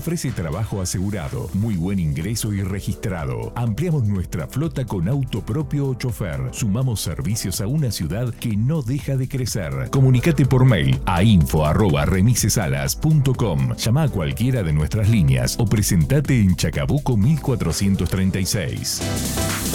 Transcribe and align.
ofrece 0.00 0.32
trabajo 0.32 0.80
asegurado, 0.80 1.50
muy 1.52 1.76
buen 1.76 1.98
ingreso 1.98 2.54
y 2.54 2.62
registrado. 2.62 3.52
Ampliamos 3.54 4.04
nuestra 4.04 4.46
flota 4.46 4.86
con 4.86 5.08
auto 5.08 5.44
propio 5.44 5.88
o 5.88 5.94
chofer. 5.94 6.40
Sumamos 6.52 7.02
servicios 7.02 7.60
a 7.60 7.66
una 7.66 7.90
ciudad 7.90 8.32
que 8.32 8.56
no 8.56 8.80
deja 8.80 9.18
de 9.18 9.28
crecer. 9.28 9.90
Comunicate 9.90 10.46
por 10.46 10.64
mail 10.64 10.98
a 11.04 11.22
info@remisesalas.com. 11.22 13.76
Llama 13.76 14.04
a 14.04 14.08
cualquiera 14.08 14.62
de 14.62 14.72
nuestras 14.72 15.10
líneas 15.10 15.56
o 15.58 15.66
presentate 15.66 16.40
en 16.40 16.56
Chacabuco 16.56 17.18
1436. 17.18 19.69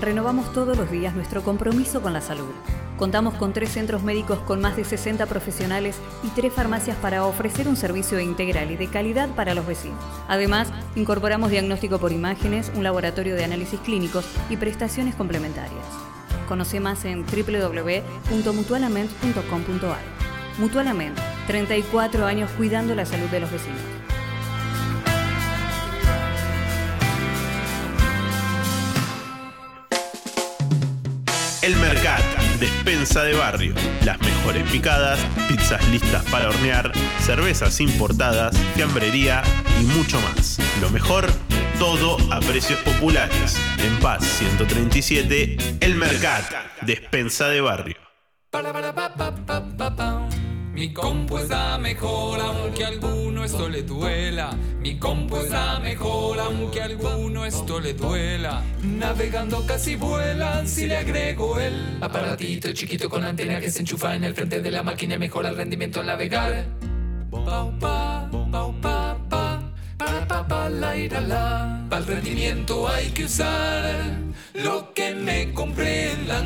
Renovamos 0.00 0.52
todos 0.52 0.76
los 0.76 0.88
días 0.92 1.16
nuestro 1.16 1.42
compromiso 1.42 2.00
con 2.00 2.12
la 2.12 2.20
salud. 2.20 2.52
Contamos 2.96 3.34
con 3.34 3.52
tres 3.52 3.70
centros 3.70 4.04
médicos 4.04 4.38
con 4.40 4.60
más 4.60 4.76
de 4.76 4.84
60 4.84 5.26
profesionales 5.26 5.96
y 6.22 6.28
tres 6.28 6.52
farmacias 6.52 6.96
para 6.98 7.26
ofrecer 7.26 7.66
un 7.66 7.74
servicio 7.76 8.20
integral 8.20 8.70
y 8.70 8.76
de 8.76 8.86
calidad 8.86 9.28
para 9.30 9.54
los 9.54 9.66
vecinos. 9.66 9.98
Además, 10.28 10.68
incorporamos 10.94 11.50
diagnóstico 11.50 11.98
por 11.98 12.12
imágenes, 12.12 12.70
un 12.76 12.84
laboratorio 12.84 13.34
de 13.34 13.42
análisis 13.42 13.80
clínicos 13.80 14.24
y 14.48 14.56
prestaciones 14.56 15.16
complementarias. 15.16 15.84
Conoce 16.46 16.78
más 16.78 17.04
en 17.04 17.26
www.mutualament.com.ar. 17.26 19.98
Mutualament, 20.58 21.18
34 21.48 22.24
años 22.24 22.52
cuidando 22.56 22.94
la 22.94 23.04
salud 23.04 23.28
de 23.30 23.40
los 23.40 23.50
vecinos. 23.50 24.05
El 31.66 31.74
Mercat, 31.78 32.22
despensa 32.60 33.24
de 33.24 33.34
barrio. 33.34 33.74
Las 34.04 34.20
mejores 34.20 34.62
picadas, 34.70 35.18
pizzas 35.48 35.84
listas 35.88 36.22
para 36.30 36.48
hornear, 36.48 36.92
cervezas 37.18 37.80
importadas, 37.80 38.56
fiambrería 38.76 39.42
y 39.80 39.82
mucho 39.82 40.20
más. 40.20 40.60
Lo 40.80 40.90
mejor, 40.90 41.26
todo 41.80 42.18
a 42.32 42.38
precios 42.38 42.78
populares. 42.82 43.56
En 43.78 43.98
Paz 43.98 44.22
137, 44.38 45.56
El 45.80 45.96
Mercat, 45.96 46.44
despensa 46.82 47.48
de 47.48 47.60
barrio. 47.60 47.96
Mi 50.76 50.92
compu 50.92 51.38
está 51.38 51.78
mejor 51.78 52.38
aunque 52.38 52.84
a 52.84 52.88
alguno 52.88 53.44
esto 53.44 53.66
le 53.66 53.82
duela. 53.82 54.50
Mi 54.78 54.98
compu 54.98 55.38
está 55.38 55.80
mejor 55.80 56.38
aunque 56.38 56.82
a 56.82 56.84
alguno 56.84 57.46
esto 57.46 57.80
le 57.80 57.94
duela. 57.94 58.62
Navegando 58.82 59.64
casi 59.64 59.96
vuelan 59.96 60.68
si 60.68 60.86
le 60.86 60.98
agrego 60.98 61.58
el 61.58 61.96
aparatito 62.02 62.74
chiquito 62.74 63.08
con 63.08 63.24
antena 63.24 63.58
que 63.58 63.70
se 63.70 63.80
enchufa 63.80 64.16
en 64.16 64.24
el 64.24 64.34
frente 64.34 64.60
de 64.60 64.70
la 64.70 64.82
máquina 64.82 65.16
mejora 65.16 65.48
el 65.48 65.56
rendimiento 65.56 66.00
al 66.00 66.08
navegar. 66.08 66.66
Pau, 67.30 67.72
pa, 67.78 68.28
pau, 68.30 68.74
pa, 68.78 69.16
pa, 69.30 69.72
para 69.96 70.28
pa, 70.28 70.46
pa, 70.46 70.68
la, 70.68 70.94
ira, 70.94 71.22
la. 71.22 71.86
Para 71.88 72.02
el 72.02 72.06
rendimiento 72.06 72.86
hay 72.86 73.08
que 73.12 73.24
usar 73.24 73.94
lo 74.52 74.92
que 74.92 75.14
me 75.14 75.54
comprendan. 75.54 76.44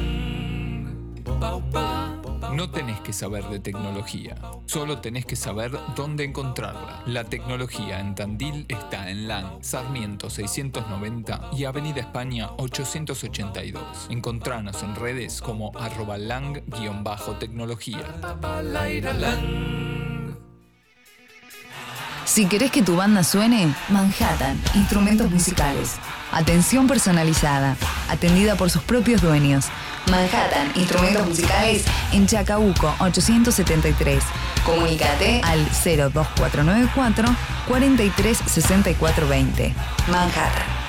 Pau, 1.41 1.69
pa, 1.72 2.19
No 2.55 2.70
tenés 2.70 3.00
que 3.00 3.12
saber 3.12 3.44
de 3.44 3.60
tecnología, 3.60 4.34
solo 4.66 5.00
tenés 5.00 5.24
que 5.27 5.36
saber 5.36 5.72
dónde 5.94 6.24
encontrarla. 6.24 7.02
La 7.06 7.24
tecnología 7.24 8.00
en 8.00 8.14
Tandil 8.14 8.66
está 8.69 9.10
en 9.10 9.28
LAN, 9.28 9.62
Sarmiento 9.62 10.30
690 10.30 11.50
y 11.52 11.64
Avenida 11.64 12.00
España 12.00 12.50
882. 12.56 14.08
Encontranos 14.10 14.82
en 14.82 14.97
redes 14.97 15.41
como 15.41 15.70
arroba 15.78 16.19
lang-tecnología. 16.19 18.05
Si 22.25 22.47
querés 22.47 22.70
que 22.70 22.82
tu 22.82 22.97
banda 22.97 23.25
suene, 23.25 23.75
Manhattan, 23.88 24.60
instrumentos 24.75 25.30
musicales. 25.30 25.97
Atención 26.32 26.86
personalizada, 26.86 27.77
atendida 28.08 28.54
por 28.54 28.70
sus 28.70 28.82
propios 28.82 29.20
dueños. 29.20 29.66
Manhattan, 30.10 30.72
instrumentos 30.75 31.26
musicales 31.26 31.84
en 32.12 32.26
Chacabuco 32.26 32.94
873. 32.98 34.22
Comunícate 34.65 35.41
al 35.44 35.65
02494 35.84 37.28
436420. 37.69 39.75
Manhattan. 40.09 40.81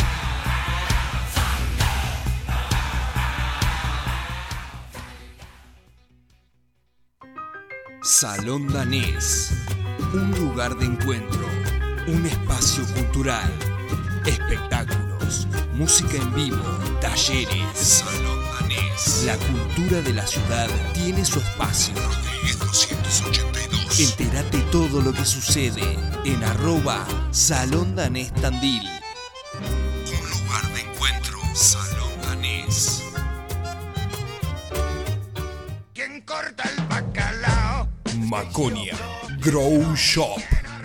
Salón 8.03 8.67
Danés. 8.73 9.53
Un 10.13 10.31
lugar 10.31 10.75
de 10.75 10.85
encuentro. 10.85 11.45
Un 12.07 12.25
espacio 12.25 12.83
cultural. 12.95 13.53
Espectáculos. 14.25 15.47
Música 15.73 16.17
en 16.17 16.33
vivo. 16.33 16.57
Talleres. 16.99 17.75
Salón 17.75 18.40
La 19.25 19.37
cultura 19.37 20.01
de 20.01 20.13
la 20.13 20.25
ciudad 20.27 20.67
tiene 20.93 21.23
su 21.25 21.39
espacio. 21.39 21.93
Rodríguez 21.95 22.59
282. 22.59 23.99
Entérate 23.99 24.59
todo 24.71 25.01
lo 25.01 25.13
que 25.13 25.25
sucede 25.25 25.97
en 26.25 26.43
arroba 26.43 27.05
Salón 27.31 27.95
Danés 27.95 28.33
Tandil. 28.33 28.87
Un 29.59 30.29
lugar 30.29 30.73
de 30.73 30.81
encuentro. 30.81 31.39
Salón 31.53 32.21
Danés. 32.23 33.03
¿Quién 35.93 36.21
corta 36.21 36.63
el 36.77 36.85
bacalao? 36.87 37.87
Maconia 38.17 38.95
Grow 39.39 39.95
Shop. 39.95 40.39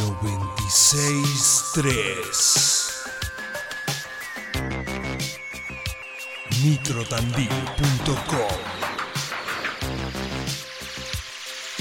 963. 0.00 2.90
Nitrotandil.com. 6.62 8.58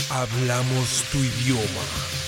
Hablamos 0.09 1.03
tu 1.12 1.18
idioma. 1.18 2.22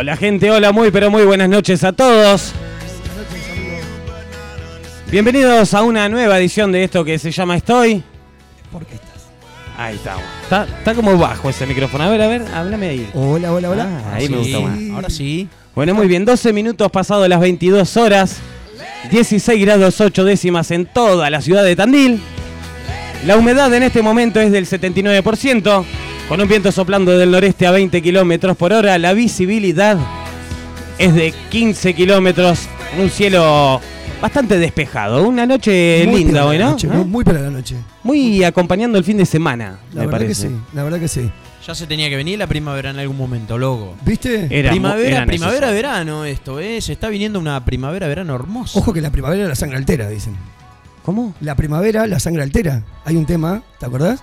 Hola 0.00 0.16
gente, 0.16 0.48
hola, 0.48 0.70
muy 0.70 0.92
pero 0.92 1.10
muy 1.10 1.24
buenas 1.24 1.48
noches 1.48 1.82
a 1.82 1.90
todos. 1.90 2.52
Bienvenidos 5.10 5.74
a 5.74 5.82
una 5.82 6.08
nueva 6.08 6.38
edición 6.38 6.70
de 6.70 6.84
esto 6.84 7.04
que 7.04 7.18
se 7.18 7.32
llama 7.32 7.56
Estoy. 7.56 8.04
¿Por 8.70 8.86
qué 8.86 8.94
estás? 8.94 9.26
Ahí 9.76 9.96
estamos. 9.96 10.22
Está, 10.44 10.68
está 10.78 10.94
como 10.94 11.18
bajo 11.18 11.50
ese 11.50 11.66
micrófono. 11.66 12.04
A 12.04 12.10
ver, 12.10 12.22
a 12.22 12.28
ver, 12.28 12.44
háblame 12.54 12.90
ahí. 12.90 13.10
Hola, 13.12 13.52
hola, 13.52 13.70
hola. 13.70 13.88
Ah, 14.06 14.14
ahí 14.14 14.28
me 14.28 14.36
gustó 14.36 14.62
más. 14.62 14.78
Ahora 14.94 15.10
sí. 15.10 15.48
Bueno, 15.74 15.94
muy 15.96 16.06
bien, 16.06 16.24
12 16.24 16.52
minutos 16.52 16.88
pasado 16.92 17.26
las 17.26 17.40
22 17.40 17.96
horas. 17.96 18.38
16 19.10 19.60
grados 19.60 20.00
8 20.00 20.24
décimas 20.24 20.70
en 20.70 20.86
toda 20.86 21.28
la 21.28 21.40
ciudad 21.40 21.64
de 21.64 21.74
Tandil. 21.74 22.20
La 23.26 23.36
humedad 23.36 23.74
en 23.74 23.82
este 23.82 24.00
momento 24.02 24.38
es 24.38 24.52
del 24.52 24.64
79%, 24.64 25.84
con 26.28 26.40
un 26.40 26.48
viento 26.48 26.70
soplando 26.72 27.16
del 27.16 27.30
noreste 27.30 27.66
a 27.66 27.70
20 27.70 28.02
kilómetros 28.02 28.56
por 28.56 28.72
hora. 28.72 28.98
La 28.98 29.12
visibilidad 29.14 29.96
es 30.98 31.14
de 31.14 31.32
15 31.50 31.94
kilómetros, 31.94 32.68
un 33.00 33.08
cielo 33.10 33.80
bastante 34.20 34.58
despejado. 34.58 35.26
Una 35.26 35.46
noche 35.46 36.04
Muy 36.06 36.24
linda 36.24 36.44
hoy, 36.44 36.58
¿no? 36.58 36.70
noche, 36.70 36.88
¿Eh? 36.88 37.04
muy, 37.04 37.24
piola 37.24 37.40
la 37.40 37.50
noche. 37.50 37.76
Muy 38.02 38.44
acompañando 38.44 38.98
el 38.98 39.04
fin 39.04 39.16
de 39.16 39.26
semana, 39.26 39.78
La 39.92 40.00
me 40.00 40.06
verdad 40.06 40.10
parece. 40.20 40.42
que 40.48 40.48
sí, 40.48 40.56
la 40.74 40.84
verdad 40.84 41.00
que 41.00 41.08
sí. 41.08 41.30
Ya 41.66 41.74
se 41.74 41.86
tenía 41.86 42.08
que 42.08 42.16
venir 42.16 42.38
la 42.38 42.46
primavera 42.46 42.90
en 42.90 42.98
algún 42.98 43.16
momento, 43.16 43.58
loco. 43.58 43.94
¿Viste? 44.02 44.48
Era 44.50 44.70
primavera, 44.70 45.16
era 45.18 45.26
primavera, 45.26 45.70
verano 45.70 46.24
esto, 46.24 46.60
¿eh? 46.60 46.80
Se 46.80 46.92
está 46.92 47.08
viniendo 47.08 47.38
una 47.38 47.62
primavera, 47.64 48.06
verano 48.08 48.34
hermosa. 48.34 48.78
Ojo 48.78 48.92
que 48.92 49.00
la 49.02 49.10
primavera 49.10 49.46
la 49.46 49.54
sangre 49.54 49.76
altera, 49.76 50.08
dicen. 50.08 50.34
¿Cómo? 51.02 51.34
La 51.40 51.54
primavera 51.56 52.06
la 52.06 52.20
sangre 52.20 52.42
altera. 52.42 52.82
Hay 53.04 53.16
un 53.16 53.26
tema, 53.26 53.62
¿te 53.78 53.86
acordás? 53.86 54.22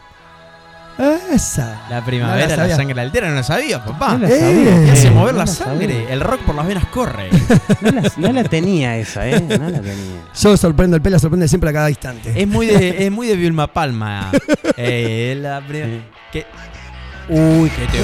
Esa. 1.31 1.81
La 1.89 2.03
primavera, 2.05 2.55
No 2.55 2.67
la 2.67 2.75
sangre 2.75 3.01
altera, 3.01 3.29
no 3.29 3.35
la 3.35 3.43
sabía, 3.43 3.83
papá. 3.83 4.13
No 4.13 4.19
la 4.19 4.29
Eh, 4.29 4.39
sabía. 4.39 4.85
Te 4.85 4.91
hace 4.91 5.09
mover 5.11 5.33
no 5.33 5.39
la 5.39 5.45
la 5.45 5.51
sangre. 5.51 5.93
sabía. 5.93 6.13
El 6.13 6.21
rock 6.21 6.39
por 6.41 6.55
las 6.55 6.67
venas 6.67 6.85
corre. 6.85 7.29
No 7.81 7.91
la, 7.91 8.11
no 8.17 8.31
la 8.31 8.43
tenía 8.45 8.97
esa, 8.97 9.27
¿eh? 9.27 9.39
No 9.41 9.69
la 9.69 9.81
tenía. 9.81 10.21
Yo 10.41 10.55
sorprendo, 10.57 10.95
el 10.95 11.01
pela 11.01 11.19
sorprende 11.19 11.47
siempre 11.47 11.69
a 11.69 11.73
cada 11.73 11.89
instante. 11.89 12.31
es 12.41 12.47
muy 12.47 12.65
de, 12.67 13.05
es 13.05 13.11
muy 13.11 13.27
de 13.27 13.35
Vilma 13.35 13.67
Palma. 13.67 14.31
Eh, 14.77 15.37
la 15.41 15.61
prim- 15.65 16.01
que- 16.31 16.45
Uy, 17.29 17.69
qué 17.69 17.85
te 17.87 17.97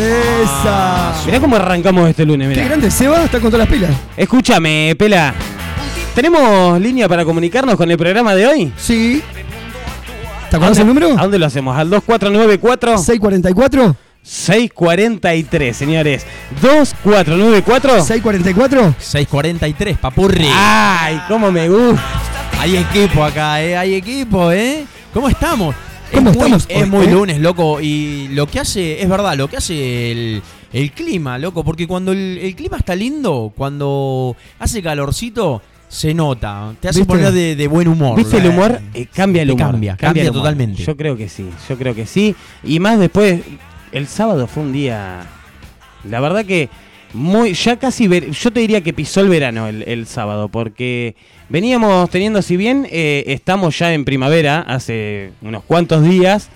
Esa. 0.43 1.13
Mirá 1.25 1.39
cómo 1.39 1.55
arrancamos 1.55 2.09
este 2.09 2.25
lunes, 2.25 2.47
Qué 2.49 2.55
mirá. 2.55 2.67
grande 2.67 2.89
Seba, 2.89 3.23
está 3.23 3.39
con 3.39 3.51
todas 3.51 3.67
las 3.67 3.73
pilas. 3.75 3.91
Escúchame, 4.17 4.95
Pela. 4.97 5.33
¿Tenemos 6.15 6.79
línea 6.81 7.07
para 7.07 7.23
comunicarnos 7.23 7.75
con 7.75 7.89
el 7.91 7.97
programa 7.97 8.33
de 8.35 8.47
hoy? 8.47 8.73
Sí. 8.77 9.21
¿Te 10.51 10.57
acordás 10.57 10.79
el 10.79 10.87
número? 10.87 11.17
¿A 11.17 11.21
dónde 11.21 11.39
lo 11.39 11.45
hacemos? 11.45 11.77
¿Al 11.77 11.89
2494? 11.89 12.97
644 12.97 13.95
643, 14.21 15.77
señores. 15.77 16.25
2494. 16.61 18.01
644 18.03 18.95
643, 18.99 19.97
papurri. 19.97 20.49
Ay, 20.51 21.21
cómo 21.29 21.53
me 21.53 21.69
gusta. 21.69 22.03
Hay 22.59 22.75
equipo 22.75 23.23
acá, 23.23 23.63
¿eh? 23.63 23.77
Hay 23.77 23.95
equipo, 23.95 24.51
¿eh? 24.51 24.85
¿Cómo 25.13 25.29
estamos? 25.29 25.73
¿Cómo 26.13 26.31
es 26.31 26.35
muy, 26.35 26.45
estamos 26.47 26.65
Es 26.67 26.83
hoy, 26.83 26.89
muy 26.89 27.05
eh? 27.05 27.11
lunes, 27.11 27.39
loco. 27.39 27.79
Y 27.79 28.27
lo 28.33 28.45
que 28.45 28.59
hace, 28.59 29.01
es 29.01 29.07
verdad, 29.07 29.37
lo 29.37 29.47
que 29.47 29.55
hace 29.55 30.11
el, 30.11 30.43
el 30.73 30.91
clima, 30.91 31.37
loco. 31.37 31.63
Porque 31.63 31.87
cuando 31.87 32.11
el, 32.11 32.37
el 32.39 32.53
clima 32.57 32.75
está 32.75 32.93
lindo, 32.93 33.53
cuando 33.55 34.35
hace 34.59 34.83
calorcito, 34.83 35.61
se 35.91 36.13
nota. 36.13 36.73
Te 36.79 36.87
hace 36.87 37.03
poner 37.03 37.33
de, 37.33 37.55
de 37.57 37.67
buen 37.67 37.87
humor. 37.89 38.15
¿Viste 38.17 38.37
el 38.37 38.45
Eh, 38.45 38.49
humor? 38.49 38.79
Eh, 38.93 39.07
cambia 39.13 39.41
el 39.41 39.51
humor. 39.51 39.71
Cambia, 39.71 39.97
cambia, 39.97 40.31
totalmente. 40.31 40.81
Yo 40.83 40.95
creo 40.95 41.17
que 41.17 41.27
sí, 41.27 41.49
yo 41.67 41.77
creo 41.77 41.93
que 41.93 42.05
sí. 42.05 42.33
Y 42.63 42.79
más 42.79 42.97
después, 42.97 43.41
el 43.91 44.07
sábado 44.07 44.47
fue 44.47 44.63
un 44.63 44.71
día. 44.71 45.25
La 46.09 46.21
verdad 46.21 46.45
que 46.45 46.69
muy. 47.13 47.53
Ya 47.53 47.75
casi. 47.77 48.07
ver- 48.07 48.31
yo 48.31 48.51
te 48.51 48.61
diría 48.61 48.79
que 48.81 48.93
pisó 48.93 49.19
el 49.19 49.27
verano 49.27 49.67
el, 49.67 49.83
el 49.85 50.07
sábado, 50.07 50.47
porque 50.47 51.15
veníamos 51.49 52.09
teniendo, 52.09 52.41
si 52.41 52.55
bien 52.55 52.87
eh, 52.89 53.25
estamos 53.27 53.77
ya 53.77 53.93
en 53.93 54.05
primavera, 54.05 54.61
hace 54.61 55.31
unos 55.41 55.63
cuantos 55.65 56.03
días. 56.05 56.47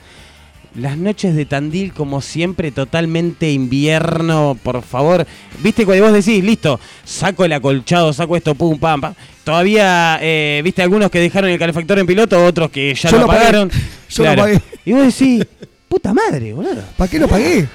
Las 0.76 0.98
noches 0.98 1.34
de 1.36 1.46
Tandil, 1.46 1.94
como 1.94 2.20
siempre, 2.20 2.70
totalmente 2.72 3.50
invierno, 3.52 4.58
por 4.62 4.82
favor. 4.82 5.26
Viste 5.64 5.86
cuando 5.86 6.04
vos 6.06 6.14
decís, 6.14 6.44
listo, 6.44 6.80
saco 7.06 7.46
el 7.46 7.54
acolchado, 7.54 8.12
saco 8.12 8.36
esto, 8.36 8.56
pum, 8.56 8.78
pam, 8.78 9.00
pam. 9.00 9.14
Todavía, 9.46 10.20
eh, 10.22 10.60
viste 10.66 10.82
algunos 10.82 11.10
que 11.10 11.20
dejaron 11.20 11.50
el 11.50 11.58
calefactor 11.58 11.98
en 12.00 12.06
piloto, 12.06 12.44
otros 12.44 12.70
que 12.72 12.94
ya 12.94 13.10
Yo 13.10 13.18
lo 13.18 13.22
lo 13.22 13.28
pagué. 13.28 13.40
apagaron. 13.44 13.72
Yo 14.10 14.24
lo 14.26 14.36
pagué. 14.36 14.62
Y 14.84 14.92
vos 14.94 15.04
decís, 15.18 15.46
puta 15.88 16.14
madre, 16.14 16.52
boludo. 16.54 16.82
¿Para 16.98 17.10
qué 17.10 17.20
lo 17.20 17.28
pagué? 17.30 17.68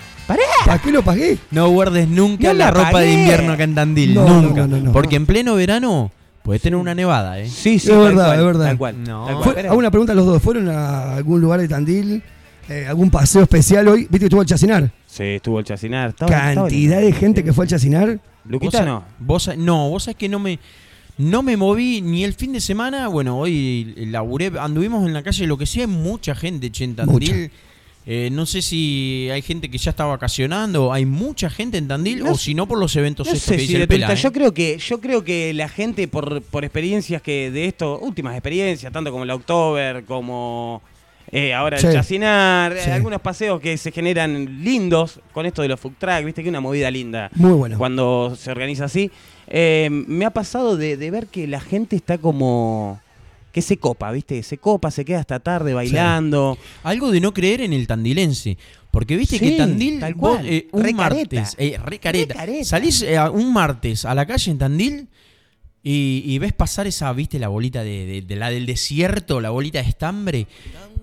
¿Para 0.67 0.79
qué 0.81 0.93
lo 0.93 1.03
pagué? 1.03 1.38
No 1.50 1.69
guardes 1.70 2.06
nunca 2.06 2.49
No 2.49 2.55
la 2.55 2.67
la 2.67 2.70
ropa 2.70 2.91
pagué. 2.93 3.06
de 3.06 3.12
invierno 3.14 3.53
acá 3.55 3.64
en 3.64 3.75
Tandil. 3.75 4.14
No, 4.14 4.29
nunca. 4.43 4.61
no, 4.61 4.67
no, 4.69 4.76
no. 4.76 4.93
Porque 4.93 5.17
en 5.17 5.25
pleno 5.26 5.55
verano 5.55 6.12
puedes 6.43 6.61
tener 6.62 6.76
una 6.79 6.94
nevada, 6.94 7.41
¿eh? 7.41 7.49
Sí, 7.49 7.79
sí, 7.79 7.91
Es 7.91 7.96
verdad, 7.99 8.26
cual, 8.26 8.38
es 8.38 8.44
verdad. 8.44 8.67
Tal 8.67 8.79
cual. 8.79 9.03
No. 9.03 9.25
tal 9.26 9.35
cual. 9.37 9.44
Fue- 9.44 9.55
Pero- 9.55 9.70
hago 9.70 9.79
una 9.79 9.91
pregunta 9.91 10.12
a 10.12 10.17
los 10.17 10.26
dos. 10.26 10.43
¿Fueron 10.43 10.69
a 10.69 11.14
algún 11.17 11.41
lugar 11.41 11.61
de 11.61 11.67
Tandil? 11.69 12.23
Eh, 12.70 12.87
¿Algún 12.87 13.11
paseo 13.11 13.43
especial 13.43 13.88
hoy? 13.88 14.02
¿Viste 14.02 14.20
que 14.20 14.25
estuvo 14.26 14.43
el 14.43 14.46
Chacinar? 14.46 14.93
Sí, 15.05 15.25
estuvo 15.25 15.58
el 15.58 15.64
chacinar. 15.64 16.11
estaba- 16.11 16.31
Cantidad 16.31 17.00
de 17.00 17.12
gente 17.12 17.43
que 17.43 17.52
fue 17.52 17.64
al 17.64 17.69
Chacinar. 17.69 18.20
Luquita 18.44 18.84
no. 18.84 19.02
Vos, 19.19 19.50
no, 19.58 19.90
vos 19.90 20.05
sabés 20.05 20.17
que 20.17 20.28
no 20.28 20.38
me, 20.38 20.61
no 21.19 21.43
me 21.43 21.56
moví 21.56 22.00
ni 22.00 22.22
el 22.22 22.32
fin 22.32 22.52
de 22.52 22.61
semana. 22.61 23.08
Bueno, 23.08 23.38
hoy 23.40 23.93
laburé, 24.06 24.52
anduvimos 24.61 25.05
en 25.05 25.12
la 25.12 25.25
calle, 25.25 25.49
lo 25.49 25.58
que 25.58 25.67
sí 25.67 25.81
hay 25.81 25.88
mucha 25.88 26.37
gente, 26.37 26.70
che, 26.70 26.84
en 26.84 26.94
Tandil. 26.94 27.50
Eh, 28.06 28.31
no 28.32 28.46
sé 28.46 28.62
si 28.62 29.28
hay 29.31 29.43
gente 29.43 29.69
que 29.69 29.76
ya 29.76 29.90
está 29.90 30.05
vacacionando, 30.05 30.93
hay 30.93 31.05
mucha 31.05 31.50
gente 31.50 31.76
en 31.76 31.87
Tandil, 31.88 32.20
No 32.20 32.32
o 32.32 32.34
si 32.37 32.55
no 32.55 32.67
por 32.67 32.78
los 32.78 32.94
eventos 32.96 33.26
No 33.26 33.32
estos 33.34 33.46
sé 33.46 33.55
que 33.56 33.61
si 33.61 33.67
dice 33.67 33.76
de 33.78 33.82
el 33.82 33.88
Pela, 33.88 34.06
tuerita. 34.06 34.20
¿eh? 34.20 34.22
Yo 34.22 34.32
creo 34.32 34.55
que 34.55 34.78
yo 34.78 35.00
creo 35.00 35.22
que 35.25 35.52
la 35.55 35.69
gente 35.69 36.06
por, 36.08 36.40
por 36.40 36.64
experiencias 36.64 37.20
que 37.20 37.50
de 37.50 37.67
esto, 37.67 37.99
últimas 37.99 38.34
experiencias, 38.34 38.90
tanto 38.93 39.11
como 39.12 39.25
el 39.25 39.31
October, 39.31 40.05
como 40.06 40.82
eh, 41.32 41.55
ahora 41.55 41.79
Sí. 41.79 41.87
el 41.87 41.93
Chacinar, 41.93 42.73
eh, 42.77 42.81
Sí. 42.85 42.91
algunos 42.91 43.21
paseos 43.21 43.61
que 43.61 43.77
se 43.79 43.93
generan 43.93 44.62
lindos 44.65 45.21
con 45.32 45.47
esto 45.47 45.62
de 45.62 45.69
los 45.69 45.79
food 45.81 45.93
truck, 45.99 46.25
viste 46.25 46.43
que 46.43 46.49
una 46.49 46.61
movida 46.61 46.91
linda 46.91 47.31
Muy 47.35 47.53
bueno. 47.53 47.79
cuando 47.79 48.35
se 48.37 48.50
organiza 48.50 48.87
así. 48.87 49.11
Eh, 49.47 49.88
me 49.91 50.25
ha 50.25 50.31
pasado 50.31 50.77
de, 50.77 50.97
de 50.97 51.11
ver 51.11 51.27
que 51.27 51.47
la 51.47 51.61
gente 51.61 51.97
está 51.97 52.19
como 52.19 53.00
que 53.53 53.62
se 53.62 53.79
copa, 53.79 54.12
viste, 54.12 54.44
se 54.44 54.59
copa, 54.59 54.93
se 54.93 55.05
queda 55.05 55.19
hasta 55.21 55.41
tarde 55.41 55.75
bailando. 55.75 56.56
Algo 56.85 57.11
de 57.11 57.21
no 57.21 57.35
creer 57.35 57.61
en 57.62 57.73
el 57.73 57.87
tandilense. 57.88 58.56
Porque 58.93 59.17
viste 59.17 59.38
Sí, 59.38 59.50
que 59.50 59.56
Tandil, 59.56 59.99
tal 60.00 60.15
vos, 60.15 60.37
cual. 60.37 60.49
eh, 60.49 60.67
un 60.73 60.94
martes, 60.97 61.55
eh, 61.59 61.77
re 61.85 61.99
careta. 61.99 62.35
Re 62.35 62.38
careta. 62.41 62.65
salís 62.65 63.03
eh, 63.03 63.19
un 63.32 63.53
martes 63.53 64.05
a 64.05 64.15
la 64.15 64.25
calle 64.27 64.50
en 64.53 64.59
Tandil 64.59 65.09
y, 65.82 66.23
y 66.27 66.38
ves 66.38 66.53
pasar 66.53 66.87
esa, 66.87 67.12
viste, 67.12 67.38
la 67.38 67.49
bolita 67.49 67.82
de, 67.82 68.05
de- 68.05 68.23
de 68.23 68.37
la 68.37 68.50
del 68.50 68.67
desierto, 68.67 69.41
la 69.41 69.50
bolita 69.50 69.81
de 69.82 69.88
estambre, 69.88 70.47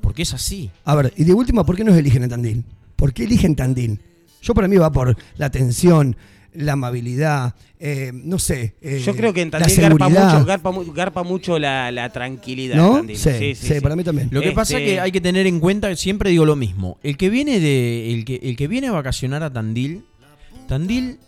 porque 0.01 0.21
es 0.23 0.33
así. 0.33 0.69
A 0.85 0.95
ver, 0.95 1.13
y 1.17 1.23
de 1.23 1.33
última, 1.33 1.65
¿por 1.65 1.75
qué 1.75 1.83
nos 1.83 1.97
eligen 1.97 2.23
en 2.23 2.29
Tandil? 2.29 2.63
¿Por 2.95 3.13
qué 3.13 3.23
eligen 3.25 3.55
Tandil? 3.55 3.99
Yo 4.41 4.53
para 4.53 4.67
mí 4.67 4.77
va 4.77 4.91
por 4.91 5.15
la 5.37 5.45
atención, 5.47 6.15
la 6.53 6.73
amabilidad, 6.73 7.53
eh, 7.79 8.11
no 8.13 8.39
sé. 8.39 8.75
eh, 8.81 9.01
Yo 9.05 9.15
creo 9.15 9.31
que 9.33 9.41
en 9.41 9.51
la 9.51 9.59
Tandil 9.59 9.77
garpa 9.81 9.97
seguridad. 10.05 10.33
mucho, 10.33 10.45
garpa, 10.45 10.71
mu- 10.71 10.93
garpa 10.93 11.23
mucho 11.23 11.59
la, 11.59 11.91
la 11.91 12.09
tranquilidad. 12.11 12.75
¿No? 12.77 12.95
Tandil. 12.95 13.17
Sí, 13.17 13.53
sí, 13.55 13.81
para 13.81 13.95
mí 13.95 14.03
también. 14.03 14.29
Lo 14.31 14.41
que 14.41 14.51
pasa 14.53 14.77
Este- 14.77 14.85
es 14.85 14.93
que 14.95 14.99
hay 15.01 15.11
que 15.11 15.21
tener 15.21 15.45
en 15.45 15.59
cuenta, 15.59 15.95
siempre 15.95 16.29
digo 16.31 16.45
lo 16.45 16.55
mismo, 16.55 16.97
el 17.03 17.17
que 17.17 17.29
viene 17.29 17.59
de 17.59 18.13
el 18.13 18.25
que, 18.25 18.39
el 18.41 18.55
que 18.55 18.67
viene 18.67 18.87
a 18.87 18.91
vacacionar 18.91 19.43
a 19.43 19.51
Tandil, 19.53 20.03
Tandil, 20.67 21.19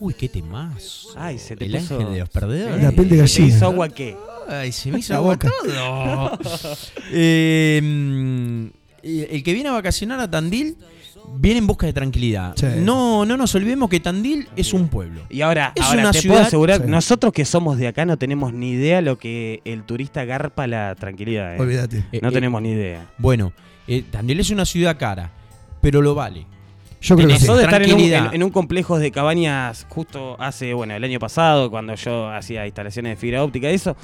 uy, 0.00 0.14
qué 0.14 0.28
temas. 0.28 1.08
Ay, 1.16 1.38
se 1.38 1.56
te 1.56 1.66
el 1.66 1.72
puso- 1.72 1.94
ángel 1.96 2.12
de 2.14 2.18
los 2.20 2.28
perdedores. 2.30 2.82
La 2.82 2.90
piel 2.92 3.08
de 3.08 3.28
¿Se 3.28 3.40
gallina. 3.42 3.56
hizo 3.56 3.66
agua 3.66 3.88
qué? 3.88 4.16
Ay, 4.48 4.72
se 4.72 4.90
me 4.90 4.98
hizo 4.98 5.12
La 5.12 5.18
agua 5.18 5.34
boca. 5.34 5.50
todo. 5.62 6.38
Eh, 7.12 7.80
mm, 7.82 8.66
el 9.02 9.42
que 9.42 9.52
viene 9.54 9.68
a 9.68 9.72
vacacionar 9.72 10.20
a 10.20 10.30
Tandil 10.30 10.76
viene 11.36 11.58
en 11.58 11.66
busca 11.66 11.86
de 11.86 11.92
tranquilidad. 11.92 12.54
Sí. 12.56 12.66
No, 12.78 13.24
no 13.24 13.36
nos 13.36 13.54
olvidemos 13.54 13.88
que 13.88 14.00
Tandil 14.00 14.48
es 14.56 14.72
un 14.72 14.88
pueblo. 14.88 15.22
Y 15.30 15.42
ahora, 15.42 15.72
Es 15.76 15.84
ahora 15.84 16.00
una 16.02 16.10
te 16.12 16.20
ciudad- 16.20 16.34
puedo 16.36 16.46
asegurar, 16.46 16.82
Sí. 16.82 16.88
nosotros 16.88 17.32
que 17.32 17.44
somos 17.44 17.78
de 17.78 17.88
acá 17.88 18.04
no 18.04 18.16
tenemos 18.16 18.52
ni 18.52 18.70
idea 18.72 19.00
lo 19.00 19.18
que 19.18 19.60
el 19.64 19.84
turista 19.84 20.24
garpa 20.24 20.66
la 20.66 20.94
tranquilidad. 20.96 21.56
¿eh? 21.56 21.60
Olvídate. 21.60 22.04
Eh, 22.12 22.20
No 22.22 22.28
eh, 22.28 22.32
tenemos 22.32 22.60
ni 22.62 22.70
idea. 22.72 23.06
Bueno, 23.18 23.52
eh, 23.86 24.04
Tandil 24.10 24.40
es 24.40 24.50
una 24.50 24.64
ciudad 24.64 24.98
cara, 24.98 25.30
pero 25.80 26.02
lo 26.02 26.14
vale. 26.14 26.46
Yo 27.00 27.16
creo 27.16 27.28
que 27.28 27.34
tenés 27.34 27.40
sí. 27.40 27.44
Eso 27.46 27.56
de 27.56 27.64
estar 27.64 27.82
en 27.82 27.94
un, 27.94 28.00
en- 28.00 28.34
en 28.34 28.42
un 28.42 28.50
complejo 28.50 28.98
de 28.98 29.10
cabañas 29.10 29.86
justo 29.88 30.36
hace, 30.38 30.74
bueno, 30.74 30.94
el 30.94 31.02
año 31.02 31.18
pasado, 31.18 31.70
cuando 31.70 31.94
yo 31.94 32.28
hacía 32.30 32.66
instalaciones 32.66 33.12
de 33.12 33.16
fibra 33.16 33.42
óptica 33.42 33.70
y 33.70 33.74
eso. 33.74 33.96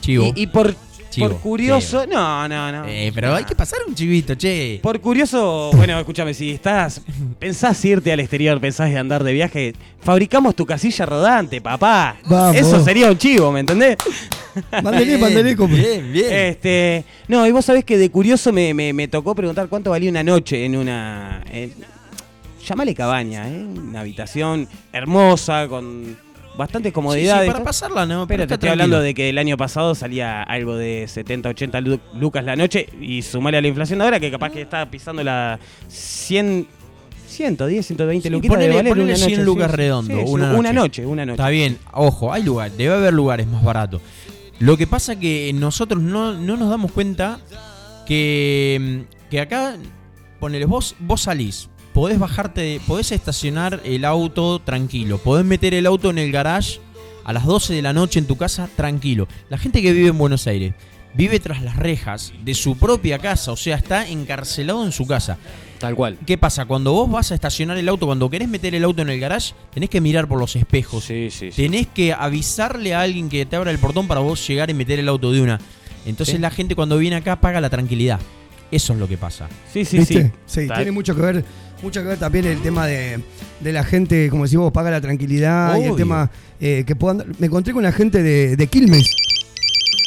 Chivo. 0.00 0.32
Y, 0.36 0.42
y 0.42 0.46
por, 0.46 0.74
Chivo, 1.10 1.28
por 1.28 1.38
curioso, 1.40 2.06
no, 2.06 2.46
no, 2.48 2.70
no. 2.70 2.84
Eh, 2.86 3.10
pero 3.12 3.34
hay 3.34 3.42
que 3.44 3.56
pasar 3.56 3.80
un 3.86 3.94
chivito, 3.96 4.36
che. 4.36 4.78
Por 4.80 5.00
curioso, 5.00 5.70
bueno, 5.74 5.98
escúchame, 5.98 6.32
si 6.32 6.52
estás, 6.52 7.02
pensás 7.40 7.84
irte 7.84 8.12
al 8.12 8.20
exterior, 8.20 8.60
pensás 8.60 8.90
de 8.90 8.96
andar 8.98 9.24
de 9.24 9.32
viaje, 9.32 9.74
fabricamos 10.00 10.54
tu 10.54 10.64
casilla 10.64 11.04
rodante, 11.06 11.60
papá. 11.60 12.16
Vamos. 12.26 12.54
Eso 12.56 12.82
sería 12.84 13.10
un 13.10 13.18
chivo, 13.18 13.50
¿me 13.50 13.60
entendés? 13.60 13.96
Mándele, 14.82 15.18
mándele. 15.18 15.56
como- 15.56 15.74
Bien, 15.74 16.12
bien. 16.12 16.26
Este, 16.32 17.04
no, 17.28 17.44
y 17.46 17.50
vos 17.50 17.64
sabés 17.64 17.84
que 17.84 17.98
de 17.98 18.08
curioso 18.10 18.52
me, 18.52 18.72
me- 18.72 18.92
me 18.92 19.08
tocó 19.08 19.34
preguntar 19.34 19.68
cuánto 19.68 19.90
valía 19.90 20.10
una 20.10 20.22
noche 20.22 20.64
en 20.64 20.76
una. 20.76 21.42
en- 21.50 21.74
llamale 22.66 22.94
cabaña, 22.94 23.48
¿eh? 23.48 23.64
Una 23.64 24.00
habitación 24.00 24.68
hermosa, 24.92 25.66
con 25.68 26.16
bastantes 26.56 26.90
Sí, 26.90 26.92
sí, 26.92 26.94
comodidades. 26.94 27.50
para 27.50 27.64
pasarla, 27.64 28.04
¿no? 28.06 28.26
Pero 28.26 28.46
te 28.46 28.54
estoy 28.54 28.68
tranquilo. 28.68 28.84
hablando 28.84 29.00
de 29.02 29.14
que 29.14 29.28
el 29.30 29.38
año 29.38 29.56
pasado 29.56 29.94
salía 29.94 30.42
algo 30.42 30.76
de 30.76 31.06
70, 31.08 31.48
80 31.50 31.80
lu- 31.80 32.00
lucas 32.14 32.44
la 32.44 32.56
noche 32.56 32.86
y 33.00 33.22
sumale 33.22 33.56
a 33.58 33.62
la 33.62 33.68
inflación 33.68 33.98
de 34.00 34.04
ahora 34.04 34.20
que 34.20 34.30
capaz 34.30 34.50
que 34.50 34.60
está 34.62 34.90
pisando 34.90 35.22
la 35.24 35.58
100, 35.88 36.66
110, 37.26 37.86
120 37.86 38.28
Sí, 38.28 38.30
luquitas 38.32 38.58
de 38.58 38.64
ponele- 38.66 38.76
valer 38.76 38.88
ponele 38.90 39.06
una 39.12 39.16
100 39.16 39.30
noche, 39.30 39.44
lucas 39.44 39.70
sí, 39.70 39.76
redondo, 39.76 40.14
sí, 40.16 40.22
una 40.26 40.52
una 40.54 40.72
noche. 40.72 40.74
noche, 41.02 41.06
una 41.06 41.24
noche. 41.24 41.34
Está 41.36 41.48
bien, 41.48 41.78
ojo, 41.92 42.32
hay 42.32 42.42
lugares, 42.42 42.76
debe 42.76 42.94
haber 42.94 43.14
lugares 43.14 43.46
más 43.46 43.62
baratos. 43.64 44.02
Lo 44.58 44.76
que 44.76 44.86
pasa 44.86 45.18
que 45.18 45.50
nosotros 45.54 46.02
no, 46.02 46.34
no 46.34 46.58
nos 46.58 46.68
damos 46.68 46.92
cuenta 46.92 47.38
que, 48.06 49.04
que 49.30 49.40
acá, 49.40 49.76
ponele, 50.38 50.66
vos, 50.66 50.94
vos 50.98 51.22
salís, 51.22 51.69
podés 51.92 52.18
bajarte, 52.18 52.80
podés 52.86 53.12
estacionar 53.12 53.80
el 53.84 54.04
auto 54.04 54.58
tranquilo, 54.60 55.18
podés 55.18 55.44
meter 55.44 55.74
el 55.74 55.86
auto 55.86 56.10
en 56.10 56.18
el 56.18 56.32
garage 56.32 56.78
a 57.24 57.32
las 57.32 57.44
12 57.44 57.74
de 57.74 57.82
la 57.82 57.92
noche 57.92 58.18
en 58.18 58.26
tu 58.26 58.36
casa 58.36 58.68
tranquilo. 58.76 59.28
La 59.48 59.58
gente 59.58 59.82
que 59.82 59.92
vive 59.92 60.08
en 60.08 60.18
Buenos 60.18 60.46
Aires 60.46 60.74
vive 61.14 61.40
tras 61.40 61.62
las 61.62 61.76
rejas 61.76 62.32
de 62.44 62.54
su 62.54 62.76
propia 62.78 63.18
casa, 63.18 63.50
o 63.52 63.56
sea, 63.56 63.76
está 63.76 64.08
encarcelado 64.08 64.84
en 64.84 64.92
su 64.92 65.06
casa. 65.06 65.38
Tal 65.80 65.94
cual. 65.94 66.18
¿Qué 66.26 66.36
pasa? 66.38 66.66
Cuando 66.66 66.92
vos 66.92 67.10
vas 67.10 67.32
a 67.32 67.34
estacionar 67.34 67.76
el 67.78 67.88
auto, 67.88 68.04
cuando 68.06 68.28
querés 68.28 68.48
meter 68.48 68.74
el 68.74 68.84
auto 68.84 69.00
en 69.02 69.08
el 69.08 69.18
garage, 69.18 69.54
tenés 69.72 69.88
que 69.88 70.00
mirar 70.00 70.28
por 70.28 70.38
los 70.38 70.54
espejos. 70.54 71.04
Sí, 71.04 71.28
sí, 71.30 71.50
sí. 71.50 71.62
Tenés 71.62 71.86
que 71.88 72.12
avisarle 72.12 72.94
a 72.94 73.00
alguien 73.00 73.28
que 73.30 73.44
te 73.46 73.56
abra 73.56 73.70
el 73.70 73.78
portón 73.78 74.06
para 74.06 74.20
vos 74.20 74.46
llegar 74.46 74.68
y 74.70 74.74
meter 74.74 74.98
el 74.98 75.08
auto 75.08 75.32
de 75.32 75.40
una. 75.40 75.58
Entonces 76.06 76.36
Sí. 76.36 76.40
la 76.40 76.50
gente 76.50 76.74
cuando 76.76 76.96
viene 76.98 77.16
acá 77.16 77.40
paga 77.40 77.60
la 77.60 77.70
tranquilidad. 77.70 78.20
Eso 78.70 78.92
es 78.92 78.98
lo 79.00 79.08
que 79.08 79.16
pasa. 79.16 79.48
Sí, 79.72 79.84
sí, 79.84 79.98
¿Viste? 79.98 80.22
sí. 80.46 80.60
Sí, 80.62 80.68
Tal- 80.68 80.76
tiene 80.76 80.92
mucho 80.92 81.14
que 81.16 81.22
ver, 81.22 81.44
mucho 81.82 82.00
que 82.02 82.08
ver 82.08 82.18
también 82.18 82.44
el 82.46 82.60
tema 82.60 82.86
de, 82.86 83.20
de 83.60 83.72
la 83.72 83.84
gente, 83.84 84.28
como 84.30 84.44
decís 84.44 84.58
vos, 84.58 84.72
paga 84.72 84.90
la 84.90 85.00
tranquilidad 85.00 85.76
y 85.78 85.84
el 85.84 85.96
tema 85.96 86.30
eh, 86.60 86.84
que 86.86 86.94
puedan. 86.96 87.24
Me 87.38 87.46
encontré 87.46 87.72
con 87.72 87.82
la 87.82 87.92
gente 87.92 88.22
de, 88.22 88.56
de 88.56 88.66
Quilmes. 88.66 89.10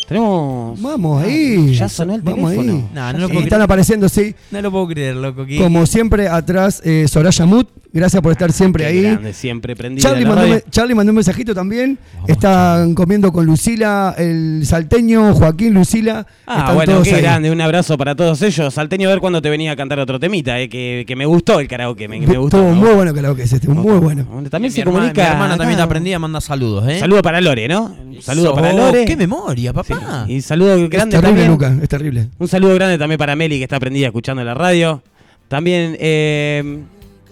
Tenemos. 0.07 0.79
Vamos 0.81 1.23
ahí. 1.23 1.73
Ya 1.75 1.87
sonó 1.89 2.15
el 2.15 2.21
Vamos 2.21 2.51
teléfono. 2.51 2.73
ahí. 2.73 2.89
Nah, 2.93 3.13
no 3.13 3.19
lo 3.19 3.27
puedo 3.27 3.39
están 3.39 3.49
creer. 3.57 3.61
apareciendo, 3.63 4.09
sí. 4.09 4.35
No 4.51 4.61
lo 4.61 4.71
puedo 4.71 4.87
creer, 4.87 5.15
loco. 5.15 5.45
que- 5.45 5.57
Como 5.57 5.85
siempre, 5.85 6.27
atrás, 6.27 6.81
eh, 6.83 7.05
Soraya 7.07 7.45
Mut. 7.45 7.69
Gracias 7.95 8.23
por 8.23 8.31
estar 8.31 8.51
siempre 8.51 8.85
Qué 8.85 8.89
ahí. 8.89 9.01
grande, 9.03 9.33
siempre 9.33 9.75
prendido. 9.75 10.09
Charlie 10.09 10.25
mandó, 10.25 10.47
me- 10.47 10.63
Charlie 10.71 10.95
mandó 10.95 11.11
un 11.11 11.15
mensajito 11.17 11.53
también. 11.53 11.99
Están 12.27 12.95
comiendo 12.95 13.31
con 13.31 13.45
Lucila, 13.45 14.15
el 14.17 14.63
salteño, 14.65 15.35
Joaquín, 15.35 15.75
Lucila. 15.75 16.25
Ah, 16.47 16.59
Están 16.61 16.75
bueno, 16.75 16.91
todos 16.93 17.07
qué 17.07 17.15
ahí. 17.15 17.21
grande. 17.21 17.51
Un 17.51 17.61
abrazo 17.61 17.95
para 17.95 18.15
todos 18.15 18.41
ellos. 18.41 18.73
Salteño, 18.73 19.07
a 19.09 19.11
ver 19.11 19.19
cuándo 19.19 19.43
te 19.43 19.49
venía 19.51 19.73
a 19.73 19.75
cantar 19.75 19.99
otro 19.99 20.19
temita, 20.19 20.59
eh, 20.59 20.69
que, 20.69 21.03
que 21.05 21.15
me 21.15 21.27
gustó 21.27 21.59
el 21.59 21.67
karaoke. 21.67 22.07
Me, 22.07 22.19
me 22.19 22.35
gustó. 22.37 22.63
Muy 22.63 22.79
gustó. 22.79 22.95
bueno 22.95 23.35
que 23.35 23.43
es 23.43 23.53
este, 23.53 23.67
muy 23.67 23.99
bueno. 23.99 24.25
También 24.49 24.63
Mi 24.63 24.71
se 24.71 24.81
hermana- 24.81 24.97
comunica. 24.99 25.21
Mi 25.21 25.27
hermana 25.29 25.49
también 25.57 25.71
está 25.73 25.83
acá. 25.83 25.89
prendida, 25.91 26.17
manda 26.17 26.41
saludos, 26.41 26.89
¿eh? 26.89 26.97
Saludo 26.99 27.21
para 27.21 27.41
Lore, 27.41 27.67
¿no? 27.67 27.95
Un 28.03 28.21
saludo 28.23 28.55
para 28.55 28.73
Lore. 28.73 29.05
¡Qué 29.05 29.15
memoria, 29.15 29.71
papá! 29.71 30.25
Y 30.27 30.41
saludo 30.41 30.73
Es 30.77 30.89
grande 30.89 31.11
terrible, 31.17 31.43
también. 31.45 31.51
Luca, 31.51 31.83
es 31.83 31.89
terrible. 31.89 32.27
Un 32.39 32.47
saludo 32.47 32.73
grande 32.73 32.97
también 32.97 33.19
para 33.19 33.35
Meli, 33.35 33.57
que 33.59 33.63
está 33.65 33.79
prendida 33.79 34.07
escuchando 34.07 34.43
la 34.43 34.55
radio. 34.55 35.03
También, 35.47 35.95
eh, 35.99 36.79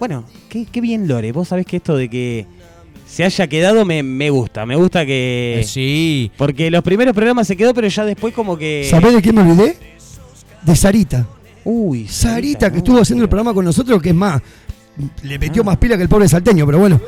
bueno, 0.01 0.23
qué, 0.49 0.65
qué 0.65 0.81
bien 0.81 1.07
Lore. 1.07 1.31
Vos 1.31 1.49
sabés 1.49 1.67
que 1.67 1.77
esto 1.77 1.95
de 1.95 2.09
que 2.09 2.47
se 3.05 3.23
haya 3.23 3.45
quedado 3.45 3.85
me, 3.85 4.01
me 4.01 4.31
gusta. 4.31 4.65
Me 4.65 4.75
gusta 4.75 5.05
que. 5.05 5.59
Eh, 5.59 5.63
sí. 5.63 6.31
Porque 6.37 6.71
los 6.71 6.81
primeros 6.81 7.13
programas 7.13 7.45
se 7.45 7.55
quedó, 7.55 7.71
pero 7.71 7.87
ya 7.87 8.03
después 8.03 8.33
como 8.33 8.57
que. 8.57 8.87
¿Sabés 8.89 9.13
de 9.13 9.21
quién 9.21 9.35
me 9.35 9.41
olvidé? 9.41 9.77
De 10.63 10.75
Sarita. 10.75 11.27
Uy, 11.63 12.07
Sarita, 12.07 12.71
que 12.71 12.79
estuvo 12.79 12.99
haciendo 12.99 13.21
el 13.25 13.29
programa 13.29 13.53
con 13.53 13.63
nosotros, 13.63 14.01
que 14.01 14.09
es 14.09 14.15
más, 14.15 14.41
le 15.21 15.37
metió 15.37 15.63
más 15.63 15.77
pila 15.77 15.95
que 15.97 16.01
el 16.01 16.09
pobre 16.09 16.27
salteño, 16.27 16.65
pero 16.65 16.79
bueno. 16.79 16.99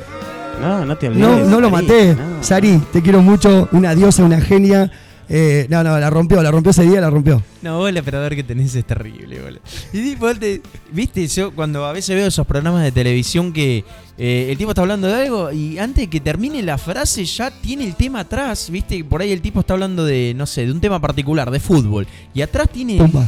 No, 0.62 0.86
no 0.86 0.96
te 0.96 1.08
olvides. 1.08 1.28
No, 1.28 1.46
no 1.46 1.60
lo 1.60 1.72
maté. 1.72 2.14
no. 2.14 2.44
Sari, 2.44 2.80
te 2.94 3.02
quiero 3.02 3.24
mucho, 3.24 3.70
una 3.72 3.96
diosa, 3.96 4.24
una 4.24 4.40
genia. 4.40 4.92
Eh, 5.30 5.68
no, 5.70 5.84
no, 5.84 5.98
la 6.00 6.10
rompió, 6.10 6.42
la 6.44 6.52
rompió 6.52 6.72
ese 6.72 6.84
día, 6.84 7.00
la 7.02 7.10
rompió. 7.10 7.42
No, 7.62 7.78
vos 7.78 7.90
el 7.90 7.98
operador 7.98 8.36
que 8.36 8.44
tenés 8.44 8.76
es 8.76 8.86
terrible, 8.86 9.42
boludo. 9.42 9.62
Y 9.94 10.02
tipo, 10.02 10.34
te- 10.36 10.62
viste, 10.92 11.26
yo 11.28 11.52
cuando 11.54 11.86
a 11.86 11.94
veces 11.94 12.16
veo 12.16 12.28
esos 12.28 12.46
programas 12.46 12.84
de 12.84 12.92
televisión 12.92 13.54
que 13.54 13.84
eh, 14.18 14.48
el 14.50 14.58
tipo 14.58 14.72
está 14.72 14.82
hablando 14.82 15.08
de 15.08 15.14
algo 15.14 15.52
y 15.52 15.78
antes 15.80 16.04
de 16.04 16.10
que 16.10 16.20
termine 16.20 16.62
la 16.62 16.78
frase 16.78 17.24
ya 17.26 17.50
tiene 17.52 17.86
el 17.86 17.96
tema 17.96 18.20
atrás, 18.22 18.70
viste, 18.70 19.04
por 19.04 19.22
ahí 19.22 19.32
el 19.32 19.42
tipo 19.42 19.62
está 19.62 19.74
hablando 19.74 20.04
de, 20.06 20.34
no 20.36 20.46
sé, 20.46 20.66
de 20.66 20.72
un 20.72 20.82
tema 20.82 21.00
particular, 21.00 21.50
de 21.52 21.60
fútbol. 21.60 22.06
Y 22.34 22.42
atrás 22.42 22.70
tiene... 22.70 22.98
Pumba. 22.98 23.28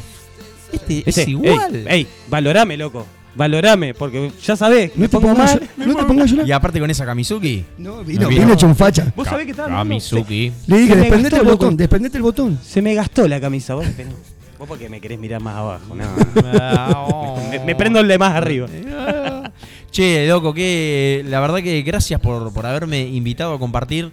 Este, 0.71 1.03
es 1.09 1.27
igual. 1.27 1.75
Ey, 1.75 2.01
ey, 2.01 2.07
valorame, 2.29 2.75
loco. 2.75 3.05
Valorame, 3.35 3.93
porque 3.93 4.31
ya 4.43 4.55
sabés, 4.55 4.91
No 4.95 5.01
me 5.01 5.07
te 5.07 5.11
pongo 5.17 5.33
pongas, 5.33 5.55
mal. 5.59 5.69
no 5.87 5.95
te 5.95 6.03
pongas 6.05 6.23
a 6.27 6.31
llorar. 6.31 6.47
Y 6.47 6.51
aparte 6.53 6.79
con 6.79 6.89
esa 6.89 7.05
Kamizuki. 7.05 7.65
No, 7.77 8.03
vino, 8.03 8.27
vino 8.29 8.53
hecho 8.53 8.65
un 8.67 8.75
facha. 8.75 9.11
Vos 9.15 9.27
sabés 9.27 9.45
que 9.45 9.51
estaba 9.51 9.69
Kamizuki. 9.69 10.51
Le 10.67 10.77
dije, 10.77 10.89
Se 10.89 10.95
me 10.95 11.01
desprendete 11.01 11.35
gastó, 11.35 11.35
el 11.37 11.43
loco. 11.51 11.57
botón, 11.65 11.77
desprendete 11.77 12.17
el 12.17 12.23
botón. 12.23 12.59
Se 12.63 12.81
me 12.81 12.93
gastó 12.93 13.27
la 13.27 13.39
camisa, 13.41 13.75
vos, 13.75 13.85
pero- 13.97 14.09
vos 14.57 14.67
porque 14.69 14.87
me 14.87 15.01
querés 15.01 15.19
mirar 15.19 15.41
más 15.41 15.55
abajo. 15.57 15.95
No. 15.95 17.35
me, 17.51 17.59
me 17.59 17.75
prendo 17.75 17.99
el 17.99 18.07
de 18.07 18.17
más 18.17 18.33
arriba. 18.35 18.67
Che, 19.91 20.27
loco, 20.27 20.53
que 20.53 21.23
la 21.27 21.39
verdad 21.39 21.59
que 21.59 21.81
gracias 21.83 22.19
por, 22.19 22.51
por 22.53 22.65
haberme 22.65 23.01
invitado 23.07 23.53
a 23.53 23.59
compartir 23.59 24.11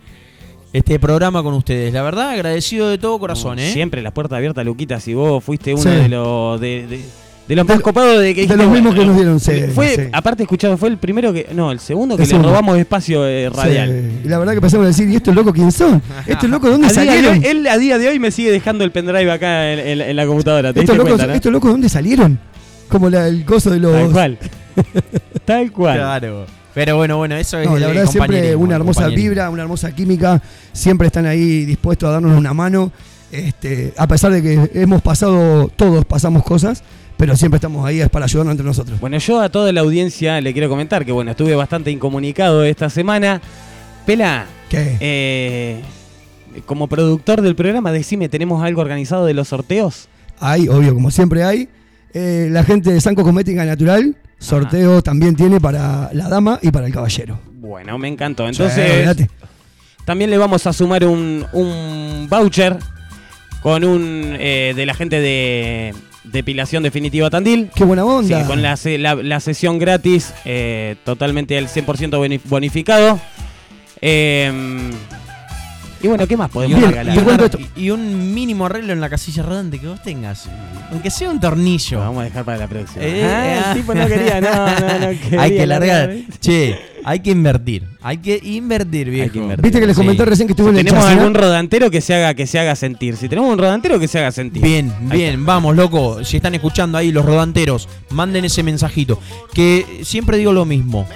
este 0.72 0.98
programa 1.00 1.42
con 1.42 1.54
ustedes. 1.54 1.92
La 1.92 2.02
verdad, 2.02 2.30
agradecido 2.30 2.88
de 2.88 2.98
todo 2.98 3.18
corazón, 3.18 3.58
¿eh? 3.58 3.72
Siempre 3.72 4.00
las 4.00 4.12
puertas 4.12 4.36
abiertas, 4.36 4.64
Luquita. 4.64 5.00
Si 5.00 5.12
vos 5.12 5.42
fuiste 5.42 5.74
uno 5.74 5.82
Sí. 5.82 5.88
de 5.90 6.08
los 6.08 6.60
de, 6.60 6.86
de- 6.86 7.04
de 7.49 7.56
los 7.56 7.66
más 7.66 7.80
copados 7.80 8.20
de 8.20 8.34
que 8.34 8.46
de 8.46 8.56
los 8.56 8.70
mismos 8.70 8.94
que 8.94 9.04
nos 9.04 9.16
dieron, 9.16 9.40
sí, 9.40 9.52
Fue, 9.75 9.96
sí. 9.96 10.02
aparte 10.12 10.44
escuchado, 10.44 10.76
fue 10.76 10.88
el 10.88 10.96
primero 10.99 11.32
que. 11.32 11.49
No, 11.54 11.72
el 11.72 11.80
segundo 11.80 12.16
que 12.16 12.25
le 12.25 12.38
robamos 12.38 12.78
espacio 12.78 13.26
eh, 13.26 13.50
radial. 13.50 13.90
Sí, 13.90 14.20
Y 14.25 14.28
la 14.28 14.38
verdad 14.38 14.52
que 14.52 14.58
empezamos 14.58 14.84
a 14.84 14.88
decir, 14.88 15.08
¿y 15.11 15.16
estos 15.16 15.34
locos 15.34 15.52
quién 15.52 15.72
son? 15.72 16.00
¿Estos 16.26 16.49
locos 16.49 16.70
dónde 16.70 16.87
A 16.87 16.90
salieron? 16.90 17.38
hoy- 17.38 17.44
él 17.46 17.66
a 17.66 17.76
día 17.78 17.99
de 17.99 18.08
hoy 18.08 18.18
me 18.18 18.30
sigue 18.30 18.50
dejando 18.52 18.84
el 18.84 18.92
pendrive 18.92 19.30
acá 19.30 19.72
en, 19.72 19.78
en- 19.80 20.00
en 20.00 20.16
la 20.16 20.26
computadora. 20.26 20.72
¿Te 20.72 20.80
¿Estos 20.80 20.96
locos, 20.96 21.11
cuenta, 21.12 21.26
no? 21.26 21.34
¿Estos 21.34 21.52
locos 21.52 21.70
dónde 21.72 21.88
salieron? 21.88 22.38
Como 22.88 23.11
la- 23.11 23.26
el 23.26 23.44
coso 23.44 23.70
de 23.70 23.80
los... 23.80 23.92
Tal 23.92 24.11
cual. 24.12 24.38
Tal 25.44 25.72
cual. 25.72 25.96
Claro. 25.99 26.46
Pero 26.75 26.96
bueno, 26.96 27.18
bueno, 27.18 27.37
eso 27.37 27.58
es 27.58 27.66
No, 27.68 27.76
la 27.78 27.88
el 27.88 27.94
verdad 27.94 28.11
siempre 28.11 28.56
una 28.56 28.76
hermosa 28.76 29.08
vibra, 29.08 29.50
una 29.50 29.62
hermosa 29.62 29.94
química. 29.94 30.40
Siempre 30.72 31.08
están 31.08 31.26
ahí 31.26 31.64
dispuestos 31.66 32.08
a 32.08 32.12
darnos 32.12 32.38
una 32.38 32.54
mano. 32.54 32.90
Este, 33.30 33.92
a 33.96 34.06
pesar 34.06 34.32
de 34.32 34.42
que 34.42 34.70
hemos 34.75 35.02
pasado, 35.02 35.70
todos 35.76 36.04
pasamos 36.04 36.42
cosas, 36.44 36.82
pero 37.22 37.36
siempre 37.36 37.58
estamos 37.58 37.86
ahí 37.86 38.04
para 38.10 38.24
ayudarnos 38.24 38.50
entre 38.50 38.66
nosotros. 38.66 38.98
Bueno, 38.98 39.16
yo 39.16 39.40
a 39.40 39.48
toda 39.48 39.70
la 39.70 39.82
audiencia 39.82 40.40
le 40.40 40.52
quiero 40.52 40.68
comentar 40.68 41.04
que, 41.04 41.12
bueno, 41.12 41.30
estuve 41.30 41.54
bastante 41.54 41.92
incomunicado 41.92 42.64
esta 42.64 42.90
semana. 42.90 43.40
Pela, 44.04 44.46
¿Qué? 44.68 44.96
eh, 44.98 45.80
como 46.66 46.88
productor 46.88 47.40
del 47.40 47.54
programa, 47.54 47.92
decime, 47.92 48.28
¿tenemos 48.28 48.64
algo 48.64 48.80
organizado 48.80 49.24
de 49.24 49.34
los 49.34 49.46
sorteos? 49.46 50.08
Hay, 50.40 50.66
obvio, 50.66 50.94
como 50.94 51.12
siempre 51.12 51.44
hay. 51.44 51.68
Eh, 52.12 52.48
la 52.50 52.64
gente 52.64 52.92
de 52.92 53.00
Sanco 53.00 53.22
Cosmética 53.22 53.64
Natural, 53.64 54.16
sorteos 54.40 55.04
también 55.04 55.36
tiene 55.36 55.60
para 55.60 56.10
la 56.14 56.28
dama 56.28 56.58
y 56.60 56.72
para 56.72 56.88
el 56.88 56.92
caballero. 56.92 57.38
Bueno, 57.52 57.98
me 57.98 58.08
encantó. 58.08 58.48
Entonces, 58.48 59.08
también 60.04 60.28
le 60.28 60.38
vamos 60.38 60.66
a 60.66 60.72
sumar 60.72 61.04
un, 61.04 61.46
un 61.52 62.26
voucher 62.28 62.78
con 63.62 63.84
un 63.84 64.34
eh, 64.40 64.72
de 64.74 64.86
la 64.86 64.94
gente 64.94 65.20
de 65.20 65.94
Depilación 66.32 66.82
Definitiva 66.82 67.28
Tandil. 67.30 67.70
Qué 67.74 67.84
buena 67.84 68.04
onda. 68.04 68.40
Sí, 68.40 68.46
con 68.46 68.62
la, 68.62 68.76
la- 68.98 69.14
la 69.22 69.40
sesión 69.40 69.78
gratis, 69.78 70.32
eh, 70.44 70.96
totalmente 71.04 71.56
al 71.58 71.68
100% 71.68 72.18
boni- 72.18 72.40
bonificado. 72.44 73.20
Eh, 74.00 74.90
y 76.02 76.09
bueno, 76.09 76.26
¿qué 76.26 76.37
más 76.37 76.50
Y 76.50 76.52
podemos 76.52 76.82
un, 76.82 76.88
regalar? 76.90 77.16
y 77.16 77.18
un- 77.21 77.68
y 77.76 77.90
un 77.90 78.35
mínimo 78.35 78.66
arreglo 78.66 78.92
en 78.92 79.00
la 79.00 79.09
casilla 79.09 79.42
rodante 79.42 79.78
que 79.78 79.87
vos 79.87 80.02
tengas. 80.02 80.49
Aunque 80.90 81.11
sea 81.11 81.30
un 81.30 81.40
tornillo. 81.40 81.99
Lo 81.99 82.04
vamos 82.04 82.21
a 82.23 82.25
dejar 82.25 82.44
para 82.44 82.59
la 82.59 82.68
próxima. 82.68 83.02
Eh, 83.04 83.25
Ah, 83.25 83.73
el 83.73 83.80
tipo 83.80 83.94
no 83.94 84.06
quería, 84.06 84.40
no, 84.40 84.50
no, 84.50 84.99
no 84.99 85.21
quería 85.23 85.42
hay 85.42 85.56
que 85.56 85.66
largar. 85.66 86.14
Che, 86.40 86.78
hay 87.04 87.21
que 87.21 87.30
invertir. 87.30 87.85
Hay 88.02 88.18
que 88.18 88.40
invertir, 88.42 89.11
viejo. 89.11 89.38
invertir. 89.38 89.62
Viste 89.62 89.80
que 89.80 89.87
les 89.87 89.97
Sí. 89.97 90.02
comenté 90.02 90.25
recién 90.25 90.49
que 90.49 90.52
estuve 90.52 90.68
Si 90.68 90.73
en 90.73 90.78
el 90.80 90.85
tenemos 90.87 91.04
algún 91.09 91.35
rodantero 91.35 91.90
que 91.90 92.00
se 92.00 92.14
haga 92.14 92.35
que 92.35 92.47
se 92.47 92.59
haga 92.59 92.75
sentir. 92.76 93.16
Si 93.16 93.28
tenemos 93.28 93.50
un 93.52 93.59
rodantero 93.59 93.99
que 94.00 94.09
se 94.09 94.18
haga 94.18 94.32
sentir. 94.32 94.62
Bien, 94.62 94.92
Ahí 95.11 95.18
bien, 95.18 95.47
vamos, 95.47 95.76
loco. 95.76 96.25
Si 96.25 96.37
están 96.37 96.54
escuchando 96.54 96.99
ahí 96.99 97.12
los 97.12 97.25
rodanteros, 97.25 97.88
manden 98.11 98.44
ese 98.44 98.62
mensajito. 98.62 99.18
Que 99.54 100.00
siempre 100.04 100.37
digo 100.37 100.52
lo 100.52 100.64
mismo. 100.64 101.06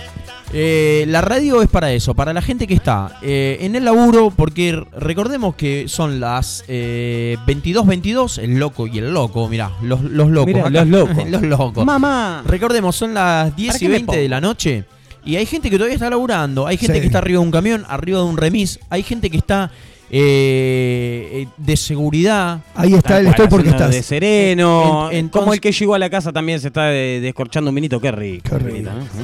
Eh, 0.53 1.05
la 1.09 1.21
radio 1.21 1.61
es 1.61 1.69
para 1.69 1.93
eso, 1.93 2.15
para 2.15 2.33
la 2.33 2.41
gente 2.41 2.67
que 2.67 2.75
está 2.75 3.19
eh, 3.21 3.59
en 3.63 3.75
el 3.75 3.85
laburo, 3.85 4.31
porque 4.35 4.81
recordemos 4.97 5.57
que 5.57 5.87
son 5.89 6.21
las 6.21 6.65
eh, 6.69 7.37
22.22, 7.47 8.39
el 8.39 8.59
loco 8.59 8.87
y 8.87 8.99
el 8.99 9.13
loco, 9.13 9.49
mirá, 9.49 9.73
los, 9.83 10.03
los 10.03 10.29
locos. 10.31 10.47
Mirá, 10.47 10.61
acá. 10.69 10.71
los 10.71 10.87
locos. 11.09 11.29
los 11.29 11.43
locos. 11.43 11.85
Mamá. 11.85 12.43
Recordemos, 12.47 12.95
son 12.95 13.13
las 13.15 13.55
10 13.57 13.69
¿Para 13.73 13.77
y 13.77 13.81
qué 13.81 13.89
me 13.89 13.95
20 13.95 14.17
de 14.19 14.29
la 14.29 14.41
noche. 14.41 14.85
Y 15.25 15.35
hay 15.35 15.47
gente 15.47 15.69
que 15.69 15.77
todavía 15.77 15.95
está 15.97 16.09
laburando. 16.09 16.69
Hay 16.69 16.77
gente 16.77 16.95
Sí. 16.95 17.01
que 17.01 17.07
está 17.07 17.19
arriba 17.19 17.41
de 17.41 17.47
un 17.47 17.51
camión, 17.51 17.85
arriba 17.89 18.21
de 18.21 18.25
un 18.27 18.37
remis. 18.37 18.79
Hay 18.89 19.03
gente 19.03 19.29
que 19.29 19.39
está 19.39 19.73
eh, 20.11 21.29
eh, 21.33 21.49
de 21.57 21.77
seguridad. 21.77 22.61
Ahí 22.75 22.95
está 22.95 23.19
el 23.19 23.25
cual, 23.25 23.35
estoy 23.35 23.49
porque 23.49 23.69
haciendo 23.71 23.85
estás. 23.85 23.95
De 23.97 24.03
sereno. 24.03 25.11
En- 25.11 25.29
como 25.29 25.53
el 25.53 25.61
que 25.61 25.73
llegó 25.73 25.95
a 25.95 25.99
la 25.99 26.11
casa 26.11 26.33
también 26.33 26.61
se 26.61 26.69
está 26.69 26.85
de- 26.87 27.21
descorchando 27.21 27.71
un 27.71 27.75
vinito. 27.75 28.01
Qué 28.01 28.11
rico. 28.13 28.57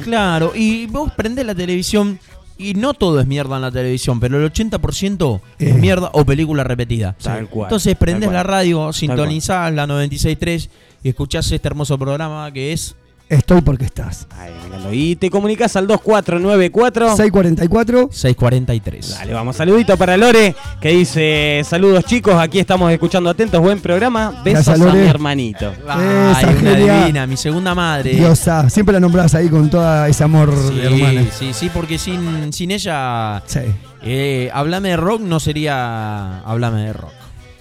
Claro, 0.03 0.51
y 0.55 0.87
vos 0.87 1.11
prendés 1.15 1.45
la 1.45 1.55
televisión 1.55 2.19
y 2.57 2.75
no 2.75 2.93
todo 2.93 3.19
es 3.19 3.25
mierda 3.27 3.55
en 3.55 3.61
la 3.63 3.71
televisión, 3.71 4.19
pero 4.19 4.37
el 4.37 4.43
80% 4.51 5.41
es 5.59 5.69
Eh. 5.69 5.73
mierda 5.73 6.09
o 6.13 6.23
película 6.25 6.63
repetida. 6.63 7.15
Tal 7.21 7.47
cual, 7.49 7.67
Entonces 7.67 7.95
prendés 7.95 8.31
la 8.31 8.43
radio, 8.43 8.93
sintonizás 8.93 9.73
la 9.73 9.87
96.3 9.87 10.69
y 11.03 11.09
escuchás 11.09 11.51
este 11.51 11.67
hermoso 11.67 11.97
programa 11.97 12.51
que 12.53 12.73
es 12.73 12.95
Estoy 13.33 13.61
porque 13.61 13.85
estás. 13.85 14.27
Encantó. 14.65 14.93
Y 14.93 15.15
te 15.15 15.29
comunicas 15.29 15.75
al 15.75 15.87
2494 15.87 17.15
644 17.15 18.09
643. 18.11 19.09
Dale, 19.19 19.33
vamos, 19.33 19.55
saludito 19.55 19.97
para 19.97 20.17
Lore, 20.17 20.55
que 20.81 20.89
dice, 20.89 21.61
saludos 21.67 22.03
chicos, 22.05 22.35
aquí 22.35 22.59
estamos 22.59 22.91
escuchando 22.91 23.29
atentos, 23.29 23.59
buen 23.61 23.79
programa, 23.79 24.41
besos 24.43 24.65
Gracias, 24.65 24.87
a 24.87 24.93
mi 24.93 25.07
hermanito. 25.07 25.73
Ay, 25.87 26.31
Esa 26.43 26.49
una 26.49 26.75
genia. 26.75 26.99
divina, 27.01 27.27
mi 27.27 27.37
segunda 27.37 27.73
madre. 27.73 28.11
Diosa, 28.13 28.69
siempre 28.69 28.93
la 28.93 28.99
nombrás 28.99 29.33
ahí 29.35 29.49
con 29.49 29.69
todo 29.69 30.05
ese 30.05 30.23
amor 30.23 30.53
Sí, 30.69 30.75
de 30.75 30.85
hermana. 30.85 31.25
sí, 31.31 31.53
sí, 31.53 31.69
porque 31.73 31.97
sin, 31.97 32.51
sin 32.53 32.71
ella, 32.71 33.41
Sí, 33.47 33.61
eh, 34.03 34.49
Háblame 34.53 34.89
de 34.89 34.97
rock 34.97 35.21
no 35.21 35.39
sería 35.39 36.39
Háblame 36.41 36.81
de 36.85 36.93
rock. 36.93 37.13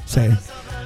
sí. 0.06 0.20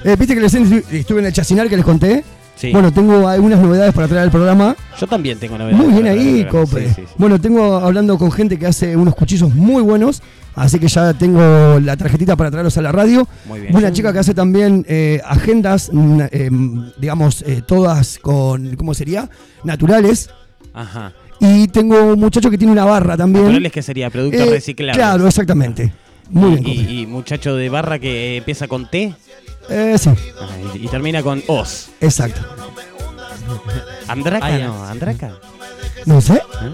Eh, 0.05 0.15
¿Viste 0.17 0.35
que 0.35 0.41
recién 0.41 0.71
estu- 0.71 0.85
estuve 0.93 1.19
en 1.21 1.27
el 1.27 1.33
chacinar 1.33 1.69
que 1.69 1.77
les 1.77 1.85
conté? 1.85 2.23
Sí. 2.57 2.73
Bueno, 2.73 2.91
tengo 2.93 3.29
algunas 3.29 3.61
novedades 3.61 3.93
para 3.95 4.09
traer 4.09 4.25
al 4.25 4.31
programa. 4.31 4.75
Yo 4.99 5.07
también 5.07 5.39
tengo 5.39 5.59
novedades. 5.59 5.77
Muy 5.87 5.93
bien 5.93 6.07
ahí. 6.07 6.47
Cope. 6.51 6.89
Sí, 6.89 6.95
sí, 6.97 7.03
sí. 7.07 7.15
Bueno, 7.19 7.39
tengo 7.39 7.77
hablando 7.77 8.17
con 8.17 8.33
gente 8.33 8.59
que 8.59 8.67
hace 8.67 8.97
unos 8.97 9.15
cuchillos 9.15 9.55
muy 9.55 9.83
buenos, 9.83 10.23
así 10.55 10.79
que 10.79 10.89
ya 10.89 11.13
tengo 11.13 11.79
la 11.81 11.99
tarjetita 11.99 12.35
para 12.35 12.51
traerlos 12.51 12.79
a 12.79 12.83
la 12.83 12.93
radio. 12.93 13.29
Muy 13.47 13.61
bien. 13.61 13.77
Una 13.77 13.93
chica 13.93 14.11
que 14.11 14.21
hace 14.21 14.33
también 14.33 14.87
eh, 14.89 15.21
agendas, 15.27 15.91
eh, 16.33 16.51
digamos, 16.99 17.43
eh, 17.47 17.63
todas 17.67 18.19
con, 18.21 18.75
¿cómo 18.77 18.95
sería? 18.95 19.29
Naturales. 19.63 20.31
Ajá. 20.73 21.13
Y 21.39 21.69
tengo 21.69 22.13
un 22.15 22.19
muchacho 22.19 22.51
que 22.51 22.57
tiene 22.57 22.73
una 22.73 22.87
barra 22.87 23.19
también. 23.19 23.45
Naturales 23.45 23.73
que 23.73 23.83
sería 23.83 24.09
productos 24.09 24.41
Eh, 24.41 24.51
reciclables. 24.51 24.97
Claro, 24.97 25.27
exactamente. 25.27 25.93
Muy 26.31 26.53
bien, 26.53 26.63
Cope. 26.65 26.75
y, 26.75 27.01
y 27.03 27.07
muchacho 27.07 27.55
de 27.55 27.69
barra 27.69 27.99
que 27.99 28.39
empieza 28.39 28.67
con 28.67 28.91
T 28.91 29.15
Eh, 29.69 29.97
sí, 29.99 30.11
ah, 30.41 30.49
y, 30.75 30.85
y 30.85 30.89
termina 30.89 31.23
con 31.23 31.43
Os. 31.49 31.89
exacto. 32.01 32.41
Andraca 34.09 34.59
no, 34.59 34.85
Andraca. 34.85 35.33
No 36.05 36.21
sé. 36.21 36.35
¿Eh? 36.35 36.71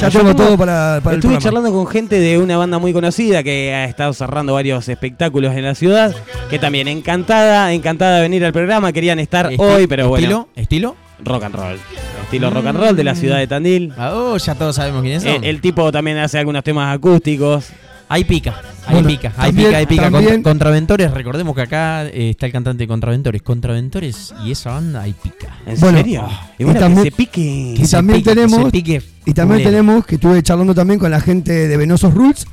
Ya 0.00 0.08
tengo 0.10 0.34
todo 0.34 0.56
para, 0.56 1.00
para 1.02 1.16
Estuve 1.16 1.38
charlando 1.38 1.72
con 1.72 1.86
gente 1.86 2.18
de 2.20 2.38
una 2.38 2.56
banda 2.56 2.78
muy 2.78 2.92
conocida 2.92 3.42
que 3.42 3.74
ha 3.74 3.84
estado 3.86 4.12
cerrando 4.14 4.54
varios 4.54 4.88
espectáculos 4.88 5.54
en 5.54 5.64
la 5.64 5.74
ciudad, 5.74 6.14
que 6.48 6.58
también 6.58 6.88
encantada, 6.88 7.72
encantada 7.72 8.16
de 8.16 8.22
venir 8.22 8.44
al 8.44 8.52
programa, 8.52 8.92
querían 8.92 9.18
estar 9.18 9.50
Esti- 9.50 9.58
hoy, 9.60 9.86
pero 9.86 10.08
bueno, 10.08 10.48
¿Estilo? 10.54 10.94
¿Estilo? 10.94 10.96
rock 11.22 11.42
and 11.44 11.54
roll. 11.54 11.78
Estilo 12.22 12.50
rock 12.50 12.66
and 12.66 12.78
roll 12.78 12.96
de 12.96 13.04
la 13.04 13.14
ciudad 13.14 13.36
de 13.38 13.46
Tandil. 13.46 13.92
Ah, 13.98 14.12
oh, 14.14 14.36
ya 14.38 14.54
todos 14.54 14.76
sabemos 14.76 15.02
quiénes 15.02 15.22
son. 15.24 15.32
El, 15.32 15.44
el 15.44 15.60
tipo 15.60 15.90
también 15.92 16.16
hace 16.18 16.38
algunos 16.38 16.62
temas 16.64 16.94
acústicos. 16.94 17.66
Ahí 18.12 18.24
pica, 18.24 18.56
ahí 18.86 18.94
Bueno, 18.94 19.08
pica, 19.08 19.28
ahí 19.36 19.46
también- 19.50 19.66
pica, 19.68 19.78
ahí 19.78 19.86
pica. 19.86 20.02
también- 20.02 20.24
Contra- 20.24 20.50
Contraventores, 20.50 21.10
recordemos 21.12 21.54
que 21.54 21.62
acá 21.62 22.06
eh, 22.06 22.30
está 22.30 22.46
el 22.46 22.52
cantante 22.52 22.82
de 22.82 22.88
Contraventores. 22.88 23.40
Contraventores 23.40 24.34
y 24.44 24.50
esa 24.50 24.72
banda 24.72 25.02
ahí 25.02 25.14
pica. 25.14 25.56
¿En 25.64 25.78
Bueno, 25.78 25.98
serio? 25.98 26.28
y 26.58 26.64
también- 26.64 27.04
que 27.04 27.10
se 27.10 27.16
pique. 27.16 27.74
Y 27.78 27.86
se 27.86 27.96
también 27.96 28.18
pique, 28.18 28.30
que 28.30 28.34
tenemos- 28.34 28.64
se 28.64 28.70
pique 28.72 29.02
Y 29.26 29.32
también 29.32 29.62
tenemos 29.62 30.04
que 30.06 30.16
estuve 30.16 30.42
charlando 30.42 30.74
también 30.74 30.98
con 30.98 31.08
la 31.12 31.20
gente 31.20 31.68
de 31.68 31.76
Venosos 31.76 32.12
Rules, 32.12 32.46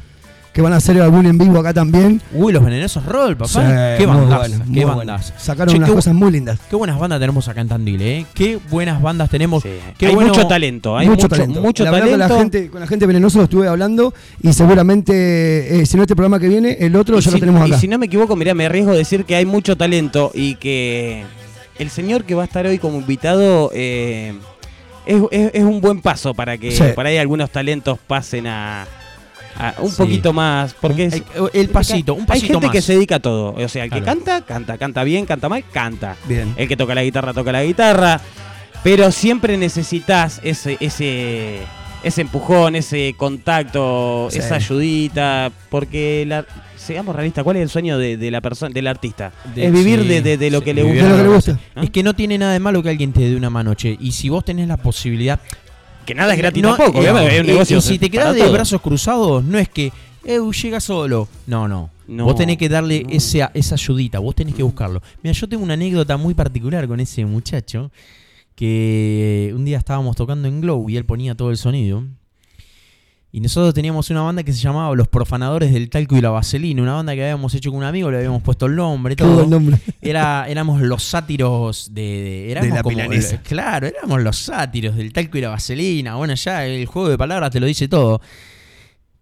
que 0.58 0.64
van 0.64 0.74
a 0.74 0.78
hacer 0.78 1.00
algún 1.00 1.28
en 1.28 1.38
vivo 1.38 1.60
acá 1.60 1.72
también. 1.72 2.20
Uy, 2.34 2.52
los 2.52 2.66
venenosos 2.66 3.06
roll, 3.06 3.38
papá. 3.38 3.48
Sí, 3.48 3.60
qué 4.00 4.08
bandas, 4.08 4.40
bueno, 4.40 4.66
qué 4.74 4.80
bueno. 4.86 4.96
bandas. 4.98 5.32
Sacaron 5.38 5.72
Che, 5.72 5.78
unas 5.78 5.90
qué, 5.92 5.96
cosas 5.96 6.16
muy 6.16 6.32
lindas. 6.32 6.58
qué 6.68 6.76
buenas 6.76 6.98
bandas 6.98 7.20
tenemos 7.20 7.48
acá 7.48 7.62
en 7.62 7.68
Tandil, 7.68 8.02
¿eh? 8.02 8.26
Qué 8.34 8.58
buenas 8.72 9.00
bandas 9.00 9.30
tenemos. 9.30 9.62
Sí. 9.62 9.70
Qué 10.00 10.08
hay 10.08 10.16
bueno- 10.16 10.30
mucho 10.34 10.48
talento, 10.48 10.98
hay 10.98 11.06
mucho, 11.08 11.26
mucho, 11.26 11.30
talento. 11.30 11.62
mucho 11.62 11.84
la 11.84 11.92
verdad, 11.92 12.06
talento. 12.08 12.28
Con 12.28 12.36
la 12.38 12.40
gente, 12.42 12.70
con 12.72 12.82
la 12.82 12.88
gente 12.88 13.04
de 13.04 13.08
Venenosos 13.08 13.44
estuve 13.44 13.68
hablando 13.68 14.16
y 14.42 14.52
seguramente, 14.52 15.80
eh, 15.80 15.86
si 15.86 15.96
no 15.96 16.02
este 16.02 16.16
programa 16.16 16.40
que 16.40 16.48
viene, 16.48 16.76
el 16.80 16.96
otro 16.96 17.20
Y 17.20 17.22
ya 17.22 17.30
si, 17.30 17.36
lo 17.36 17.40
tenemos 17.40 17.68
y 17.68 17.72
acá. 17.72 17.80
si 17.80 17.88
no 17.88 18.00
me 18.00 18.08
equivoco, 18.08 18.36
mirá, 18.36 18.56
me 18.56 18.66
arriesgo 18.66 18.94
a 18.94 18.96
decir 18.96 19.26
que 19.26 19.36
hay 19.36 19.46
mucho 19.46 19.78
talento 19.78 20.32
y 20.34 20.56
que 20.56 21.24
el 21.78 21.92
señor 21.92 22.24
que 22.24 22.34
va 22.34 22.42
a 22.42 22.46
estar 22.46 22.66
hoy 22.66 22.80
como 22.80 22.98
invitado 22.98 23.70
eh, 23.76 24.34
es, 25.06 25.22
es- 25.30 25.52
es 25.54 25.64
un 25.64 25.82
buen 25.82 26.02
paso 26.02 26.34
para 26.34 26.58
que 26.58 26.72
Sí. 26.72 26.84
por 26.96 27.06
ahí 27.06 27.18
algunos 27.18 27.52
talentos 27.52 28.00
pasen 28.08 28.48
a, 28.48 28.88
a 29.60 29.76
un 29.80 29.90
Sí. 29.92 29.98
poquito 29.98 30.34
más. 30.34 30.74
Porque 30.80 31.06
es- 31.06 31.24
El 31.54 31.70
pasito, 31.70 32.14
un 32.14 32.22
hay 32.22 32.26
pasito 32.28 32.54
gente 32.54 32.68
más. 32.68 32.74
que 32.76 32.82
se 32.82 32.94
dedica 32.94 33.16
a 33.16 33.20
todo. 33.20 33.54
O 33.54 33.68
sea, 33.70 33.84
el 33.86 33.90
que 33.92 34.02
Claro. 34.02 34.18
canta, 34.24 34.42
canta, 34.46 34.78
canta 34.78 35.04
bien, 35.04 35.26
canta 35.26 35.50
mal, 35.50 35.64
canta. 35.72 36.16
Bien. 36.26 36.54
El 36.58 36.68
que 36.68 36.78
toca 36.78 36.94
la 36.96 37.04
guitarra, 37.04 37.34
toca 37.34 37.52
la 37.52 37.64
guitarra. 37.64 38.20
Pero 38.84 39.12
siempre 39.12 39.58
necesitas 39.58 40.40
ese, 40.44 40.78
ese, 40.80 41.58
ese 42.04 42.22
empujón, 42.22 42.76
ese 42.76 43.16
contacto, 43.18 44.30
Sí. 44.32 44.40
esa 44.40 44.56
ayudita. 44.56 45.52
Porque, 45.70 46.24
la, 46.28 46.46
seamos 46.76 47.16
realistas, 47.16 47.44
¿cuál 47.44 47.58
es 47.58 47.64
el 47.64 47.70
sueño 47.70 47.98
de, 47.98 48.18
de 48.18 48.32
la 48.32 48.40
persona, 48.40 48.72
del 48.74 48.88
artista? 48.88 49.32
De- 49.56 49.66
es 49.66 49.72
vivir 49.74 50.02
sí, 50.04 50.08
de, 50.08 50.22
de- 50.22 50.38
de 50.38 50.52
lo 50.52 50.60
sí, 50.60 50.66
que 50.66 50.74
le 50.74 50.84
gusta. 50.84 51.10
lo 51.10 51.18
que 51.18 51.24
le 51.24 51.30
gusta. 51.30 51.60
¿no? 51.76 51.82
Es 51.84 51.90
que 51.90 52.04
no 52.04 52.14
tiene 52.14 52.38
nada 52.38 52.54
de 52.54 52.60
malo 52.60 52.82
que 52.84 52.90
alguien 52.90 53.12
te 53.14 53.22
dé 53.22 53.36
una 53.36 53.50
mano, 53.50 53.74
che. 53.74 53.98
Y 54.00 54.12
si 54.12 54.30
vos 54.30 54.46
tenés 54.46 54.68
la 54.68 54.78
posibilidad. 54.78 55.40
Que 56.08 56.16
nada 56.16 56.34
es 56.34 56.40
gratis 56.40 56.64
No, 56.64 56.76
tampoco, 56.76 56.98
eh, 56.98 57.02
obviamente, 57.12 57.36
es 57.36 57.40
un 57.42 57.46
y- 57.46 57.48
negocio 57.50 57.78
y 57.78 57.82
si 57.82 58.00
te 58.00 58.10
para 58.10 58.12
quedás 58.24 58.36
de 58.36 58.42
todo. 58.42 58.54
brazos 58.54 58.82
cruzados, 58.82 59.44
no 59.44 59.60
es 59.60 59.70
que 59.70 59.92
Eu 60.26 60.52
llega 60.52 60.80
solo. 60.80 61.28
No, 61.46 61.68
no. 61.68 61.90
No, 62.08 62.24
vos 62.26 62.36
tenés 62.36 62.58
que 62.58 62.68
darle 62.70 63.04
no. 63.04 63.10
ese, 63.12 63.48
esa 63.54 63.76
ayudita, 63.76 64.20
vos 64.20 64.34
tenés 64.36 64.56
que 64.56 64.64
buscarlo. 64.64 65.02
Mira, 65.22 65.34
yo 65.34 65.48
tengo 65.48 65.64
una 65.64 65.74
anécdota 65.76 66.18
muy 66.18 66.34
particular 66.34 66.88
con 66.88 67.00
ese 67.00 67.24
muchacho. 67.26 67.92
Que 68.56 69.54
un 69.56 69.64
día 69.66 69.78
estábamos 69.78 70.16
tocando 70.16 70.48
en 70.48 70.62
Glow 70.62 70.90
y 70.90 70.98
él 70.98 71.06
ponía 71.06 71.36
todo 71.36 71.52
el 71.52 71.58
sonido. 71.58 72.04
Y 73.32 73.42
nosotros 73.42 73.74
teníamos 73.74 74.10
una 74.10 74.22
banda 74.22 74.42
que 74.42 74.54
se 74.54 74.60
llamaba 74.62 74.96
Los 74.96 75.10
Profanadores 75.10 75.72
del 75.74 75.90
Talco 75.90 76.16
y 76.18 76.22
la 76.22 76.30
Vaselina, 76.30 76.82
una 76.82 76.94
banda 76.94 77.14
que 77.14 77.22
habíamos 77.24 77.54
hecho 77.54 77.70
con 77.72 77.80
un 77.80 77.84
amigo, 77.86 78.10
le 78.10 78.18
habíamos 78.18 78.42
puesto 78.42 78.66
el 78.68 78.76
nombre, 78.76 79.16
todo. 79.18 79.34
buen 79.36 79.50
nombre. 79.50 79.78
Era, 80.02 80.46
éramos 80.48 80.82
los 80.82 81.04
sátiros 81.04 81.90
de, 81.94 82.02
de- 82.02 82.52
éramos 82.52 82.70
De 82.70 82.76
la 82.76 82.84
como- 82.84 82.96
milanesa. 82.96 83.42
claro, 83.42 83.86
éramos 83.88 84.22
los 84.24 84.38
sátiros 84.38 84.96
del 84.96 85.12
talco 85.14 85.38
y 85.38 85.42
la 85.42 85.50
vaselina. 85.50 86.16
Bueno, 86.16 86.34
ya 86.36 86.66
el 86.66 86.86
juego 86.86 87.10
de 87.10 87.18
palabras 87.18 87.52
te 87.52 87.60
lo 87.60 87.66
dice 87.68 87.88
todo. 87.90 88.22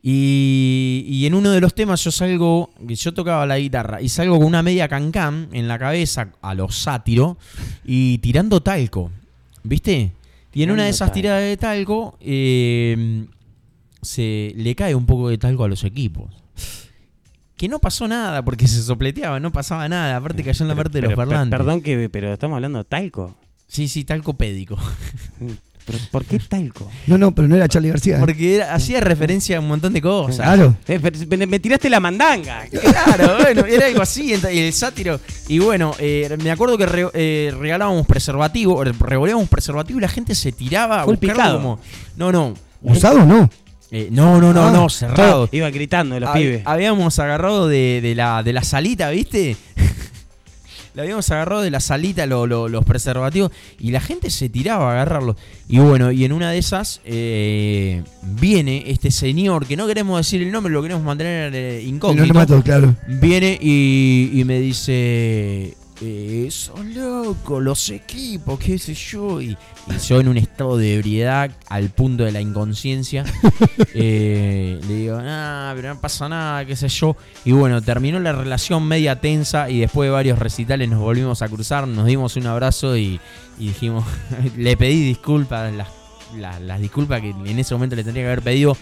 Y, 0.07 1.03
y 1.07 1.25
en 1.25 1.33
uno 1.33 1.49
de 1.49 1.59
los 1.59 1.73
temas 1.73 2.03
yo 2.03 2.11
salgo, 2.11 2.69
yo 2.79 3.13
tocaba 3.13 3.45
la 3.47 3.57
guitarra, 3.57 4.01
y 4.03 4.09
salgo 4.09 4.37
con 4.37 4.45
una 4.45 4.61
media 4.61 4.87
cancán 4.87 5.49
en 5.51 5.67
la 5.67 5.79
cabeza 5.79 6.27
a 6.43 6.53
los 6.53 6.75
sátiros 6.77 7.37
y 7.83 8.19
tirando 8.19 8.61
talco. 8.61 9.09
¿Viste? 9.63 10.11
Y 10.53 10.61
en 10.61 10.69
una 10.69 10.83
de 10.83 10.89
esas 10.91 11.11
tiradas 11.11 11.41
de 11.41 11.57
talco 11.57 12.17
eh, 12.21 13.25
se 14.05 14.53
le 14.55 14.75
cae 14.75 14.95
un 14.95 15.05
poco 15.05 15.29
de 15.29 15.37
talco 15.37 15.63
a 15.63 15.67
los 15.67 15.83
equipos. 15.83 16.31
Que 17.57 17.67
no 17.69 17.79
pasó 17.79 18.07
nada 18.07 18.43
porque 18.43 18.67
se 18.69 18.81
sopleteaba, 18.81 19.39
no 19.39 19.51
pasaba 19.51 19.87
nada. 19.89 20.17
Aparte 20.17 20.43
cayó 20.43 20.63
en 20.63 20.67
la 20.69 20.75
Pero- 20.75 20.83
parte 20.83 20.97
de 20.97 21.01
los 21.03 21.09
pero- 21.09 21.17
parlantes. 21.17 21.57
Perdón, 21.57 21.81
que, 21.81 22.09
pero 22.09 22.33
estamos 22.33 22.55
hablando 22.55 22.79
de 22.79 22.85
talco. 22.85 23.35
Sí, 23.67 23.87
sí, 23.87 24.03
talco 24.05 24.33
pédico. 24.35 24.77
¿Pero 25.85 25.99
¿Por 26.09 26.25
qué 26.25 26.39
talco? 26.39 26.89
No, 27.05 27.15
no, 27.19 27.35
pero 27.35 27.47
no 27.47 27.55
era 27.55 27.67
Charlie 27.67 27.89
García. 27.89 28.17
¿eh? 28.17 28.19
Porque 28.19 28.55
era- 28.55 28.73
hacía 28.73 28.99
referencia 29.01 29.57
a 29.57 29.59
un 29.59 29.67
montón 29.67 29.93
de 29.93 30.01
cosas. 30.01 30.37
Claro. 30.37 30.75
Eh, 30.87 30.99
Me, 31.37 31.45
me 31.45 31.59
tiraste 31.59 31.91
la 31.91 31.99
mandanga. 31.99 32.63
Claro, 32.71 33.37
bueno, 33.39 33.65
era 33.67 33.85
algo 33.85 34.01
así, 34.01 34.33
el 34.33 34.73
sátiro. 34.73 35.19
Y 35.47 35.59
bueno, 35.59 35.93
eh, 35.99 36.35
me 36.41 36.49
acuerdo 36.49 36.75
que 36.79 36.87
re- 36.87 37.09
eh, 37.13 37.53
regalábamos 37.59 38.07
preservativo, 38.07 38.83
re- 38.83 38.93
revoleábamos 38.99 39.47
preservativo 39.47 39.99
y 39.99 40.01
la 40.01 40.07
gente 40.07 40.33
se 40.33 40.51
tiraba 40.51 41.01
a 41.01 41.05
buscarlo 41.05 41.19
picado. 41.35 41.57
como. 41.57 41.79
No, 42.17 42.31
no. 42.31 42.55
¿Usado 42.81 43.21
o 43.21 43.25
no? 43.25 43.47
Eh, 43.97 44.09
no, 44.11 44.41
no, 44.41 44.51
no, 44.53 44.67
Ah, 44.67 44.71
no, 44.71 44.89
cerrado. 44.89 45.47
Iba 45.53 45.69
gritando 45.69 46.19
los 46.19 46.29
Hab- 46.29 46.33
pibes. 46.33 46.61
Habíamos 46.65 47.17
agarrado 47.19 47.67
de, 47.69 48.01
de 48.01 48.13
la, 48.13 48.43
de 48.43 48.51
la 48.51 48.61
salita, 48.63 49.09
¿viste? 49.09 49.55
Le 50.95 51.01
habíamos 51.01 51.29
agarrado 51.29 51.61
de 51.61 51.71
la 51.71 51.79
salita 51.81 52.25
lo- 52.25 52.47
lo- 52.47 52.67
los 52.69 52.83
preservativos 52.85 53.51
y 53.79 53.91
la 53.91 53.99
gente 54.01 54.29
se 54.29 54.47
tiraba 54.49 54.89
a 54.89 54.91
agarrarlos. 54.93 55.35
Y 55.69 55.79
bueno, 55.79 56.11
y 56.11 56.23
en 56.25 56.31
una 56.33 56.51
de 56.51 56.57
esas 56.57 57.01
eh, 57.05 58.01
viene 58.21 58.83
este 58.87 59.11
señor, 59.11 59.65
que 59.65 59.75
no 59.77 59.87
queremos 59.87 60.17
decir 60.19 60.41
el 60.41 60.51
nombre, 60.51 60.71
lo 60.73 60.81
queremos 60.81 61.03
mantener 61.03 61.53
eh, 61.55 61.81
incógnito. 61.85 62.23
anonimato, 62.23 62.61
claro. 62.63 62.95
Viene 63.07 63.57
y, 63.61 64.31
y 64.33 64.43
me 64.45 64.59
dice, 64.59 65.73
eh, 66.01 66.47
son 66.51 66.93
locos 66.93 67.63
los 67.63 67.89
equipos, 67.89 68.59
qué 68.59 68.77
sé 68.77 68.93
yo. 68.93 69.41
Y, 69.41 69.57
y 69.87 69.97
yo 70.07 70.19
en 70.19 70.27
un 70.27 70.37
estado 70.37 70.77
de 70.77 70.95
ebriedad 70.95 71.51
al 71.67 71.89
punto 71.89 72.23
de 72.25 72.31
la 72.31 72.41
inconsciencia, 72.41 73.23
eh, 73.93 74.79
le 74.87 74.93
digo, 74.95 75.17
ah, 75.21 75.71
pero 75.75 75.93
no 75.93 76.01
pasa 76.01 76.27
nada, 76.29 76.65
qué 76.65 76.75
sé 76.75 76.87
yo. 76.89 77.15
Y 77.43 77.51
bueno, 77.51 77.81
terminó 77.81 78.19
la 78.19 78.31
relación 78.33 78.85
media 78.87 79.19
tensa 79.21 79.69
y 79.69 79.79
después 79.79 80.07
de 80.07 80.11
varios 80.11 80.39
recitales 80.39 80.89
nos 80.89 80.99
volvimos 80.99 81.41
a 81.41 81.47
cruzar, 81.47 81.87
nos 81.87 82.05
dimos 82.05 82.35
un 82.35 82.47
abrazo 82.47 82.97
y, 82.97 83.19
y 83.57 83.67
dijimos, 83.67 84.03
le 84.57 84.75
pedí 84.77 85.01
disculpas, 85.05 85.73
las, 85.73 85.87
las- 86.37 86.61
las 86.61 86.79
disculpas 86.81 87.21
que 87.21 87.29
en 87.29 87.59
ese 87.59 87.73
momento 87.75 87.95
le 87.95 88.03
tendría 88.03 88.23
que 88.25 88.27
haber 88.31 88.41
pedido. 88.41 88.75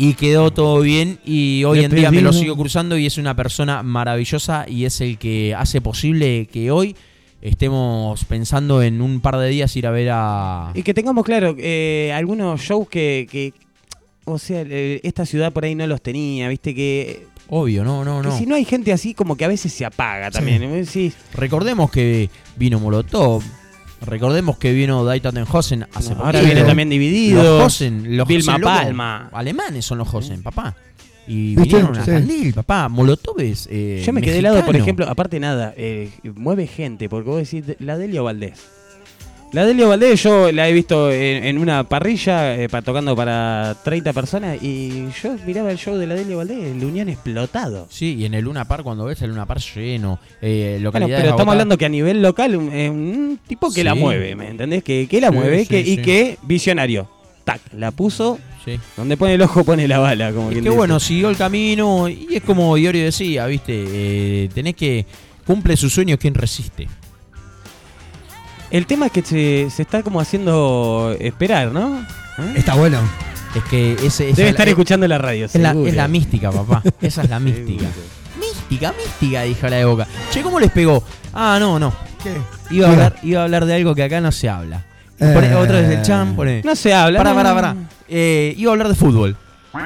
Y 0.00 0.14
quedó 0.14 0.52
todo 0.52 0.80
bien 0.80 1.18
y 1.24 1.64
hoy 1.64 1.84
en 1.84 1.90
día 1.90 2.12
me 2.12 2.22
lo 2.22 2.32
sigo 2.32 2.56
cruzando 2.56 2.96
y 2.96 3.06
es 3.06 3.18
una 3.18 3.34
persona 3.34 3.82
maravillosa 3.82 4.64
y 4.68 4.84
es 4.84 5.00
el 5.00 5.18
que 5.18 5.56
hace 5.56 5.80
posible 5.80 6.46
que 6.46 6.70
hoy 6.70 6.94
estemos 7.42 8.24
pensando 8.24 8.80
en 8.80 9.02
un 9.02 9.20
par 9.20 9.38
de 9.38 9.48
días 9.48 9.74
ir 9.74 9.88
a 9.88 9.90
ver 9.90 10.10
a... 10.12 10.70
Y 10.74 10.84
que 10.84 10.94
tengamos 10.94 11.24
claro, 11.24 11.56
eh, 11.58 12.12
algunos 12.14 12.60
shows 12.60 12.88
que, 12.88 13.26
que, 13.28 13.52
o 14.24 14.38
sea, 14.38 14.62
esta 14.62 15.26
ciudad 15.26 15.52
por 15.52 15.64
ahí 15.64 15.74
no 15.74 15.84
los 15.88 16.00
tenía, 16.00 16.48
viste 16.48 16.76
que, 16.76 17.26
Obvio, 17.50 17.82
no, 17.82 18.04
no, 18.04 18.20
que 18.20 18.28
no. 18.28 18.38
si 18.38 18.46
no 18.46 18.54
hay 18.54 18.64
gente 18.64 18.92
así 18.92 19.14
como 19.14 19.36
que 19.36 19.44
a 19.44 19.48
veces 19.48 19.72
se 19.72 19.84
apaga 19.84 20.30
también. 20.30 20.84
Sí. 20.86 21.12
Recordemos 21.32 21.90
que 21.90 22.28
vino 22.56 22.78
Molotov, 22.78 23.42
Recordemos 24.00 24.58
que 24.58 24.72
vino 24.72 25.04
Daitatenhosen 25.04 25.86
hace 25.92 26.10
poco. 26.14 26.26
Ahora 26.26 26.40
viene 26.40 26.62
también 26.62 26.88
dividido. 26.88 27.42
Los 27.42 27.66
Hosen, 27.66 28.16
los 28.16 28.28
Vilma 28.28 28.52
Hosen, 28.54 28.60
loco, 28.62 28.74
Palma. 28.74 29.28
Alemanes 29.32 29.84
son 29.84 29.98
los 29.98 30.12
Hosen, 30.14 30.42
papá. 30.42 30.74
Y 31.26 31.56
vinieron 31.56 31.94
a 31.96 32.04
Sí. 32.04 32.10
Tandil, 32.10 32.54
papá. 32.54 32.88
Molotovs. 32.88 33.68
eh, 33.70 34.02
Yo 34.06 34.12
me 34.14 34.22
quedé 34.22 34.38
helado, 34.38 34.54
por 34.56 34.66
mexicano. 34.66 34.82
ejemplo, 34.84 35.08
aparte 35.08 35.38
nada, 35.40 35.74
eh, 35.76 36.10
mueve 36.36 36.66
gente, 36.66 37.08
porque 37.08 37.28
vos 37.28 37.38
decís 37.50 37.76
la 37.80 37.98
Delio 37.98 38.24
Valdés. 38.24 38.54
La 39.52 39.64
Delio 39.64 39.88
Valdés 39.88 40.22
yo 40.22 40.52
la 40.52 40.68
he 40.68 40.72
visto 40.74 41.10
en, 41.10 41.42
en 41.42 41.56
una 41.56 41.82
parrilla 41.88 42.54
eh, 42.54 42.68
pa- 42.68 42.82
tocando 42.82 43.16
para 43.16 43.74
30 43.82 44.12
personas 44.12 44.62
y 44.62 45.06
yo 45.22 45.36
miraba 45.46 45.70
el 45.70 45.78
show 45.78 45.96
de 45.96 46.06
la 46.06 46.14
Delio 46.14 46.36
Valdés, 46.36 46.64
el 46.76 46.84
Unión 46.84 47.08
explotado. 47.08 47.86
Sí, 47.90 48.14
y 48.18 48.26
en 48.26 48.34
el 48.34 48.44
Luna 48.44 48.66
Park, 48.66 48.82
cuando 48.82 49.06
ves 49.06 49.22
el 49.22 49.30
Luna 49.30 49.46
Park 49.46 49.62
lleno, 49.74 50.18
eh, 50.42 50.78
Bueno, 50.82 50.90
pero 50.92 51.06
estamos 51.06 51.28
agotadas. 51.30 51.48
hablando 51.52 51.78
que 51.78 51.86
a 51.86 51.88
nivel 51.88 52.20
local 52.20 52.54
es 52.74 52.90
un 52.90 53.40
tipo 53.46 53.72
que 53.72 53.82
la 53.84 53.94
mueve, 53.94 54.36
¿me 54.36 54.48
entendés? 54.50 54.84
Que, 54.84 55.06
que 55.08 55.18
la 55.18 55.28
Sí, 55.30 55.34
mueve 55.34 55.60
sí, 55.60 55.66
que, 55.66 55.80
y 55.80 55.96
que 55.96 56.36
visionario. 56.42 57.08
Tac, 57.44 57.62
la 57.72 57.90
puso. 57.90 58.38
Sí. 58.66 58.78
Donde 58.98 59.16
pone 59.16 59.32
el 59.32 59.40
ojo 59.40 59.64
pone 59.64 59.88
la 59.88 59.98
bala, 59.98 60.30
como 60.32 60.50
Es 60.50 60.56
que 60.56 60.60
dice. 60.60 60.74
bueno, 60.76 61.00
siguió 61.00 61.30
el 61.30 61.38
camino 61.38 62.06
y 62.06 62.28
es 62.34 62.42
como 62.42 62.76
Iorio 62.76 63.02
decía, 63.02 63.46
viste, 63.46 63.72
eh, 63.86 64.50
tenés 64.52 64.74
que 64.74 65.06
cumple 65.46 65.74
sus 65.78 65.90
sueños 65.94 66.18
quien 66.20 66.34
resiste. 66.34 66.86
El 68.70 68.86
tema 68.86 69.06
es 69.06 69.12
que 69.12 69.22
se, 69.22 69.70
se 69.70 69.82
está 69.82 70.02
como 70.02 70.20
haciendo 70.20 71.14
esperar, 71.18 71.72
¿no? 71.72 72.00
¿Eh? 72.38 72.52
Está 72.56 72.74
bueno. 72.74 72.98
Es 73.54 73.62
que 73.64 73.92
ese, 73.94 74.28
esa 74.28 74.36
Debe 74.36 74.48
es 74.48 74.54
estar 74.54 74.66
la- 74.66 74.70
escuchando 74.70 75.08
la 75.08 75.16
radio. 75.18 75.46
Es 75.46 75.54
la, 75.54 75.72
es 75.72 75.94
la 75.94 76.06
mística, 76.06 76.50
papá. 76.50 76.82
Esa 77.00 77.22
es 77.22 77.30
la 77.30 77.40
mística. 77.40 77.86
mística, 78.38 78.92
mística, 78.92 79.42
dijo 79.42 79.68
la 79.68 79.76
de 79.76 79.84
boca. 79.86 80.06
Che, 80.30 80.42
¿cómo 80.42 80.60
les 80.60 80.70
pegó? 80.70 81.02
Ah, 81.32 81.56
no, 81.58 81.78
no. 81.78 81.92
¿Qué? 82.22 82.34
Iba 82.74 82.88
a, 82.88 82.92
hablar, 82.92 83.16
iba 83.22 83.40
a 83.40 83.44
hablar 83.44 83.64
de 83.64 83.74
algo 83.74 83.94
que 83.94 84.02
acá 84.02 84.20
no 84.20 84.30
se 84.32 84.48
habla. 84.50 84.84
Eh. 85.18 85.32
Pone- 85.34 85.54
otro 85.54 85.76
desde 85.78 85.94
el 85.94 86.02
chan, 86.02 86.36
pone. 86.36 86.60
No 86.62 86.76
se 86.76 86.92
habla. 86.92 87.18
Pará, 87.18 87.30
no, 87.30 87.36
pará, 87.36 87.48
no. 87.50 87.54
pará. 87.54 87.76
Eh, 88.06 88.52
iba 88.58 88.70
a 88.70 88.72
hablar 88.74 88.88
de 88.88 88.94
fútbol. 88.94 89.34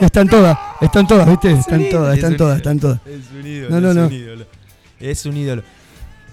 Están 0.00 0.28
todas, 0.28 0.58
están 0.80 1.06
todas, 1.06 1.28
¿viste? 1.28 1.52
Están 1.52 1.88
todas, 1.88 2.12
Es 2.12 2.18
están 2.24 2.36
todas, 2.36 2.56
están 2.56 2.78
todas. 2.80 2.98
Es 3.06 3.20
un 3.38 3.46
ídolo, 3.46 3.70
No, 3.70 3.80
no, 3.80 3.88
es 3.90 3.96
no. 3.96 4.06
un 4.06 4.12
ídolo. 4.12 4.44
Es 5.02 5.26
un 5.26 5.36
ídolo. 5.36 5.62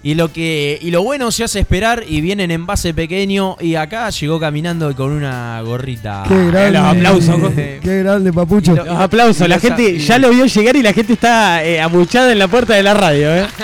Y 0.02 0.14
lo 0.14 0.32
que 0.32 0.78
y 0.80 0.90
lo 0.90 1.02
bueno 1.02 1.30
se 1.30 1.44
hace 1.44 1.58
esperar 1.60 2.04
y 2.08 2.22
vienen 2.22 2.50
en 2.50 2.64
base 2.64 2.94
pequeño 2.94 3.56
y 3.60 3.74
acá 3.74 4.08
llegó 4.08 4.40
caminando 4.40 4.96
con 4.96 5.10
una 5.10 5.60
gorrita. 5.60 6.24
Qué 6.26 6.46
grande. 6.46 6.70
los 6.70 6.84
aplausos. 6.86 7.52
Qué 7.54 7.98
grande, 8.02 8.32
papucho. 8.32 8.74
Los 8.76 8.88
aplausos. 8.88 9.46
La 9.46 9.58
gente 9.60 9.82
y- 9.82 9.98
ya 9.98 10.18
lo 10.18 10.30
vio 10.30 10.46
llegar 10.46 10.74
y 10.76 10.82
la 10.82 10.94
gente 10.94 11.12
está 11.12 11.62
eh, 11.62 11.82
amuchada 11.82 12.32
en 12.32 12.38
la 12.38 12.48
puerta 12.48 12.72
de 12.74 12.82
la 12.82 12.94
radio, 12.94 13.34
¿eh? 13.34 13.46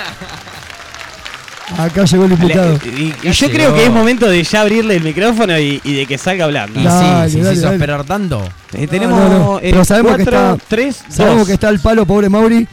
Acá 1.78 2.04
llegó 2.04 2.26
el 2.26 2.32
invitado. 2.32 2.78
Y, 2.84 3.12
yo 3.24 3.32
llegó. 3.32 3.52
creo 3.54 3.74
que 3.74 3.84
es 3.86 3.90
momento 3.90 4.28
de 4.28 4.42
ya 4.44 4.60
abrirle 4.60 4.96
el 4.96 5.02
micrófono 5.02 5.58
y, 5.58 5.80
y 5.82 5.94
de 5.94 6.06
que 6.06 6.16
salga 6.16 6.44
hablando. 6.44 6.80
Dale, 6.80 7.28
sí, 7.28 7.38
sí, 7.38 7.42
dale, 7.42 7.56
se 7.56 7.60
hizo 7.62 7.72
esperar 7.72 8.04
tanto. 8.04 8.40
Eh, 8.72 8.86
tenemos 8.86 9.18
No, 9.18 9.28
no, 9.28 9.58
eh, 9.58 9.70
Pero 9.72 9.84
sabemos 9.84 10.16
que 10.16 10.24
cuatro, 10.24 10.52
está. 10.54 10.64
tres, 10.68 11.02
sabemos 11.08 11.38
dos. 11.38 11.46
que 11.48 11.54
está 11.54 11.68
el 11.70 11.80
palo, 11.80 12.06
pobre 12.06 12.28
Mauri. 12.28 12.68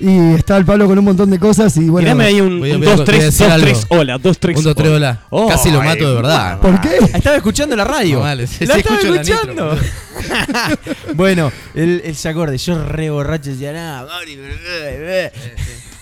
Y 0.00 0.34
está 0.34 0.56
el 0.56 0.64
palo 0.64 0.86
con 0.86 0.98
un 0.98 1.04
montón 1.04 1.30
de 1.30 1.38
cosas. 1.38 1.76
Y 1.76 1.88
bueno. 1.88 2.06
Tirame 2.06 2.24
ahí 2.24 2.40
un 2.40 2.60
Voy 2.60 2.70
a- 2.70 2.74
2, 2.74 2.78
voy 2.80 2.88
a- 2.88 2.94
voy 2.94 3.02
a 3.02 3.04
3, 3.04 3.24
decir 3.24 3.46
2, 3.46 3.54
algo. 3.54 3.66
3, 3.66 3.86
hola, 3.88 4.18
2, 4.18 4.38
3, 4.38 4.56
Un, 4.58 4.64
dos, 4.64 4.74
tres, 4.76 4.88
hola. 4.90 5.20
Oh, 5.30 5.48
Casi 5.48 5.70
lo 5.70 5.80
ay, 5.80 5.88
mato 5.88 6.08
de 6.08 6.14
verdad. 6.16 6.60
¿Por 6.60 6.80
qué? 6.80 6.98
Estaba 7.14 7.36
escuchando 7.36 7.74
la 7.76 7.84
radio. 7.84 8.16
No, 8.16 8.20
vale, 8.22 8.46
sí, 8.46 8.66
la 8.66 8.74
sí, 8.74 8.80
estaba 8.80 8.98
escucho 9.00 9.14
la 9.14 9.20
escuchando. 9.22 9.74
nitro, 9.74 9.88
bueno, 11.14 11.52
él, 11.74 12.02
él 12.04 12.14
se 12.16 12.28
acuerda, 12.28 12.56
yo 12.56 12.84
re 12.84 13.10
borracho 13.10 13.50
decía, 13.50 13.72
nada, 13.72 14.06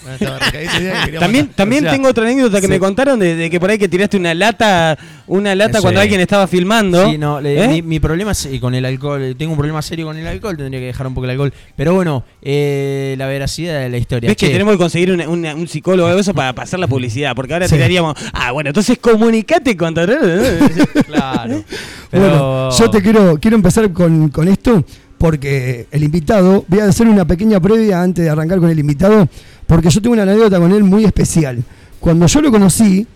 Eh, 0.07 0.69
eh". 1.13 1.17
También, 1.19 1.49
también 1.49 1.85
O 1.85 1.89
sea, 1.89 1.93
tengo 1.93 2.09
otra 2.09 2.25
anécdota 2.25 2.61
que 2.61 2.67
sí. 2.67 2.73
me 2.73 2.79
contaron 2.79 3.19
de, 3.19 3.35
de 3.37 3.51
que 3.51 3.59
por 3.61 3.71
ahí 3.71 3.79
que 3.79 3.89
tiraste 3.89 4.17
una 4.17 4.35
lata, 4.35 4.97
una 5.27 5.55
lata 5.55 5.79
Sí. 5.79 5.83
cuando 5.83 6.01
alguien 6.01 6.21
estaba 6.21 6.47
filmando. 6.47 7.09
Sí, 7.11 7.19
no, 7.19 7.41
le- 7.41 7.65
¿Eh? 7.65 7.69
mi, 7.69 7.83
mi 7.83 8.01
problema 8.01 8.33
es 8.33 8.47
eh, 8.47 8.61
con 8.61 8.75
el 8.75 8.85
alcohol. 8.85 9.35
Tengo 9.39 9.53
un 9.53 9.59
problema 9.59 9.81
serio 9.83 10.07
con 10.07 10.17
el 10.17 10.27
alcohol, 10.27 10.57
tendría 10.57 10.81
que 10.81 10.87
dejar 10.87 11.07
un 11.07 11.15
poco 11.15 11.25
el 11.25 11.31
alcohol. 11.31 11.53
Pero 11.77 11.95
bueno, 11.95 12.25
eh, 12.43 13.15
la 13.19 13.27
veracidad 13.27 13.81
de 13.81 13.89
la 13.89 13.97
historia. 13.99 14.29
¿Ves 14.29 14.37
que 14.37 14.49
tenemos 14.51 14.73
que 14.75 14.79
conseguir 14.79 15.13
una- 15.13 15.29
una- 15.29 15.55
un 15.55 15.67
psicólogo 15.69 16.09
o 16.11 16.19
eso 16.19 16.35
para 16.35 16.53
pasar 16.55 16.81
la 16.81 16.87
publicidad? 16.89 17.35
Porque 17.35 17.53
ahora 17.55 17.67
Sí. 17.69 17.75
tiraríamos, 17.75 18.15
ah, 18.33 18.53
bueno, 18.53 18.71
entonces 18.71 18.99
comunicate 18.99 19.77
con... 19.77 19.95
Claro. 21.07 21.65
Pero, 22.11 22.23
Bueno, 22.23 22.71
yo 22.79 22.91
te 22.91 23.03
quiero, 23.03 23.39
quiero 23.41 23.57
empezar 23.57 23.91
con, 23.93 24.29
con 24.29 24.49
esto 24.49 24.85
porque 25.19 25.87
el 25.91 26.03
invitado, 26.05 26.65
voy 26.69 26.81
a 26.81 26.85
hacer 26.87 27.07
una 27.09 27.25
pequeña 27.25 27.61
previa 27.61 28.03
antes 28.03 28.25
de 28.25 28.31
arrancar 28.31 28.59
con 28.59 28.69
el 28.71 28.79
invitado, 28.79 29.29
porque 29.67 29.91
yo 29.91 30.01
tengo 30.03 30.13
una 30.15 30.23
anécdota 30.23 30.59
con 30.59 30.73
él 30.73 30.85
muy 30.85 31.05
especial. 31.05 31.63
Cuando 32.01 32.27
yo 32.27 32.41
lo 32.41 32.51
conocí, 32.51 33.07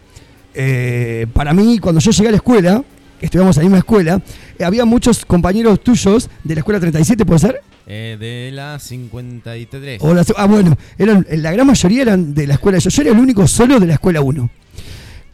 eh, 0.54 1.26
para 1.32 1.52
mí, 1.52 1.78
cuando 1.78 2.00
yo 2.00 2.10
llegué 2.10 2.28
a 2.28 2.32
la 2.32 2.36
escuela, 2.38 2.82
que 3.20 3.26
estudiamos 3.26 3.56
en 3.56 3.62
la 3.62 3.68
misma 3.68 3.78
escuela, 3.78 4.22
eh, 4.58 4.64
había 4.64 4.84
muchos 4.84 5.24
compañeros 5.24 5.80
tuyos 5.82 6.28
de 6.44 6.54
la 6.54 6.60
escuela 6.60 6.80
37, 6.80 7.24
¿puede 7.26 7.40
ser? 7.40 7.60
Eh, 7.86 8.16
de 8.18 8.50
la 8.54 8.78
53. 8.78 10.00
O 10.02 10.14
la- 10.14 10.24
ah, 10.36 10.46
bueno, 10.46 10.76
eran, 10.98 11.26
la 11.30 11.50
gran 11.52 11.66
mayoría 11.66 12.02
eran 12.02 12.34
de 12.34 12.46
la 12.46 12.54
escuela. 12.54 12.78
Yo, 12.78 12.90
yo 12.90 13.02
era 13.02 13.12
el 13.12 13.18
único 13.18 13.46
solo 13.46 13.80
de 13.80 13.86
la 13.86 13.94
escuela 13.94 14.20
1. 14.20 14.50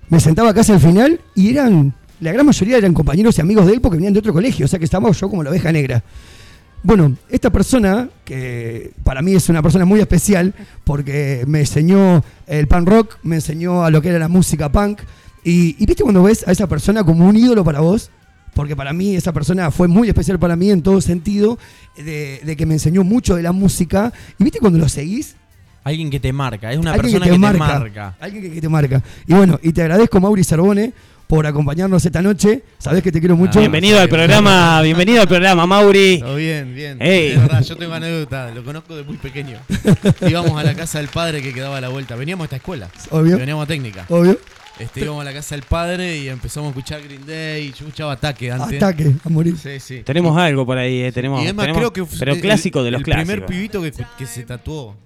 Me 0.08 0.20
sentaba 0.20 0.52
casi 0.54 0.72
al 0.72 0.80
final 0.80 1.20
y 1.34 1.50
eran, 1.50 1.94
la 2.20 2.32
gran 2.32 2.46
mayoría 2.46 2.76
eran 2.78 2.92
compañeros 2.94 3.36
y 3.38 3.40
amigos 3.40 3.66
de 3.66 3.72
él 3.74 3.80
porque 3.80 3.96
venían 3.96 4.12
de 4.12 4.18
otro 4.20 4.32
colegio, 4.32 4.66
o 4.66 4.68
sea 4.68 4.78
que 4.78 4.84
estábamos 4.84 5.18
yo 5.20 5.28
como 5.28 5.42
la 5.42 5.50
oveja 5.50 5.72
negra. 5.72 6.02
Bueno, 6.84 7.16
esta 7.30 7.48
persona, 7.48 8.10
que 8.26 8.92
para 9.04 9.22
mí 9.22 9.34
es 9.34 9.48
una 9.48 9.62
persona 9.62 9.86
muy 9.86 10.00
especial, 10.00 10.52
porque 10.84 11.42
me 11.46 11.60
enseñó 11.60 12.22
el 12.46 12.68
punk 12.68 12.86
rock, 12.86 13.16
me 13.22 13.36
enseñó 13.36 13.84
a 13.84 13.90
lo 13.90 14.02
que 14.02 14.10
era 14.10 14.18
la 14.18 14.28
música 14.28 14.70
punk, 14.70 15.00
y, 15.42 15.82
y 15.82 15.86
viste 15.86 16.02
cuando 16.02 16.22
ves 16.22 16.46
a 16.46 16.52
esa 16.52 16.66
persona 16.66 17.02
como 17.02 17.26
un 17.26 17.36
ídolo 17.38 17.64
para 17.64 17.80
vos, 17.80 18.10
porque 18.52 18.76
para 18.76 18.92
mí 18.92 19.16
esa 19.16 19.32
persona 19.32 19.70
fue 19.70 19.88
muy 19.88 20.08
especial 20.08 20.38
para 20.38 20.56
mí 20.56 20.70
en 20.70 20.82
todo 20.82 21.00
sentido, 21.00 21.58
de, 21.96 22.42
de 22.44 22.54
que 22.54 22.66
me 22.66 22.74
enseñó 22.74 23.02
mucho 23.02 23.34
de 23.34 23.42
la 23.42 23.52
música, 23.52 24.12
y 24.38 24.44
viste 24.44 24.60
cuando 24.60 24.78
lo 24.78 24.90
seguís, 24.90 25.36
Alguien 25.84 26.08
que 26.08 26.18
te 26.18 26.32
marca, 26.32 26.72
es 26.72 26.78
una 26.78 26.94
persona 26.94 27.26
que 27.26 27.32
te, 27.32 27.38
marca. 27.38 28.16
Alguien 28.18 28.54
que, 28.54 28.60
te 28.60 28.68
marca. 28.70 29.02
Y 29.26 29.34
bueno, 29.34 29.60
y 29.62 29.70
te 29.74 29.82
agradezco, 29.82 30.18
Mauri 30.18 30.42
Cervone, 30.42 30.94
por 31.34 31.46
acompañarnos 31.48 32.04
esta 32.06 32.22
noche. 32.22 32.62
Sabés 32.78 33.02
que 33.02 33.10
te 33.10 33.18
quiero 33.18 33.36
mucho. 33.36 33.58
Bienvenido 33.58 33.98
al 33.98 34.08
programa, 34.08 34.80
bienvenido 34.82 35.20
al 35.22 35.26
programa, 35.26 35.66
Mauri. 35.66 36.20
Todo 36.20 36.36
bien, 36.36 36.72
bien. 36.72 37.02
Ey. 37.02 37.30
De 37.30 37.38
verdad, 37.38 37.60
yo 37.64 37.76
tengo 37.76 37.92
anécdota, 37.92 38.52
lo 38.54 38.62
conozco 38.62 38.94
de 38.94 39.02
muy 39.02 39.16
pequeño. 39.16 39.58
íbamos 40.28 40.56
a 40.56 40.62
la 40.62 40.74
casa 40.74 40.98
del 40.98 41.08
padre 41.08 41.42
que 41.42 41.52
quedaba 41.52 41.78
a 41.78 41.80
la 41.80 41.88
vuelta. 41.88 42.14
Veníamos 42.14 42.44
a 42.44 42.46
esta 42.46 42.56
escuela. 42.56 42.88
Obvio. 43.10 43.36
Veníamos 43.36 43.64
a 43.64 43.66
técnica. 43.66 44.06
Obvio. 44.10 44.38
Este, 44.78 45.00
íbamos 45.00 45.22
a 45.22 45.24
la 45.24 45.32
casa 45.32 45.56
del 45.56 45.64
padre 45.64 46.18
y 46.18 46.28
empezamos 46.28 46.68
a 46.68 46.70
escuchar 46.70 47.02
Green 47.02 47.26
Day. 47.26 47.66
Yo 47.70 47.86
escuchaba 47.86 48.12
Ataque 48.12 48.52
antes. 48.52 48.80
Ataque, 48.80 49.12
a 49.24 49.28
morir. 49.28 49.56
Sí, 49.60 49.80
sí. 49.80 50.02
Tenemos 50.04 50.38
algo 50.38 50.64
por 50.64 50.78
ahí, 50.78 51.02
eh, 51.02 51.10
tenemos, 51.10 51.42
y 51.42 51.48
es 51.48 51.54
más, 51.54 51.64
tenemos- 51.64 51.78
creo 51.80 51.92
que 51.92 52.04
fue 52.04 52.16
pero 52.20 52.34
el- 52.34 52.40
clásico 52.40 52.84
de 52.84 52.92
los 52.92 53.00
el 53.00 53.04
clásicos. 53.04 53.26
primer 53.26 53.46
pibito 53.46 53.82
que, 53.82 53.92
que 54.18 54.26
se 54.26 54.44
tatuó 54.44 54.96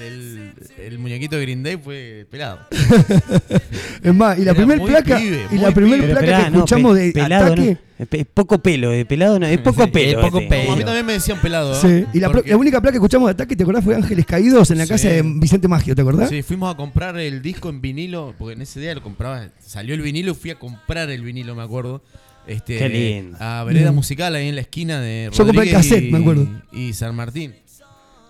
el, 0.00 0.52
el 0.78 0.98
muñequito 0.98 1.36
de 1.36 1.42
Green 1.42 1.62
Day 1.62 1.76
fue 1.76 2.26
pelado. 2.30 2.60
Es 4.02 4.14
más, 4.14 4.38
y 4.38 4.42
la 4.44 4.50
Era 4.52 4.54
primer 4.54 4.78
muy 4.78 4.90
placa, 4.90 5.16
pibe, 5.18 5.46
y 5.50 5.58
la 5.58 5.70
primer 5.72 6.00
pibe. 6.00 6.12
placa 6.12 6.26
Pero 6.26 6.36
que 6.44 6.50
no, 6.50 6.56
escuchamos 6.58 6.96
pe- 6.96 7.02
de 7.06 7.12
pelado, 7.12 7.46
ataque. 7.52 7.78
no. 7.98 8.06
Es 8.10 8.26
poco 8.26 8.58
pelo, 8.62 8.92
eh, 8.92 9.04
pelado 9.06 9.38
no, 9.38 9.46
es 9.46 9.58
poco 9.58 9.86
pelo. 9.92 10.20
poco 10.20 10.38
este. 10.40 10.48
pelo. 10.50 10.72
a 10.72 10.76
mí 10.76 10.84
también 10.84 11.06
me 11.06 11.12
decían 11.14 11.40
pelado. 11.40 11.72
¿eh? 11.72 11.78
Sí, 12.12 12.18
y 12.18 12.20
la, 12.20 12.28
la 12.44 12.56
única 12.56 12.80
placa 12.80 12.92
que 12.92 12.98
escuchamos 12.98 13.26
de 13.28 13.32
ataque, 13.32 13.56
¿te 13.56 13.62
acordás? 13.62 13.82
Fue 13.82 13.94
Ángeles 13.96 14.26
Caídos 14.26 14.70
en 14.70 14.78
la 14.78 14.84
Sí. 14.84 14.90
casa 14.90 15.08
de 15.08 15.22
Vicente 15.24 15.66
Maggio, 15.66 15.94
¿te 15.94 16.02
acordás? 16.02 16.28
Sí, 16.28 16.42
fuimos 16.42 16.72
a 16.72 16.76
comprar 16.76 17.18
el 17.18 17.40
disco 17.42 17.68
en 17.70 17.80
vinilo, 17.80 18.34
porque 18.38 18.54
en 18.54 18.62
ese 18.62 18.80
día 18.80 18.94
lo 18.94 19.02
compraba, 19.02 19.48
salió 19.60 19.94
el 19.94 20.02
vinilo 20.02 20.32
y 20.32 20.34
fui 20.34 20.50
a 20.50 20.58
comprar 20.58 21.10
el 21.10 21.22
vinilo, 21.22 21.54
me 21.54 21.62
acuerdo. 21.62 22.02
Este, 22.46 22.78
Qué 22.78 22.88
lindo. 22.88 23.36
A 23.40 23.64
Vereda 23.64 23.90
Mm. 23.90 23.94
Musical, 23.96 24.34
ahí 24.36 24.48
en 24.48 24.54
la 24.54 24.60
esquina 24.60 25.00
de 25.00 25.30
Yo 25.32 25.44
compré 25.44 25.50
el 25.50 25.56
Rodríguez 25.56 25.74
cassette, 25.74 26.04
y, 26.04 26.12
me 26.12 26.18
acuerdo. 26.18 26.48
Y 26.72 26.92
San 26.92 27.14
Martín. 27.16 27.54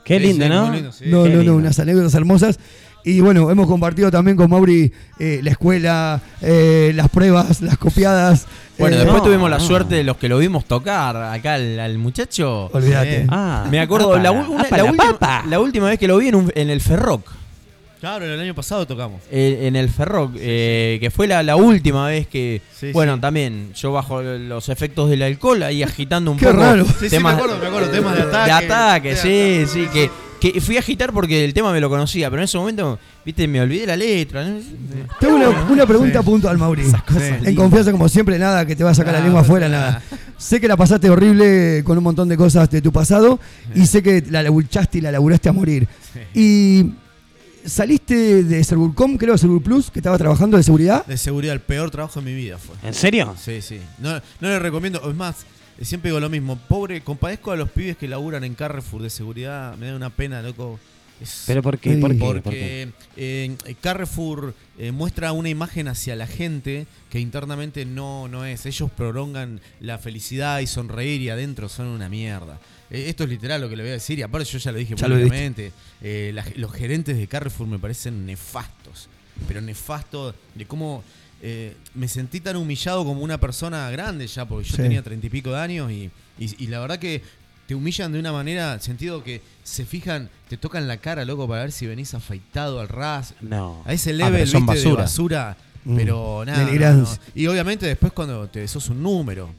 Qué 0.07 0.21
lindo, 0.21 0.45
sí, 0.45 0.51
¿no? 0.51 0.67
muy 0.67 0.77
lindo, 0.77 0.93
sí. 0.93 1.05
No, 1.09 1.25
Qué 1.25 1.31
no, 1.31 1.43
no, 1.43 1.57
unas 1.57 1.79
anécdotas 1.79 2.15
hermosas. 2.15 2.59
Y 3.05 3.21
bueno, 3.21 3.51
hemos 3.53 3.67
compartido 3.69 4.11
también 4.11 4.37
con 4.37 4.51
Mauri 4.51 4.93
eh, 5.21 5.41
la 5.43 5.51
escuela, 5.51 6.21
eh, 6.43 6.93
las 6.95 7.09
pruebas, 7.09 7.61
las 7.61 7.77
copiadas. 7.79 8.47
Bueno, 8.79 8.97
eh, 8.97 8.99
después 9.01 9.19
no, 9.19 9.25
tuvimos 9.29 9.49
la 9.51 9.59
no. 9.59 9.65
suerte 9.65 9.95
de 9.95 10.03
los 10.05 10.17
que 10.17 10.29
lo 10.29 10.39
vimos 10.39 10.65
tocar 10.65 11.17
acá 11.17 11.55
al, 11.55 11.79
al 11.79 11.99
muchacho. 11.99 12.67
Olvídate. 12.73 13.27
Ah, 13.29 13.67
Me 13.71 13.79
acuerdo, 13.81 14.13
apa, 14.15 14.23
la, 14.23 14.33
u- 14.33 14.53
una- 14.55 14.63
apa 14.65 14.77
la 14.77 14.83
la 14.83 14.91
última, 14.91 15.43
la 15.49 15.61
última 15.61 15.89
vez 15.89 15.99
que 16.01 16.09
lo 16.09 16.19
vi 16.19 16.29
en, 16.29 16.35
un- 16.35 16.53
en 16.55 16.69
el 16.71 16.81
Ferroc. 16.81 17.29
Claro, 18.01 18.27
el 18.27 18.39
año 18.39 18.55
pasado 18.55 18.87
tocamos. 18.87 19.23
Eh, 19.31 19.61
en 19.63 19.75
el 19.75 19.89
Ferroc, 19.89 20.33
eh, 20.39 20.99
que 21.01 21.11
fue 21.11 21.27
la, 21.27 21.43
la 21.43 21.57
última 21.57 22.07
vez 22.07 22.27
que. 22.27 22.61
Sí, 22.79 22.93
bueno, 22.93 23.15
sí. 23.15 23.21
también 23.21 23.73
yo 23.75 23.93
bajo 23.93 24.21
los 24.23 24.69
efectos 24.69 25.09
del 25.09 25.23
alcohol 25.23 25.63
ahí 25.63 25.83
agitando 25.83 26.31
un 26.31 26.37
Qué 26.39 26.47
poco. 26.47 26.59
raro. 26.59 26.85
Sí, 27.01 27.09
sí, 27.09 27.19
me 27.19 27.31
acuerdo, 27.31 27.59
me 27.59 27.67
acuerdo, 27.67 27.89
temas 27.91 28.15
de 28.17 28.23
ataque. 28.23 28.45
De 28.47 28.53
ataque, 28.53 29.09
de 29.11 29.17
sí, 29.17 29.29
ataque, 29.63 29.67
sí, 29.67 29.89
que, 30.41 30.53
que 30.53 30.61
fui 30.61 30.77
a 30.77 30.81
agitar 30.81 31.11
porque 31.13 31.43
el 31.43 31.55
tema 31.55 31.73
me 31.73 31.81
lo 31.81 31.89
conocía, 31.89 32.29
pero 32.29 32.43
en 32.43 32.45
ese 32.45 32.59
momento, 32.59 32.99
viste, 33.25 33.49
me 33.49 33.63
olvidé 33.63 33.87
la 33.87 33.97
letra. 33.97 34.45
¿no? 34.45 34.61
Tengo 35.19 35.37
una, 35.37 35.49
una 35.49 35.87
pregunta 35.87 36.23
puntual, 36.23 36.59
Mauri. 36.59 36.83
En 37.45 37.55
confianza, 37.57 37.93
como 37.93 38.11
siempre, 38.11 38.39
nada 38.39 38.67
que 38.67 38.77
te 38.77 38.85
va 38.85 38.91
a 38.91 38.95
sacar 38.95 39.15
la 39.15 39.21
lengua 39.21 39.41
afuera, 39.41 39.71
nada. 39.71 40.03
Sé 40.37 40.61
que 40.61 40.69
la 40.69 40.77
pasaste 40.77 41.09
horrible 41.09 41.83
con 41.83 41.97
un 41.97 42.05
montón 42.05 42.29
de 42.29 42.37
cosas 42.37 42.69
de 42.69 42.83
tu 42.83 42.93
pasado 42.93 43.41
y 43.75 43.87
sé 43.87 44.03
que 44.03 44.23
la 44.29 44.43
luchaste 44.43 44.99
y 44.99 45.01
la 45.01 45.11
laburaste 45.11 45.49
a 45.49 45.53
morir. 45.53 45.89
Y 46.35 46.91
saliste 47.67 48.45
de 48.45 48.65
Servulcom, 48.65 49.17
creo, 49.17 49.37
Servul 49.39 49.63
Plus, 49.63 49.91
que 49.91 49.99
estaba 49.99 50.19
trabajando 50.19 50.57
de 50.57 50.63
seguridad. 50.63 51.05
De 51.07 51.17
seguridad, 51.19 51.55
el 51.55 51.61
peor 51.61 51.91
trabajo 51.91 52.21
de 52.21 52.27
mi 52.27 52.35
vida 52.35 52.59
fue. 52.59 52.75
¿En 52.83 52.95
serio? 52.95 53.35
Sí, 53.43 53.61
sí. 53.63 53.81
No, 53.99 54.15
no 54.41 54.49
le 54.49 54.59
recomiendo. 54.59 55.09
Es 55.09 55.17
más, 55.17 55.45
siempre 55.81 56.11
digo 56.11 56.21
lo 56.21 56.29
mismo. 56.29 56.57
Pobre, 56.69 57.01
compadezco 57.03 57.53
a 57.53 57.57
los 57.57 57.71
pibes 57.71 57.97
que 57.97 58.09
laburan 58.09 58.45
en 58.45 58.55
Carrefour 58.55 59.03
de 59.03 59.11
seguridad. 59.11 59.77
Me 59.77 59.87
da 59.89 59.97
una 59.97 60.11
pena, 60.11 60.43
loco. 60.43 60.79
Es- 61.21 61.45
¿Pero 61.47 61.63
por 61.63 61.79
qué? 61.79 61.97
¿Por 61.97 62.13
qué? 62.13 62.19
Porque 62.19 62.41
¿Por 62.43 62.53
qué? 62.53 62.89
eh, 63.17 63.57
Carrefour 63.81 64.53
eh, 64.79 64.93
muestra 64.93 65.33
una 65.33 65.49
imagen 65.49 65.89
hacia 65.89 66.15
la 66.15 66.27
gente 66.27 66.87
que 67.11 67.21
internamente 67.21 67.87
no, 67.87 68.29
no 68.29 68.45
es. 68.45 68.67
Ellos 68.67 68.91
prolongan 68.95 69.61
la 69.81 69.97
felicidad 69.99 70.59
y 70.61 70.67
sonreír 70.67 71.23
y 71.23 71.31
adentro 71.31 71.69
son 71.71 71.87
una 71.87 72.09
mierda. 72.11 72.59
Eh, 72.91 73.07
esto 73.09 73.25
es 73.25 73.31
literal 73.31 73.61
lo 73.61 73.69
que 73.69 73.77
le 73.77 73.83
voy 73.83 73.91
a 73.91 73.95
decir 73.95 74.19
y 74.19 74.23
aparte 74.23 74.49
yo 74.49 74.59
ya 74.59 74.73
lo 74.73 74.79
dije 74.79 74.95
públicamente. 74.97 75.73
Eh, 76.03 76.35
los 76.57 76.73
gerentes 76.73 77.17
de 77.17 77.27
Carrefour 77.27 77.67
me 77.67 77.79
parecen 77.79 78.25
nefastos. 78.27 79.09
Pero 79.49 79.61
nefastos 79.61 80.35
de 80.55 80.67
cómo... 80.67 81.03
eh, 81.43 81.75
me 81.95 82.09
sentí 82.09 82.41
tan 82.41 82.57
humillado 82.57 83.05
como 83.05 83.21
una 83.21 83.39
persona 83.39 83.91
grande 83.91 84.27
ya, 84.27 84.47
porque 84.47 84.69
yo 84.69 84.77
Sí. 84.77 84.83
tenía 84.83 85.03
treinta 85.03 85.27
y 85.27 85.31
pico 85.31 85.51
de 85.53 85.59
años 85.59 85.91
y, 85.93 86.11
y- 86.39 86.65
y 86.65 86.67
la 86.69 86.81
verdad 86.81 86.99
que 86.99 87.23
te 87.67 87.75
humillan 87.75 88.13
de 88.13 88.19
una 88.21 88.33
manera, 88.33 88.79
sentido 88.81 89.23
que 89.25 89.43
se 89.65 89.85
fijan, 89.85 90.31
te 90.49 90.57
tocan 90.57 90.87
la 90.89 90.97
cara, 90.99 91.25
loco, 91.25 91.47
para 91.49 91.63
ver 91.63 91.73
si 91.73 91.87
venís 91.87 92.15
afeitado 92.15 92.81
al 92.81 92.89
ras. 92.89 93.35
No. 93.43 93.83
A 93.85 93.93
ese 93.93 94.11
Ah, 94.11 94.15
level, 94.15 94.33
pero 94.33 94.47
son 94.47 94.67
viste, 94.67 94.79
de 94.79 94.85
basura. 94.95 95.03
basura. 95.03 95.57
Mm. 95.85 95.97
Pero 95.97 96.45
nada. 96.47 96.65
no, 96.73 96.93
no. 97.03 97.09
Y 97.35 97.47
obviamente 97.49 97.85
después 97.87 98.13
cuando 98.13 98.49
te 98.49 98.67
sos 98.69 98.89
un 98.89 99.03
número. 99.03 99.51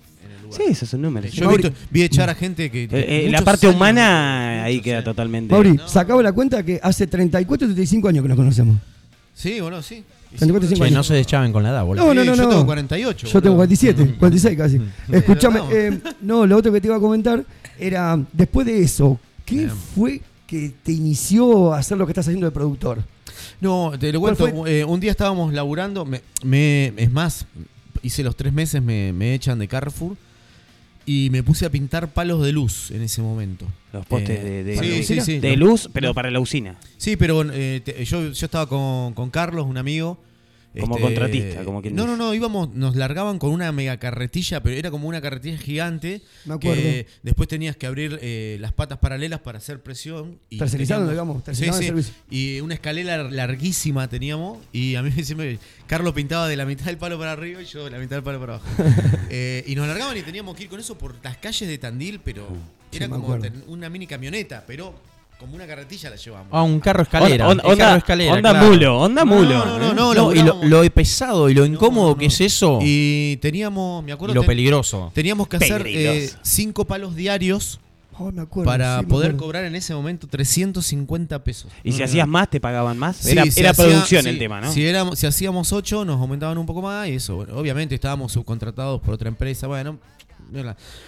Lugar. 0.47 0.61
Sí, 0.61 0.71
eso 0.71 0.85
es 0.85 0.93
un 0.93 1.01
número. 1.01 1.27
Yo 1.29 1.51
he 1.51 1.57
visto- 1.57 1.73
vi 1.91 2.03
echar 2.03 2.29
a 2.29 2.35
gente 2.35 2.69
que. 2.71 2.83
Eh, 2.83 2.89
eh, 2.91 3.21
la 3.25 3.31
muchos 3.39 3.45
parte 3.45 3.67
años, 3.67 3.75
humana 3.75 4.63
ahí 4.63 4.81
queda 4.81 5.03
totalmente. 5.03 5.53
Mauri, 5.53 5.79
sacaba 5.85 6.21
la 6.23 6.31
cuenta 6.33 6.63
que 6.63 6.79
hace 6.81 7.07
34 7.07 7.67
35 7.67 8.07
años 8.07 8.23
que 8.23 8.29
nos 8.29 8.37
conocemos. 8.37 8.77
Sí, 9.33 9.59
boludo, 9.61 9.81
sí. 9.83 10.03
34, 10.29 10.67
35 10.67 10.85
Che, 10.85 10.91
no 10.91 11.03
se 11.03 11.13
deschaven 11.13 11.53
con 11.53 11.63
la 11.63 11.69
edad, 11.69 11.85
boludo. 11.85 12.05
No, 12.07 12.13
no, 12.13 12.23
no, 12.25 12.35
yo 12.35 12.43
no. 12.43 12.49
tengo 12.49 12.65
48, 12.65 13.27
Yo 13.27 13.41
tengo 13.41 13.55
boludo. 13.55 13.67
47, 13.67 14.15
46 14.19 14.57
casi. 14.57 14.81
Escúchame, 15.11 15.59
no. 15.59 15.71
eh, 15.71 15.99
no, 16.21 16.45
lo 16.45 16.57
otro 16.57 16.71
que 16.73 16.81
te 16.81 16.87
iba 16.87 16.97
a 16.97 16.99
comentar 16.99 17.45
era, 17.79 18.19
después 18.33 18.65
de 18.67 18.81
eso, 18.81 19.19
¿qué 19.45 19.69
fue 19.95 20.21
que 20.47 20.73
te 20.83 20.91
inició 20.91 21.73
a 21.73 21.77
hacer 21.79 21.97
lo 21.97 22.05
que 22.05 22.11
estás 22.11 22.27
haciendo 22.27 22.45
de 22.47 22.51
productor? 22.51 23.03
No, 23.61 23.93
te 23.99 24.11
lo 24.11 24.19
¿Cuál 24.19 24.35
cuento. 24.35 24.67
eh, 24.67 24.83
un 24.83 24.99
día 24.99 25.11
estábamos 25.11 25.53
laburando. 25.53 26.03
Me, 26.03 26.21
me- 26.43 26.91
es 26.97 27.11
más, 27.11 27.45
hice 28.01 28.23
los 28.23 28.35
tres 28.35 28.51
meses, 28.51 28.81
me, 28.81 29.13
me 29.13 29.33
echan 29.33 29.59
de 29.59 29.67
Carrefour. 29.67 30.17
Y 31.09 31.29
me 31.31 31.41
puse 31.41 31.65
a 31.65 31.69
pintar 31.69 32.09
palos 32.13 32.43
de 32.43 32.51
luz 32.51 32.91
en 32.91 33.01
ese 33.01 33.21
momento. 33.21 33.65
Los 33.93 34.05
postes 34.05 34.39
Eh, 34.39 34.43
de, 34.43 34.63
de- 34.65 34.77
sí, 34.77 35.03
sí, 35.03 35.21
sí. 35.21 35.39
de 35.39 35.55
luz, 35.55 35.89
pero 35.93 36.13
para 36.13 36.29
la 36.29 36.41
usina. 36.41 36.75
Sí, 36.97 37.15
pero 37.15 37.43
eh, 37.51 37.81
te- 37.83 38.03
yo, 38.03 38.29
yo 38.31 38.45
estaba 38.45 38.67
con, 38.67 39.13
con 39.13 39.29
Carlos, 39.29 39.65
un 39.65 39.77
amigo. 39.77 40.17
Este, 40.73 40.81
Como 40.81 40.99
contratista, 40.99 41.63
como 41.63 41.81
quien 41.81 41.95
No, 41.95 42.03
dice. 42.03 42.17
no, 42.17 42.23
no, 42.25 42.33
íbamos, 42.35 42.73
nos 42.75 42.95
largaban 42.95 43.39
con 43.39 43.49
una 43.51 43.71
mega 43.71 43.97
carretilla, 43.97 44.61
pero 44.61 44.75
era 44.75 44.91
como 44.91 45.07
una 45.07 45.21
carretilla 45.21 45.57
gigante. 45.57 46.21
Me 46.45 46.53
acuerdo. 46.55 46.81
que 46.81 47.07
después 47.23 47.49
tenías 47.49 47.75
que 47.75 47.87
abrir 47.87 48.19
eh, 48.21 48.57
las 48.59 48.73
patas 48.73 48.99
paralelas 48.99 49.39
para 49.39 49.57
hacer 49.57 49.81
presión. 49.81 50.39
Y 50.49 50.57
Tercerizando, 50.59 51.07
teníamos- 51.07 51.11
digamos, 51.37 51.43
tercerizando 51.43 51.81
Sí, 51.81 51.87
el 51.87 52.03
sí. 52.03 52.11
servicio. 52.11 52.23
Y 52.29 52.61
una 52.61 52.73
escalera 52.75 53.23
larguísima 53.23 54.07
teníamos. 54.07 54.59
Y 54.71 54.95
a 54.95 55.01
mí 55.03 55.11
siempre. 55.23 55.57
Carlos 55.87 56.13
pintaba 56.13 56.47
de 56.47 56.55
la 56.57 56.65
mitad 56.65 56.85
del 56.85 56.97
palo 56.97 57.17
para 57.17 57.31
arriba 57.31 57.61
y 57.61 57.65
yo 57.65 57.85
de 57.85 57.91
la 57.91 57.97
mitad 57.97 58.17
del 58.17 58.23
palo 58.23 58.39
para 58.39 58.55
abajo. 58.55 58.67
Eh, 59.29 59.63
y 59.67 59.75
nos 59.75 59.87
largaban 59.87 60.15
y 60.17 60.21
teníamos 60.21 60.55
que 60.55 60.63
ir 60.63 60.69
con 60.69 60.79
eso 60.79 60.97
por 60.97 61.15
las 61.23 61.37
calles 61.37 61.67
de 61.67 61.77
Tandil, 61.77 62.19
pero 62.23 62.47
era 62.91 63.09
como 63.09 63.37
una 63.67 63.89
mini 63.89 64.07
camioneta, 64.07 64.63
pero 64.65 64.93
como 65.39 65.55
una 65.55 65.67
carretilla 65.67 66.09
la 66.09 66.15
llevamos. 66.15 66.47
Ah, 66.51 66.63
un 66.63 66.79
carro 66.79 67.03
escalera. 67.03 67.47
Onda- 67.47 67.63
carro 67.77 67.97
escalera, 67.97 68.33
onda 68.33 68.49
claro. 68.51 68.67
mulo, 68.67 68.99
onda 68.99 69.25
mulo. 69.25 69.65
No, 69.65 69.79
no, 69.79 69.93
no, 69.93 70.13
No, 70.13 70.33
y 70.33 70.41
lo, 70.41 70.63
lo 70.63 70.89
pesado 70.91 71.49
y 71.49 71.53
lo 71.53 71.65
incómodo 71.65 72.17
que 72.17 72.25
es 72.25 72.41
eso. 72.41 72.79
Y 72.81 73.37
teníamos, 73.41 74.03
me 74.03 74.11
acuerdo. 74.11 74.33
Y 74.33 74.35
lo 74.35 74.41
ten- 74.41 74.47
peligroso. 74.47 75.11
Teníamos 75.13 75.47
que 75.47 75.57
hacer 75.57 75.83
eh, 75.85 76.29
cinco 76.41 76.85
palos 76.85 77.15
diarios 77.15 77.79
Oh, 78.19 78.31
me 78.31 78.41
acuerdo, 78.41 78.65
para 78.65 78.97
sí, 78.97 79.05
me 79.05 79.09
poder 79.11 79.27
acuerdo. 79.27 79.45
cobrar 79.45 79.65
en 79.65 79.75
ese 79.75 79.93
momento 79.93 80.25
350 80.25 81.43
pesos. 81.43 81.71
Y 81.83 81.91
si 81.91 82.01
hacías 82.01 82.25
no. 82.25 82.33
más, 82.33 82.49
te 82.49 82.59
pagaban 82.59 82.97
más. 82.97 83.17
Sí, 83.17 83.31
era 83.33 83.43
si 83.45 83.59
era 83.59 83.69
hacía- 83.69 83.85
producción 83.85 84.23
sí, 84.23 84.29
el 84.29 84.39
tema, 84.39 84.59
¿no? 84.59 84.71
Si, 84.71 84.83
éramos, 84.83 85.19
si 85.19 85.27
hacíamos 85.27 85.71
8, 85.71 86.03
nos 86.03 86.19
aumentaban 86.19 86.57
un 86.57 86.65
poco 86.65 86.81
más 86.81 87.07
y 87.07 87.11
eso. 87.11 87.35
Bueno, 87.35 87.55
obviamente 87.55 87.93
estábamos 87.93 88.31
subcontratados 88.31 89.01
por 89.01 89.13
otra 89.13 89.27
empresa. 89.27 89.67
Bueno. 89.67 89.99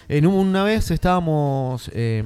En 0.07 0.25
un- 0.27 0.33
una 0.35 0.63
vez 0.63 0.91
estábamos 0.91 1.89
eh, 1.93 2.23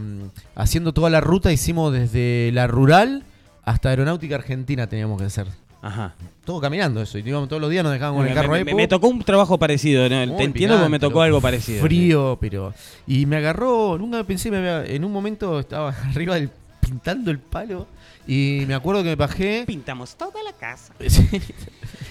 haciendo 0.56 0.94
toda 0.94 1.10
la 1.10 1.22
ruta, 1.22 1.52
hicimos 1.52 1.94
desde 1.94 2.52
la 2.54 2.68
rural 2.68 3.24
hasta 3.64 3.90
Aeronáutica 3.90 4.36
Argentina 4.36 4.88
teníamos 4.88 5.20
que 5.20 5.26
hacer. 5.28 5.48
Ajá. 5.82 6.14
Todo 6.46 6.62
caminando 6.62 7.02
eso. 7.02 7.18
Y 7.18 7.24
digamos, 7.24 7.50
todos 7.50 7.62
los 7.62 7.70
días 7.70 7.84
nos 7.84 7.92
dejaban 7.92 8.16
con 8.16 8.24
el 8.26 8.30
Me, 8.30 8.36
carro 8.36 8.52
me- 8.54 8.58
ahí. 8.60 8.74
me- 8.74 8.88
tocó 8.88 9.08
un 9.10 9.22
trabajo 9.22 9.58
parecido, 9.60 10.08
¿no? 10.08 10.26
Muy 10.28 10.38
Te 10.38 10.44
entiendo 10.44 10.76
porque 10.78 10.90
me 10.90 11.00
tocó 11.00 11.22
algo 11.22 11.42
parecido. 11.42 11.82
Frío, 11.84 12.38
pero. 12.40 12.74
Y 13.06 13.26
me 13.26 13.36
agarró, 13.38 13.98
nunca 13.98 14.24
pensé, 14.24 14.50
me 14.50 14.58
había- 14.58 14.86
en 14.86 15.04
un 15.04 15.12
momento 15.12 15.60
estaba 15.60 15.90
arriba 16.16 16.36
del, 16.36 16.50
pintando 16.80 17.32
el 17.32 17.40
palo. 17.40 17.86
Y 18.26 18.64
me 18.68 18.74
acuerdo 18.76 19.04
que 19.04 19.10
me 19.10 19.16
bajé. 19.18 19.66
Pintamos 19.68 20.16
toda 20.16 20.42
la 20.44 20.54
casa. 20.54 20.94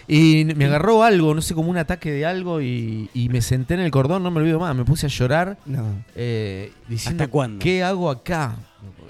Y 0.09 0.45
me 0.57 0.65
agarró 0.67 1.03
algo, 1.05 1.35
no 1.35 1.43
sé, 1.43 1.55
como 1.55 1.71
un 1.71 1.79
ataque 1.79 2.11
de 2.11 2.27
algo. 2.27 2.61
Y, 2.61 3.09
y 3.15 3.29
me 3.29 3.41
senté 3.43 3.75
en 3.75 3.81
el 3.81 3.91
cordón, 3.91 4.23
no 4.23 4.31
me 4.31 4.41
olvido 4.41 4.59
más. 4.61 4.75
Me 4.75 4.85
puse 4.85 5.07
a 5.07 5.09
llorar. 5.09 5.57
No. 5.67 6.03
eh, 6.15 6.73
diciendo, 6.89 7.23
¿Hasta 7.25 7.31
cuándo? 7.33 7.63
¿qué 7.63 7.83
hago 7.83 8.11
acá? 8.11 8.57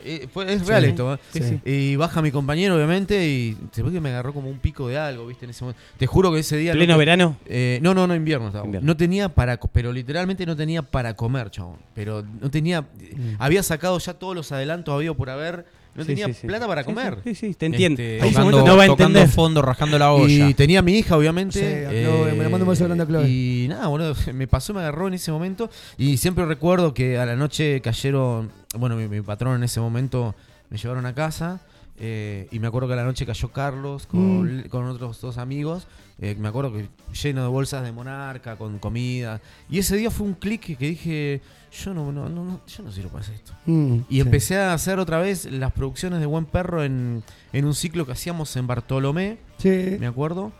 Eh, 0.05 0.27
fue- 0.33 0.53
es 0.53 0.63
Sí. 0.63 0.67
real 0.69 0.85
esto. 0.85 1.15
¿eh? 1.15 1.19
Sí, 1.33 1.41
sí. 1.43 1.61
Y 1.65 1.97
baja 1.97 2.21
mi 2.23 2.33
compañero, 2.33 2.75
obviamente, 2.75 3.25
y 3.29 3.57
se 3.71 3.83
ve 3.85 3.93
que 3.93 4.01
me 4.01 4.09
agarró 4.09 4.35
como 4.35 4.51
un 4.51 4.59
pico 4.59 4.89
de 4.89 4.99
algo, 4.99 5.27
¿viste? 5.29 5.45
En 5.47 5.51
ese 5.53 5.63
momento. 5.65 5.81
Te 5.97 6.07
juro 6.09 6.33
que 6.33 6.41
ese 6.41 6.57
día. 6.57 6.73
¿Pleno 6.73 6.95
no 6.95 6.97
te- 6.97 6.99
verano? 6.99 7.37
eh, 7.47 7.79
no, 7.83 7.95
no, 7.95 8.07
no, 8.09 8.15
invierno 8.17 8.49
estaba. 8.49 8.65
Invierno. 8.65 8.85
No 8.87 8.97
tenía 8.97 9.29
para. 9.29 9.59
Pero 9.59 9.93
literalmente 9.93 10.45
no 10.45 10.57
tenía 10.57 10.83
para 10.83 11.15
comer, 11.15 11.51
chabón. 11.51 11.77
Pero 11.95 12.25
no 12.41 12.51
tenía. 12.51 12.83
Mm. 12.83 13.37
Había 13.39 13.63
sacado 13.63 13.97
ya 14.01 14.15
todos 14.15 14.35
los 14.35 14.51
adelantos, 14.51 14.93
había 14.95 15.15
por 15.15 15.31
haber. 15.31 15.65
No 15.95 16.03
Sí, 16.05 16.09
tenía 16.09 16.27
sí, 16.29 16.35
sí. 16.35 16.47
plata 16.47 16.67
para 16.67 16.85
comer. 16.85 17.19
Sí, 17.23 17.35
sí, 17.35 17.55
te 17.55 17.67
entiendo. 17.67 18.01
Este, 18.01 18.27
Tocando, 18.31 18.65
no 18.65 18.77
va 18.79 18.85
a 18.85 18.87
tocando 18.87 19.19
entender. 19.19 19.29
fondo, 19.29 19.61
rajando 19.63 19.99
la 19.99 20.13
olla. 20.13 20.49
Y 20.49 20.55
tenía 20.55 20.79
a 20.79 20.83
mi 20.83 20.95
hija, 20.97 21.17
obviamente. 21.17 21.59
Sí, 21.59 21.85
a 21.85 21.91
Chloe, 21.91 22.33
me 22.33 22.45
la 22.45 22.49
mando 22.49 22.65
un 22.65 22.71
beso 22.71 22.85
grande 22.85 23.05
a 23.05 23.07
Chloe. 23.07 23.29
Y 23.29 23.67
nada, 23.69 23.89
boludo, 23.89 24.15
me 24.33 24.47
pasó, 24.47 24.73
me 24.73 24.81
agarró 24.81 25.09
en 25.09 25.15
ese 25.15 25.31
momento. 25.33 25.69
Y 25.99 26.17
siempre 26.17 26.47
recuerdo 26.47 26.95
que 26.95 27.19
a 27.19 27.27
la 27.27 27.37
noche 27.37 27.81
cayeron. 27.83 28.51
Bueno, 28.79 28.97
mi, 28.97 29.07
mi 29.07 29.21
patrón 29.21 29.57
en 29.57 29.65
ese 29.65 29.81
momento 29.81 30.35
me 30.71 30.79
llevaron 30.79 31.05
a 31.07 31.15
casa. 31.15 31.61
eh, 31.99 32.49
y 32.51 32.59
me 32.59 32.67
acuerdo 32.69 32.89
que 32.89 32.95
a 32.95 32.97
la 32.97 33.05
noche 33.05 33.27
cayó 33.27 33.49
Carlos 33.53 34.07
con, 34.07 34.61
Mm. 34.61 34.69
con 34.71 34.87
otros 34.87 35.21
dos 35.21 35.37
amigos. 35.39 35.87
Eh, 36.21 36.37
me 36.39 36.49
acuerdo 36.49 36.73
que 36.73 36.89
lleno 37.23 37.43
de 37.43 37.49
bolsas 37.49 37.83
de 37.85 37.93
monarca, 37.93 38.57
con 38.57 38.79
comida. 38.79 39.41
Y 39.71 39.79
ese 39.79 39.97
día 39.97 40.11
fue 40.11 40.27
un 40.27 40.35
clic 40.35 40.77
que, 40.77 40.89
dije: 40.89 41.41
Yo 41.85 41.95
no, 41.95 42.13
no, 42.13 42.29
no, 42.29 42.45
no, 42.45 42.61
yo 42.67 42.83
no 42.83 42.93
sirvo 42.93 43.11
para 43.11 43.23
hacer 43.25 43.35
esto. 43.37 43.53
Mm, 43.67 43.97
Y 44.09 44.15
sí. 44.17 44.21
empecé 44.21 44.59
a 44.59 44.73
hacer 44.75 44.99
otra 44.99 45.19
vez 45.19 45.45
las 45.51 45.73
producciones 45.73 46.21
de 46.21 46.27
Buen 46.27 46.45
Perro 46.45 46.85
en, 46.85 47.23
en 47.53 47.65
un 47.65 47.75
ciclo 47.75 48.07
que 48.07 48.13
hacíamos 48.13 48.55
en 48.57 48.67
Bartolomé, 48.67 49.39
Sí. 49.59 49.97
me 49.99 50.07
acuerdo. 50.07 50.53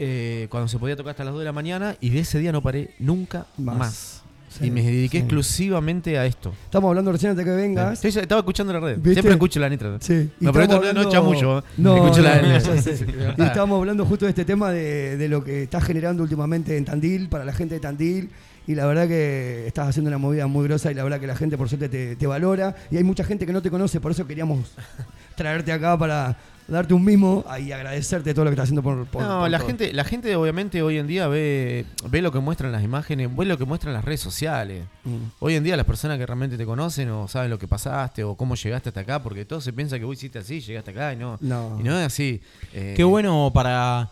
eh, 0.00 0.46
cuando 0.50 0.68
se 0.68 0.78
podía 0.78 0.94
tocar 0.94 1.10
hasta 1.10 1.24
las 1.24 1.32
2 1.32 1.40
de 1.40 1.44
la 1.46 1.52
mañana. 1.52 1.96
Y 2.00 2.10
de 2.10 2.20
ese 2.20 2.38
día 2.38 2.52
no 2.52 2.62
paré 2.62 2.94
nunca 3.00 3.46
Más. 3.56 3.76
más. 3.78 4.17
Sí, 4.58 4.66
y 4.66 4.70
me 4.70 4.82
dediqué 4.82 5.18
sí. 5.18 5.22
exclusivamente 5.24 6.18
a 6.18 6.26
esto. 6.26 6.52
Estamos 6.64 6.88
hablando 6.88 7.12
recién 7.12 7.30
antes 7.30 7.44
de 7.44 7.50
que 7.50 7.56
vengas. 7.56 7.98
Sí, 7.98 8.08
estaba 8.08 8.40
escuchando 8.40 8.72
la 8.72 8.80
red. 8.80 8.96
¿Viste? 8.96 9.14
Siempre 9.14 9.32
escucho 9.32 9.60
la 9.60 9.68
nitra. 9.68 9.96
Sí. 10.00 10.30
No, 10.40 10.52
pero 10.52 10.64
esto 10.64 10.74
no- 10.76 10.80
no 10.82 10.88
hablando- 10.88 11.10
chamullo. 11.10 11.58
¿eh? 11.58 11.62
No, 11.76 11.96
Escucho 12.04 12.22
la- 12.22 12.42
no, 12.42 12.48
la- 12.48 12.58
ya 12.58 12.82
sé. 12.82 13.06
Y 13.38 13.42
estábamos 13.42 13.78
hablando 13.78 14.04
justo 14.04 14.24
de 14.26 14.30
este 14.30 14.44
tema 14.44 14.70
de, 14.70 15.16
de 15.16 15.28
lo 15.28 15.42
que 15.44 15.62
estás 15.64 15.84
generando 15.84 16.22
últimamente 16.22 16.76
en 16.76 16.84
Tandil, 16.84 17.28
para 17.28 17.44
la 17.44 17.52
gente 17.52 17.74
de 17.76 17.80
Tandil. 17.80 18.30
Y 18.66 18.74
la 18.74 18.84
verdad 18.84 19.08
que 19.08 19.66
estás 19.66 19.88
haciendo 19.88 20.08
una 20.08 20.18
movida 20.18 20.46
muy 20.46 20.64
grosa 20.68 20.90
y 20.90 20.94
la 20.94 21.02
verdad 21.02 21.18
que 21.20 21.26
la 21.26 21.36
gente 21.36 21.56
por 21.56 21.68
suerte 21.70 21.88
te, 21.88 22.16
te 22.16 22.26
valora. 22.26 22.74
Y 22.90 22.98
hay 22.98 23.04
mucha 23.04 23.24
gente 23.24 23.46
que 23.46 23.52
no 23.52 23.62
te 23.62 23.70
conoce, 23.70 23.98
por 24.00 24.10
eso 24.12 24.26
queríamos 24.26 24.72
traerte 25.36 25.72
acá 25.72 25.96
para 25.96 26.36
darte 26.68 26.92
un 26.94 27.02
mimo 27.04 27.44
y 27.60 27.72
agradecerte 27.72 28.34
todo 28.34 28.44
lo 28.44 28.50
que 28.50 28.54
estás 28.54 28.64
haciendo 28.64 28.82
por, 28.82 29.06
por 29.06 29.22
no, 29.22 29.40
por 29.40 29.50
la 29.50 29.58
todo. 29.58 29.66
gente, 29.68 29.92
la 29.92 30.04
gente 30.04 30.36
obviamente 30.36 30.82
hoy 30.82 30.98
en 30.98 31.06
día 31.06 31.26
ve, 31.26 31.86
ve 32.10 32.20
lo 32.22 32.30
que 32.30 32.38
muestran 32.40 32.70
las 32.72 32.84
imágenes, 32.84 33.34
ve 33.34 33.44
lo 33.46 33.56
que 33.58 33.64
muestran 33.64 33.94
las 33.94 34.04
redes 34.04 34.20
sociales. 34.20 34.84
Mm. 35.04 35.16
Hoy 35.40 35.54
en 35.54 35.64
día 35.64 35.76
las 35.76 35.86
personas 35.86 36.18
que 36.18 36.26
realmente 36.26 36.56
te 36.58 36.66
conocen 36.66 37.08
o 37.10 37.26
saben 37.26 37.50
lo 37.50 37.58
que 37.58 37.66
pasaste 37.66 38.22
o 38.22 38.34
cómo 38.36 38.54
llegaste 38.54 38.90
hasta 38.90 39.00
acá, 39.00 39.22
porque 39.22 39.44
todo 39.44 39.60
se 39.60 39.72
piensa 39.72 39.98
que 39.98 40.04
vos 40.04 40.16
hiciste 40.16 40.38
así, 40.38 40.60
llegaste 40.60 40.90
acá 40.90 41.12
y 41.12 41.16
no, 41.16 41.38
No. 41.40 41.76
y 41.80 41.82
no 41.82 41.98
es 41.98 42.06
así. 42.06 42.40
Eh, 42.74 42.94
Qué 42.96 43.04
bueno 43.04 43.50
para. 43.54 44.10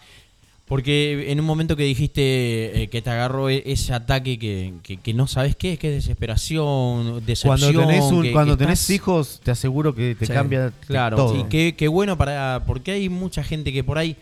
Porque 0.67 1.31
en 1.31 1.39
un 1.39 1.47
momento 1.47 1.77
que 1.77 1.85
dijiste 1.85 2.83
eh, 2.83 2.89
que 2.89 3.01
te 3.01 3.09
agarró 3.11 3.49
e- 3.49 3.63
ese 3.67 3.93
ataque 3.95 4.37
que, 4.37 4.73
que, 4.83 4.97
que 4.97 5.15
no 5.15 5.29
sabes 5.29 5.55
qué 5.55 5.75
es, 5.75 5.79
que 5.79 5.91
es 5.91 5.95
desesperación, 6.05 7.25
decepción. 7.25 7.59
Cuando 7.73 7.87
tenés, 7.87 8.03
un- 8.05 8.23
que- 8.25 8.33
cuando 8.33 8.57
que 8.57 8.65
tenés 8.65 8.81
estás- 8.81 8.91
hijos, 8.97 9.41
te 9.45 9.53
aseguro 9.53 9.95
que 9.95 10.17
te 10.17 10.27
Sí, 10.27 10.33
cambia 10.33 10.73
Claro, 10.89 11.17
todo. 11.17 11.39
y 11.41 11.45
qué, 11.45 11.75
qué 11.77 11.87
bueno 11.87 12.19
para. 12.19 12.65
Porque 12.67 12.91
hay 12.91 13.09
mucha 13.09 13.45
gente 13.45 13.73
que 13.73 13.85
por 13.85 13.97
ahí 13.97 14.17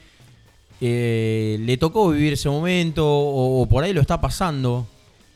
eh, 0.81 1.57
le 1.61 1.77
tocó 1.77 2.11
vivir 2.11 2.35
ese 2.35 2.49
momento 2.51 3.07
o, 3.09 3.63
o 3.63 3.67
por 3.67 3.85
ahí 3.85 3.93
lo 3.93 4.01
está 4.01 4.21
pasando. 4.21 4.87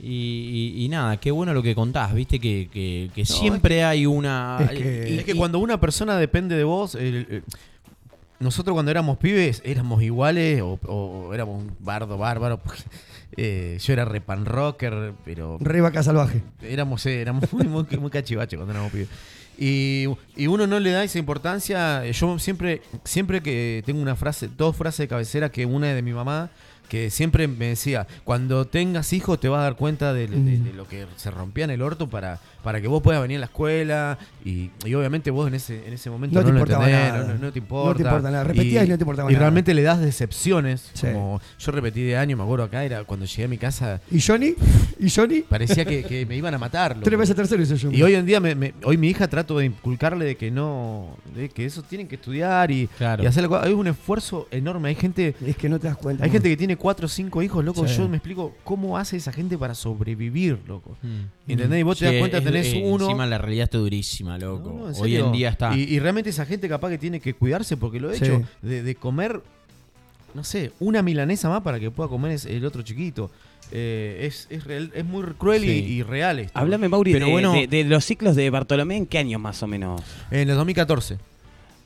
Y, 0.01 0.75
y- 0.77 0.85
y 0.85 0.89
nada, 0.89 1.17
qué 1.17 1.31
bueno 1.33 1.53
lo 1.55 1.63
que 1.63 1.75
contás, 1.75 2.15
viste 2.15 2.39
que, 2.39 2.69
que- 2.73 3.11
que 3.15 3.25
siempre 3.25 3.83
hay 3.83 4.07
una. 4.07 4.59
Es 4.71 4.79
que, 4.79 5.17
es 5.21 5.25
que 5.25 5.35
cuando 5.35 5.59
una 5.59 5.81
persona 5.81 6.17
depende 6.19 6.55
de 6.57 6.63
vos, 6.65 6.95
el- 6.95 7.27
el- 7.31 7.43
nosotros 8.41 8.75
cuando 8.75 8.91
éramos 8.91 9.19
pibes 9.19 9.63
éramos 9.65 10.03
iguales 10.03 10.63
o, 10.63 10.79
o 10.87 11.35
éramos 11.35 11.63
un 11.63 11.77
bardo 11.81 12.19
bárbaro. 12.19 12.59
porque, 12.59 12.83
eh, 13.37 13.79
yo 13.81 13.93
era 13.93 14.05
re 14.05 14.21
pan 14.21 14.45
rocker, 14.45 15.15
pero. 15.25 15.59
Re 15.61 15.81
vaca 15.81 16.03
salvaje. 16.03 16.43
Éramos, 16.63 17.05
eh, 17.07 17.21
éramos 17.21 17.53
muy, 17.53 17.67
muy, 17.67 17.85
muy 17.99 18.11
cachivache 18.11 18.57
cuando 18.57 18.73
éramos 18.73 18.93
pibes. 18.93 19.09
Y, 19.59 20.07
y 20.37 20.47
uno 20.47 20.67
no 20.67 20.79
le 20.79 20.93
da 20.93 21.03
esa 21.03 21.19
importancia. 21.19 22.05
Yo 22.11 22.39
siempre, 22.39 22.83
siempre 23.05 23.43
que 23.43 23.83
tengo 23.85 24.01
una 24.01 24.15
frase, 24.15 24.49
dos 24.57 24.77
frases 24.77 24.99
de 24.99 25.09
cabecera, 25.09 25.51
que 25.51 25.67
una 25.67 25.91
es 25.91 25.97
de 25.97 26.03
mi 26.03 26.13
mamá, 26.13 26.51
que 26.89 27.11
siempre 27.11 27.47
me 27.49 27.67
decía, 27.67 28.07
cuando 28.25 28.67
tengas 28.67 29.13
hijos 29.13 29.39
te 29.41 29.49
vas 29.49 29.61
a 29.61 29.63
dar 29.65 29.77
cuenta 29.77 30.13
de, 30.13 30.27
de- 30.27 30.59
de 30.59 30.73
lo 30.73 30.87
que 30.89 31.07
se 31.17 31.31
rompía 31.31 31.65
en 31.65 31.71
el 31.71 31.83
orto 31.83 32.09
para, 32.09 32.41
para 32.63 32.81
que 32.81 32.89
vos 32.89 33.03
puedas 33.03 33.21
venir 33.23 33.37
a 33.37 33.41
la 33.41 33.47
escuela. 33.47 34.19
Y, 34.45 34.71
y 34.85 34.95
obviamente 34.95 35.31
vos 35.31 35.47
en 35.49 35.55
ese, 35.55 35.87
en 35.87 35.93
ese 35.93 36.09
momento 36.11 36.35
No 36.35 36.41
no, 36.41 36.47
te 36.47 36.53
lo 36.53 36.59
importaba 36.59 36.85
entendés, 36.89 37.13
nada. 37.13 37.27
no, 37.27 37.35
no- 37.35 37.41
no 37.47 37.53
te 37.53 37.59
importa. 37.59 37.89
No 37.91 37.97
te 37.97 38.03
importa 38.03 38.31
nada. 38.31 38.45
Repetías 38.45 38.87
y 38.87 38.89
no 38.89 38.97
te 38.99 39.03
importaba 39.03 39.31
y 39.31 39.35
nada. 39.35 39.41
realmente 39.45 39.75
le 39.75 39.83
das 39.83 40.01
decepciones. 40.01 40.91
Sí. 40.95 41.07
Como 41.13 41.41
yo 41.59 41.73
repetí 41.73 42.03
de 42.03 42.17
año, 42.17 42.37
me 42.37 42.43
acuerdo 42.43 42.65
acá, 42.65 42.85
era 42.85 43.05
cuando 43.05 43.27
llegué 43.27 43.45
a 43.45 43.49
mi 43.49 43.59
casa. 43.59 44.01
¿Y 44.11 44.21
Johnny? 44.21 44.55
¿Y 44.99 45.11
Johnny? 45.11 45.41
Parecía 45.43 45.85
que, 45.85 46.05
que 46.05 46.25
me 46.27 46.37
iban 46.37 46.55
a 46.55 46.59
matar. 46.59 46.93
loco. 46.97 47.05
Tres 47.05 47.19
veces 47.19 47.37
tercero 47.37 47.63
hizo 47.63 47.75
yo. 47.77 47.91
Y 47.93 48.03
hoy 48.03 48.15
en 48.15 48.27
día, 48.27 48.41
me- 48.41 48.55
me- 48.55 48.75
hoy 48.85 48.97
mi 48.97 49.09
hija 49.09 49.29
trato 49.29 49.59
de 49.59 49.67
inculcarle 49.67 50.25
de 50.25 50.37
que 50.37 50.51
no, 50.51 51.17
de 51.35 51.49
que 51.49 51.65
eso 51.67 51.83
tienen 51.83 52.09
que 52.09 52.15
estudiar 52.17 52.71
y, 52.71 52.87
Claro. 52.99 53.23
y 53.23 53.27
hacerlo. 53.27 53.61
Hay 53.61 53.73
un 53.73 53.87
esfuerzo 53.87 54.49
enorme. 54.51 54.89
Hay 54.89 54.95
gente, 54.95 55.35
Es 55.47 55.57
que 55.57 55.69
no 55.69 55.79
te 55.79 55.89
das 55.89 55.97
cuenta. 55.97 56.25
hay 56.25 56.31
gente 56.31 56.49
que 56.49 56.57
tiene 56.57 56.77
cuatro 56.79 57.07
o 57.07 57.09
cinco 57.09 57.43
hijos, 57.43 57.65
loco. 57.65 57.87
Sí. 57.87 57.97
Yo 57.97 58.09
me 58.09 58.17
explico 58.17 58.55
cómo 58.65 58.97
hace 58.97 59.17
esa 59.17 59.33
gente 59.33 59.59
para 59.59 59.75
sobrevivir, 59.75 60.59
loco. 60.67 60.97
Mm. 61.03 61.51
¿Entendés? 61.53 61.81
Y 61.81 61.83
vos 61.83 61.99
te 61.99 62.07
das 62.07 62.15
cuenta, 62.19 62.39
es- 62.39 62.45
tenés 62.45 62.75
uno. 62.83 63.05
Encima 63.07 63.27
la 63.27 63.39
realidad 63.39 63.65
está 63.65 63.79
durísima, 63.79 64.39
loco. 64.39 64.71
No, 64.71 64.79
no, 64.87 64.91
en 64.91 65.03
Hoy 65.03 65.17
en 65.17 65.33
día 65.33 65.49
está. 65.51 65.77
Y, 65.77 65.83
y 65.83 65.99
realmente 65.99 66.31
esa 66.31 66.47
gente 66.47 66.69
capaz 66.69 66.89
que 66.91 66.99
tiene 66.99 67.21
que 67.21 67.35
cuidarse 67.35 67.77
porque 67.77 68.01
lo 68.01 68.11
he 68.11 68.17
Sí. 68.19 68.25
hecho. 68.25 68.43
De, 68.63 68.83
de 68.83 68.95
comer, 68.95 69.43
no 70.35 70.45
sé, 70.45 70.73
una 70.79 71.03
milanesa 71.03 71.49
más 71.49 71.63
para 71.63 71.79
que 71.81 71.91
pueda 71.91 72.09
comer 72.09 72.39
el 72.47 72.65
otro 72.65 72.83
chiquito. 72.83 73.31
Eh, 73.71 74.21
es, 74.27 74.47
es, 74.49 74.65
real- 74.65 74.91
es 74.95 75.05
muy 75.05 75.23
cruel 75.37 75.63
y, 75.65 75.67
Sí. 75.69 75.73
y 75.97 76.03
real 76.03 76.39
esto. 76.39 76.59
Háblame, 76.59 76.89
Mauri, 76.89 77.13
Pero 77.13 77.27
de, 77.27 77.33
bueno- 77.33 77.53
de- 77.53 77.67
de 77.67 77.85
los 77.85 78.03
ciclos 78.05 78.35
de 78.35 78.49
Bartolomé, 78.49 78.97
¿en 78.97 79.05
qué 79.07 79.19
años 79.19 79.41
más 79.43 79.63
o 79.63 79.67
menos? 79.67 80.01
En 80.31 80.49
el 80.49 80.57
2014. 80.57 81.19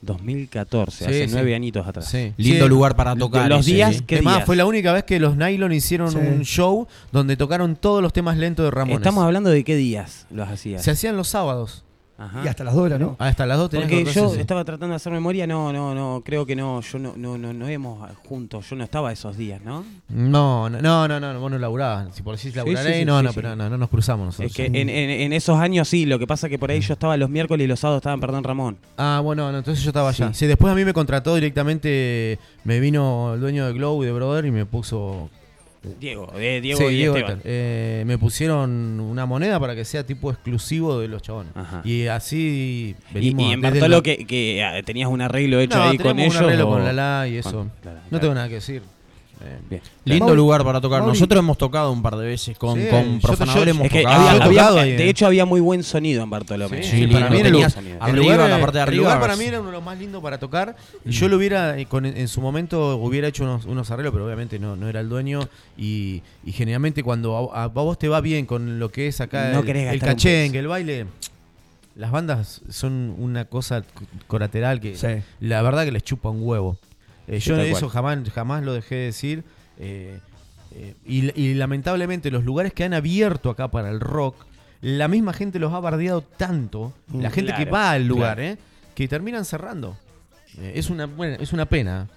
2014, 0.03 0.99
Sí, 0.99 1.05
hace 1.05 1.27
sí. 1.29 1.33
nueve 1.33 1.55
añitos 1.55 1.87
atrás. 1.87 2.07
Sí. 2.09 2.33
Lindo 2.37 2.65
Sí. 2.65 2.69
lugar 2.69 2.95
para 2.97 3.17
tocar. 3.17 3.49
los 3.49 3.65
días 3.65 3.97
sí. 3.97 4.03
¿Qué 4.07 4.17
es 4.17 4.23
más, 4.23 4.37
días? 4.37 4.47
fue 4.47 4.57
la 4.57 4.67
única 4.67 4.93
vez 4.93 5.05
que 5.05 5.19
los 5.19 5.37
Nylon 5.37 5.73
hicieron 5.73 6.11
Sí. 6.11 6.19
un 6.19 6.43
show 6.45 6.87
donde 7.13 7.37
tocaron 7.37 7.77
todos 7.77 8.03
los 8.03 8.13
temas 8.13 8.37
lentos 8.37 8.65
de 8.65 8.71
Ramones. 8.71 8.99
Estamos 8.99 9.25
hablando 9.25 9.49
de 9.51 9.65
qué 9.65 9.77
días 9.77 10.27
los 10.31 10.49
hacías. 10.49 10.83
Se 10.83 10.91
hacían 10.91 11.17
los 11.17 11.29
sábados. 11.29 11.85
Ajá. 12.19 12.43
Y 12.45 12.49
hasta 12.49 12.63
las 12.63 12.75
dos 12.75 12.85
horas, 12.85 13.01
¿no? 13.01 13.17
Hasta 13.19 13.47
las 13.47 13.59
dos 13.59 13.71
tenías 13.71 13.89
Porque 13.91 14.05
que 14.05 14.13
yo 14.13 14.31
sí. 14.31 14.41
estaba 14.41 14.65
tratando 14.65 14.91
de 14.93 14.97
hacer 14.97 15.13
memoria, 15.13 15.47
no, 15.47 15.73
no, 15.73 15.95
no, 15.95 16.23
creo 16.25 16.47
que 16.47 16.55
no, 16.55 16.81
yo 16.81 16.99
no, 16.99 17.15
no, 17.17 17.37
no, 17.37 17.53
no 17.53 17.67
hemos 17.67 18.17
juntos, 18.29 18.69
yo 18.71 18.77
no 18.77 18.85
estaba 18.85 19.11
esos 19.11 19.37
días, 19.37 19.61
¿no? 19.63 19.85
No, 20.09 20.69
no, 20.71 20.81
no, 20.81 21.09
no, 21.09 21.21
no, 21.21 21.41
vos 21.41 21.51
no 21.51 21.59
laburabas. 21.59 22.15
Si 22.15 22.23
por 22.23 22.37
decís 22.37 22.55
laburaré, 22.55 22.93
sí, 22.93 22.99
sí, 23.01 23.05
no, 23.05 23.19
sí, 23.19 23.25
no, 23.25 23.31
sí. 23.33 23.35
pero 23.37 23.57
no, 23.57 23.69
no 23.69 23.77
nos 23.79 23.89
cruzamos 23.89 24.27
nosotros. 24.27 24.51
Es 24.51 24.57
que 24.57 24.67
en, 24.67 24.77
en- 24.77 24.89
en 24.89 25.33
esos 25.33 25.59
años 25.59 25.89
sí, 25.89 26.07
lo 26.07 26.19
que 26.19 26.27
pasa 26.27 26.49
que 26.49 26.59
por 26.59 26.71
ahí 26.71 26.81
yo 26.81 26.93
estaba 26.93 27.17
los 27.17 27.29
miércoles 27.31 27.65
y 27.65 27.69
los 27.69 27.81
sábados 27.81 28.01
estaban, 28.01 28.21
perdón, 28.21 28.45
Ramón. 28.45 28.79
Ah, 28.99 29.21
bueno, 29.25 29.51
no, 29.51 29.59
entonces 29.59 29.83
yo 29.83 29.91
estaba 29.91 30.11
allá. 30.11 30.29
Sí. 30.29 30.41
Sí. 30.41 30.47
después 30.47 30.73
a 30.73 30.77
mí 30.77 30.85
me 30.85 30.93
contrató 30.93 31.35
directamente, 31.35 32.39
me 32.65 32.79
vino 32.79 33.35
el 33.35 33.41
dueño 33.41 33.67
de 33.67 33.73
Glow 33.73 34.03
y 34.03 34.07
de 34.07 34.13
Brother 34.13 34.45
y 34.47 34.51
me 34.51 34.67
puso... 34.67 35.29
Diego, 35.99 36.33
eh, 36.37 36.61
Diego 36.63 36.79
Sí, 36.79 36.85
y 36.87 36.95
Diego 36.97 37.17
Esteban. 37.17 37.41
Eh, 37.45 38.05
me 38.07 38.17
pusieron 38.19 39.01
una 39.01 39.27
moneda 39.27 39.59
para 39.59 39.75
que 39.75 39.85
sea 39.85 40.07
tipo 40.07 40.31
exclusivo 40.31 41.01
de 41.01 41.09
los 41.09 41.23
chabones. 41.23 41.53
Ajá. 41.57 41.83
Y 41.85 42.07
así 42.07 42.95
Y, 43.11 43.15
venimos... 43.15 43.43
y 43.51 43.53
en 43.53 43.61
desde 43.61 43.81
Bartolo 43.81 43.97
el- 43.97 44.03
que, 44.03 44.25
que 44.27 44.63
ah, 44.65 44.81
tenías 44.85 45.09
un 45.09 45.21
arreglo 45.21 45.59
hecho 45.61 45.79
No, 45.79 45.85
ahí 45.85 45.99
con 45.99 46.19
ellos. 46.21 46.37
un 46.37 46.45
arreglo 46.45 46.69
o- 46.69 46.73
con 46.73 46.85
Lala 46.85 47.27
y 47.29 47.37
eso. 47.39 47.51
Con 47.51 47.73
Lala, 47.85 48.01
No 48.05 48.09
claro. 48.11 48.21
tengo 48.21 48.35
nada 48.35 48.49
que 48.49 48.55
decir. 48.55 48.83
Eh, 49.45 49.59
Bien. 49.69 49.83
Lindo 50.05 50.27
Mauri- 50.27 50.37
lugar 50.37 50.63
para 50.65 50.81
tocar. 50.81 51.01
Mauri- 51.03 51.15
Nosotros 51.15 51.39
hemos 51.41 51.59
tocado 51.59 51.91
un 51.91 52.01
par 52.01 52.15
de 52.17 52.27
veces 52.27 52.57
con, 52.57 52.79
Sí, 52.81 52.87
con 52.89 53.15
yo- 53.15 53.21
profanadores. 53.27 53.65
yo- 53.65 53.71
hemos 53.73 53.87
Es 53.87 53.93
que 53.93 54.03
tocado. 54.03 54.17
había, 54.21 54.31
Yo 54.33 54.39
he 54.39 54.45
había- 54.47 54.61
tocado 54.63 54.79
ahí, 54.81 54.93
de 54.93 55.09
hecho 55.09 55.27
había 55.27 55.45
muy 55.47 55.61
buen 55.61 55.83
sonido 55.83 56.23
en 56.23 56.31
Bartolomé. 56.31 56.77
Sí, 56.79 56.83
Sí, 56.85 56.91
sí, 56.91 56.97
lindo. 57.07 57.15
para 57.19 57.31
mí 57.31 57.37
el 57.41 57.47
arriba, 57.47 57.69
el 58.07 58.17
lugar, 58.17 58.51
la 58.51 58.61
parte 58.61 58.79
de 58.79 58.83
el 58.85 58.89
arriba, 58.89 59.03
lugar 59.05 59.21
para 59.21 59.37
mí 59.37 59.45
era 59.45 59.59
uno 59.61 59.69
de 59.71 59.73
los 59.77 59.85
más 59.85 59.99
lindos 59.99 60.23
para 60.23 60.39
tocar. 60.39 60.77
Y 61.05 61.11
yo 61.11 61.29
lo 61.29 61.37
hubiera, 61.39 61.77
eh, 61.79 61.87
con- 61.87 62.07
en 62.07 62.29
su 62.29 62.41
momento 62.41 62.97
hubiera 62.99 63.27
hecho 63.27 63.43
unos, 63.43 63.65
unos 63.65 63.91
arreglos, 63.91 64.13
pero 64.13 64.25
obviamente 64.27 64.59
no, 64.61 64.77
no 64.77 64.89
era 64.89 65.01
el 65.01 65.09
dueño. 65.09 65.41
Y, 65.77 66.23
y 66.45 66.53
generalmente 66.53 67.03
cuando 67.03 67.53
a, 67.53 67.65
a 67.65 67.67
vos 67.69 67.99
te 67.99 68.09
va 68.09 68.21
bien 68.21 68.47
con 68.47 68.79
lo 68.79 68.91
que 68.93 69.09
es 69.09 69.21
acá 69.21 69.51
No 69.53 69.61
el, 69.61 69.69
el 69.77 69.99
cachengue, 70.01 70.59
el 70.61 70.69
baile, 70.69 71.07
las 71.97 72.11
bandas 72.11 72.61
son 72.71 73.15
una 73.19 73.45
cosa 73.47 73.83
colateral 74.29 74.81
que 74.81 74.97
Sí. 74.97 75.09
la 75.41 75.61
verdad 75.63 75.85
que 75.85 75.93
les 75.93 76.05
chupa 76.05 76.29
un 76.31 76.43
huevo. 76.47 76.77
Eh, 77.29 77.39
yo 77.39 77.57
eso 77.61 77.81
cual. 77.89 77.91
jamás, 77.91 78.31
jamás 78.31 78.65
lo 78.65 78.73
dejé 78.73 78.95
de 78.97 79.05
decir. 79.07 79.45
eh, 79.79 80.19
eh, 80.75 80.95
y, 81.07 81.39
y 81.41 81.55
lamentablemente 81.55 82.31
los 82.31 82.45
lugares 82.45 82.73
que 82.73 82.85
han 82.85 82.95
abierto 82.95 83.51
acá 83.51 83.69
para 83.69 83.91
el 83.91 84.01
rock, 84.01 84.37
la 84.81 85.07
misma 85.07 85.33
gente 85.35 85.59
los 85.59 85.73
ha 85.75 85.81
bardeado 85.81 86.23
tanto, 86.23 86.93
la 87.13 87.29
Mm, 87.29 87.33
gente 87.33 87.55
que 87.55 87.65
va 87.67 87.91
al 87.93 88.07
lugar, 88.07 88.37
claro. 88.39 88.53
eh, 88.55 88.59
que 88.95 89.07
terminan 89.07 89.45
cerrando. 89.45 89.97
Es 90.75 90.91
una 90.91 91.07
buena, 91.07 91.37
es 91.37 91.53
una 91.53 91.67
pena. 91.67 92.09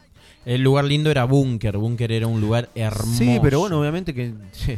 El 0.45 0.61
lugar 0.61 0.85
lindo 0.85 1.09
era 1.11 1.23
Bunker. 1.25 1.77
Bunker 1.77 2.11
era 2.11 2.27
un 2.27 2.39
lugar 2.41 2.69
hermoso. 2.75 3.17
Sí, 3.17 3.39
pero 3.41 3.59
bueno, 3.59 3.79
obviamente 3.79 4.13
que 4.13 4.33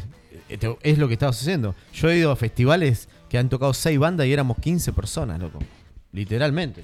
es 0.82 0.98
lo 0.98 1.08
que 1.08 1.14
estabas 1.14 1.40
haciendo. 1.42 1.76
Yo 1.94 2.10
he 2.10 2.18
ido 2.18 2.32
a 2.32 2.36
festivales 2.36 3.10
que 3.30 3.38
han 3.38 3.50
tocado 3.50 3.74
seis 3.74 4.00
bandas 4.00 4.28
y 4.28 4.34
éramos 4.34 4.58
15 4.60 4.94
personas, 4.94 5.40
loco. 5.40 5.60
Literalmente. 6.14 6.84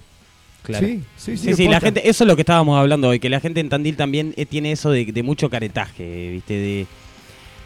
Claro. 0.64 0.88
Sí, 0.88 1.02
sí, 1.18 1.38
sí. 1.38 1.48
Sí, 1.50 1.54
sí, 1.56 1.68
la 1.68 1.80
gente, 1.82 2.08
eso 2.10 2.24
es 2.24 2.28
lo 2.28 2.36
que 2.36 2.42
estábamos 2.42 2.80
hablando 2.80 3.10
hoy, 3.10 3.20
que 3.20 3.30
la 3.30 3.40
gente 3.42 3.60
en 3.60 3.70
Tandil 3.70 3.96
también 3.98 4.34
eh, 4.38 4.46
tiene 4.46 4.72
eso 4.72 4.90
de, 4.92 5.06
de 5.06 5.24
mucho 5.24 5.50
caretaje, 5.50 6.32
¿viste? 6.32 6.54
De. 6.54 6.88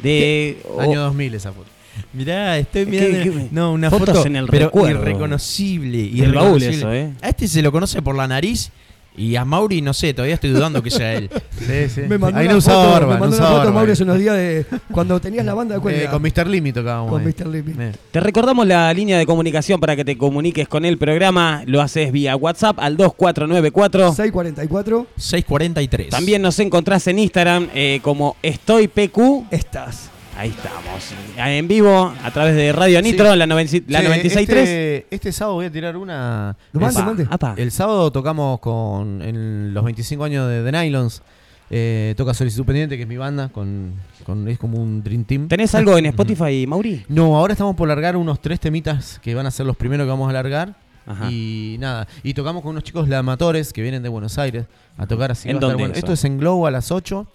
de 0.01 0.57
o- 0.67 0.81
Año 0.81 1.01
2000 1.01 1.33
esa 1.35 1.51
foto. 1.53 1.69
Mirá, 2.13 2.57
estoy 2.59 2.85
¿Qué- 2.85 2.91
mirando. 2.91 3.23
qué- 3.39 3.47
no, 3.51 3.71
una 3.73 3.89
fotos 3.89 4.15
foto 4.17 4.27
en 4.27 4.35
el 4.35 4.47
pero 4.47 4.65
recuerdo? 4.67 5.01
irreconocible. 5.01 5.97
Del 6.09 6.31
baúl 6.33 6.61
irreconocible. 6.61 6.77
eso, 6.77 6.93
¿eh? 6.93 7.13
A 7.21 7.29
este 7.29 7.47
se 7.47 7.61
lo 7.61 7.71
conoce 7.71 8.01
por 8.01 8.15
la 8.15 8.27
nariz 8.27 8.71
y 9.17 9.35
a 9.35 9.43
Mauri, 9.43 9.81
no 9.81 9.93
sé, 9.93 10.13
todavía 10.13 10.35
estoy 10.35 10.51
dudando 10.51 10.81
que 10.81 10.89
sea 10.91 11.13
él. 11.13 11.29
Sí, 11.57 11.89
sí. 11.89 12.01
Me 12.07 12.17
mandó 12.19 12.39
Ahí 12.39 12.47
no 12.47 12.57
usaba 12.57 12.77
foto, 12.83 12.91
barba, 12.93 13.07
me 13.07 13.13
no 13.15 13.19
mandó 13.21 13.35
usaba 13.35 13.49
una 13.49 13.57
foto 13.57 13.65
barba. 13.65 13.79
Mauri 13.79 13.91
hace 13.91 14.03
unos 14.03 14.19
días 14.19 14.35
de 14.35 14.65
cuando 14.91 15.19
tenías 15.19 15.43
la 15.45 15.53
banda 15.55 15.77
de 15.79 15.91
Eh, 15.91 16.01
era? 16.03 16.11
con 16.11 16.21
Mr. 16.21 16.47
Limmy 16.47 16.71
tocábamos. 16.71 17.09
Con 17.11 17.21
ahí. 17.21 17.33
Mr. 17.37 17.81
Eh. 17.81 17.91
Te 18.11 18.19
recordamos 18.19 18.65
la 18.67 18.93
línea 18.93 19.17
de 19.17 19.25
comunicación 19.25 19.79
para 19.79 19.95
que 19.95 20.05
te 20.05 20.17
comuniques 20.17 20.67
con 20.67 20.85
el 20.85 20.97
programa. 20.97 21.63
Lo 21.65 21.81
haces 21.81 22.11
vía 22.11 22.35
WhatsApp 22.35 22.77
al 22.79 22.95
2494. 22.95 24.13
644 24.13 25.07
643. 25.17 26.09
También 26.09 26.41
nos 26.41 26.59
encontrás 26.59 27.07
en 27.07 27.19
Instagram 27.19 27.67
eh, 27.73 27.99
como 28.03 28.37
EstoyPQ. 28.43 29.51
estás. 29.51 30.11
Ahí 30.37 30.49
estamos. 30.49 31.13
En 31.35 31.67
vivo 31.67 32.13
a 32.23 32.31
través 32.31 32.55
de 32.55 32.71
Radio 32.71 33.01
Nitro, 33.01 33.31
Sí. 33.31 33.37
la, 33.39 33.47
90 33.47 33.77
la 33.87 34.01
Che, 34.01 34.07
96.3. 34.07 34.39
Este, 34.39 35.07
este 35.09 35.31
sábado 35.31 35.55
voy 35.55 35.65
a 35.65 35.71
tirar 35.71 35.97
una. 35.97 36.55
Apa, 36.73 37.15
apa. 37.31 37.53
El 37.57 37.71
sábado 37.71 38.11
tocamos 38.11 38.59
con 38.59 39.21
en 39.23 39.73
los 39.73 39.83
25 39.83 40.23
años 40.23 40.47
de 40.47 40.63
The 40.63 40.71
Nylons. 40.71 41.21
Eh, 41.69 42.13
toca 42.15 42.33
Solicitud 42.33 42.65
Pendiente, 42.65 42.95
que 42.95 43.03
es 43.03 43.09
mi 43.09 43.17
banda, 43.17 43.49
con, 43.49 43.93
con- 44.25 44.47
es 44.47 44.57
como 44.59 44.77
un 44.81 45.03
Dream 45.03 45.25
Team. 45.25 45.47
¿Tenés 45.49 45.73
algo 45.75 45.97
en 45.97 46.05
Spotify, 46.07 46.65
Mauri? 46.67 47.03
No, 47.09 47.35
ahora 47.35 47.53
estamos 47.53 47.75
por 47.75 47.87
largar 47.89 48.15
unos 48.15 48.39
tres 48.39 48.59
temitas 48.59 49.19
que 49.21 49.33
van 49.35 49.47
a 49.47 49.51
ser 49.51 49.65
los 49.65 49.75
primeros 49.75 50.05
que 50.05 50.09
vamos 50.11 50.29
a 50.29 50.33
largar. 50.33 50.75
Ajá. 51.05 51.31
Y 51.31 51.77
nada, 51.79 52.07
y 52.21 52.33
tocamos 52.33 52.61
con 52.61 52.71
unos 52.71 52.83
chicos 52.83 53.09
lamatores 53.09 53.73
que 53.73 53.81
vienen 53.81 54.03
de 54.03 54.09
Buenos 54.09 54.37
Aires 54.37 54.65
a 54.97 55.07
tocar 55.07 55.31
así. 55.31 55.49
¿En 55.49 55.55
estar 55.55 55.69
dónde 55.69 55.81
bueno. 55.83 55.95
Esto 55.97 56.13
es 56.13 56.23
en 56.25 56.37
Glow 56.37 56.67
a 56.67 56.71
las 56.71 56.91
8. 56.91 57.25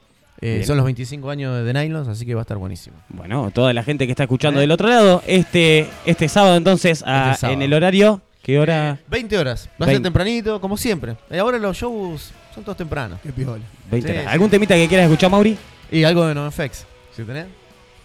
Eh, 0.45 0.65
son 0.67 0.77
los 0.77 0.85
25 0.85 1.31
años 1.31 1.57
de 1.65 1.73
The 1.73 1.79
Nylons, 1.79 2.09
así 2.09 2.27
que 2.27 2.35
va 2.35 2.41
a 2.41 2.43
estar 2.43 2.59
buenísimo. 2.59 2.97
Bueno, 3.09 3.51
toda 3.53 3.73
la 3.73 3.83
gente 3.85 4.07
que 4.07 4.11
está 4.13 4.25
escuchando 4.25 4.59
¿Eh? 4.59 4.63
del 4.63 4.73
otro 4.73 4.89
lado, 4.89 5.23
este, 5.27 5.89
este 6.05 6.29
sábado 6.29 6.57
entonces, 6.57 7.05
a- 7.07 7.31
Este 7.31 7.41
sábado. 7.43 7.55
en 7.59 7.63
el 7.63 7.73
horario, 7.73 8.21
¿qué 8.43 8.59
hora? 8.59 8.99
20 9.09 9.39
horas, 9.39 9.69
va 9.81 9.87
a 9.87 9.89
ser 9.91 10.03
tempranito, 10.03 10.61
como 10.61 10.77
siempre. 10.77 11.17
Y 11.31 11.37
ahora 11.37 11.59
los 11.59 11.77
shows 11.77 12.33
son 12.55 12.65
todos 12.65 12.77
tempranos. 12.77 13.21
Qué 13.23 13.33
piola. 13.33 13.63
20 13.91 14.09
Sí, 14.09 14.13
horas. 14.15 14.25
sí. 14.25 14.33
¿Algún 14.33 14.51
temita 14.51 14.75
que 14.75 14.89
quieras 14.89 15.05
escuchar, 15.05 15.31
Mauri? 15.31 15.57
Y 15.93 16.03
algo 16.05 16.27
de 16.27 16.35
NoFX, 16.35 16.87
¿sí 17.17 17.23
tenés? 17.23 17.47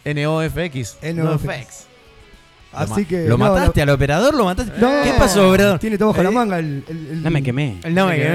NOFX. 0.05 0.97
NOFX. 1.15 1.86
Así 2.73 3.05
que. 3.05 3.23
¿Lo 3.27 3.37
no, 3.37 3.49
mataste 3.49 3.81
al 3.81 3.89
operador? 3.89 4.33
¿Lo 4.35 4.45
mataste? 4.45 4.79
no, 4.79 5.01
¿Qué 5.03 5.13
pasó, 5.17 5.49
operador? 5.49 5.79
Tiene 5.79 5.97
todo 5.97 6.09
bajo 6.09 6.21
la 6.23 6.29
Eh, 6.29 6.33
manga. 6.33 6.59
El, 6.59 6.83
el- 6.87 7.07
el- 7.11 7.23
No 7.23 7.31
me 7.31 7.41
quemé. 7.43 7.79
No 7.89 8.07
me 8.07 8.15
quemé. 8.17 8.25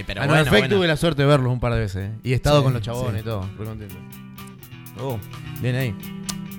eh, 0.00 0.04
Pero 0.06 0.22
A 0.22 0.26
bueno, 0.26 0.50
bueno. 0.50 0.68
tuve 0.68 0.86
la 0.86 0.96
suerte 0.96 1.22
de 1.22 1.28
verlos 1.28 1.52
un 1.52 1.60
par 1.60 1.72
de 1.72 1.80
veces. 1.80 2.10
¿eh? 2.10 2.12
Y 2.22 2.32
he 2.32 2.34
estado 2.34 2.58
Sí, 2.58 2.64
con 2.64 2.72
los 2.74 2.82
chabones 2.82 3.14
sí. 3.14 3.20
y 3.20 3.22
todo. 3.22 3.42
Muy 3.56 3.66
contento. 3.66 3.94
Oh, 5.00 5.18
bien 5.60 5.74
ahí. 5.76 5.94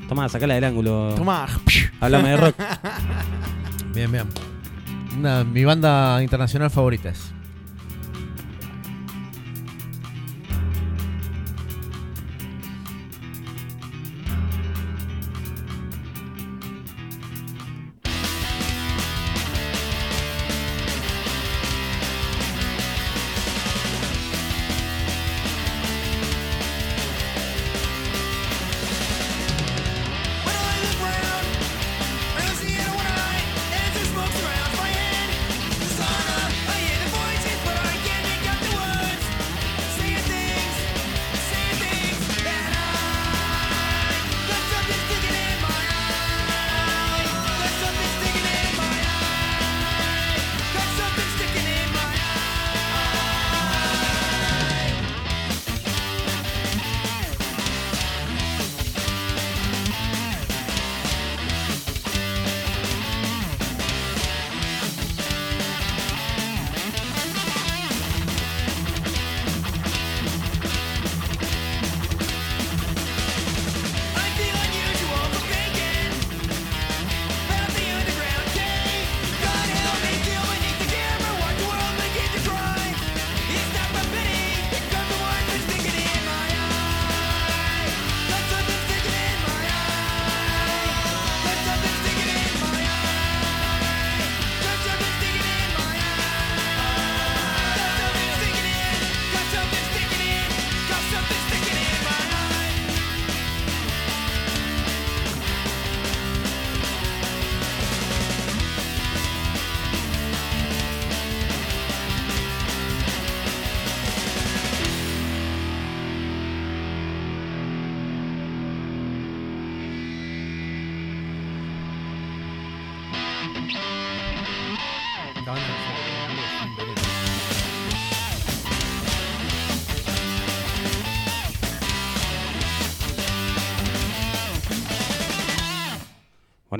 Tomá, 0.09 0.27
sacala 0.29 0.55
del 0.55 0.63
ángulo. 0.63 1.13
Tomá. 1.15 1.47
Háblame 1.99 2.29
de 2.31 2.37
rock. 2.37 2.55
Bien, 3.93 4.11
bien. 4.11 4.25
Una- 5.17 5.43
mi 5.43 5.63
banda 5.65 6.21
internacional 6.23 6.69
favorita 6.71 7.09
es. 7.09 7.31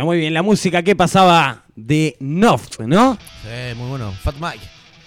Bueno, 0.04 0.06
muy 0.06 0.18
bien, 0.18 0.34
la 0.34 0.42
música 0.42 0.84
que 0.84 0.96
pasaba 0.96 1.64
de 1.76 2.18
Noft, 2.20 2.80
¿no? 2.82 3.18
Sí, 3.44 3.76
muy 3.78 3.90
bueno. 3.90 4.12
Fat 4.22 4.36
Mike. 4.40 4.66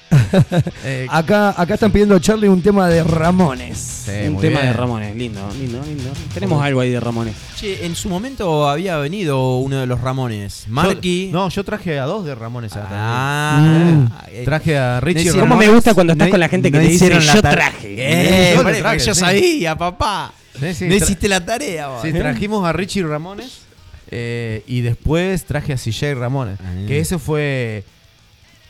Eh, 0.85 1.07
Acá, 1.11 1.55
acá 1.61 1.75
están 1.75 1.91
pidiendo 1.91 2.15
a 2.15 2.21
Charlie 2.21 2.49
un 2.49 2.63
tema 2.63 2.89
de 2.89 3.03
Ramones. 3.05 3.77
Sí, 4.07 4.11
Un 4.27 4.35
muy 4.35 4.43
tema 4.43 4.61
bien. 4.61 4.73
de 4.73 4.79
Ramones, 4.79 5.17
lindo, 5.17 5.49
lindo, 5.59 5.83
lindo. 5.85 6.11
Tenemos 6.33 6.63
algo 6.63 6.81
ahí 6.81 6.91
de 6.91 7.01
Ramones. 7.01 7.35
Che, 7.57 7.85
en 7.85 7.95
su 7.97 8.09
momento 8.09 8.69
había 8.69 8.97
venido 8.99 9.57
uno 9.59 9.81
de 9.81 9.87
los 9.87 10.01
Ramones. 10.01 10.65
Marky. 10.69 11.27
Yo- 11.27 11.33
no, 11.33 11.49
yo 11.49 11.65
traje 11.65 11.99
a 11.99 12.05
dos 12.05 12.25
de 12.25 12.35
Ramones 12.35 12.73
acá. 12.77 12.89
Ah, 12.93 14.25
Eh, 14.31 14.43
traje 14.45 14.79
a 14.79 15.01
Richie 15.01 15.23
hicieron- 15.23 15.41
¿Cómo 15.41 15.57
me 15.57 15.65
Ramones. 15.67 15.75
gusta 15.75 15.95
cuando 15.95 16.13
estás 16.15 16.29
no- 16.29 16.33
con 16.33 16.41
la 16.41 16.49
gente 16.49 16.71
que 16.71 16.79
no 16.79 16.85
te 16.85 16.91
dice 16.91 17.21
yo 17.21 17.43
traje? 17.43 17.95
Eh, 17.99 18.55
Yo 18.57 18.63
traje, 18.63 18.99
yo 19.05 19.15
sí. 19.15 19.21
sabía, 19.21 19.77
papá. 19.77 20.33
Sí, 20.59 20.73
sí, 20.75 20.85
no 20.89 20.95
hiciste 20.95 21.29
la 21.29 21.45
tarea, 21.45 21.89
vos. 21.89 22.03
Sí, 22.03 22.13
trajimos 22.13 22.67
a 22.67 22.73
Richie 22.73 23.03
Ramones 23.03 23.66
eh, 24.11 24.63
y 24.67 24.81
después 24.83 25.45
traje 25.45 25.73
a 25.73 25.77
CJ 25.77 26.15
Ramones. 26.15 26.59
Ah. 26.61 26.85
Que 26.87 26.99
ese 27.01 27.19
fue 27.19 27.85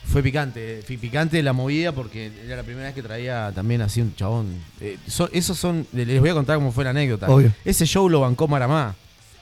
fue 0.06 0.22
picante. 0.22 0.82
Fue 0.86 0.96
picante 0.96 1.42
la 1.42 1.52
movida 1.52 1.92
porque 1.92 2.30
era 2.44 2.56
la 2.56 2.62
primera 2.62 2.86
vez 2.86 2.94
que 2.94 3.02
traía 3.02 3.52
también 3.54 3.82
así 3.82 4.00
un 4.00 4.14
chabón. 4.14 4.54
Eh, 4.80 4.98
esos 5.32 5.58
son. 5.58 5.86
Les 5.92 6.20
voy 6.20 6.30
a 6.30 6.34
contar 6.34 6.56
cómo 6.56 6.72
fue 6.72 6.84
la 6.84 6.90
anécdota. 6.90 7.28
Obvio. 7.28 7.52
Ese 7.64 7.86
show 7.86 8.08
lo 8.08 8.20
bancó 8.20 8.48
Maramá. 8.48 8.94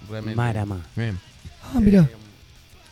Realmente. 0.08 0.36
Marama. 0.36 0.80
Bien. 0.96 1.18
Ah, 1.62 1.80
mira. 1.80 2.08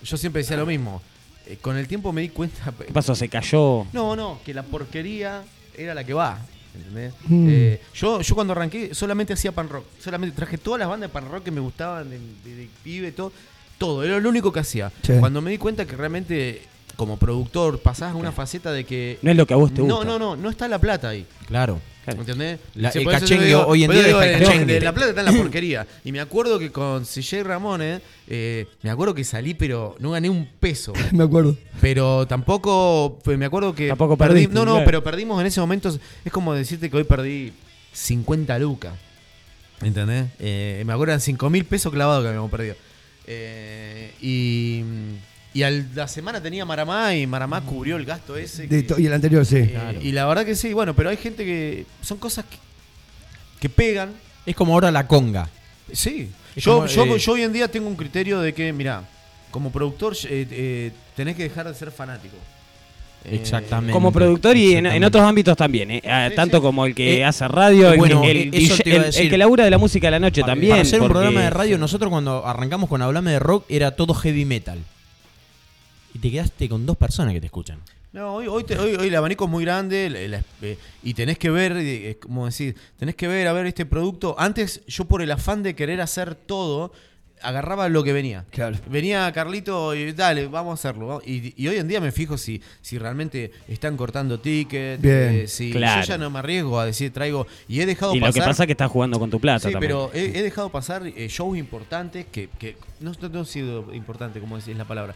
Yo 0.02 0.16
siempre 0.16 0.42
decía 0.42 0.56
lo 0.56 0.66
mismo. 0.66 1.02
Eh, 1.46 1.58
con 1.60 1.76
el 1.76 1.88
tiempo 1.88 2.12
me 2.12 2.20
di 2.20 2.28
cuenta. 2.28 2.72
¿Qué 2.86 2.92
pasó? 2.92 3.14
¿Se 3.14 3.28
cayó? 3.28 3.86
No, 3.92 4.14
no, 4.16 4.38
que 4.44 4.54
la 4.54 4.62
porquería 4.62 5.42
era 5.76 5.94
la 5.94 6.04
que 6.04 6.14
va. 6.14 6.38
¿Entendés? 6.74 7.12
Mm. 7.26 7.46
Eh, 7.50 7.80
yo, 7.94 8.20
yo 8.22 8.34
cuando 8.34 8.52
arranqué 8.52 8.94
solamente 8.94 9.32
hacía 9.34 9.52
pan 9.52 9.68
rock. 9.68 9.84
Solamente 10.00 10.34
traje 10.34 10.56
todas 10.58 10.78
las 10.80 10.88
bandas 10.88 11.10
de 11.10 11.12
pan 11.12 11.30
rock 11.30 11.44
que 11.44 11.50
me 11.50 11.60
gustaban, 11.60 12.08
de, 12.08 12.18
de- 12.18 12.56
de 12.56 12.68
pibe, 12.82 13.12
todo. 13.12 13.32
Todo, 13.78 14.04
era 14.04 14.18
lo 14.20 14.28
único 14.28 14.52
que 14.52 14.60
hacía. 14.60 14.92
Sí. 15.02 15.14
Cuando 15.18 15.40
me 15.42 15.50
di 15.50 15.58
cuenta 15.58 15.84
que 15.84 15.96
realmente, 15.96 16.62
como 16.96 17.16
productor, 17.16 17.80
pasás 17.80 18.12
a 18.12 18.14
una 18.16 18.30
faceta 18.32 18.70
de 18.72 18.84
que. 18.84 19.18
No 19.22 19.30
es 19.30 19.36
lo 19.36 19.46
que 19.46 19.54
a 19.54 19.56
vos 19.56 19.74
te 19.74 19.82
No, 19.82 19.96
gusta. 19.96 20.04
no, 20.10 20.18
no, 20.18 20.36
no 20.36 20.50
está 20.50 20.68
la 20.68 20.78
plata 20.78 21.08
ahí. 21.08 21.26
Claro. 21.46 21.80
¿Entendés? 22.06 22.58
La- 22.74 22.88
el 22.90 23.06
cachengue 23.06 23.46
digo- 23.46 23.64
hoy 23.66 23.84
en 23.84 23.90
día 23.92 24.02
digo, 24.02 24.20
eh, 24.22 24.38
cachengue. 24.40 24.80
La 24.80 24.92
plata 24.92 25.10
está 25.10 25.20
en 25.20 25.26
la 25.26 25.32
porquería. 25.40 25.86
Y 26.04 26.10
me 26.12 26.18
acuerdo 26.20 26.58
que 26.58 26.72
con 26.72 27.04
CJ 27.06 27.44
Ramones, 27.44 28.02
eh, 28.26 28.66
me 28.82 28.90
acuerdo 28.90 29.14
que 29.14 29.22
salí, 29.24 29.54
pero 29.54 29.94
no 30.00 30.10
gané 30.10 30.28
un 30.28 30.46
peso. 30.58 30.92
Me 31.12 31.22
acuerdo. 31.24 31.56
Pero 31.80 32.26
tampoco, 32.26 33.18
me 33.26 33.44
acuerdo 33.44 33.74
que 33.74 33.88
Tampoco 33.88 34.16
perdí- 34.16 34.48
no, 34.48 34.64
no, 34.64 34.72
claro. 34.72 34.84
pero 34.86 35.04
perdimos 35.04 35.40
en 35.40 35.46
ese 35.46 35.60
momento. 35.60 35.96
Es 36.24 36.32
como 36.32 36.54
decirte 36.54 36.90
que 36.90 36.96
hoy 36.96 37.04
perdí 37.04 37.52
50 37.92 38.58
lucas. 38.58 38.94
¿Entendés? 39.80 40.26
Eh, 40.38 40.82
me 40.86 40.92
acuerdo 40.92 41.12
eran 41.12 41.20
5 41.20 41.50
mil 41.50 41.64
pesos 41.64 41.92
clavados 41.92 42.22
que 42.22 42.28
habíamos 42.28 42.50
perdido. 42.50 42.74
Eh, 43.26 44.12
y 44.20 44.82
y 45.54 45.62
al- 45.62 45.94
la 45.94 46.08
semana 46.08 46.40
tenía 46.42 46.64
Maramá 46.64 47.14
y 47.14 47.26
Maramá 47.26 47.60
cubrió 47.60 47.96
el 47.96 48.04
gasto 48.04 48.36
ese. 48.36 48.62
De 48.66 48.68
que- 48.68 48.82
to- 48.82 48.98
y 48.98 49.06
el 49.06 49.12
anterior, 49.12 49.44
sí. 49.44 49.56
eh, 49.58 49.98
Y 50.02 50.12
la 50.12 50.26
verdad 50.26 50.44
que 50.46 50.54
sí, 50.54 50.72
bueno, 50.72 50.94
pero 50.94 51.10
hay 51.10 51.16
gente 51.16 51.44
que. 51.44 51.86
Son 52.00 52.18
cosas 52.18 52.44
que, 52.44 52.56
que 53.60 53.68
pegan. 53.68 54.10
Es 54.46 54.54
como 54.56 54.72
ahora 54.74 54.90
la 54.90 55.06
conga. 55.06 55.48
Sí. 55.92 56.30
Yo, 56.56 56.76
como, 56.76 56.86
yo, 56.86 57.04
eh, 57.04 57.18
yo 57.18 57.32
hoy 57.32 57.42
en 57.42 57.52
día 57.52 57.68
tengo 57.68 57.86
un 57.88 57.96
criterio 57.96 58.40
de 58.40 58.52
que, 58.52 58.72
mira, 58.72 59.02
como 59.50 59.70
productor 59.72 60.14
eh, 60.24 60.46
eh, 60.50 60.90
tenés 61.16 61.36
que 61.36 61.44
dejar 61.44 61.66
de 61.68 61.74
ser 61.74 61.90
fanático. 61.90 62.36
Eh, 63.24 63.36
Exactamente. 63.40 63.92
Como 63.92 64.10
productor 64.10 64.56
y 64.56 64.74
en, 64.74 65.04
otros 65.04 65.22
ámbitos 65.22 65.56
también, 65.56 65.92
¿eh? 65.92 66.02
Sí, 66.02 66.34
tanto 66.34 66.56
sí. 66.56 66.62
como 66.62 66.84
el 66.86 66.94
que 66.94 67.18
Eh, 67.18 67.24
hace 67.24 67.46
radio, 67.46 67.92
el, 67.92 67.98
bueno, 67.98 68.24
el- 68.24 68.36
el 68.52 68.54
eso 68.54 68.74
a 68.74 68.78
el- 68.84 69.14
el 69.14 69.30
que 69.30 69.38
labura 69.38 69.64
de 69.64 69.70
la 69.70 69.78
música 69.78 70.08
de 70.08 70.10
la 70.10 70.18
noche 70.18 70.40
Para- 70.40 70.54
también. 70.54 70.70
Para 70.72 70.82
hacer 70.82 71.00
un 71.00 71.08
programa 71.08 71.40
de 71.42 71.50
radio, 71.50 71.78
nosotros 71.78 72.10
cuando 72.10 72.44
arrancamos 72.44 72.88
con 72.90 73.00
Hablame 73.00 73.30
de 73.30 73.38
Rock 73.38 73.64
era 73.68 73.92
todo 73.92 74.12
heavy 74.14 74.44
metal. 74.44 74.78
Y 76.14 76.18
te 76.18 76.30
quedaste 76.30 76.68
con 76.68 76.84
dos 76.86 76.96
personas 76.96 77.32
que 77.34 77.40
te 77.40 77.46
escuchan. 77.46 77.78
No, 78.12 78.34
hoy, 78.34 78.46
hoy, 78.46 78.64
te- 78.64 78.78
hoy- 78.78 78.94
hoy 78.96 79.08
el 79.08 79.14
abanico 79.16 79.46
es 79.46 79.50
muy 79.50 79.64
grande 79.64 80.10
la- 80.10 80.28
la- 80.38 80.44
eh, 80.60 80.76
y 81.02 81.14
tenés 81.14 81.38
que 81.38 81.48
ver, 81.50 81.72
eh, 81.78 82.10
es 82.10 82.16
como 82.16 82.44
decir, 82.44 82.76
tenés 82.98 83.14
que 83.14 83.26
ver, 83.26 83.46
a 83.48 83.52
ver 83.54 83.64
este 83.66 83.86
producto. 83.86 84.34
Antes 84.38 84.82
yo 84.86 85.06
por 85.06 85.22
el 85.22 85.30
afán 85.30 85.62
de 85.62 85.74
querer 85.74 86.02
hacer 86.02 86.34
todo, 86.34 86.92
agarraba 87.40 87.88
lo 87.88 88.04
que 88.04 88.12
venía. 88.12 88.44
Claro. 88.50 88.76
Venía 88.88 89.32
Carlito 89.32 89.94
y 89.96 90.12
dale, 90.12 90.46
vamos 90.46 90.70
a 90.72 90.74
hacerlo. 90.74 91.06
vamos. 91.08 91.22
Y, 91.26 91.54
y 91.60 91.66
hoy 91.68 91.76
en 91.76 91.88
día 91.88 92.00
me 92.00 92.12
fijo 92.12 92.36
si, 92.38 92.60
si 92.82 92.98
realmente 92.98 93.50
están 93.66 93.96
cortando 93.96 94.38
tickets, 94.38 95.02
eh, 95.02 95.46
si 95.48 95.72
Claro. 95.72 96.02
yo 96.02 96.06
ya 96.06 96.18
no 96.18 96.30
me 96.30 96.38
arriesgo 96.38 96.78
a 96.78 96.84
decir 96.86 97.12
traigo 97.12 97.46
y 97.66 97.80
he 97.80 97.86
dejado 97.86 98.14
Y 98.14 98.20
lo 98.20 98.26
pasar. 98.26 98.42
que 98.42 98.46
pasa 98.48 98.62
es 98.62 98.66
que 98.66 98.72
estás 98.72 98.90
jugando 98.90 99.18
con 99.18 99.28
tu 99.30 99.40
plata 99.40 99.66
Sí, 99.68 99.72
también. 99.72 99.88
pero 99.90 100.10
he, 100.14 100.38
he 100.38 100.42
dejado 100.42 100.68
pasar 100.70 101.04
eh, 101.04 101.26
shows 101.28 101.56
importantes 101.58 102.26
que, 102.30 102.48
que 102.60 102.76
no, 103.00 103.10
no, 103.20 103.28
no 103.30 103.38
han 103.40 103.46
sido 103.46 103.92
importantes, 103.92 104.40
como 104.40 104.56
decís 104.58 104.76
la 104.76 104.84
palabra. 104.84 105.14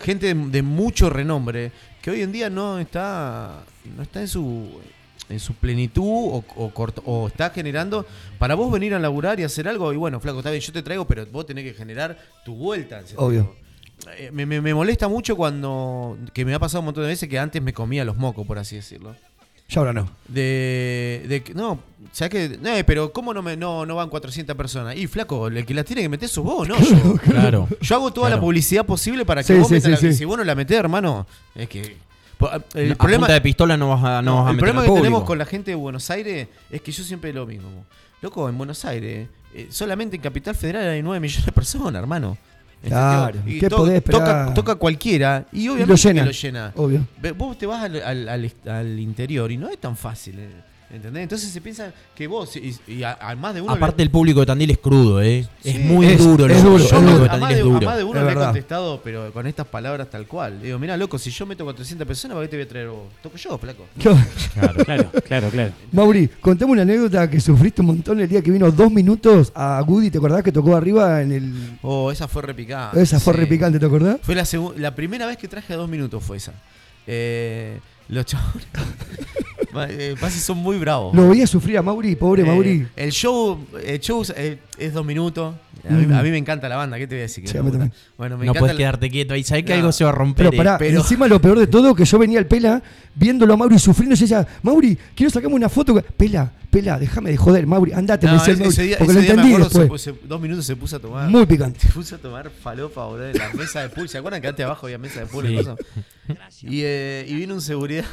Gente 0.00 0.34
de, 0.34 0.48
de 0.50 0.62
mucho 0.62 1.10
renombre 1.10 1.72
que 2.02 2.10
hoy 2.10 2.22
en 2.22 2.32
día 2.32 2.48
no 2.50 2.78
está 2.78 3.62
no 3.96 4.02
está 4.02 4.20
en 4.20 4.28
su 4.28 4.80
en 5.28 5.38
su 5.38 5.54
plenitud 5.54 6.02
o, 6.04 6.44
o 6.56 6.70
corto- 6.74 7.02
o 7.06 7.28
está 7.28 7.50
generando 7.50 8.04
para 8.38 8.54
vos 8.56 8.72
venir 8.72 8.94
a 8.94 8.98
laburar 8.98 9.38
y 9.38 9.44
hacer 9.44 9.68
algo 9.68 9.92
y 9.92 9.96
bueno, 9.96 10.18
flaco, 10.18 10.38
está 10.38 10.50
bien, 10.50 10.60
yo 10.60 10.72
te 10.72 10.82
traigo, 10.82 11.06
pero 11.06 11.24
vos 11.26 11.46
tenés 11.46 11.64
que 11.64 11.72
generar 11.74 12.18
tu 12.44 12.54
vuelta. 12.56 13.02
Obvio. 13.16 13.54
Eh, 14.16 14.30
Me, 14.32 14.44
me- 14.46 14.60
me 14.60 14.74
molesta 14.74 15.06
mucho 15.06 15.36
cuando, 15.36 16.18
que 16.32 16.44
me 16.44 16.52
ha 16.54 16.58
pasado 16.58 16.80
un 16.80 16.86
montón 16.86 17.04
de 17.04 17.10
veces 17.10 17.28
que 17.28 17.38
antes 17.38 17.62
me 17.62 17.72
comía 17.72 18.04
los 18.04 18.16
mocos, 18.16 18.44
por 18.46 18.58
así 18.58 18.74
decirlo. 18.76 19.14
Ya 19.68 19.78
ahora 19.80 19.92
no. 19.92 20.10
De, 20.26 21.24
de 21.28 21.42
que- 21.44 21.54
no, 21.54 21.78
¿sabes 22.12 22.30
qué? 22.30 22.58
No, 22.60 22.70
pero 22.86 23.12
¿cómo 23.12 23.32
no, 23.34 23.42
me, 23.42 23.56
no, 23.56 23.84
no 23.86 23.96
van 23.96 24.08
400 24.08 24.56
personas? 24.56 24.96
Y 24.96 25.06
flaco, 25.06 25.48
el 25.48 25.64
que 25.64 25.74
la 25.74 25.84
tiene 25.84 26.02
que 26.02 26.08
meter 26.08 26.28
sos 26.28 26.44
vos, 26.44 26.68
¿no? 26.68 26.78
Yo, 26.80 27.14
Claro. 27.16 27.68
yo 27.80 27.94
hago 27.96 28.12
toda 28.12 28.28
la 28.28 28.34
Claro. 28.36 28.46
publicidad 28.46 28.84
posible 28.86 29.24
para 29.24 29.42
que 29.42 29.52
Sí, 29.52 29.58
vos 29.58 29.68
sí, 29.68 29.74
metas 29.74 30.00
sí, 30.00 30.06
la- 30.06 30.12
Si 30.12 30.24
vos 30.24 30.36
no 30.38 30.44
la 30.44 30.54
metés, 30.54 30.78
hermano, 30.78 31.26
es 31.54 31.68
que. 31.68 31.96
El 32.74 32.92
a 32.92 32.94
problema, 32.94 33.26
punta 33.26 33.34
de 33.34 33.40
pistola 33.42 33.76
no 33.76 33.90
vas 33.90 34.02
a, 34.02 34.22
no 34.22 34.36
vas 34.36 34.46
a 34.46 34.50
el 34.50 34.56
meter 34.56 34.58
problema 34.60 34.80
al 34.80 34.84
que 34.86 34.88
público. 34.88 35.02
tenemos 35.04 35.24
con 35.24 35.38
la 35.38 35.44
gente 35.44 35.70
de 35.72 35.74
Buenos 35.74 36.08
Aires 36.10 36.48
es 36.70 36.80
que 36.80 36.90
yo 36.90 37.04
siempre 37.04 37.32
lo 37.34 37.46
mismo. 37.46 37.84
Loco, 38.22 38.48
en 38.48 38.56
Buenos 38.56 38.82
Aires, 38.86 39.28
eh, 39.54 39.66
solamente 39.70 40.16
en 40.16 40.22
Capital 40.22 40.54
Federal 40.54 40.88
hay 40.88 41.02
9 41.02 41.20
millones 41.20 41.44
de 41.44 41.52
personas, 41.52 42.00
hermano. 42.00 42.38
Claro, 42.82 43.40
Y 43.44 43.60
¿qué 43.60 43.68
to- 43.68 43.76
podés 43.76 43.96
esperar? 43.96 44.20
toca, 44.46 44.54
toca 44.54 44.74
cualquiera 44.76 45.44
y 45.52 45.68
obviamente 45.68 45.86
lo 45.92 45.96
que 45.96 46.02
llena. 46.02 46.24
lo 46.24 46.30
llena. 46.30 46.72
Obvio. 46.76 47.06
Vos 47.36 47.58
te 47.58 47.66
vas 47.66 47.84
al, 47.84 48.02
al- 48.02 48.28
al- 48.30 48.52
al 48.66 48.98
interior 48.98 49.52
y 49.52 49.58
no 49.58 49.68
es 49.68 49.76
tan 49.76 49.98
fácil, 49.98 50.38
eh, 50.38 50.48
¿entendés? 50.92 51.22
Entonces 51.22 51.50
se 51.50 51.60
piensa 51.60 51.92
que 52.14 52.26
vos, 52.26 52.56
y, 52.56 52.76
y 52.86 53.02
a, 53.02 53.12
a 53.20 53.34
más 53.36 53.54
de 53.54 53.60
uno... 53.60 53.72
Aparte 53.72 53.98
le- 53.98 54.02
el 54.04 54.10
público 54.10 54.40
de 54.40 54.46
Tandil 54.46 54.70
es 54.70 54.78
crudo, 54.78 55.22
¿eh? 55.22 55.46
Sí, 55.62 55.70
es 55.70 55.80
muy 55.80 56.06
es- 56.06 56.18
duro. 56.18 56.46
es 56.46 56.62
duro, 56.62 56.82
de 56.82 56.90
a, 56.90 57.00
más 57.00 57.30
Tandil 57.30 57.48
de, 57.48 57.54
es 57.54 57.60
a 57.60 57.64
duro. 57.64 57.86
más 57.86 57.96
de 57.96 58.04
uno 58.04 58.24
le 58.24 58.32
he 58.32 58.34
contestado, 58.34 59.00
pero 59.02 59.32
con 59.32 59.46
estas 59.46 59.66
palabras 59.66 60.08
tal 60.10 60.26
cual. 60.26 60.60
Digo, 60.62 60.78
mira, 60.78 60.96
loco, 60.96 61.18
si 61.18 61.30
yo 61.30 61.46
meto 61.46 61.64
400 61.64 62.06
personas, 62.06 62.34
¿para 62.34 62.46
qué 62.46 62.50
te 62.50 62.56
voy 62.56 62.64
a 62.64 62.68
traer 62.68 62.88
vos? 62.88 63.04
Toco 63.22 63.36
yo, 63.36 63.58
flaco. 63.58 63.86
Claro, 64.52 64.84
claro, 64.84 65.10
claro, 65.26 65.48
claro. 65.50 65.72
Mauri, 65.92 66.28
contame 66.40 66.72
una 66.72 66.82
anécdota 66.82 67.30
que 67.30 67.40
sufriste 67.40 67.80
un 67.82 67.86
montón 67.88 68.18
el 68.20 68.28
día 68.28 68.42
que 68.42 68.50
vino 68.50 68.70
dos 68.70 68.90
minutos 68.90 69.52
a 69.54 69.80
Goody, 69.82 70.10
¿te 70.10 70.18
acordás 70.18 70.42
que 70.42 70.52
tocó 70.52 70.76
arriba 70.76 71.22
en 71.22 71.32
el. 71.32 71.78
Oh, 71.82 72.10
esa 72.10 72.26
fue 72.28 72.42
repicada. 72.42 72.92
Esa 73.00 73.20
fue 73.20 73.32
repicante, 73.34 73.78
¿te 73.78 73.86
acordás? 73.86 74.18
Fue 74.22 74.34
la, 74.34 74.44
la 74.76 74.94
primera 74.94 75.26
vez 75.26 75.36
que 75.36 75.46
traje 75.48 75.72
a 75.72 75.76
dos 75.76 75.88
minutos 75.88 76.22
fue 76.22 76.36
esa. 76.38 76.52
Eh, 77.06 77.78
los 78.08 78.26
chabones... 78.26 78.66
Eh, 79.88 80.14
que 80.18 80.30
son 80.30 80.58
muy 80.58 80.78
bravos. 80.78 81.14
Lo 81.14 81.28
veía 81.28 81.46
sufrir 81.46 81.78
a 81.78 81.82
Mauri, 81.82 82.16
pobre 82.16 82.42
Eh, 82.42 82.46
Mauri. 82.46 82.86
El 82.96 83.10
show, 83.12 83.58
el 83.84 84.00
show 84.00 84.22
eh, 84.36 84.58
es 84.78 84.92
dos 84.92 85.04
minutos. 85.04 85.54
A 85.88 85.92
mí, 85.92 86.06
Mm. 86.06 86.12
a 86.12 86.22
mí 86.22 86.30
me 86.30 86.36
encanta 86.36 86.68
la 86.68 86.76
banda, 86.76 86.98
¿qué 86.98 87.06
te 87.06 87.14
voy 87.14 87.20
a 87.20 87.22
decir? 87.22 87.48
Sí, 87.48 87.56
me. 87.58 87.90
Bueno, 88.18 88.36
me 88.36 88.44
No 88.44 88.52
puedes 88.52 88.74
la- 88.74 88.78
quedarte 88.78 89.08
quieto 89.08 89.32
ahí. 89.32 89.42
Sabes 89.42 89.64
que 89.64 89.72
No. 89.72 89.78
algo 89.78 89.92
se 89.92 90.04
va 90.04 90.10
a 90.10 90.12
romper. 90.12 90.46
Pero 90.50 90.56
pará, 90.58 90.76
pero- 90.76 90.98
encima 90.98 91.26
lo 91.26 91.40
peor 91.40 91.58
de 91.58 91.66
todo 91.68 91.94
que 91.94 92.04
yo 92.04 92.18
venía 92.18 92.38
al 92.38 92.46
Pela 92.46 92.82
viéndolo 93.14 93.54
a 93.54 93.56
Mauri 93.56 93.78
sufriendo 93.78 94.14
y 94.14 94.18
decía, 94.18 94.46
Mauri, 94.62 94.98
quiero 95.14 95.30
sacarme 95.30 95.56
una 95.56 95.70
foto. 95.70 95.94
Pela, 96.18 96.52
Pela, 96.70 96.98
déjame 96.98 97.30
de 97.30 97.36
joder, 97.38 97.66
Mauri, 97.66 97.92
andate, 97.92 98.26
No, 98.26 98.32
me 98.34 98.38
decía 98.38 98.52
el 98.52 98.60
ese, 98.60 98.62
Mauri, 98.64 98.74
ese 98.74 98.82
día, 98.82 98.98
porque 98.98 99.12
ese 99.12 99.14
lo 99.14 99.20
día 99.22 99.34
me 99.34 99.40
entendí 99.40 99.54
acuerdo, 99.54 99.70
se 99.72 99.78
después. 99.80 100.02
puso- 100.08 100.18
dos 100.28 100.40
minutos 100.40 100.66
se 100.66 100.76
puso 100.76 100.96
a 100.96 100.98
tomar. 100.98 101.30
Muy 101.30 101.46
picante. 101.46 101.80
Se 101.80 101.88
puso 101.88 102.14
a 102.14 102.18
tomar 102.18 102.50
falopa, 102.50 103.06
boludo, 103.06 103.30
en 103.30 103.38
la 103.38 103.50
mesa 103.54 103.80
de 103.80 103.88
pool. 103.88 104.08
¿Se 104.08 104.18
acuerdan 104.18 104.42
que 104.42 104.48
antes 104.48 104.66
abajo 104.66 104.84
había 104.86 104.98
mesa 104.98 105.20
de 105.20 105.26
pool? 105.26 105.50
y 105.50 105.58
Sí. 105.62 105.64
Y, 106.62 106.82
eh, 106.84 107.24
y 107.28 107.34
vino 107.34 107.54
un 107.54 107.60
seguridad 107.62 108.04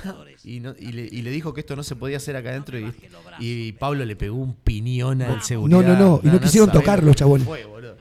y, 0.44 0.60
no- 0.60 0.76
y 0.80 0.92
le, 0.92 1.04
y 1.12 1.22
le 1.22 1.32
dijo 1.32 1.54
que 1.54 1.62
esto 1.62 1.76
no 1.76 1.84
se 1.84 1.96
podía 1.96 2.18
hacer 2.18 2.36
acá 2.36 2.50
adentro. 2.50 2.80
Y, 2.80 2.94
y 3.40 3.72
Pablo 3.74 4.06
le 4.06 4.16
pegó 4.16 4.36
un 4.38 4.54
piñón 4.56 5.22
al 5.22 5.42
seguridad. 5.44 5.82
no, 5.82 5.96
no, 5.98 6.22
y 6.24 6.28
no 6.28 6.40
quisieron 6.40 6.72
tocar 6.72 7.00
lo 7.00 7.08
los 7.08 7.16
chabones. 7.16 7.46
fue, 7.48 7.66
boludo. 7.66 7.96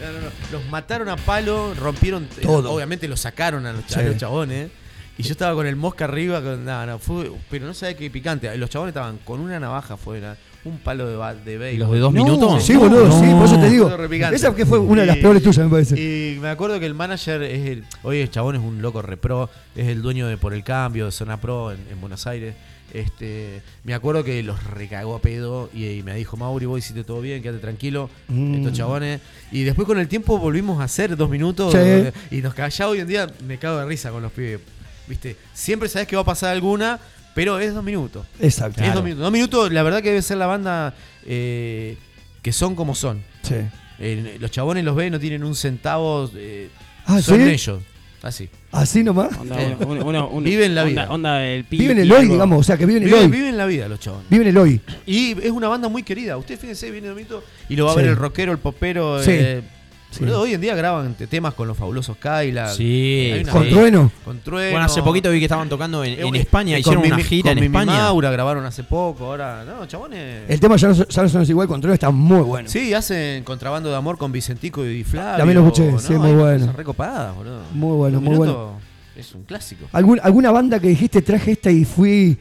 No, 0.00 0.12
no, 0.12 0.20
no. 0.20 0.30
Los 0.52 0.66
mataron 0.70 1.08
a 1.08 1.16
palo, 1.16 1.72
rompieron. 1.74 2.28
Todo. 2.42 2.72
Obviamente 2.72 3.08
los 3.08 3.20
sacaron 3.20 3.64
a 3.64 3.72
los, 3.72 3.84
Sí. 3.86 3.98
a 3.98 4.02
los 4.02 4.16
chabones. 4.18 4.70
Y 5.18 5.22
yo 5.22 5.32
estaba 5.32 5.54
con 5.54 5.66
el 5.66 5.76
mosca 5.76 6.04
arriba, 6.04 6.42
con, 6.42 6.62
no, 6.66 6.84
no, 6.84 6.98
fue, 6.98 7.32
pero 7.48 7.64
no 7.66 7.72
sabía 7.72 7.96
qué 7.96 8.10
picante. 8.10 8.54
Los 8.58 8.68
chabones 8.68 8.90
estaban 8.90 9.16
con 9.24 9.40
una 9.40 9.58
navaja 9.58 9.94
afuera, 9.94 10.36
un 10.66 10.78
palo 10.78 11.06
de, 11.08 11.16
ba- 11.16 11.34
de 11.34 11.58
béisbol. 11.58 11.78
los 11.86 11.92
de 11.92 11.98
dos 12.00 12.12
No, 12.14 12.24
minutos? 12.24 12.62
Sí, 12.64 12.74
boludo, 12.76 13.10
sí, 13.20 13.26
por 13.32 13.44
eso 13.46 13.58
te 13.60 13.70
digo. 13.70 13.90
Esa 14.32 14.54
que 14.54 14.66
fue 14.66 14.78
una 14.78 15.02
de 15.02 15.06
las 15.06 15.16
Y- 15.18 15.20
peores 15.20 15.42
tuyas, 15.42 15.64
me 15.64 15.70
parece. 15.70 15.98
Y 16.00 16.38
me 16.40 16.48
acuerdo 16.48 16.78
que 16.80 16.86
el 16.86 16.94
manager 16.94 17.42
es 17.42 17.66
el, 17.68 17.84
hoy 18.02 18.18
el 18.18 18.30
chabón 18.30 18.56
es 18.56 18.62
un 18.62 18.82
loco 18.82 19.02
repro, 19.02 19.48
es 19.74 19.88
el 19.88 20.02
dueño 20.02 20.26
de 20.28 20.36
Por 20.36 20.52
el 20.54 20.64
Cambio, 20.64 21.06
de 21.06 21.12
Zona 21.12 21.40
Pro 21.40 21.72
en, 21.72 21.78
en 21.90 22.00
Buenos 22.00 22.26
Aires. 22.26 22.54
Este, 22.94 23.62
me 23.84 23.94
acuerdo 23.94 24.24
que 24.24 24.42
los 24.42 24.62
recagó 24.64 25.16
a 25.16 25.20
pedo 25.20 25.68
y, 25.74 25.86
y 25.86 26.02
me 26.02 26.14
dijo, 26.14 26.36
Mauri, 26.36 26.66
vos 26.66 26.78
hiciste 26.78 27.04
todo 27.04 27.20
bien, 27.20 27.42
quédate 27.42 27.60
tranquilo, 27.60 28.08
Mm. 28.28 28.54
estos 28.54 28.72
chabones. 28.72 29.20
Y 29.52 29.64
después 29.64 29.86
con 29.86 29.98
el 29.98 30.08
tiempo 30.08 30.38
volvimos 30.38 30.80
a 30.80 30.84
hacer 30.84 31.16
dos 31.16 31.28
minutos 31.28 31.74
Sí. 31.74 32.36
y 32.36 32.40
nos 32.42 32.54
callaba 32.54 32.92
hoy 32.92 33.00
en 33.00 33.08
día, 33.08 33.26
me 33.46 33.58
cago 33.58 33.78
de 33.78 33.86
risa 33.86 34.10
con 34.10 34.22
los 34.22 34.32
pibes. 34.32 34.60
¿Viste? 35.08 35.36
Siempre 35.54 35.88
sabes 35.88 36.08
que 36.08 36.16
va 36.16 36.22
a 36.22 36.24
pasar 36.24 36.50
alguna, 36.52 36.98
pero 37.36 37.60
es 37.60 37.72
dos 37.72 37.84
minutos. 37.84 38.26
Exacto. 38.40 38.80
Es 38.80 38.86
Claro. 38.86 38.94
dos 38.96 39.04
minutos. 39.04 39.22
Dos 39.22 39.32
minutos, 39.32 39.72
la 39.72 39.82
verdad 39.84 40.02
que 40.02 40.08
debe 40.08 40.22
ser 40.22 40.38
la 40.38 40.46
banda 40.46 40.94
eh, 41.24 41.96
que 42.42 42.52
son 42.52 42.74
como 42.74 42.96
son. 42.96 43.22
Sí. 43.42 43.54
Eh, 44.00 44.38
los 44.40 44.50
chabones 44.50 44.82
los 44.84 44.96
ven, 44.96 45.12
no 45.12 45.20
tienen 45.20 45.44
un 45.44 45.54
centavo. 45.54 46.28
eh, 46.34 46.68
Ah, 47.06 47.22
son 47.22 47.38
¿sí? 47.44 47.48
ellos. 47.50 47.80
Así. 48.22 48.48
Así 48.72 49.04
nomás. 49.04 49.36
Onda, 49.38 49.60
Eh, 49.62 49.76
uno- 49.86 50.04
uno- 50.04 50.28
uno- 50.30 50.44
viven 50.44 50.74
la 50.74 50.82
vida. 50.84 51.06
onda 51.10 51.46
el 51.46 51.64
pi- 51.64 51.78
Viven 51.78 51.98
el 51.98 52.10
hoy, 52.10 52.22
algo. 52.22 52.32
digamos, 52.32 52.60
o 52.60 52.62
sea, 52.64 52.76
que 52.76 52.84
viven 52.86 53.04
el 53.04 53.08
Viven, 53.10 53.24
hoy. 53.26 53.30
viven 53.30 53.56
la 53.56 53.66
vida 53.66 53.86
los 53.88 54.00
chabones. 54.00 54.28
Viven 54.28 54.48
el 54.48 54.56
hoy. 54.58 54.80
Y 55.06 55.32
es 55.40 55.50
una 55.52 55.68
banda 55.68 55.88
muy 55.88 56.02
querida. 56.02 56.36
Usted 56.36 56.58
fíjense, 56.58 56.90
viene 56.90 57.06
Domito 57.08 57.44
y 57.68 57.76
lo 57.76 57.86
va 57.86 57.92
a 57.92 57.94
ver 57.96 58.06
el 58.06 58.16
rockero, 58.16 58.50
el 58.52 58.58
popero. 58.58 59.22
Sí. 59.22 59.30
eh, 59.32 59.62
Sí. 60.10 60.20
boludo, 60.20 60.40
hoy 60.42 60.54
en 60.54 60.60
día 60.62 60.74
graban 60.74 61.14
te- 61.14 61.26
temas 61.26 61.52
con 61.54 61.68
los 61.68 61.76
fabulosos 61.76 62.16
Kyla. 62.16 62.68
Sí. 62.72 63.30
Hay 63.34 63.40
una- 63.42 63.52
Con 63.52 63.68
Trueno. 63.68 64.10
Con 64.24 64.38
Trueno. 64.40 64.70
Bueno, 64.70 64.86
hace 64.86 65.02
poquito 65.02 65.30
vi 65.30 65.38
que 65.40 65.44
estaban 65.44 65.68
tocando 65.68 66.02
en, 66.04 66.18
en 66.18 66.34
Eh, 66.34 66.38
España, 66.38 66.72
con 66.74 66.80
hicieron 66.80 67.04
una 67.04 67.16
Mimi- 67.16 67.22
gira 67.24 67.50
con 67.50 67.58
en 67.58 67.64
Mimi 67.64 67.76
España. 67.78 67.98
Maura 68.02 68.30
grabaron 68.30 68.64
hace 68.64 68.82
poco, 68.84 69.26
ahora. 69.26 69.64
No, 69.64 69.84
chabones. 69.86 70.48
El 70.48 70.58
tema 70.60 70.76
ya 70.76 70.88
no, 70.88 70.94
ya 70.94 71.22
no 71.22 71.28
suena 71.28 71.46
igual, 71.46 71.68
Control 71.68 71.92
está 71.92 72.10
muy 72.10 72.40
bueno. 72.40 72.68
Sí, 72.68 72.94
hacen 72.94 73.44
contrabando 73.44 73.90
de 73.90 73.96
amor 73.96 74.16
con 74.16 74.32
Vicentico 74.32 74.86
y 74.86 75.04
Flavio. 75.04 75.36
También 75.38 75.58
lo 75.58 75.66
escuché, 75.66 75.92
¿no? 75.92 75.98
sí, 75.98 76.14
muy 76.14 76.32
bueno. 76.32 76.72
recopadas, 76.72 77.34
boludo. 77.36 77.60
Muy 77.74 77.96
bueno, 77.96 78.20
muy 78.20 78.36
bueno. 78.36 78.80
Es 79.16 79.34
un 79.34 79.42
clásico. 79.42 79.86
¿Algún- 79.92 80.20
¿Alguna 80.22 80.50
banda 80.50 80.78
que 80.80 80.88
dijiste 80.88 81.20
traje 81.22 81.52
esta 81.52 81.70
y 81.70 81.84
fui, 81.84 82.38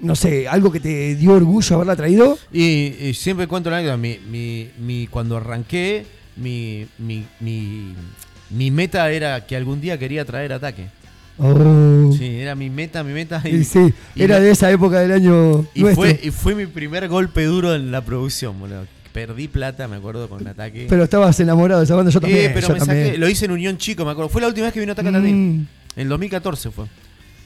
no 0.00 0.14
sé, 0.14 0.46
algo 0.48 0.70
que 0.70 0.80
te 0.80 1.14
dio 1.16 1.32
orgullo 1.32 1.74
haberla 1.76 1.96
traído? 1.96 2.36
Y, 2.52 2.94
y 3.00 3.14
siempre 3.14 3.46
cuento 3.48 3.70
la 3.70 3.78
anécdota. 3.78 3.96
Mi, 3.96 4.18
mi, 4.30 4.68
mi- 4.78 5.06
cuando 5.06 5.36
arranqué, 5.36 6.04
mi, 6.36 6.86
mi, 6.98 7.24
mi, 7.40 7.94
mi 8.50 8.70
meta 8.70 9.10
era 9.10 9.44
que 9.46 9.56
algún 9.56 9.80
día 9.80 9.98
quería 9.98 10.24
traer 10.24 10.52
ataque. 10.52 10.86
Oh. 11.38 12.12
Sí, 12.16 12.38
era 12.40 12.54
mi 12.54 12.70
meta, 12.70 13.02
mi 13.02 13.12
meta. 13.12 13.42
Y 13.44 13.64
sí, 13.64 13.92
y 14.14 14.22
era 14.22 14.38
de 14.38 14.50
esa 14.50 14.70
época 14.70 15.00
del 15.00 15.12
año 15.12 15.66
Y 15.74 15.80
nuestro. 15.82 16.04
fue, 16.04 16.20
y 16.22 16.30
fue 16.30 16.54
mi 16.54 16.66
primer 16.66 17.08
golpe 17.08 17.44
duro 17.44 17.74
en 17.74 17.90
la 17.90 18.02
producción, 18.02 18.58
boludo. 18.60 18.86
Perdí 19.12 19.46
plata, 19.48 19.86
me 19.88 19.96
acuerdo, 19.96 20.28
con 20.28 20.46
ataque. 20.46 20.86
Pero 20.88 21.04
estabas 21.04 21.38
enamorado 21.40 21.80
de 21.80 21.84
esa 21.84 21.94
banda, 21.94 22.10
yo 22.10 22.18
Eh, 22.18 22.20
también. 22.22 22.50
pero 22.54 22.68
yo 22.68 22.72
me 22.74 22.78
también. 22.80 23.06
saqué, 23.06 23.18
lo 23.18 23.28
hice 23.28 23.44
en 23.46 23.50
Unión 23.52 23.78
Chico, 23.78 24.04
me 24.04 24.10
acuerdo. 24.10 24.28
Fue 24.28 24.40
la 24.40 24.48
última 24.48 24.66
vez 24.66 24.74
que 24.74 24.80
vino 24.80 24.92
Ataque 24.92 25.10
Mm. 25.10 25.12
Tandil. 25.12 25.32
En 25.34 25.68
el 25.96 26.08
2014 26.08 26.70
fue. 26.70 26.84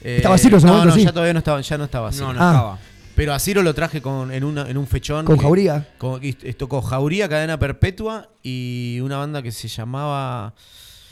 Eh, 0.03 0.17
¿Estaba 0.17 0.37
Ciro 0.37 0.59
no, 0.59 0.67
momento, 0.67 0.85
no, 0.85 0.95
sí? 0.95 1.03
ya 1.03 1.11
todavía 1.11 1.33
no 1.33 1.39
estaba, 1.39 1.61
ya 1.61 1.77
no 1.77 1.83
estaba 1.83 2.11
Ciro. 2.11 2.27
No, 2.27 2.33
no 2.33 2.39
Ah. 2.41 2.49
estaba. 2.51 2.79
Pero 3.19 3.33
a 3.33 3.39
Ciro 3.39 3.61
lo 3.63 3.73
traje 3.73 4.01
con, 4.01 4.31
en, 4.31 4.45
una, 4.45 4.69
en 4.69 4.77
un 4.77 4.87
fechón. 4.87 5.25
¿Con 5.25 5.35
que- 5.35 5.41
Jauría? 5.43 5.89
con- 5.97 6.21
tocó 6.57 6.81
Jauría, 6.81 7.27
Cadena 7.27 7.59
Perpetua 7.59 8.29
y 8.41 9.01
una 9.03 9.17
banda 9.17 9.41
que 9.41 9.51
se 9.51 9.67
llamaba. 9.67 10.53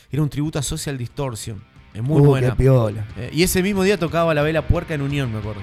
Era 0.09 0.23
un 0.23 0.29
tributo 0.29 0.57
a 0.57 0.61
Social 0.61 0.97
Distortion. 0.97 1.61
Es 1.93 2.01
muy 2.01 2.21
Uh, 2.21 2.25
buena. 2.25 2.51
qué 2.51 2.55
piola. 2.55 3.05
Eh, 3.17 3.31
y 3.33 3.43
ese 3.43 3.61
mismo 3.61 3.83
día 3.83 3.97
tocaba 3.99 4.33
la 4.33 4.41
vela 4.41 4.65
puerca 4.65 4.93
en 4.93 5.01
Unión, 5.01 5.33
me 5.33 5.39
acuerdo. 5.39 5.59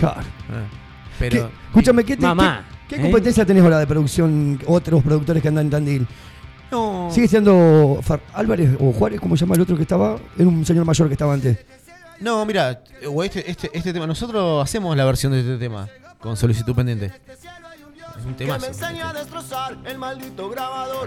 Claro. 0.00 0.22
¿Qué- 0.22 1.18
pero. 1.18 1.50
escúchame, 1.66 2.02
¿qué, 2.02 2.16
te- 2.16 2.22
Mamá, 2.22 2.64
qué, 2.88 2.94
qué 2.94 3.00
¿eh? 3.02 3.04
competencia 3.04 3.44
tenés 3.44 3.62
ahora 3.62 3.78
de 3.78 3.86
producción? 3.86 4.58
Otros 4.66 5.02
productores 5.02 5.42
que 5.42 5.48
andan 5.48 5.66
en 5.66 5.70
Tandil. 5.70 6.06
No. 6.70 7.08
¿Sigue 7.10 7.28
siendo 7.28 7.98
Far- 8.02 8.20
Álvarez 8.32 8.70
o 8.80 8.90
Juárez, 8.92 9.20
como 9.20 9.36
se 9.36 9.44
llama 9.44 9.54
el 9.56 9.60
otro 9.60 9.76
que 9.76 9.82
estaba? 9.82 10.18
Era 10.38 10.48
un 10.48 10.64
señor 10.64 10.86
mayor 10.86 11.08
que 11.08 11.14
estaba 11.14 11.34
antes. 11.34 11.58
No, 12.20 12.44
mira, 12.46 12.82
o 13.08 13.22
este, 13.22 13.48
este, 13.50 13.70
este 13.72 13.92
tema. 13.92 14.06
Nosotros 14.06 14.62
hacemos 14.62 14.96
la 14.96 15.04
versión 15.04 15.32
de 15.32 15.40
este 15.40 15.56
tema 15.58 15.88
con 16.20 16.36
solicitud 16.36 16.74
pendiente. 16.74 17.06
Es 18.18 18.24
un 18.24 18.34
tema. 18.34 18.58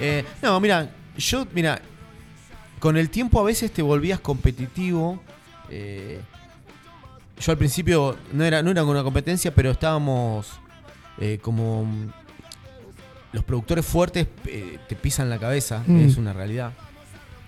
Eh, 0.00 0.24
no, 0.42 0.60
mira, 0.60 0.90
yo, 1.16 1.46
mira, 1.52 1.80
con 2.78 2.96
el 2.96 3.10
tiempo 3.10 3.40
a 3.40 3.44
veces 3.44 3.72
te 3.72 3.82
volvías 3.82 4.20
competitivo. 4.20 5.22
eh, 5.70 6.20
yo 7.38 7.52
al 7.52 7.58
principio 7.58 8.18
no 8.32 8.44
era, 8.44 8.62
no 8.62 8.70
era 8.70 8.84
una 8.84 9.02
competencia, 9.02 9.54
pero 9.54 9.70
estábamos 9.70 10.48
eh, 11.18 11.38
como. 11.40 11.86
Los 13.32 13.44
productores 13.44 13.86
fuertes 13.86 14.26
eh, 14.46 14.78
te 14.88 14.96
pisan 14.96 15.30
la 15.30 15.38
cabeza, 15.38 15.82
Mm. 15.86 16.00
es 16.00 16.16
una 16.16 16.32
realidad. 16.32 16.72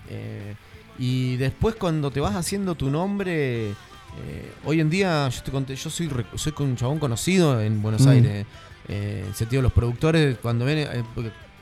Eh, 0.09 0.55
y 0.99 1.37
después 1.37 1.75
cuando 1.75 2.11
te 2.11 2.19
vas 2.19 2.35
haciendo 2.35 2.75
tu 2.75 2.89
nombre, 2.89 3.69
eh, 3.69 3.75
hoy 4.65 4.79
en 4.79 4.89
día 4.89 5.27
yo, 5.29 5.41
te 5.43 5.51
conté- 5.51 5.75
yo 5.75 5.89
soy, 5.89 6.09
soy 6.35 6.53
un 6.59 6.75
chabón 6.75 6.99
conocido 6.99 7.59
en 7.61 7.81
Buenos 7.81 8.01
Mm. 8.05 8.09
Aires. 8.09 8.45
Eh, 8.89 9.23
en 9.27 9.33
sentido 9.33 9.59
de 9.61 9.63
los 9.63 9.71
productores, 9.73 10.37
cuando 10.41 10.65
ven, 10.65 10.79
eh, 10.79 11.03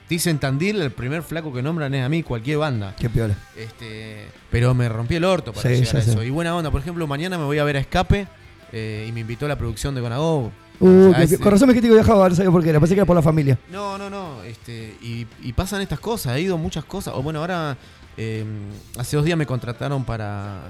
dicen 0.09 0.39
Tandil, 0.39 0.81
el 0.81 0.91
primer 0.91 1.21
flaco 1.23 1.53
que 1.53 1.61
nombran 1.61 1.93
es 1.93 2.03
a 2.03 2.09
mí, 2.09 2.23
cualquier 2.23 2.57
banda. 2.57 2.95
Qué 2.99 3.09
piola. 3.09 3.35
Este, 3.55 4.25
pero 4.49 4.73
me 4.73 4.89
rompí 4.89 5.15
el 5.15 5.23
orto 5.23 5.53
para 5.53 5.69
Sí, 5.69 5.75
llegar 5.81 5.95
a 5.97 5.99
eso. 5.99 6.23
Y 6.23 6.29
buena 6.31 6.55
onda, 6.55 6.71
por 6.71 6.81
ejemplo, 6.81 7.05
mañana 7.07 7.37
me 7.37 7.45
voy 7.45 7.59
a 7.59 7.63
ver 7.63 7.77
a 7.77 7.79
Escape 7.79 8.27
eh, 8.73 9.05
y 9.07 9.11
me 9.11 9.19
invitó 9.21 9.45
a 9.45 9.49
la 9.49 9.57
producción 9.57 9.93
de 9.95 10.01
Gonago. 10.01 10.51
Uh, 10.79 11.13
con 11.43 11.51
razón 11.51 11.67
me 11.67 11.75
que 11.79 11.81
viajaba, 11.87 12.27
no 12.27 12.33
sabía 12.33 12.49
por 12.49 12.63
qué 12.63 12.69
era. 12.71 12.79
Pensé 12.79 12.95
que 12.95 13.01
era 13.01 13.05
por 13.05 13.15
la 13.15 13.21
familia. 13.21 13.55
no, 13.71 13.99
no, 13.99 14.09
no. 14.09 14.41
Este, 14.43 14.95
y, 15.03 15.27
y 15.43 15.53
pasan 15.53 15.79
estas 15.81 15.99
cosas, 15.99 16.35
he 16.37 16.41
ido 16.41 16.57
muchas 16.57 16.83
cosas. 16.85 17.13
O 17.15 17.21
bueno, 17.21 17.39
ahora 17.39 17.77
eh, 18.17 18.43
hace 18.97 19.15
dos 19.17 19.25
días 19.25 19.37
me 19.37 19.45
contrataron 19.45 20.03
para 20.05 20.61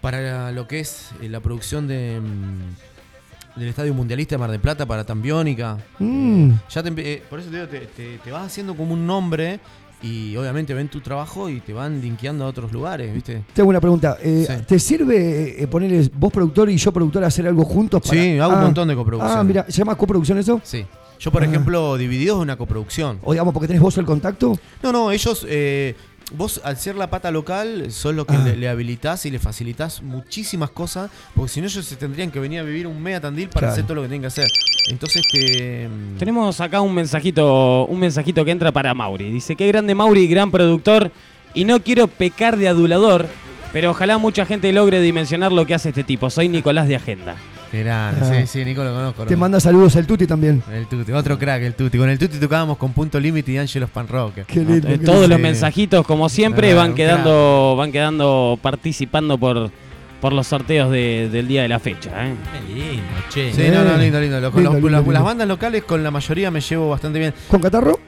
para 0.00 0.50
lo 0.52 0.66
que 0.66 0.80
es 0.80 1.10
eh, 1.22 1.28
la 1.28 1.40
producción 1.40 1.86
de 1.86 2.20
mm, 2.20 3.58
del 3.60 3.68
Estadio 3.68 3.92
Mundialista 3.94 4.34
de 4.34 4.38
Mar 4.38 4.50
del 4.50 4.60
Plata 4.60 4.86
para 4.86 5.04
Tambiónica. 5.04 5.76
Mm. 5.98 6.50
Ya 6.70 6.82
te 6.82 6.92
eh, 6.96 7.22
por 7.28 7.38
eso 7.38 7.50
te 7.50 7.56
digo, 7.56 7.68
te, 7.68 7.80
te- 7.80 8.18
te 8.18 8.30
vas 8.30 8.46
haciendo 8.46 8.74
como 8.74 8.94
un 8.94 9.06
nombre 9.06 9.60
y 10.02 10.34
obviamente 10.36 10.74
ven 10.74 10.88
tu 10.88 11.00
trabajo 11.00 11.48
y 11.48 11.60
te 11.60 11.72
van 11.72 12.00
linkeando 12.00 12.44
a 12.44 12.48
otros 12.48 12.72
lugares, 12.72 13.14
¿viste? 13.14 13.44
Tengo 13.54 13.68
una 13.70 13.80
pregunta. 13.80 14.16
Eh, 14.20 14.44
Sí. 14.48 14.64
¿Te 14.66 14.78
sirve 14.80 15.62
eh, 15.62 15.66
poner 15.68 16.10
vos 16.14 16.32
productor 16.32 16.68
y 16.70 16.76
yo 16.76 16.90
productor 16.92 17.22
a 17.22 17.28
hacer 17.28 17.46
algo 17.46 17.64
juntos? 17.64 18.00
Para... 18.02 18.20
Sí, 18.20 18.38
hago 18.38 18.54
un 18.54 18.58
Ah. 18.58 18.62
montón 18.64 18.88
de 18.88 18.96
coproducción. 18.96 19.38
Ah, 19.38 19.44
mira, 19.44 19.64
¿se 19.68 19.72
llama 19.72 19.94
coproducción 19.94 20.38
eso? 20.38 20.60
Sí. 20.64 20.84
Yo, 21.20 21.30
por 21.30 21.42
Ah. 21.44 21.46
ejemplo, 21.46 21.96
Divididos 21.96 22.38
es 22.38 22.42
una 22.42 22.56
coproducción. 22.56 23.20
O 23.22 23.30
digamos, 23.32 23.54
porque 23.54 23.68
tenés 23.68 23.80
vos 23.82 23.96
el 23.98 24.04
contacto. 24.04 24.58
No, 24.82 24.90
no, 24.90 25.12
ellos, 25.12 25.46
eh, 25.48 25.94
vos 26.36 26.60
al 26.64 26.76
ser 26.76 26.96
la 26.96 27.08
pata 27.10 27.30
local, 27.30 27.86
sos 27.90 28.14
lo 28.14 28.26
que 28.26 28.34
Ah. 28.34 28.42
le, 28.44 28.56
le 28.56 28.68
habilitás 28.68 29.26
y 29.26 29.30
le 29.30 29.38
facilitás 29.38 30.02
muchísimas 30.02 30.70
cosas, 30.70 31.10
porque 31.34 31.50
si 31.52 31.60
no 31.60 31.66
ellos 31.66 31.84
se 31.84 31.96
tendrían 31.96 32.30
que 32.30 32.38
venir 32.40 32.60
a 32.60 32.62
vivir 32.62 32.86
un 32.86 33.00
mega 33.02 33.20
Tandil 33.20 33.48
para 33.48 33.60
Claro. 33.60 33.72
hacer 33.72 33.84
todo 33.84 33.94
lo 33.96 34.02
que 34.02 34.08
tienen 34.08 34.22
que 34.22 34.26
hacer. 34.28 34.48
Entonces, 34.90 35.22
este... 35.32 35.88
Tenemos 36.18 36.60
acá 36.60 36.80
un 36.80 36.94
mensajito, 36.94 37.84
un 37.86 38.00
mensajito 38.00 38.44
que 38.44 38.50
entra 38.50 38.72
para 38.72 38.94
Mauri. 38.94 39.30
Dice, 39.30 39.54
qué 39.56 39.68
grande 39.68 39.94
Mauri, 39.94 40.26
gran 40.26 40.50
productor. 40.50 41.12
Y 41.54 41.64
no 41.64 41.80
quiero 41.82 42.08
pecar 42.08 42.56
de 42.56 42.66
adulador, 42.68 43.28
pero 43.72 43.90
ojalá 43.90 44.18
mucha 44.18 44.44
gente 44.46 44.72
logre 44.72 45.00
dimensionar 45.00 45.52
lo 45.52 45.66
que 45.66 45.74
hace 45.74 45.90
este 45.90 46.02
tipo. 46.02 46.30
Soy 46.30 46.48
Nicolás 46.48 46.88
de 46.88 46.96
Agenda. 46.96 47.36
Grande, 47.80 48.20
Ah. 48.22 48.34
sí, 48.40 48.46
sí, 48.46 48.64
Nico 48.64 48.84
lo 48.84 48.92
conozco. 48.92 49.24
Te 49.24 49.36
manda 49.36 49.58
saludos 49.60 49.96
el 49.96 50.06
Tuti 50.06 50.26
también. 50.26 50.62
El 50.72 50.86
Tuti, 50.86 51.12
otro 51.12 51.38
crack, 51.38 51.62
el 51.62 51.74
Tuti. 51.74 51.98
Con 51.98 52.08
el 52.10 52.18
Tuti 52.18 52.38
tocábamos 52.38 52.76
con 52.76 52.92
Punto 52.92 53.18
Límite 53.18 53.52
y 53.52 53.58
Angelos 53.58 53.90
Pan 53.90 54.06
Rock. 54.08 54.40
Qué 54.46 54.60
lindo, 54.60 54.88
Eh, 54.88 54.98
qué 54.98 55.04
Todos 55.04 55.28
los 55.28 55.38
mensajitos, 55.40 56.06
como 56.06 56.28
siempre, 56.28 56.72
Ah, 56.72 56.76
van 56.76 56.94
quedando, 56.94 57.74
van 57.76 57.90
quedando 57.92 58.58
participando 58.60 59.38
por, 59.38 59.70
por 60.20 60.32
los 60.32 60.46
sorteos 60.46 60.90
de- 60.90 61.28
del 61.32 61.48
día 61.48 61.62
de 61.62 61.68
la 61.68 61.78
fecha. 61.78 62.10
¿eh? 62.26 62.34
Qué 62.68 62.74
lindo, 62.74 63.02
che. 63.30 63.52
Sí, 63.52 63.70
no, 63.72 63.82
no, 63.84 63.96
lindo, 63.96 64.20
lindo. 64.20 64.40
Lo- 64.40 64.50
con 64.52 64.60
Lindo, 64.62 64.72
los- 64.72 64.82
lindo, 64.82 64.90
las- 64.90 65.00
lindo. 65.00 65.12
Las 65.12 65.22
bandas 65.24 65.48
locales 65.48 65.82
con 65.84 66.02
la 66.02 66.10
mayoría 66.10 66.50
me 66.50 66.60
llevo 66.60 66.90
bastante 66.90 67.18
bien. 67.18 67.34
¿Con 67.48 67.60
Catarro? 67.60 67.98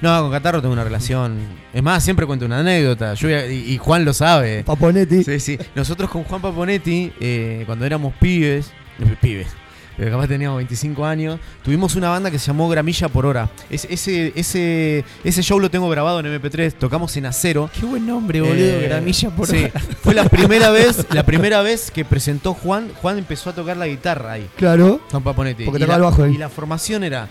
No, 0.00 0.20
con 0.22 0.32
Catarro 0.32 0.60
tengo 0.60 0.72
una 0.72 0.82
relación. 0.82 1.36
Es 1.72 1.80
más, 1.82 2.02
siempre 2.02 2.26
cuento 2.26 2.44
una 2.44 2.58
anécdota. 2.58 3.14
Yo, 3.14 3.28
y, 3.30 3.72
y 3.72 3.78
Juan 3.78 4.04
lo 4.04 4.12
sabe. 4.12 4.64
Paponetti. 4.64 5.22
Sí, 5.22 5.38
sí. 5.38 5.58
Nosotros 5.76 6.10
con 6.10 6.24
Juan 6.24 6.42
Paponetti, 6.42 7.12
eh, 7.20 7.62
cuando 7.66 7.86
éramos 7.86 8.12
pibes, 8.20 8.72
pibes, 9.20 9.48
pero 9.96 10.10
capaz 10.10 10.26
teníamos 10.28 10.56
25 10.58 11.04
años, 11.04 11.38
tuvimos 11.62 11.94
una 11.96 12.08
banda 12.08 12.30
que 12.30 12.38
se 12.38 12.46
llamó 12.46 12.68
Gramilla 12.68 13.08
por 13.08 13.26
Hora. 13.26 13.50
Es- 13.70 13.86
ese, 13.90 14.32
ese, 14.36 15.04
ese 15.22 15.42
show 15.42 15.60
lo 15.60 15.70
tengo 15.70 15.88
grabado 15.90 16.20
en 16.20 16.26
MP3, 16.26 16.72
tocamos 16.74 17.16
en 17.16 17.26
acero. 17.26 17.68
Qué 17.78 17.84
buen 17.84 18.06
nombre, 18.06 18.40
boludo. 18.40 18.56
Eh, 18.56 18.88
Gramilla 18.88 19.30
por 19.30 19.46
sí. 19.48 19.64
hora. 19.64 19.80
Fue 20.02 20.14
la 20.14 20.24
primera 20.24 20.70
vez, 20.70 21.06
la 21.10 21.24
primera 21.24 21.60
vez 21.62 21.90
que 21.90 22.04
presentó 22.04 22.54
Juan, 22.54 22.90
Juan 23.02 23.18
empezó 23.18 23.50
a 23.50 23.54
tocar 23.54 23.76
la 23.76 23.86
guitarra 23.86 24.32
ahí. 24.32 24.48
Claro. 24.56 25.00
Juan 25.10 25.22
Paponetti. 25.22 25.64
Porque 25.64 25.78
y, 25.78 25.86
tocaba 25.86 25.98
la, 25.98 26.04
el 26.06 26.10
bajo 26.10 26.22
ahí. 26.24 26.34
y 26.34 26.38
la 26.38 26.48
formación 26.48 27.04
era 27.04 27.28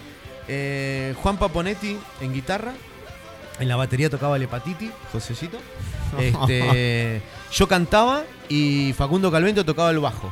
eh, 0.48 1.16
Juan 1.22 1.38
Paponetti 1.38 1.98
en 2.22 2.34
guitarra, 2.34 2.74
en 3.60 3.68
la 3.68 3.76
batería 3.76 4.10
tocaba 4.10 4.36
el 4.38 4.44
Hepatiti, 4.44 4.90
Josecito, 5.12 5.58
Este, 6.20 7.22
yo 7.54 7.68
cantaba 7.68 8.24
y 8.50 8.94
Facundo 8.98 9.32
Calvento 9.32 9.64
tocaba 9.66 9.90
el 9.92 10.00
bajo. 10.00 10.32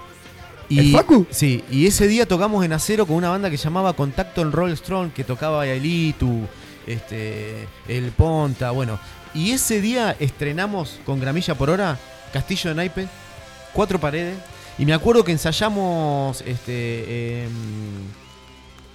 Y, 0.70 0.80
¿El 0.80 0.91
Facu? 0.91 1.26
Sí, 1.32 1.63
y 1.72 1.88
ese 1.88 2.07
día 2.07 2.28
tocamos 2.28 2.63
en 2.63 2.74
acero 2.74 3.05
con 3.07 3.15
una 3.15 3.30
banda 3.30 3.49
que 3.49 3.57
llamaba 3.57 3.93
Contacto 3.93 4.41
en 4.41 4.51
Roll 4.51 4.76
Strong, 4.78 5.11
que 5.11 5.24
tocaba 5.24 5.65
Yailitu, 5.65 6.41
este, 6.86 7.67
El 7.88 8.11
Ponta, 8.11 8.72
bueno. 8.72 8.99
Y 9.34 9.51
ese 9.51 9.82
día 9.82 10.15
estrenamos 10.20 10.99
con 11.05 11.20
Gramilla 11.20 11.55
por 11.55 11.70
Hora, 11.72 11.97
Castillo 12.32 12.70
de 12.70 12.76
Naipe, 12.76 13.07
cuatro 13.74 13.99
paredes. 13.99 14.38
Y 14.78 14.86
me 14.86 14.93
acuerdo 14.93 15.24
que 15.24 15.32
ensayamos 15.32 16.41
este. 16.45 17.43
em, 17.43 17.51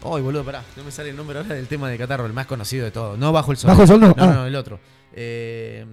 Ay, 0.07 0.21
boludo, 0.23 0.45
pará, 0.45 0.63
no 0.77 0.85
me 0.85 0.91
sale 0.91 1.11
el 1.11 1.17
nombre 1.17 1.39
ahora 1.39 1.55
del 1.55 1.67
tema 1.67 1.89
de 1.89 1.97
Catarro, 1.99 2.27
el 2.27 2.33
más 2.35 2.47
conocido 2.47 2.85
de 2.85 2.91
todo. 2.91 3.17
No 3.17 3.33
Bajo 3.33 3.53
el 3.53 3.57
Sol. 3.59 3.69
¿Bajo 3.69 3.83
el 3.83 3.89
Sol 3.89 4.01
no? 4.01 4.09
No, 4.09 4.15
Ah. 4.19 4.27
no, 4.27 4.47
el 4.47 4.55
otro. 4.55 4.79
Eh, 5.15 5.85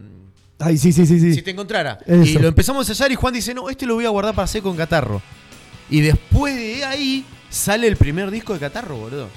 Ay, 0.60 0.78
sí, 0.78 0.92
sí, 0.92 1.06
sí, 1.06 1.20
sí. 1.20 1.34
si 1.34 1.42
te 1.42 1.52
encontrara. 1.52 1.98
Eso. 2.06 2.24
Y 2.24 2.34
lo 2.34 2.48
empezamos 2.50 2.88
a 2.88 2.92
ensayar 2.92 3.12
y 3.12 3.16
Juan 3.16 3.34
dice, 3.34 3.54
no, 3.54 3.70
este 3.70 3.86
lo 3.86 3.96
voy 3.96 4.06
a 4.06 4.10
guardar 4.10 4.36
para 4.36 4.44
hacer 4.46 4.62
con 4.62 4.76
Catarro. 4.76 5.22
Y 5.92 6.02
después 6.02 6.56
de 6.56 6.84
ahí 6.86 7.24
sale 7.50 7.86
el 7.88 7.98
primer 7.98 8.32
disco 8.32 8.54
de 8.54 8.60
Catarro, 8.60 8.98
boludo. 8.98 9.28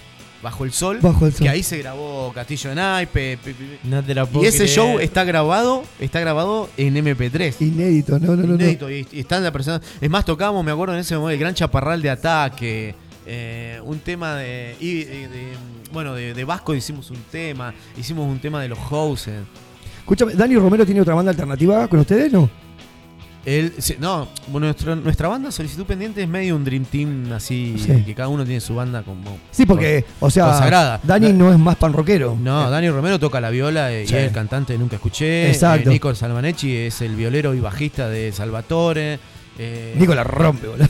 Bajo 0.42 0.64
el 0.64 0.72
Sol. 0.72 0.98
Bajo 1.00 1.26
el 1.26 1.32
Sol. 1.32 1.42
Que 1.44 1.48
ahí 1.48 1.62
se 1.62 1.78
grabó 1.78 2.30
Castillo 2.34 2.68
de 2.70 2.76
Naipe. 2.76 3.38
No 3.84 4.02
te 4.02 4.14
la 4.14 4.28
Y 4.34 4.44
ese 4.46 4.58
creer. 4.58 4.70
show 4.70 4.98
está 4.98 5.24
grabado, 5.24 5.84
está 5.98 6.20
grabado 6.20 6.68
en 6.76 6.94
MP3. 6.96 7.54
Inédito, 7.60 8.18
no, 8.18 8.36
no, 8.36 8.42
no. 8.42 8.46
no. 8.48 8.54
Inédito, 8.56 8.90
y, 8.90 9.06
y 9.10 9.20
están 9.20 9.42
la 9.42 9.50
persona. 9.52 9.80
Es 10.00 10.10
más, 10.10 10.24
tocábamos, 10.26 10.62
me 10.64 10.70
acuerdo 10.70 10.92
en 10.94 11.00
ese 11.00 11.14
momento, 11.16 11.30
el 11.32 11.38
gran 11.40 11.54
chaparral 11.54 12.00
de 12.02 12.10
ataque. 12.10 12.94
eh, 13.26 13.80
un 13.84 14.00
tema 14.00 14.36
de, 14.36 14.76
y- 14.80 14.86
y 14.86 15.04
de- 15.04 15.52
Bueno, 15.94 16.12
de, 16.14 16.34
de 16.34 16.44
Vasco 16.44 16.74
hicimos 16.74 17.10
un 17.10 17.22
tema. 17.32 17.72
Hicimos 17.96 18.28
un 18.30 18.38
tema 18.38 18.60
de 18.60 18.68
los 18.68 18.78
Houses. 18.78 19.40
Escúchame, 20.00 20.34
¿Dani 20.34 20.56
Romero 20.56 20.84
tiene 20.84 21.00
otra 21.00 21.14
banda 21.14 21.30
alternativa 21.30 21.88
con 21.88 22.00
ustedes, 22.00 22.30
no? 22.30 22.50
Él, 23.46 23.74
sí, 23.78 23.96
no, 24.00 24.28
nuestro- 24.52 24.96
nuestra 24.96 25.28
banda 25.28 25.50
Solicitud 25.52 25.84
Pendiente 25.84 26.22
es 26.22 26.28
medio 26.28 26.56
un 26.56 26.64
Dream 26.64 26.84
Team 26.86 27.30
así, 27.32 27.74
Sí. 27.78 28.02
que 28.04 28.14
cada 28.14 28.28
uno 28.28 28.44
tiene 28.44 28.60
su 28.60 28.74
banda 28.74 29.02
como. 29.02 29.36
Sí, 29.50 29.66
porque, 29.66 30.04
o 30.20 30.30
sea, 30.30 30.46
consagrada. 30.46 31.00
Dani 31.02 31.32
no 31.32 31.52
es 31.52 31.58
más 31.58 31.76
pan 31.76 31.92
rockero. 31.92 32.36
No, 32.40 32.70
Dani 32.70 32.88
Romero 32.88 33.18
toca 33.18 33.40
la 33.40 33.50
viola 33.50 33.92
eh, 33.92 34.06
Sí. 34.06 34.14
y 34.14 34.16
es 34.18 34.24
el 34.28 34.32
cantante 34.32 34.72
de 34.72 34.78
Nunca 34.78 34.96
Escuché. 34.96 35.48
Exacto. 35.50 35.90
Eh, 35.90 35.92
Nico 35.92 36.14
Salvanechi 36.14 36.74
es 36.74 37.00
el 37.02 37.16
violero 37.16 37.52
y 37.54 37.60
bajista 37.60 38.08
de 38.08 38.32
Salvatore. 38.32 39.18
Eh, 39.56 39.94
Nico 39.96 40.14
la 40.16 40.24
rompe, 40.24 40.66
boludo. 40.66 40.88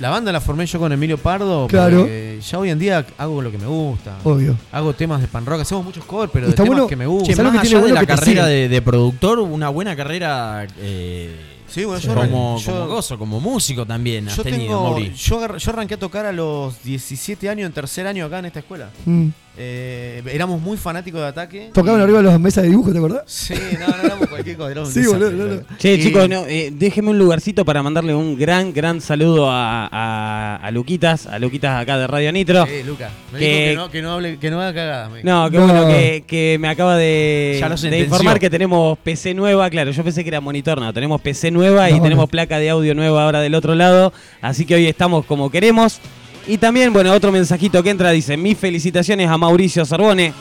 la 0.00 0.10
banda 0.10 0.30
la 0.30 0.40
formé 0.42 0.66
yo 0.66 0.78
con 0.78 0.92
Emilio 0.92 1.16
Pardo. 1.16 1.66
Claro. 1.68 2.00
porque 2.00 2.38
Ya 2.46 2.58
hoy 2.58 2.70
en 2.70 2.78
día 2.78 3.06
hago 3.16 3.40
lo 3.40 3.50
que 3.50 3.56
me 3.58 3.66
gusta. 3.66 4.18
Obvio. 4.24 4.56
Hago 4.72 4.92
temas 4.94 5.20
de 5.22 5.28
pan 5.28 5.46
rock. 5.46 5.60
Hacemos 5.62 5.84
muchos 5.84 6.04
covers, 6.04 6.30
pero 6.32 6.48
de 6.48 6.52
temas 6.54 6.66
bueno- 6.66 6.86
que 6.86 6.96
me 6.96 7.04
Che, 7.04 7.08
gustan. 7.08 7.36
¿Sabes 7.36 7.52
lo 7.52 7.52
más 7.58 7.62
que 7.62 7.68
allá 7.68 7.68
tiene 7.68 7.76
de 7.86 7.92
bueno 7.92 8.00
la 8.00 8.06
carrera 8.06 8.46
de 8.46 8.82
productor, 8.82 9.38
una 9.38 9.68
buena 9.70 9.96
carrera 9.96 10.66
eh, 10.80 11.34
Sí, 11.72 11.84
bueno, 11.84 12.00
yo 12.00 12.14
como, 12.14 12.58
yo- 12.58 12.72
como 12.72 12.86
gozo, 12.86 13.18
como 13.18 13.40
músico 13.40 13.86
también 13.86 14.28
has 14.28 14.36
Yo, 14.36 14.42
tenido, 14.42 14.64
tengo, 14.66 14.82
Mauri. 14.90 15.12
yo, 15.14 15.40
arranqué 15.70 15.94
a 15.94 15.98
tocar 15.98 16.26
a 16.26 16.32
los 16.32 16.82
17 16.84 17.48
años, 17.48 17.66
en 17.66 17.72
tercer 17.72 18.06
año 18.06 18.26
acá 18.26 18.38
en 18.40 18.44
esta 18.46 18.58
escuela. 18.58 18.90
Mm. 19.06 19.28
Eh, 19.58 20.22
éramos 20.32 20.58
muy 20.62 20.78
fanáticos 20.78 21.20
de 21.20 21.26
ataque. 21.26 21.70
Tocaban 21.74 22.00
y- 22.00 22.04
arriba 22.04 22.18
de 22.22 22.24
las 22.24 22.40
mesas 22.40 22.62
de 22.64 22.70
dibujo, 22.70 22.90
¿te 22.90 22.96
acordás? 22.96 23.22
Sí, 23.26 23.52
no, 23.78 23.86
no 23.86 24.02
éramos 24.02 24.28
cualquier 24.28 24.56
cosa. 24.56 24.80
un 24.80 24.86
Sí, 24.86 25.04
boludo, 25.06 25.30
desastre, 25.30 25.56
no, 25.56 25.60
no. 25.72 25.78
Che, 25.78 25.94
Y- 25.94 26.02
chicos, 26.02 26.28
no, 26.28 26.44
eh, 26.46 26.72
déjeme 26.74 27.10
un 27.10 27.18
lugarcito 27.18 27.62
para 27.64 27.82
mandarle 27.82 28.14
un 28.14 28.38
gran, 28.38 28.72
gran 28.72 29.02
saludo 29.02 29.50
a, 29.50 29.88
a- 29.92 30.56
a 30.56 30.70
Luquitas, 30.70 31.26
a 31.26 31.38
Luquitas 31.38 31.82
acá 31.82 31.98
de 31.98 32.06
Radio 32.06 32.32
Nitro. 32.32 32.64
Eh, 32.66 32.82
Luca, 32.86 33.10
me 33.30 33.38
Que- 33.40 33.70
dijo 33.70 33.72
que 33.72 33.76
no, 33.76 33.90
que 33.90 34.02
no, 34.02 34.12
hable, 34.12 34.38
que 34.38 34.50
no 34.50 34.58
haga 34.60 34.72
cagadas. 34.72 35.10
me. 35.10 35.22
No, 35.22 35.50
qué 35.50 35.58
No. 35.58 35.66
bueno 35.66 35.86
que, 35.86 36.24
que 36.26 36.56
me 36.58 36.68
acaba 36.68 36.96
de, 36.96 37.62
de 37.90 37.98
informar 38.00 38.40
que 38.40 38.48
tenemos 38.48 38.96
PC 39.00 39.34
nueva. 39.34 39.68
Claro, 39.68 39.90
yo 39.90 40.02
pensé 40.02 40.22
que 40.22 40.28
era 40.28 40.40
monitor, 40.40 40.80
no, 40.80 40.90
tenemos 40.94 41.20
PC 41.20 41.50
nueva 41.50 41.61
y 41.90 41.96
No, 41.98 42.02
tenemos 42.02 42.22
no. 42.24 42.26
placa 42.28 42.58
de 42.58 42.70
audio 42.70 42.94
nueva 42.94 43.24
ahora 43.24 43.40
del 43.40 43.54
otro 43.54 43.74
lado. 43.74 44.12
Así 44.40 44.64
que 44.66 44.74
hoy 44.74 44.86
estamos 44.86 45.24
como 45.26 45.50
queremos. 45.50 45.98
Y 46.46 46.58
también, 46.58 46.92
bueno, 46.92 47.12
otro 47.12 47.30
mensajito 47.32 47.82
que 47.82 47.90
entra 47.90 48.10
dice: 48.10 48.36
Mis 48.36 48.58
felicitaciones 48.58 49.28
a 49.28 49.38
Mauricio 49.38 49.84
Sorbone. 49.84 50.32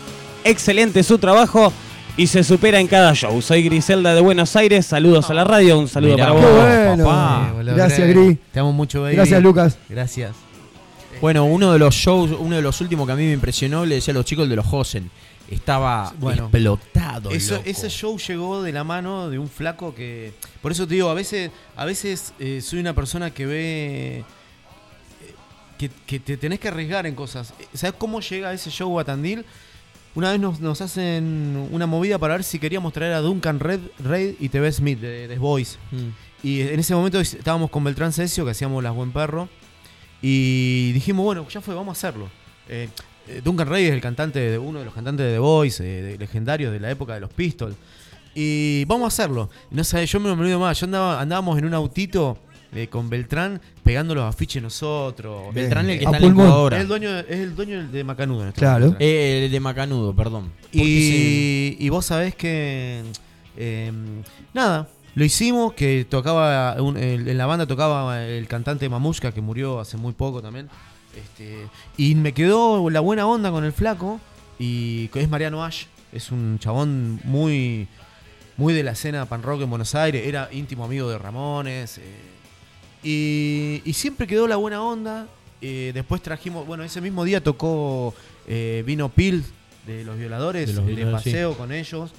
Excelente 0.44 1.04
su 1.04 1.20
trabajo 1.20 1.72
y 2.18 2.26
se 2.28 2.44
supera 2.44 2.80
en 2.80 2.88
cada 2.88 3.14
show. 3.14 3.40
Soy 3.42 3.62
Griselda 3.64 4.16
de 4.16 4.22
Buenos 4.22 4.56
Aires. 4.56 4.86
Saludos 4.88 5.30
a 5.30 5.34
la 5.36 5.44
radio. 5.44 5.78
Un 5.80 5.88
saludo 5.88 6.14
Mirá 6.16 6.30
para 6.30 6.40
vos. 6.40 6.52
bueno. 6.52 7.06
papá. 7.06 7.54
Gracias, 7.64 8.00
gra- 8.10 8.26
Gris. 8.26 8.38
Te 8.52 8.60
amo 8.60 8.74
mucho, 8.74 9.04
baby. 9.04 9.16
Gracias, 9.16 9.42
Lucas. 9.44 9.78
Gracias. 9.88 10.32
Bueno, 11.22 11.46
uno 11.46 11.72
de 11.72 11.78
los 11.78 11.94
shows, 11.94 12.32
uno 12.40 12.56
de 12.56 12.64
los 12.64 12.82
últimos 12.82 13.06
que 13.06 13.14
a 13.14 13.16
mí 13.16 13.26
me 13.26 13.34
impresionó, 13.34 13.86
le 13.86 13.96
decía 13.96 14.12
a 14.12 14.16
los 14.16 14.26
chicos 14.26 14.44
el 14.46 14.50
de 14.50 14.56
los 14.56 14.66
Hosen. 14.72 15.12
Estaba 15.52 16.14
Bueno. 16.18 16.44
explotado. 16.46 17.30
Eso- 17.32 17.56
loco. 17.58 17.70
ese 17.70 17.90
show 17.90 18.18
llegó 18.18 18.64
de 18.64 18.72
la 18.72 18.84
mano 18.84 19.30
de 19.30 19.38
un 19.38 19.50
flaco 19.50 19.94
que. 19.94 20.34
Por 20.62 20.72
eso 20.72 20.88
te 20.88 20.96
digo, 20.96 21.10
a 21.10 21.14
veces, 21.14 21.52
a 21.76 21.86
veces 21.86 22.34
eh, 22.40 22.62
soy 22.62 22.80
una 22.80 22.94
persona 22.96 23.32
que 23.32 23.46
ve. 23.46 24.18
eh, 24.20 24.24
Que, 25.78 25.90
que 26.06 26.20
te 26.20 26.38
tenés 26.38 26.60
que 26.60 26.68
arriesgar 26.68 27.06
en 27.08 27.16
cosas. 27.16 27.54
Eh, 27.60 27.68
¿Sabes 27.74 27.96
cómo 27.98 28.22
llega 28.22 28.54
ese 28.54 28.70
show 28.70 29.00
a 29.00 29.04
Tandil? 29.04 29.44
Una 30.14 30.32
vez 30.32 30.40
nos, 30.40 30.60
nos 30.60 30.80
hacen 30.82 31.68
una 31.72 31.86
movida 31.88 32.18
para 32.20 32.36
ver 32.36 32.44
si 32.44 32.60
queríamos 32.60 32.94
traer 32.94 33.14
a 33.14 33.20
Duncan 33.22 33.60
Red, 33.60 33.80
Reid 34.00 34.36
y 34.40 34.50
TV 34.50 34.72
Smith 34.72 35.00
de 35.00 35.28
The 35.28 35.38
Boys. 35.38 35.80
Mm. 35.92 36.10
Y 36.48 36.62
en 36.62 36.80
ese 36.80 36.94
momento 36.96 37.20
estábamos 37.20 37.70
con 37.72 37.84
Beltrán 37.84 38.12
Cesio, 38.14 38.46
que 38.46 38.52
hacíamos 38.52 38.84
Las 38.84 38.94
Buen 38.94 39.12
Perro. 39.12 39.48
Y 40.22 40.92
dijimos, 40.92 41.24
bueno, 41.26 41.48
ya 41.50 41.62
fue, 41.62 41.74
vamos 41.74 41.98
a 41.98 41.98
hacerlo. 41.98 42.30
Eh, 42.70 42.90
Duncan 43.44 43.68
Ray 43.68 43.86
es 43.86 43.92
el 43.94 44.02
cantante 44.02 44.40
de 44.40 44.58
uno 44.58 44.80
de 44.80 44.86
los 44.86 44.94
cantantes 44.94 45.26
de 45.26 45.34
The 45.34 45.40
Voice, 45.40 45.84
eh, 45.84 46.02
de- 46.02 46.18
legendarios 46.18 46.72
de 46.72 46.80
la 46.80 46.90
época 46.92 47.14
de 47.14 47.20
los 47.22 47.30
Pistols. 47.32 47.76
Y 48.34 48.86
vamos 48.86 49.06
a 49.06 49.08
hacerlo. 49.08 49.50
No 49.72 49.84
sé, 49.84 50.06
yo 50.06 50.20
me 50.20 50.28
lo 50.30 50.34
olvido 50.34 50.60
más. 50.60 50.80
Yo 50.80 50.86
andaba, 50.86 51.20
andábamos 51.20 51.58
en 51.60 51.66
un 51.66 51.74
autito 51.74 52.38
eh, 52.74 52.88
con 52.88 53.10
Beltrán 53.10 53.60
pegando 53.84 54.16
los 54.16 54.24
afiches 54.24 54.64
nosotros. 54.64 55.54
Beltrán, 55.54 55.90
el 55.90 56.00
que 56.00 56.06
está 56.06 56.18
en 56.18 56.24
la 56.24 56.30
incubadora. 56.30 56.78
Es 56.78 56.82
el 56.84 56.88
dueño, 56.88 57.10
es 57.20 57.30
el 57.40 57.56
dueño 57.56 57.88
de 57.90 58.04
Macanudo. 58.06 58.44
en 58.44 58.48
este 58.50 58.60
Claro. 58.60 58.96
Eh, 59.00 59.44
el 59.46 59.52
de 59.52 59.60
Macanudo, 59.60 60.16
perdón. 60.16 60.52
Y, 60.72 61.76
y 61.80 61.90
vos 61.90 62.06
sabés 62.06 62.34
que. 62.36 63.02
eh, 63.58 63.92
nada, 64.54 64.88
lo 65.16 65.26
hicimos. 65.26 65.74
Que 65.74 66.06
tocaba. 66.10 66.82
un- 66.82 66.96
el- 66.96 67.28
en 67.28 67.38
la 67.38 67.46
banda 67.46 67.66
tocaba 67.66 68.24
el 68.24 68.48
cantante 68.48 68.88
Mamushka, 68.88 69.34
que 69.34 69.42
murió 69.42 69.82
hace 69.82 69.98
muy 69.98 70.14
poco 70.14 70.42
también. 70.42 70.70
Este, 71.16 71.68
y 71.98 72.16
me 72.16 72.34
quedó 72.34 72.90
la 72.90 73.00
buena 73.02 73.28
onda 73.28 73.52
con 73.52 73.64
el 73.66 73.74
flaco. 73.74 74.20
Y 74.60 75.08
que 75.10 75.22
es 75.22 75.30
Mariano 75.30 75.64
Ash. 75.64 75.86
Es 76.12 76.32
un 76.32 76.60
chabón 76.60 77.20
muy. 77.24 77.88
Muy 78.58 78.74
de 78.74 78.84
la 78.84 78.92
escena 78.92 79.26
pan 79.26 79.42
rock 79.42 79.62
en 79.62 79.70
Buenos 79.70 79.96
Aires. 79.96 80.28
Era 80.28 80.50
íntimo 80.52 80.84
amigo 80.86 81.10
de 81.10 81.18
Ramones. 81.18 81.98
eh, 81.98 82.02
y, 83.04 83.82
y 83.90 83.94
siempre 83.94 84.28
quedó 84.28 84.48
la 84.48 84.58
buena 84.58 84.84
onda. 84.84 85.28
eh, 85.62 85.92
después 85.94 86.22
trajimos. 86.22 86.68
Bueno, 86.68 86.84
ese 86.84 87.02
mismo 87.02 87.24
día 87.24 87.42
tocó. 87.44 88.14
eh, 88.48 88.84
vino 88.86 89.10
Pil 89.10 89.44
de 89.88 90.04
los 90.04 90.18
violadores. 90.18 90.76
De 90.76 90.94
los 90.96 91.12
paseo 91.12 91.58
con 91.58 91.72
ellos. 91.72 92.12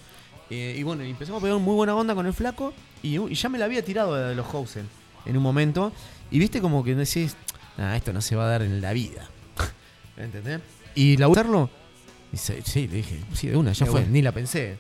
y 0.51 0.83
bueno, 0.83 1.03
empezamos 1.05 1.41
a 1.41 1.45
pegar 1.45 1.59
muy 1.61 1.75
buena 1.75 1.95
onda 1.95 2.15
con 2.15 2.27
el 2.27 2.33
flaco. 2.33 2.73
Y, 3.03 3.19
y 3.19 3.35
ya 3.35 3.49
me 3.49 3.59
la 3.59 3.67
había 3.67 3.85
tirado 3.85 4.15
de 4.15 4.35
los 4.35 4.47
Housen 4.47 4.89
en 5.27 5.37
un 5.37 5.43
momento. 5.43 5.93
Y 6.31 6.39
viste 6.41 6.61
como 6.61 6.83
que 6.83 6.95
decís. 6.97 7.37
"Ah, 7.79 7.97
esto 7.97 8.13
no 8.13 8.21
se 8.21 8.37
va 8.37 8.45
a 8.45 8.49
dar 8.49 8.63
en 8.63 8.81
la 8.81 8.93
vida. 8.93 9.29
¿Entendés? 10.17 10.61
Y 10.95 11.17
la 11.17 11.29
usarlo. 11.29 11.71
Y 12.33 12.37
se- 12.37 12.63
sí, 12.63 12.89
le 12.89 12.97
dije, 12.97 13.21
sí, 13.35 13.49
de 13.49 13.57
una, 13.57 13.73
ya 13.73 13.87
fue, 13.87 14.01
bueno. 14.01 14.09
ni 14.11 14.23
la 14.23 14.33
pensé. 14.33 14.77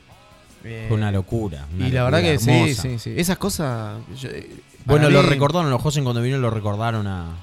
Eh, 0.64 0.84
Fue 0.88 0.96
una 0.96 1.10
locura. 1.10 1.66
una 1.74 1.88
y 1.88 1.90
la 1.90 2.04
verdad 2.04 2.20
que 2.22 2.38
sí, 2.38 2.74
sí, 2.74 2.98
sí. 2.98 3.14
Esas 3.16 3.36
cosas. 3.38 4.00
yo- 4.20 4.28
eh, 4.30 4.48
Bueno, 4.84 5.10
lo 5.10 5.22
recordaron 5.22 5.70
los 5.70 5.84
Hosen 5.84 6.04
cuando 6.04 6.20
vinieron, 6.22 6.40
lo 6.42 6.50
recordaron 6.50 7.06
a, 7.06 7.36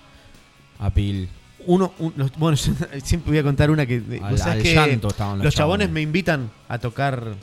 a 0.80 0.90
Pil. 0.92 1.28
Uno, 1.66 1.94
un- 2.00 2.14
los- 2.16 2.32
bueno, 2.38 2.56
yo 2.58 2.74
siempre 3.04 3.32
voy 3.32 3.38
a 3.40 3.44
contar 3.44 3.70
una 3.72 3.86
que. 3.86 3.96
Al- 4.24 4.32
vos 4.32 4.40
sabés 4.40 4.56
al 4.58 4.64
que 4.64 4.74
llanto 4.74 5.10
estaban 5.10 5.38
los 5.40 5.46
los 5.46 5.54
chabones 5.56 5.88
chabones. 5.88 5.90
me 5.92 6.02
invitan 6.02 6.50
a 6.70 6.80
tocar. 6.80 7.36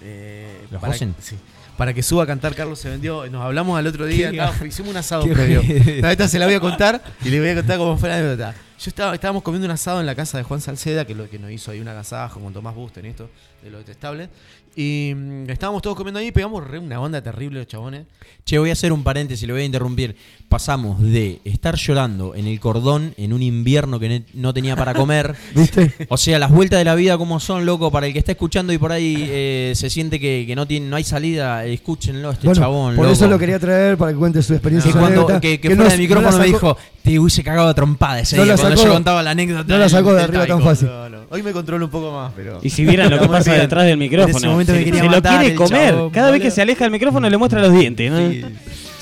eh, 0.00 0.64
¿Los 0.70 0.82
Hosen? 0.82 1.14
sí, 1.20 1.36
para 1.76 1.92
que 1.92 2.02
suba 2.02 2.24
a 2.24 2.26
cantar 2.26 2.54
Carlos 2.54 2.78
se 2.78 2.88
vendió. 2.88 3.26
Nos 3.30 3.42
hablamos 3.42 3.78
al 3.78 3.86
otro 3.86 4.06
día. 4.06 4.30
Hicimos 4.64 4.90
un 4.90 4.96
asado 4.96 5.26
previo. 5.28 5.60
esta 5.62 6.28
se 6.28 6.38
la 6.38 6.46
voy 6.46 6.54
a 6.54 6.60
contar 6.60 7.02
y 7.24 7.28
le 7.28 7.40
voy 7.40 7.50
a 7.50 7.54
contar 7.56 7.78
como 7.78 7.96
fue 7.96 8.08
la 8.08 8.16
anécdota. 8.16 8.54
Yo 8.78 8.90
estaba, 8.90 9.14
estábamos 9.14 9.42
comiendo 9.42 9.64
un 9.64 9.70
asado 9.70 10.00
en 10.00 10.06
la 10.06 10.14
casa 10.14 10.36
de 10.36 10.44
Juan 10.44 10.60
Salceda, 10.60 11.06
que 11.06 11.14
lo 11.14 11.30
que 11.30 11.38
nos 11.38 11.50
hizo 11.50 11.70
ahí 11.70 11.80
un 11.80 11.88
agasajo 11.88 12.40
con 12.40 12.52
Tomás 12.52 12.74
Busten 12.74 13.06
esto, 13.06 13.30
de 13.62 13.70
lo 13.70 13.78
detestable. 13.78 14.28
Y 14.76 15.14
mm, 15.16 15.48
estábamos 15.48 15.80
todos 15.80 15.96
comiendo 15.96 16.20
ahí 16.20 16.26
y 16.26 16.32
pegamos 16.32 16.62
re 16.66 16.78
una 16.78 17.00
onda 17.00 17.22
terrible 17.22 17.60
los 17.60 17.68
chabones. 17.68 18.06
Che, 18.44 18.58
voy 18.58 18.68
a 18.68 18.74
hacer 18.74 18.92
un 18.92 19.02
paréntesis, 19.02 19.46
le 19.46 19.54
voy 19.54 19.62
a 19.62 19.64
interrumpir. 19.64 20.14
Pasamos 20.48 21.02
de 21.02 21.40
estar 21.44 21.74
llorando 21.74 22.36
en 22.36 22.46
el 22.46 22.60
cordón 22.60 23.14
en 23.16 23.32
un 23.32 23.42
invierno 23.42 23.98
que 23.98 24.08
ne- 24.08 24.22
no 24.32 24.54
tenía 24.54 24.76
para 24.76 24.94
comer. 24.94 25.34
¿Viste? 25.56 25.92
O 26.08 26.16
sea, 26.16 26.38
las 26.38 26.52
vueltas 26.52 26.78
de 26.78 26.84
la 26.84 26.94
vida 26.94 27.18
como 27.18 27.40
son, 27.40 27.66
loco, 27.66 27.90
para 27.90 28.06
el 28.06 28.12
que 28.12 28.20
está 28.20 28.30
escuchando 28.30 28.72
y 28.72 28.78
por 28.78 28.92
ahí 28.92 29.26
eh, 29.28 29.72
se 29.74 29.90
siente 29.90 30.20
que, 30.20 30.44
que 30.46 30.54
no 30.54 30.64
tiene 30.64 30.88
no 30.88 30.94
hay 30.94 31.02
salida, 31.02 31.64
escúchenlo, 31.66 32.30
este 32.30 32.46
Bueno, 32.46 32.60
chabón. 32.60 32.94
por 32.94 33.06
loco. 33.06 33.12
eso 33.14 33.26
lo 33.26 33.38
quería 33.40 33.58
traer 33.58 33.96
para 33.96 34.12
que 34.12 34.18
cuente 34.18 34.40
su 34.40 34.52
experiencia. 34.54 34.92
Que, 34.92 34.96
cuando, 34.98 35.22
anécdota, 35.22 35.40
que, 35.40 35.58
que 35.60 35.68
fuera 35.74 35.90
de 35.90 35.96
no 35.96 36.02
micrófono 36.02 36.38
me 36.38 36.44
dijo, 36.46 36.76
te 37.02 37.18
hubiese 37.18 37.42
cagado 37.42 37.68
a 37.68 37.74
trompada 37.74 38.20
ese 38.20 38.36
No 38.36 38.44
día 38.44 38.54
cuando 38.54 38.76
sacó- 38.76 38.88
yo 38.88 38.94
contaba 38.94 39.22
la 39.24 39.30
anécdota. 39.32 39.64
no 39.64 39.74
la 39.74 39.80
del- 39.80 39.90
sacó 39.90 40.10
de 40.10 40.14
del 40.14 40.24
arriba 40.26 40.46
tan 40.46 40.56
taiko. 40.58 40.64
fácil. 40.70 40.88
No, 40.88 41.08
no. 41.08 41.18
Hoy 41.28 41.42
me 41.42 41.50
controlo 41.50 41.84
un 41.86 41.90
poco 41.90 42.12
más, 42.12 42.32
pero. 42.36 42.60
Y 42.62 42.70
si 42.70 42.84
vieran 42.84 43.10
lo 43.10 43.18
que 43.20 43.26
pasa 43.28 43.50
bien. 43.50 43.62
detrás 43.62 43.82
del 43.84 43.94
En 43.94 44.02
ese 44.02 44.10
micrófono, 44.10 44.32
momento 44.52 44.52
momento 44.52 44.72
me 44.72 44.78
Se, 44.78 44.84
se 44.84 44.90
lo 44.90 45.22
quiere 45.40 45.54
comer. 45.56 45.90
chabón, 45.94 46.10
Cada 46.10 46.30
vez 46.30 46.40
que 46.40 46.50
se 46.52 46.62
aleja 46.62 46.84
del 46.84 46.92
micrófono 46.92 47.28
le 47.28 47.36
muestra 47.36 47.60
los 47.60 47.72
dientes. 47.72 48.12
¿no? 48.12 48.18
Sí. 48.30 48.44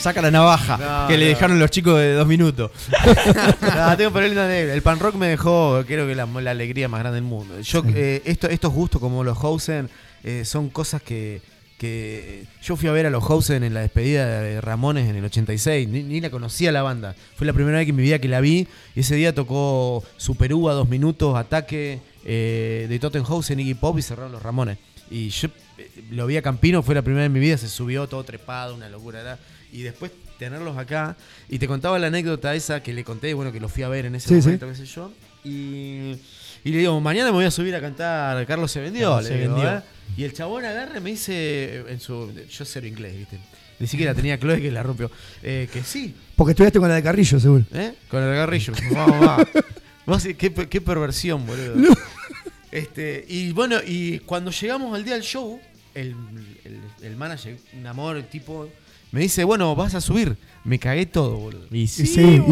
Saca 0.04 0.20
la 0.20 0.30
navaja 0.30 0.76
No, 0.76 1.08
que 1.08 1.16
le 1.16 1.28
dejaron 1.28 1.58
los 1.58 1.70
chicos 1.70 1.98
de 1.98 2.12
dos 2.12 2.26
minutos. 2.26 2.70
No, 3.74 3.96
tengo. 3.96 4.18
El 4.20 4.82
pan 4.82 4.98
rock 4.98 5.14
me 5.14 5.28
dejó, 5.28 5.82
creo 5.86 6.06
que 6.06 6.14
la, 6.14 6.26
la 6.26 6.50
alegría 6.50 6.88
más 6.88 7.00
grande 7.00 7.16
del 7.16 7.24
mundo. 7.24 7.58
Yo, 7.60 7.82
eh, 7.94 8.20
esto, 8.26 8.48
estos 8.48 8.72
gustos 8.72 9.00
como 9.00 9.24
los 9.24 9.38
Hausen 9.42 9.88
eh, 10.22 10.44
son 10.44 10.68
cosas 10.68 11.00
que, 11.00 11.40
que 11.78 12.44
yo 12.62 12.76
fui 12.76 12.88
a 12.88 12.92
ver 12.92 13.06
a 13.06 13.10
los 13.10 13.24
Hausen 13.24 13.64
en 13.64 13.72
la 13.72 13.80
despedida 13.80 14.40
de 14.40 14.60
Ramones 14.60 15.08
en 15.08 15.16
el 15.16 15.24
86. 15.24 15.88
Ni, 15.88 16.02
ni 16.02 16.20
la 16.20 16.28
conocía 16.28 16.70
la 16.70 16.82
banda. 16.82 17.16
Fue 17.36 17.46
la 17.46 17.54
primera 17.54 17.78
vez 17.78 17.86
que 17.86 17.90
en 17.90 17.96
mi 17.96 18.02
vida 18.02 18.18
que 18.18 18.28
la 18.28 18.40
vi. 18.40 18.68
Y 18.94 19.00
ese 19.00 19.14
día 19.14 19.34
tocó 19.34 20.04
Super 20.18 20.52
U 20.52 20.68
a 20.68 20.74
dos 20.74 20.88
minutos, 20.88 21.34
ataque 21.34 22.00
eh, 22.26 22.86
de 22.90 22.98
Tottenhausen, 22.98 23.58
Iggy 23.58 23.74
Pop 23.74 23.98
y 23.98 24.02
cerraron 24.02 24.32
los 24.32 24.42
Ramones. 24.42 24.76
Y 25.10 25.30
yo 25.30 25.48
eh, 25.78 25.90
lo 26.10 26.26
vi 26.26 26.36
a 26.36 26.42
Campino, 26.42 26.82
fue 26.82 26.94
la 26.94 27.02
primera 27.02 27.22
vez 27.22 27.26
en 27.28 27.32
mi 27.32 27.40
vida, 27.40 27.56
se 27.56 27.68
subió 27.68 28.06
todo 28.06 28.22
trepado, 28.24 28.74
una 28.74 28.88
locura. 28.88 29.18
¿verdad? 29.18 29.38
Y 29.74 29.82
después 29.82 30.10
tenerlos 30.38 30.78
acá. 30.78 31.16
Y 31.48 31.58
te 31.58 31.66
contaba 31.68 31.98
la 31.98 32.06
anécdota 32.06 32.54
esa 32.54 32.82
que 32.82 32.92
le 32.94 33.04
conté, 33.04 33.34
bueno, 33.34 33.52
que 33.52 33.60
lo 33.60 33.68
fui 33.68 33.82
a 33.82 33.88
ver 33.88 34.06
en 34.06 34.14
ese 34.14 34.28
Sí, 34.28 34.34
sí. 34.36 34.40
momento, 34.46 34.68
qué 34.68 34.74
sé 34.76 34.86
yo. 34.86 35.12
Y, 35.44 36.12
y 36.64 36.70
le 36.70 36.78
digo, 36.78 36.98
mañana 37.00 37.26
me 37.30 37.32
voy 37.36 37.44
a 37.44 37.50
subir 37.50 37.74
a 37.74 37.80
cantar 37.80 38.46
Carlos 38.46 38.70
se 38.72 38.80
vendió. 38.80 39.10
Carlos 39.10 39.24
le 39.24 39.28
se 39.28 39.38
digo, 39.42 39.54
vendió. 39.56 39.78
¿eh? 39.78 39.82
Y 40.16 40.24
el 40.24 40.32
chabón 40.32 40.64
agarra 40.64 40.96
y 40.98 41.00
me 41.00 41.10
dice, 41.10 41.84
en 41.88 42.00
su, 42.00 42.32
yo 42.50 42.64
cero 42.64 42.86
inglés, 42.86 43.16
¿viste? 43.18 43.38
Ni 43.80 43.86
siquiera 43.88 44.14
tenía 44.14 44.38
Chloe 44.38 44.62
que 44.62 44.70
la 44.70 44.82
rompió. 44.84 45.10
Eh, 45.42 45.68
que 45.72 45.82
sí, 45.82 46.14
Porque 46.36 46.52
estudiaste 46.52 46.78
con 46.78 46.88
la 46.88 46.94
de 46.94 47.02
Carrillo, 47.02 47.40
seguro. 47.40 47.64
¿eh? 47.74 47.94
Con 48.08 48.22
el 48.22 48.34
garrillo. 48.34 48.72
Vamos, 48.92 49.26
va. 49.28 49.48
Vos 50.06 50.22
qué, 50.38 50.52
qué 50.52 50.80
perversión, 50.80 51.44
boludo. 51.44 51.74
Este, 52.70 53.24
y 53.28 53.52
bueno, 53.52 53.76
y 53.84 54.20
cuando 54.20 54.50
llegamos 54.50 54.94
al 54.94 55.04
día 55.04 55.14
del 55.14 55.22
show, 55.22 55.60
el, 55.94 56.14
el, 56.64 56.80
el 57.02 57.16
manager, 57.16 57.56
un 57.78 57.86
amor, 57.86 58.16
el 58.16 58.26
tipo, 58.28 58.68
me 59.14 59.20
dice, 59.20 59.44
bueno, 59.44 59.76
vas 59.76 59.94
a 59.94 60.00
subir. 60.00 60.36
Me 60.64 60.80
cagué 60.80 61.06
todo, 61.06 61.36
boludo. 61.36 61.66
Y 61.70 61.82
Y 61.82 61.86
sí, 61.86 62.02
y 62.02 62.06
sí, 62.08 62.42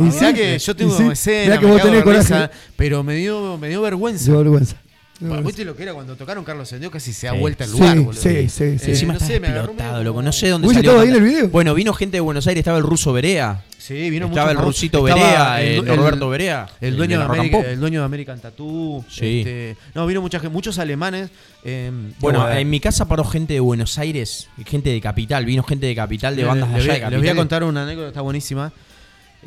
y 0.00 0.10
sí. 0.10 0.34
que 0.34 0.58
yo 0.58 0.74
tengo 0.74 0.96
sí. 0.96 1.02
escena, 1.02 1.58
que 1.58 1.66
me 1.66 1.72
vos 1.72 1.82
cago 1.82 1.92
tenés 2.02 2.18
risa, 2.20 2.50
pero 2.76 3.02
me 3.02 3.14
dio, 3.16 3.58
me 3.58 3.68
dio 3.68 3.82
vergüenza. 3.82 4.30
De 4.32 4.38
vergüenza. 4.38 4.80
Bueno, 5.20 5.42
¿Viste 5.42 5.64
lo 5.64 5.74
que 5.74 5.82
era 5.82 5.94
cuando 5.94 6.14
tocaron 6.14 6.44
Carlos 6.44 6.68
Sendió? 6.68 6.90
Casi 6.92 7.12
se 7.12 7.26
da 7.26 7.32
Sí. 7.32 7.38
vuelta 7.40 7.64
el 7.64 7.70
Sí, 7.70 7.76
lugar, 7.78 7.98
boludo. 7.98 8.20
sí, 8.22 8.48
sí, 8.48 8.48
sí. 8.48 8.64
Eh, 8.64 8.90
Encima 8.90 9.14
no 9.14 9.18
está 9.18 9.26
sé, 9.26 9.36
explotado, 9.36 10.04
loco. 10.04 10.22
No 10.22 10.30
sé 10.32 10.48
dónde 10.48 10.68
¿Hubiese 10.68 10.86
salió. 10.86 11.00
ahí 11.00 11.08
en 11.08 11.14
el 11.16 11.22
video? 11.22 11.48
Bueno, 11.48 11.74
vino 11.74 11.92
gente 11.92 12.18
de 12.18 12.20
Buenos 12.20 12.46
Aires, 12.46 12.60
estaba 12.60 12.78
el 12.78 12.84
ruso 12.84 13.12
Berea. 13.12 13.64
Sí, 13.78 14.10
vino 14.10 14.26
Estaba 14.26 14.48
mucho 14.50 14.60
el 14.60 14.66
rusito 14.66 15.02
Berea, 15.02 15.60
el- 15.60 15.66
eh, 15.66 15.76
el- 15.78 15.84
Norberto 15.86 16.28
Berea. 16.28 16.66
El 16.80 16.96
dueño, 16.96 17.18
de 17.18 17.72
el 17.72 17.80
dueño 17.80 18.00
de 18.00 18.04
American 18.06 18.38
Tattoo. 18.38 19.04
Sí. 19.08 19.40
este, 19.40 19.76
no, 19.94 20.06
vino 20.06 20.20
mucha 20.20 20.38
gente, 20.38 20.52
muchos 20.52 20.78
alemanes. 20.78 21.30
eh, 21.64 21.90
Bueno, 22.20 22.48
en 22.50 22.70
mi 22.70 22.78
casa 22.78 23.08
paró 23.08 23.24
gente 23.24 23.54
de 23.54 23.60
Buenos 23.60 23.98
Aires, 23.98 24.48
gente 24.66 24.90
de 24.90 25.00
Capital, 25.00 25.44
vino 25.44 25.62
gente 25.64 25.86
de 25.86 25.94
Capital, 25.96 26.36
de 26.36 26.44
bandas 26.44 26.68
de 26.70 26.74
allá 26.76 26.86
voy, 26.92 26.98
de 27.00 27.04
a- 27.06 27.10
les 27.10 27.18
voy 27.20 27.28
a 27.28 27.34
contar 27.34 27.64
una 27.64 27.82
anécdota, 27.82 28.08
está 28.08 28.20
buenísima. 28.20 28.72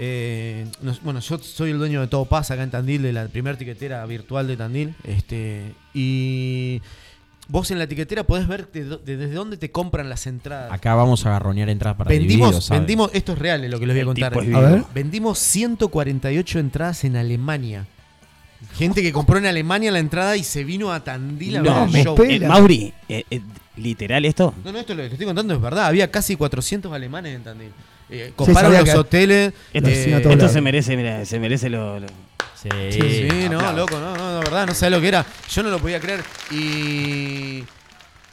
Eh, 0.04 0.66
nos- 0.82 1.00
bueno, 1.04 1.20
yo 1.20 1.38
soy 1.38 1.70
el 1.70 1.78
dueño 1.78 2.02
de 2.02 2.08
Todo 2.08 2.26
Pasa 2.26 2.56
acá 2.56 2.64
en 2.64 2.72
Tandil, 2.72 3.04
de 3.04 3.14
la 3.14 3.28
primera 3.28 3.56
tiquetera 3.56 4.04
virtual 4.08 4.48
de 4.48 4.58
Tandil. 4.58 4.96
Este, 5.04 5.74
y 5.94 6.82
vos 7.48 7.70
en 7.70 7.78
la 7.78 7.86
tiquetera 7.86 8.24
podés 8.24 8.48
ver 8.48 8.68
de 8.72 8.84
do- 8.86 8.98
de- 8.98 9.16
desde 9.18 9.36
dónde 9.36 9.58
te 9.58 9.70
compran 9.70 10.10
las 10.10 10.26
entradas. 10.26 10.72
Acá 10.74 10.96
vamos 10.96 11.24
a 11.28 11.30
garroñar 11.30 11.70
entradas 11.70 11.98
para 12.00 12.10
vendimos, 12.10 12.48
divididos, 12.50 12.70
vendimos, 12.72 13.12
esto 13.14 13.34
es 13.34 13.38
real, 13.38 13.64
es 13.64 13.70
lo 13.70 13.80
que 13.80 13.86
les 13.86 13.96
voy 13.96 14.02
a 14.02 14.06
contar. 14.06 14.34
A 14.34 14.60
ver. 14.72 14.84
Vendimos 14.96 15.38
148 15.38 16.58
entradas 16.58 17.04
en 17.04 17.16
Alemania. 17.16 17.86
Gente 18.76 19.04
que 19.04 19.12
compró 19.14 19.38
en 19.38 19.46
Alemania 19.46 19.92
la 19.92 20.00
entrada 20.00 20.36
y 20.36 20.44
se 20.44 20.64
vino 20.64 20.92
a 20.92 21.04
Tandil 21.04 21.58
a 21.58 21.62
No, 21.62 21.82
ver 21.82 21.90
me 21.92 22.00
el 22.00 22.06
show. 22.06 22.16
espera. 22.16 22.46
Eh, 22.46 22.50
Mauri, 22.50 22.94
eh, 23.08 23.24
eh, 23.30 23.42
literal 23.78 24.26
esto. 24.26 24.54
No, 24.66 24.72
no, 24.72 24.80
esto 24.80 24.96
lo 24.96 25.02
que 25.04 25.10
estoy 25.10 25.26
contando 25.28 25.54
es 25.54 25.62
verdad. 25.62 25.86
Había 25.86 26.10
casi 26.10 26.36
400 26.36 26.92
alemanes 26.92 27.36
en 27.36 27.44
Tandil. 27.44 27.72
Eh, 28.12 28.34
sabía 28.54 28.80
los 28.82 28.90
que- 28.90 28.96
hoteles. 28.98 29.54
Esto, 29.74 29.90
eh, 29.90 30.22
esto 30.34 30.50
se 30.50 30.62
merece, 30.62 30.98
mira, 30.98 31.26
se 31.26 31.40
merece 31.40 31.70
lo. 31.70 32.00
lo- 32.00 32.08
Sí, 32.62 32.70
Sí, 32.92 33.28
no, 33.50 33.74
loco, 33.74 34.00
no, 34.00 34.16
no, 34.16 34.34
de 34.36 34.40
verdad, 34.42 34.68
no 34.68 34.74
sabes 34.76 34.92
lo 34.94 35.02
que 35.02 35.08
era. 35.08 35.26
Yo 35.50 35.64
no 35.64 35.70
lo 35.72 35.80
podía 35.80 36.00
creer. 36.00 36.22
Y. 36.52 37.64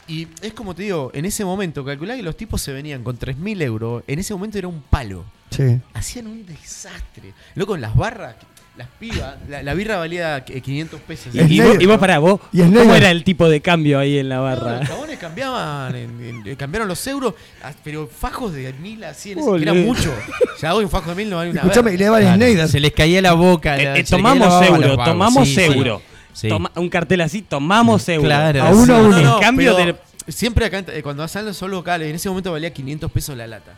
Y 0.07 0.27
es 0.43 0.53
como 0.55 0.75
te 0.75 0.83
digo, 0.85 1.11
en 1.15 1.25
ese 1.27 1.45
momento, 1.45 1.85
calculá 1.85 2.17
que 2.17 2.23
los 2.23 2.37
tipos 2.37 2.61
se 2.63 2.73
venían 2.73 3.03
con 3.05 3.17
3.000 3.19 3.61
euros. 3.63 4.03
En 4.07 4.19
ese 4.19 4.33
momento 4.35 4.59
era 4.59 4.69
un 4.69 4.81
palo. 4.83 5.25
Sí. 5.51 5.79
Hacían 5.95 6.27
un 6.27 6.45
desastre. 6.47 7.33
Loco, 7.55 7.75
en 7.75 7.81
las 7.81 7.95
barras, 7.97 8.35
las 8.77 8.87
pibas, 9.01 9.37
la, 9.49 9.63
la 9.63 9.75
birra 9.75 9.97
valía 9.97 10.45
eh, 10.47 10.61
500 10.61 11.01
pesos. 11.01 11.35
Y, 11.35 11.39
y 11.41 11.59
vos, 11.61 11.69
negro. 11.69 11.83
y 11.83 11.87
vos 11.87 11.99
pará, 11.99 12.19
vos, 12.21 12.41
Y 12.53 12.59
¿cómo 12.61 12.71
negro. 12.73 12.95
era 12.95 13.11
el 13.11 13.25
tipo 13.25 13.49
de 13.49 13.61
cambio 13.61 13.99
ahí 13.99 14.19
en 14.19 14.29
la 14.29 14.37
No, 14.37 14.43
barra? 14.45 14.79
los 14.79 14.89
chabones 14.89 15.19
cambiaban, 15.19 15.97
en- 15.97 16.25
en- 16.25 16.47
eh, 16.47 16.57
cambiaron 16.57 16.87
los 16.87 17.05
euros, 17.09 17.35
ah, 17.63 17.73
pero 17.83 18.07
fajos 18.07 18.53
de 18.53 18.73
mil 18.75 19.03
a 19.05 19.15
100, 19.15 19.39
Ole. 19.41 19.65
que 19.65 19.71
era 19.71 19.75
mucho. 19.87 20.15
Ya 20.63 20.75
hoy 20.75 20.85
un 20.85 20.91
fajo 20.91 21.11
de 21.11 21.17
mil 21.17 21.29
no 21.31 21.37
vale 21.37 21.51
una 21.51 21.61
Escuchame, 21.63 21.97
le 21.97 22.07
Snyder. 22.07 22.69
Se 22.69 22.79
les 22.81 22.93
caía 22.93 23.21
la 23.21 23.33
boca. 23.33 23.77
Eh, 23.79 23.85
la- 23.85 23.99
eh, 23.99 24.05
tomamos 24.05 24.49
la 24.49 24.61
los 24.61 24.69
euro, 24.69 24.89
vagos. 24.97 25.05
tomamos 25.05 25.49
Sí, 25.49 25.61
euro. 25.61 26.03
Sí. 26.33 26.49
Toma- 26.49 26.71
un 26.77 26.89
cartel 26.89 27.21
así, 27.23 27.43
tomamos 27.43 28.09
euro. 28.09 28.27
Claro, 28.29 28.63
A 28.63 28.71
uno 28.71 28.95
a 28.95 28.99
uno. 29.01 29.17
El 29.19 29.25
No, 29.25 29.31
no, 29.35 29.41
cambio 29.41 29.75
pero 29.77 29.93
de- 29.95 30.09
Siempre 30.33 30.67
acá, 30.67 30.85
eh, 30.93 31.01
cuando 31.03 31.27
salen 31.27 31.55
son 31.55 31.71
locales, 31.71 32.07
en 32.11 32.15
ese 32.17 32.29
momento 32.29 32.53
valía 32.53 32.71
500 32.71 33.11
pesos 33.11 33.35
la 33.35 33.47
lata. 33.47 33.73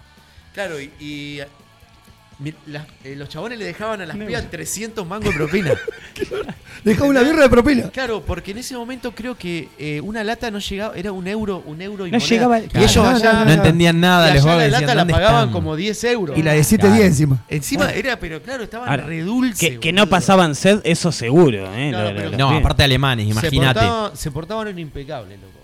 Claro, 0.55 0.81
y, 0.81 0.91
y, 0.99 1.41
eh, 1.41 1.47
las- 2.67 2.87
eh, 3.05 3.15
los 3.17 3.29
chabones 3.29 3.59
le 3.59 3.67
dejaban 3.67 4.01
a 4.01 4.07
las 4.07 4.17
pibas 4.17 4.51
300 4.51 5.07
mangos 5.07 5.29
de 5.31 5.35
propina. 5.37 5.73
Dejaba 6.85 7.09
una 7.11 7.21
birra 7.23 7.43
de 7.43 7.51
propina. 7.51 7.91
Claro, 7.91 8.23
porque 8.27 8.53
en 8.53 8.59
ese 8.59 8.75
momento 8.75 9.13
creo 9.15 9.37
que 9.37 9.69
eh, 9.79 10.01
una 10.01 10.25
lata 10.25 10.51
no 10.51 10.59
llegaba, 10.59 10.95
era 10.97 11.13
un 11.13 11.27
euro, 11.29 11.63
un 11.67 11.83
euro 11.83 12.07
y 12.07 12.11
No 12.11 12.17
moneda. 12.19 12.29
llegaba- 12.31 12.59
Y 12.59 12.69
claro. 12.69 12.87
ellos 12.87 12.97
No, 13.05 13.11
allá, 13.11 13.33
no, 13.35 13.45
No 13.45 13.51
entendían 13.53 14.01
nada, 14.01 14.31
y 14.31 14.33
les 14.35 14.43
allá 14.43 14.57
la 14.57 14.63
decían, 14.65 14.81
lata 14.81 14.95
la 14.95 15.01
"¿Dónde 15.03 15.13
pagaban 15.13 15.35
están?". 15.41 15.53
como 15.53 15.77
10 15.77 16.05
euros. 16.05 16.39
Y 16.39 16.43
la 16.43 16.53
de 16.55 16.65
7 16.65 16.81
Claro. 16.81 16.95
días 16.97 17.07
encima. 17.09 17.45
Encima 17.51 17.91
era, 17.93 18.19
pero 18.19 18.41
claro, 18.43 18.65
estaban 18.65 18.89
Ahora, 18.89 19.05
re 19.05 19.21
dulces. 19.21 19.59
Que, 19.59 19.79
que 19.79 19.93
no 19.93 20.03
boludo. 20.03 20.11
pasaban 20.11 20.55
sed, 20.55 20.81
eso 20.85 21.13
seguro. 21.13 21.73
¿eh? 21.75 21.91
No, 21.93 21.99
Lo- 21.99 22.05
no, 22.05 22.11
lo- 22.11 22.17
pero- 22.17 22.31
los 22.31 22.39
No, 22.39 22.49
pibes. 22.49 22.61
aparte 22.65 22.83
alemanes, 22.85 23.27
se 23.27 23.31
imagínate. 23.33 23.81
portaban, 23.81 24.17
se 24.17 24.31
portaban 24.31 24.79
impecable, 24.79 25.37
loco. 25.37 25.60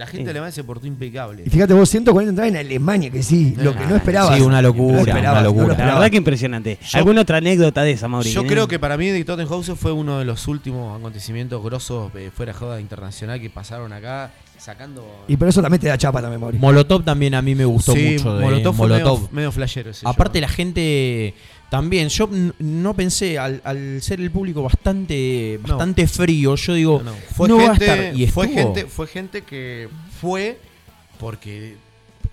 La 0.00 0.06
gente 0.06 0.24
Sí. 0.24 0.30
alemana 0.30 0.50
se 0.50 0.64
portó 0.64 0.86
impecable. 0.86 1.42
Y 1.46 1.50
fíjate 1.50 1.74
vos, 1.74 1.88
140 1.90 2.30
entradas 2.30 2.50
en 2.50 2.56
Alemania, 2.56 3.10
que 3.10 3.22
sí, 3.22 3.54
lo 3.58 3.76
que 3.76 3.86
no 3.86 3.96
esperabas. 3.96 4.34
Sí, 4.36 4.40
una 4.42 4.62
locura, 4.62 4.94
No 4.94 4.98
esperabas, 5.00 5.42
una 5.42 5.50
no 5.50 5.56
locura. 5.68 5.86
La 5.86 5.94
verdad 5.94 6.10
que 6.10 6.16
impresionante. 6.16 6.78
Yo- 6.80 6.98
¿Alguna 6.98 7.20
otra 7.20 7.36
anécdota 7.36 7.82
de 7.82 7.90
esa, 7.92 8.08
Mauri? 8.08 8.30
Yo 8.32 8.40
¿Eh? 8.42 8.46
creo 8.46 8.66
que 8.66 8.78
para 8.78 8.96
mí 8.96 9.08
de 9.08 9.22
Tottenhausen 9.24 9.76
fue 9.76 9.92
uno 9.92 10.18
de 10.18 10.24
los 10.24 10.48
últimos 10.48 10.98
acontecimientos 10.98 11.62
grosos 11.62 12.10
eh, 12.14 12.30
fuera 12.34 12.52
de 12.52 12.58
joda 12.58 12.80
internacional 12.80 13.38
que 13.40 13.50
pasaron 13.50 13.92
acá, 13.92 14.30
sacando... 14.58 15.04
Y 15.28 15.36
por 15.36 15.48
eso 15.48 15.60
también 15.60 15.80
te 15.80 15.88
da 15.88 15.98
chapa 15.98 16.20
también, 16.22 16.40
Mauri. 16.40 16.58
Molotov 16.58 17.04
también 17.04 17.34
a 17.34 17.42
mí 17.42 17.54
me 17.54 17.64
gustó 17.66 17.92
Sí, 17.92 18.12
mucho. 18.16 18.36
De 18.36 18.44
Molotov 18.44 18.74
fue 18.74 18.88
Molotov. 18.88 19.18
medio, 19.20 19.28
medio 19.32 19.52
flashero 19.52 19.90
ese 19.90 20.06
Aparte 20.08 20.38
show. 20.38 20.42
la 20.42 20.48
gente 20.48 21.34
también, 21.70 22.08
yo 22.08 22.28
no 22.58 22.94
pensé, 22.94 23.38
al, 23.38 23.60
al 23.64 24.02
ser 24.02 24.20
el 24.20 24.30
público 24.30 24.62
bastante, 24.62 25.58
No. 25.62 25.68
bastante 25.76 26.06
frío, 26.08 26.56
yo 26.56 26.74
digo, 26.74 26.98
No, 27.04 27.12
no, 27.12 27.16
no, 27.16 27.16
Fue, 27.34 27.48
va 27.48 27.64
a 27.72 27.76
gente, 27.76 27.84
estar. 27.84 28.16
Y 28.16 28.26
fue, 28.26 28.46
estuvo. 28.46 28.74
gente, 28.74 28.86
fue 28.90 29.06
gente 29.06 29.42
que 29.42 29.88
fue 30.20 30.58
porque 31.18 31.76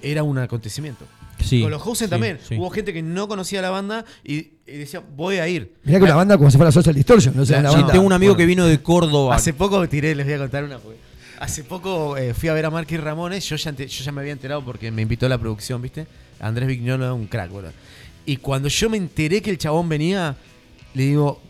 era 0.01 0.23
un 0.23 0.37
acontecimiento. 0.37 1.05
Sí, 1.43 1.61
Con 1.61 1.69
los 1.69 1.81
Hausen 1.85 2.07
sí, 2.07 2.09
también. 2.09 2.39
sí. 2.47 2.55
Hubo 2.57 2.69
gente 2.71 2.91
que 2.93 3.03
no 3.03 3.27
conocía 3.27 3.61
la 3.61 3.69
banda 3.69 4.05
y, 4.23 4.37
y 4.65 4.77
decía, 4.79 5.01
voy 5.15 5.37
a 5.37 5.47
ir. 5.47 5.71
Mirá 5.83 5.99
que 5.99 6.05
una 6.05 6.15
banda 6.15 6.35
como 6.37 6.49
si 6.49 6.57
fuera 6.57 6.71
Social 6.71 6.95
Distortion, 6.95 7.35
no 7.37 7.43
La- 7.45 7.69
banda. 7.71 7.91
tengo 7.93 8.05
un 8.05 8.13
amigo 8.13 8.31
Bueno. 8.33 8.37
que 8.39 8.45
vino 8.47 8.65
de 8.65 8.81
Córdoba. 8.81 9.35
Hace 9.35 9.53
poco 9.53 9.87
tiré, 9.87 10.15
les 10.15 10.25
voy 10.25 10.33
a 10.33 10.37
contar 10.39 10.63
una. 10.63 10.79
porque 10.79 10.97
Hace 11.39 11.63
poco 11.63 12.17
eh, 12.17 12.33
fui 12.33 12.49
a 12.49 12.53
ver 12.53 12.65
a 12.65 12.71
Marky 12.71 12.97
Ramones. 12.97 13.47
Yo 13.47 13.55
ya, 13.55 13.71
yo 13.71 13.85
ya 13.85 14.11
me 14.11 14.21
había 14.21 14.33
enterado 14.33 14.65
porque 14.65 14.89
me 14.89 15.03
invitó 15.03 15.27
a 15.27 15.29
la 15.29 15.37
producción, 15.37 15.79
¿viste? 15.79 16.07
Andrés 16.39 16.67
Vignolo 16.67 17.05
es 17.05 17.11
un 17.11 17.27
crack, 17.27 17.51
boludo. 17.51 17.71
Y 18.27 18.37
cuando 18.37 18.67
yo 18.69 18.89
me 18.89 18.97
enteré 18.97 19.41
que 19.41 19.49
el 19.49 19.57
chabón 19.57 19.89
venía, 19.89 20.35
le 20.93 21.03
digo, 21.03 21.41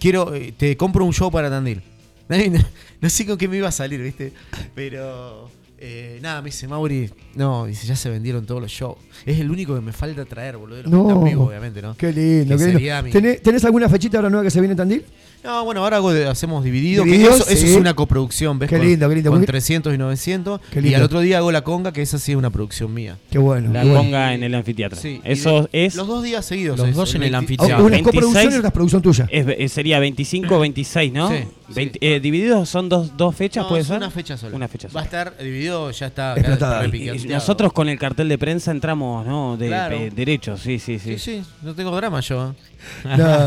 quiero, 0.00 0.34
eh, 0.34 0.52
te 0.56 0.76
compro 0.76 1.04
un 1.04 1.12
show 1.12 1.30
para 1.30 1.48
Tandil. 1.48 1.80
No, 2.28 2.58
no 3.02 3.10
sé 3.10 3.26
con 3.26 3.36
qué 3.36 3.46
me 3.46 3.58
iba 3.58 3.68
a 3.68 3.72
salir, 3.72 4.00
¿viste? 4.00 4.32
Pero 4.74 5.50
eh, 5.76 6.18
nada, 6.22 6.40
me 6.40 6.46
dice 6.46 6.66
Mauri, 6.66 7.10
no, 7.34 7.66
dice, 7.66 7.86
ya 7.86 7.94
se 7.96 8.08
vendieron 8.08 8.46
todos 8.46 8.62
los 8.62 8.70
shows. 8.70 8.96
Es 9.26 9.38
el 9.38 9.50
único 9.50 9.74
que 9.74 9.80
me 9.82 9.92
falta 9.92 10.24
traer, 10.24 10.56
boludo. 10.56 10.76
de 10.78 10.82
Los 10.84 10.92
No. 10.92 11.22
vivos, 11.22 11.48
obviamente, 11.48 11.82
¿no? 11.82 11.94
Qué 11.96 12.10
lindo, 12.12 12.56
Que 12.56 12.64
qué 12.64 12.78
lindo. 12.78 13.02
mi- 13.02 13.10
¿Tenés, 13.10 13.42
tenés 13.42 13.64
alguna 13.66 13.88
fechita 13.88 14.16
ahora 14.18 14.30
nueva 14.30 14.44
que 14.44 14.50
se 14.50 14.60
viene 14.60 14.72
en 14.72 14.76
Tandil? 14.78 15.04
No, 15.44 15.64
bueno, 15.64 15.82
ahora 15.82 15.96
hago 15.96 16.12
de- 16.12 16.26
hacemos 16.28 16.62
dividido. 16.62 17.02
que 17.04 17.20
eso, 17.20 17.34
eso 17.34 17.44
sí. 17.66 17.70
es 17.72 17.76
una 17.76 17.94
coproducción, 17.94 18.58
¿ves? 18.60 18.68
Qué 18.70 18.76
Con- 18.78 18.86
lindo, 18.86 19.08
qué 19.08 19.14
lindo. 19.16 19.30
Con 19.30 19.40
Muy- 19.40 19.46
300 19.46 19.92
y 19.92 19.98
900. 19.98 20.60
Qué 20.70 20.78
Y 20.78 20.82
lindo. 20.82 20.98
al 20.98 21.02
otro 21.02 21.20
día 21.20 21.38
hago 21.38 21.50
la 21.50 21.62
conga, 21.62 21.92
que 21.92 22.00
esa 22.00 22.18
sí 22.20 22.30
es 22.32 22.38
una 22.38 22.50
producción 22.50 22.94
mía. 22.94 23.18
Qué 23.30 23.38
bueno. 23.38 23.72
La 23.72 23.82
qué 23.82 23.88
bueno. 23.88 24.02
conga 24.04 24.34
en 24.34 24.44
el 24.44 24.54
anfiteatro. 24.54 25.00
Sí, 25.00 25.20
y 25.24 25.32
Eso 25.32 25.62
de- 25.72 25.84
es, 25.86 25.96
Los 25.96 26.06
dos 26.06 26.22
días 26.22 26.44
seguidos. 26.46 26.78
Los 26.78 26.88
es, 26.90 26.94
dos 26.94 27.10
en 27.16 27.22
el 27.24 27.30
20 27.32 27.36
anfiteatro. 27.38 27.76
Ah, 27.76 27.80
Una 27.80 27.90
26. 27.96 28.14
coproducción 28.14 28.52
y 28.52 28.56
otra 28.56 28.70
producción 28.70 29.02
tuya. 29.02 29.26
es- 29.30 29.46
eh, 29.48 29.68
sería 29.68 29.98
25 29.98 30.60
26, 30.60 31.12
¿no? 31.12 31.28
Sí, 31.28 31.44
20 31.74 31.98
eh, 32.00 32.20
divididos 32.20 32.68
son 32.68 32.88
dos, 32.88 33.16
dos 33.16 33.34
fechas, 33.34 33.64
No, 33.64 33.68
¿puede 33.70 33.82
es 33.82 33.88
ser? 33.88 33.96
una 33.96 34.10
fecha 34.10 34.36
sola. 34.36 34.54
Una 34.54 34.68
fecha 34.68 34.86
Va 34.88 35.00
a 35.00 35.04
sola. 35.04 35.04
estar 35.04 35.38
dividido, 35.42 35.90
ya 35.90 36.06
está. 36.06 36.34
Explotada. 36.36 36.76
Y- 36.76 36.82
y 36.82 36.84
repiqueteado. 36.86 37.34
nosotros 37.34 37.72
con 37.72 37.88
el 37.88 37.98
cartel 37.98 38.28
de 38.28 38.38
prensa 38.38 38.70
entramos, 38.70 39.26
¿no? 39.26 39.56
De, 39.56 39.66
Claro. 39.66 39.98
de- 39.98 40.10
derecho, 40.10 40.56
sí, 40.56 40.78
sí, 40.78 40.98
sí. 41.00 41.18
Sí, 41.18 41.18
sí, 41.18 41.42
no 41.62 41.74
tengo 41.74 41.94
drama 41.96 42.20
yo. 42.20 42.54
No. 43.04 43.46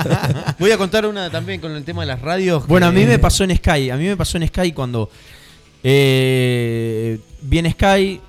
Voy 0.58 0.70
a 0.70 0.78
contar 0.78 1.06
una 1.06 1.30
también 1.30 1.60
con 1.60 1.72
el 1.72 1.84
tema 1.84 2.02
de 2.02 2.06
las 2.08 2.20
radios. 2.20 2.66
Bueno, 2.66 2.86
a 2.86 2.92
mí 2.92 3.04
me 3.04 3.18
pasó 3.18 3.44
en 3.44 3.54
Sky, 3.56 3.90
a 3.90 3.96
mí 3.96 4.04
me 4.04 4.16
pasó 4.16 4.38
en 4.38 4.46
Sky 4.48 4.72
cuando 4.72 5.10
Eh, 5.88 7.18
viene 7.42 7.70
Sky, 7.72 8.20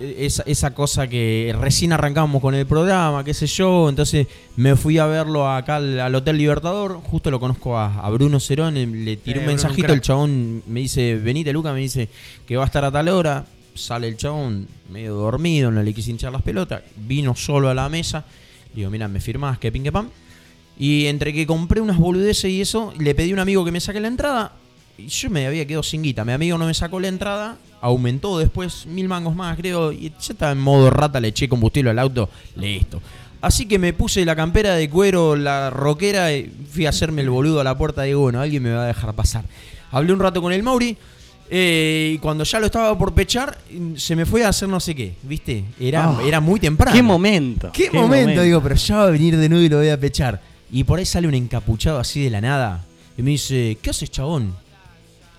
eh, 0.00 0.16
esa, 0.18 0.42
esa 0.46 0.74
cosa 0.74 1.06
que 1.08 1.54
recién 1.58 1.92
arrancamos 1.92 2.42
con 2.42 2.54
el 2.54 2.66
programa, 2.66 3.24
qué 3.24 3.32
sé 3.32 3.46
yo, 3.46 3.88
entonces 3.88 4.26
me 4.56 4.76
fui 4.76 4.98
a 4.98 5.06
verlo 5.06 5.48
acá 5.50 5.76
al, 5.76 5.98
al 6.00 6.14
Hotel 6.14 6.36
Libertador, 6.36 7.00
justo 7.02 7.30
lo 7.30 7.40
conozco 7.40 7.78
a, 7.78 8.00
a 8.00 8.10
Bruno 8.10 8.40
Cerón, 8.40 8.76
eh, 8.76 8.86
le 8.86 9.16
tiré 9.16 9.38
Eh, 9.38 9.40
un 9.40 9.46
mensajito, 9.46 9.92
el 9.92 10.00
chabón 10.00 10.62
me 10.66 10.80
dice, 10.80 11.16
venite 11.16 11.52
Luca, 11.52 11.72
me 11.72 11.80
dice 11.80 12.08
que 12.46 12.56
va 12.56 12.64
a 12.64 12.66
estar 12.66 12.84
a 12.84 12.90
tal 12.92 13.08
hora, 13.08 13.46
sale 13.74 14.08
el 14.08 14.16
chabón 14.16 14.66
medio 14.90 15.14
dormido, 15.14 15.70
no 15.70 15.82
le 15.82 15.94
quise 15.94 16.10
hinchar 16.10 16.32
las 16.32 16.42
pelotas, 16.42 16.82
vino 16.96 17.34
solo 17.34 17.68
a 17.70 17.74
la 17.74 17.88
mesa, 17.88 18.24
digo, 18.74 18.90
mira, 18.90 19.08
me 19.08 19.20
firmás, 19.20 19.58
que 19.58 19.72
pin 19.72 19.82
que 19.82 19.92
pam. 19.92 20.08
Y 20.78 21.06
entre 21.06 21.32
que 21.32 21.46
compré 21.46 21.80
unas 21.80 21.98
boludeces 21.98 22.50
y 22.50 22.60
eso, 22.60 22.92
le 22.98 23.14
pedí 23.14 23.30
a 23.30 23.34
un 23.34 23.40
amigo 23.40 23.64
que 23.64 23.72
me 23.72 23.80
saque 23.80 24.00
la 24.00 24.08
entrada. 24.08 24.52
Y 24.96 25.08
yo 25.08 25.30
me 25.30 25.46
había 25.46 25.66
quedado 25.66 25.82
sin 25.82 26.02
guita. 26.02 26.24
Mi 26.24 26.32
amigo 26.32 26.56
no 26.58 26.66
me 26.66 26.74
sacó 26.74 27.00
la 27.00 27.08
entrada. 27.08 27.58
Aumentó 27.80 28.38
después 28.38 28.86
mil 28.86 29.08
mangos 29.08 29.34
más, 29.34 29.56
creo. 29.56 29.92
Y 29.92 30.10
ya 30.10 30.32
estaba 30.32 30.52
en 30.52 30.58
modo 30.58 30.90
rata, 30.90 31.20
le 31.20 31.28
eché 31.28 31.48
combustible 31.48 31.90
al 31.90 31.98
auto. 31.98 32.28
Listo. 32.56 33.00
Así 33.40 33.66
que 33.66 33.78
me 33.78 33.92
puse 33.92 34.24
la 34.24 34.34
campera 34.34 34.74
de 34.74 34.90
cuero, 34.90 35.36
la 35.36 35.70
roquera, 35.70 36.32
y 36.32 36.52
fui 36.70 36.86
a 36.86 36.88
hacerme 36.88 37.22
el 37.22 37.30
boludo 37.30 37.60
a 37.60 37.64
la 37.64 37.78
puerta. 37.78 38.02
Digo, 38.02 38.20
bueno, 38.20 38.40
alguien 38.40 38.62
me 38.62 38.72
va 38.72 38.84
a 38.84 38.86
dejar 38.88 39.14
pasar. 39.14 39.44
Hablé 39.92 40.12
un 40.12 40.18
rato 40.20 40.42
con 40.42 40.52
el 40.52 40.62
Mauri. 40.62 40.96
Eh, 41.50 42.12
y 42.14 42.18
cuando 42.18 42.44
ya 42.44 42.60
lo 42.60 42.66
estaba 42.66 42.96
por 42.98 43.12
pechar, 43.14 43.58
se 43.96 44.14
me 44.16 44.26
fue 44.26 44.44
a 44.44 44.48
hacer 44.48 44.68
no 44.68 44.80
sé 44.80 44.94
qué, 44.94 45.14
¿viste? 45.22 45.64
Era, 45.80 46.04
Ah, 46.04 46.20
era 46.24 46.40
muy 46.40 46.60
temprano. 46.60 46.94
qué 46.96 47.02
momento, 47.02 47.70
¿Qué, 47.72 47.84
qué 47.84 47.90
momento? 47.90 48.16
momento. 48.20 48.42
Digo, 48.42 48.62
pero 48.62 48.74
ya 48.74 48.96
va 48.96 49.02
a 49.04 49.10
venir 49.10 49.36
de 49.36 49.48
nuevo 49.48 49.64
y 49.64 49.68
lo 49.68 49.78
voy 49.78 49.88
a 49.88 49.98
pechar. 49.98 50.40
Y 50.70 50.84
por 50.84 50.98
ahí 50.98 51.06
sale 51.06 51.26
un 51.28 51.34
encapuchado 51.34 51.98
así 51.98 52.22
de 52.22 52.30
la 52.30 52.40
nada. 52.40 52.84
Y 53.16 53.22
me 53.22 53.30
dice, 53.32 53.78
¿qué 53.80 53.90
haces, 53.90 54.10
chabón? 54.10 54.54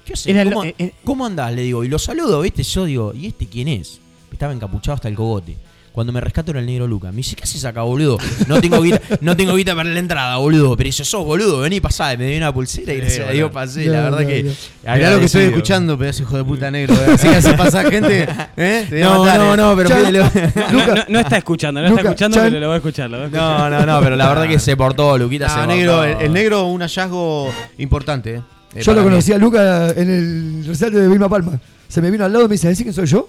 ¿Qué 0.05 0.13
haces? 0.13 0.27
Era 0.27 0.43
¿Cómo, 0.43 0.63
lo- 0.65 0.71
eh, 0.77 0.93
cómo 1.03 1.25
andás? 1.25 1.53
Le 1.53 1.61
digo, 1.61 1.83
y 1.83 1.87
lo 1.87 1.99
saludo, 1.99 2.41
¿viste? 2.41 2.63
Yo 2.63 2.85
digo, 2.85 3.13
¿y 3.13 3.27
este 3.27 3.45
quién 3.47 3.67
es? 3.67 3.99
Estaba 4.31 4.51
encapuchado 4.53 4.95
hasta 4.95 5.07
el 5.07 5.15
cogote. 5.15 5.55
Cuando 5.91 6.13
me 6.13 6.21
rescato 6.21 6.51
era 6.51 6.59
el 6.59 6.65
negro 6.65 6.87
Luca. 6.87 7.09
Me 7.11 7.17
dice, 7.17 7.35
¿qué 7.35 7.43
haces 7.43 7.65
acá, 7.65 7.81
boludo? 7.81 8.17
No 8.47 8.61
tengo 8.61 8.81
guita, 8.81 9.01
no 9.21 9.35
tengo 9.35 9.55
guita 9.55 9.75
para 9.75 9.89
la 9.89 9.99
entrada, 9.99 10.37
boludo. 10.37 10.77
Pero 10.77 10.85
dice, 10.87 11.03
sos 11.03 11.25
boludo, 11.25 11.59
vení 11.61 11.81
pasá. 11.81 12.13
Y 12.13 12.17
me 12.17 12.27
dio 12.27 12.37
una 12.37 12.53
pulsera 12.53 12.93
y 12.93 12.97
gracias 12.97 13.27
a 13.27 13.31
Dios 13.31 13.51
pasé. 13.51 13.85
la 13.85 14.01
verdad 14.03 14.19
que. 14.25 14.43
Mirá 14.83 15.11
lo 15.11 15.19
que 15.19 15.25
estoy 15.25 15.43
escuchando, 15.45 15.97
pedazo 15.97 16.23
hijo 16.23 16.37
de 16.37 16.43
puta 16.43 16.69
negro. 16.71 16.93
eh. 16.95 17.11
Así 17.13 17.27
que 17.27 17.35
hace 17.35 17.53
pasar 17.55 17.89
gente. 17.89 18.27
¿eh? 18.55 18.85
Te 18.89 19.01
No, 19.01 19.19
matar, 19.25 19.39
no, 19.39 19.53
eh. 19.53 19.57
no, 19.57 19.75
pero 19.75 19.89
pídele- 19.89 20.53
No, 20.71 20.95
no- 20.95 21.03
no 21.09 21.19
está 21.19 21.37
escuchando, 21.37 21.81
no 21.81 21.89
Luca, 21.89 22.01
está 22.01 22.09
escuchando, 22.11 22.37
Chan. 22.37 22.45
pero 22.47 22.59
lo 22.59 22.67
va 22.67 22.73
a 22.73 22.77
escuchar. 22.77 23.09
Lo 23.09 23.17
va 23.17 23.23
a 23.23 23.25
escuchar. 23.27 23.71
No, 23.71 23.79
no, 23.79 23.85
no, 23.85 24.01
pero 24.01 24.15
la 24.15 24.29
verdad 24.29 24.47
que 24.47 24.59
se 24.59 24.77
portó, 24.77 25.17
Luquita 25.17 25.47
No, 25.47 25.61
se 25.61 25.67
negro, 25.67 25.91
portó. 25.97 26.05
el, 26.19 26.25
el 26.27 26.33
negro, 26.33 26.65
un 26.67 26.81
hallazgo 26.81 27.51
importante. 27.79 28.35
eh. 28.35 28.41
Yo 28.81 28.91
lo 28.93 28.97
para 28.97 29.01
mí. 29.01 29.03
conocí 29.09 29.33
a 29.33 29.37
Luca 29.39 29.89
en 29.95 30.09
el 30.09 30.63
recital 30.67 30.93
de 30.93 31.07
Vilma 31.07 31.27
Palma. 31.27 31.59
Se 31.87 32.01
me 32.01 32.11
vino 32.11 32.23
al 32.23 32.31
lado 32.31 32.45
y 32.45 32.47
me 32.47 32.53
dice, 32.53 32.67
¿decís 32.67 32.83
quién 32.83 32.93
soy 32.93 33.07
yo? 33.07 33.27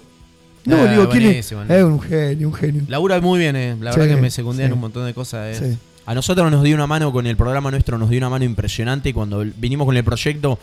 No, 0.65 0.75
Ah, 0.77 0.91
digo, 0.91 1.09
¿quién 1.09 1.23
es? 1.23 1.51
un 1.51 1.99
genio, 2.01 2.47
un 2.47 2.53
genio. 2.53 2.83
Labura 2.87 3.19
muy 3.19 3.39
bien, 3.39 3.55
eh. 3.55 3.75
La 3.81 3.93
Sí, 3.93 3.99
verdad 3.99 4.15
que 4.15 4.21
me 4.21 4.29
secundé 4.29 4.63
en 4.63 4.69
sí. 4.69 4.73
un 4.73 4.79
montón 4.79 5.05
de 5.05 5.13
cosas. 5.13 5.59
eh. 5.59 5.71
Sí. 5.73 5.77
A 6.05 6.13
nosotros 6.13 6.51
nos 6.51 6.63
dio 6.63 6.75
una 6.75 6.85
mano 6.87 7.11
con 7.11 7.25
el 7.25 7.35
programa 7.35 7.71
nuestro, 7.71 7.97
nos 7.97 8.09
dio 8.09 8.19
una 8.19 8.29
mano 8.29 8.45
impresionante. 8.45 9.09
y 9.09 9.13
Cuando 9.13 9.43
vinimos 9.57 9.85
con 9.85 9.97
el 9.97 10.03
proyecto, 10.03 10.59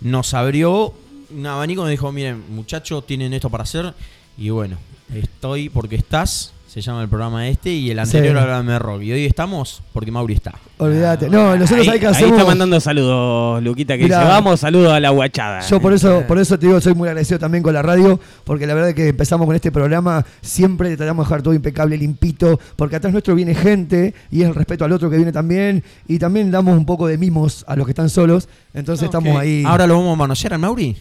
nos 0.00 0.32
abrió 0.34 0.94
un 1.30 1.46
abanico 1.46 1.82
y 1.82 1.84
nos 1.84 1.90
dijo: 1.90 2.10
Miren, 2.10 2.42
muchachos, 2.50 3.06
tienen 3.06 3.34
esto 3.34 3.50
para 3.50 3.64
hacer. 3.64 3.92
Y 4.38 4.48
bueno, 4.50 4.78
estoy 5.14 5.68
porque 5.68 5.96
estás. 5.96 6.52
Se 6.74 6.80
llama 6.80 7.02
el 7.02 7.08
programa 7.08 7.46
este. 7.46 7.70
Y 7.70 7.92
el 7.92 8.00
anterior 8.00 8.34
Sí. 8.34 8.42
hablaba 8.42 8.62
de 8.64 8.78
rock. 8.80 9.02
Y 9.02 9.12
hoy 9.12 9.26
estamos 9.26 9.80
porque 9.92 10.10
Mauri 10.10 10.34
está. 10.34 10.54
Olvídate. 10.78 11.30
No, 11.30 11.56
nosotros 11.56 11.86
ahí, 11.86 11.94
hay 11.94 12.00
que 12.00 12.06
ahí 12.08 12.12
hacer. 12.14 12.28
está 12.30 12.44
mandando 12.44 12.80
saludos, 12.80 13.62
Luquita, 13.62 13.96
que 13.96 14.02
Mirá. 14.02 14.18
dice, 14.18 14.28
vamos, 14.28 14.58
saludos 14.58 14.92
a 14.92 14.98
la 14.98 15.10
guachada. 15.10 15.60
Yo 15.60 15.80
por 15.80 15.92
eso, 15.92 16.24
por 16.26 16.36
eso 16.40 16.58
te 16.58 16.66
digo, 16.66 16.80
soy 16.80 16.94
muy 16.94 17.06
agradecido 17.06 17.38
también 17.38 17.62
con 17.62 17.74
la 17.74 17.82
radio, 17.82 18.18
porque 18.42 18.66
la 18.66 18.74
verdad 18.74 18.88
es 18.90 18.96
que 18.96 19.06
empezamos 19.10 19.46
con 19.46 19.54
este 19.54 19.70
programa, 19.70 20.26
siempre 20.40 20.96
tratamos 20.96 21.24
de 21.24 21.28
dejar 21.30 21.42
todo 21.42 21.54
impecable, 21.54 21.96
limpito, 21.96 22.58
porque 22.74 22.96
atrás 22.96 23.12
nuestro 23.12 23.36
viene 23.36 23.54
gente 23.54 24.12
y 24.32 24.42
es 24.42 24.48
el 24.48 24.54
respeto 24.56 24.84
al 24.84 24.90
otro 24.90 25.08
que 25.08 25.16
viene 25.16 25.30
también, 25.30 25.84
y 26.08 26.18
también 26.18 26.50
damos 26.50 26.76
un 26.76 26.86
poco 26.86 27.06
de 27.06 27.18
mimos 27.18 27.64
a 27.68 27.76
los 27.76 27.86
que 27.86 27.92
están 27.92 28.10
solos, 28.10 28.48
entonces 28.74 29.04
estamos 29.04 29.32
Ok. 29.36 29.42
ahí. 29.42 29.62
Ahora 29.64 29.86
lo 29.86 29.94
vamos 29.96 30.14
a 30.14 30.16
manosear 30.16 30.54
al 30.54 30.58
Mauri. 30.58 30.96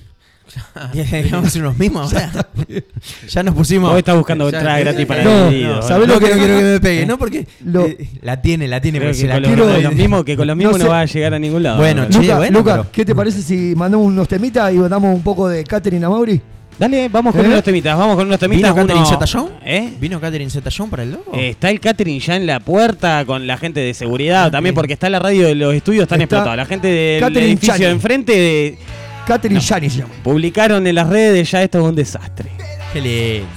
vamos 1.31 1.45
a 1.45 1.47
hacer 1.47 1.61
unos 1.61 1.77
mismos 1.77 2.13
ahora. 2.13 2.47
ya 3.29 3.43
nos 3.43 3.55
pusimos. 3.55 3.89
Vos 3.89 3.99
estás 3.99 4.15
buscando 4.15 4.45
entrada 4.45 4.79
gratis 4.79 5.05
para 5.05 5.23
No, 5.23 5.47
el 5.47 5.53
video. 5.53 5.81
¿sabés 5.81 6.07
no 6.07 6.13
lo 6.15 6.19
que- 6.19 6.25
quiero, 6.27 6.39
quiero 6.43 6.57
que 6.57 6.63
me 6.63 6.79
pegue, 6.79 7.05
no 7.05 7.17
porque 7.17 7.47
Lo- 7.65 7.85
eh, 7.85 8.09
la 8.21 8.41
tiene, 8.41 8.67
la 8.67 8.81
tiene, 8.81 8.99
porque 8.99 9.11
que 9.13 9.17
se 9.19 9.27
la 9.27 9.33
con 9.35 9.41
los, 9.43 9.51
quiero. 9.51 9.73
con 9.73 9.83
los 9.83 9.95
mismos, 9.95 10.23
que 10.23 10.37
con 10.37 10.47
los 10.47 10.55
mismos 10.57 10.77
no, 10.79 10.83
sé. 10.85 10.89
va 10.89 10.99
a 11.01 11.05
llegar 11.05 11.33
a 11.33 11.39
ningún 11.39 11.63
lado. 11.63 11.77
Bueno, 11.77 12.05
che, 12.09 12.19
Luca, 12.19 12.37
bueno, 12.37 12.59
Luca, 12.59 12.71
pero- 12.73 12.91
¿qué 12.91 13.05
te 13.05 13.15
parece 13.15 13.41
si 13.41 13.73
mandamos 13.75 14.07
unos 14.07 14.27
temitas 14.27 14.73
y 14.73 14.77
damos 14.77 15.15
un 15.15 15.21
poco 15.23 15.47
de 15.47 15.63
catering 15.63 16.03
a 16.03 16.09
Mauri? 16.09 16.41
Dale, 16.79 17.07
vamos 17.07 17.35
con 17.35 17.45
¿Eh? 17.45 17.49
unos 17.49 17.63
temitas, 17.63 17.95
vamos 17.95 18.15
con 18.15 18.25
unos 18.25 18.39
temitas. 18.39 18.73
¿Vino 18.73 18.75
Catherine 18.75 18.99
uno- 19.05 19.09
Zeta-Jones? 19.09 19.51
¿Eh? 19.63 19.93
¿Vino 20.01 20.19
Catherine 20.19 20.49
Zeta-Jones 20.49 20.89
para 20.89 21.03
el 21.03 21.11
logo? 21.11 21.31
Eh, 21.35 21.49
Está 21.49 21.69
el 21.69 21.79
catering 21.79 22.19
ya 22.19 22.35
en 22.35 22.47
la 22.47 22.59
puerta 22.61 23.23
con 23.25 23.45
la 23.45 23.57
gente 23.57 23.79
de 23.79 23.93
seguridad 23.93 24.49
también 24.51 24.73
porque 24.73 24.93
está 24.93 25.07
la 25.07 25.19
radio 25.19 25.45
de 25.45 25.53
los 25.53 25.71
estudios 25.75 26.03
están 26.03 26.21
Está 26.21 26.37
explotados. 26.37 26.57
La 26.57 26.65
gente 26.65 26.87
del 26.87 27.37
edificio 27.37 27.73
Chani. 27.75 27.85
de 27.85 27.91
enfrente 27.91 28.31
de- 28.33 28.77
Catering 29.25 29.57
Shani 29.59 29.89
se 29.89 29.99
llama. 29.99 30.13
publicaron 30.23 30.85
en 30.85 30.95
las 30.95 31.07
redes 31.07 31.49
ya 31.49 31.63
esto 31.63 31.79
es 31.79 31.85
un 31.85 31.95
desastre. 31.95 32.49
Qué 32.91 33.01
lindo. 33.01 33.47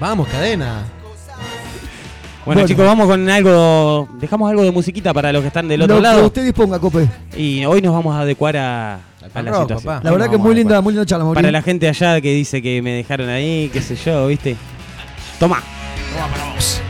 Vamos, 0.00 0.28
cadena. 0.28 0.84
Bueno, 2.44 2.60
Bueno. 2.60 2.68
chicos, 2.68 2.84
vamos 2.84 3.06
con 3.06 3.30
algo, 3.30 4.06
dejamos 4.18 4.50
algo 4.50 4.62
de 4.64 4.70
musiquita 4.70 5.14
para 5.14 5.32
los 5.32 5.40
que 5.40 5.46
están 5.48 5.66
del 5.66 5.80
otro 5.82 5.94
Lo 5.96 6.00
que 6.00 6.02
lado 6.02 6.26
usted 6.26 6.44
disponga, 6.44 6.78
Cope. 6.78 7.08
y 7.36 7.64
hoy 7.64 7.80
nos 7.80 7.94
vamos 7.94 8.14
a 8.14 8.20
adecuar 8.20 8.56
a, 8.58 8.98
la 9.34 9.42
rock, 9.50 9.60
situación. 9.62 9.82
papá. 9.94 10.00
La 10.04 10.10
verdad 10.10 10.26
que 10.26 10.36
nos 10.36 10.42
muy 10.42 10.54
linda, 10.54 10.80
muy 10.82 10.92
linda 10.92 11.06
charla. 11.06 11.32
Para 11.32 11.50
la 11.50 11.62
gente 11.62 11.88
allá 11.88 12.20
que 12.20 12.34
dice 12.34 12.60
que 12.60 12.82
me 12.82 12.90
dejaron 12.92 13.30
ahí, 13.30 13.70
qué 13.72 13.80
sé 13.80 13.96
yo, 13.96 14.26
¿viste? 14.26 14.56
Toma. 15.38 15.62
Los 16.14 16.80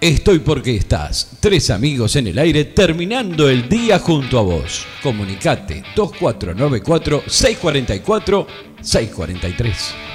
Estoy 0.00 0.38
porque 0.38 0.76
estás. 0.76 1.28
Tres 1.40 1.68
amigos 1.68 2.16
en 2.16 2.28
el 2.28 2.38
aire 2.38 2.64
terminando 2.64 3.50
el 3.50 3.68
día 3.68 3.98
junto 3.98 4.38
a 4.38 4.42
vos. 4.42 4.86
Comunicate 5.02 5.82
2494 5.94 7.24
644 7.26 8.46
643. 8.80 10.09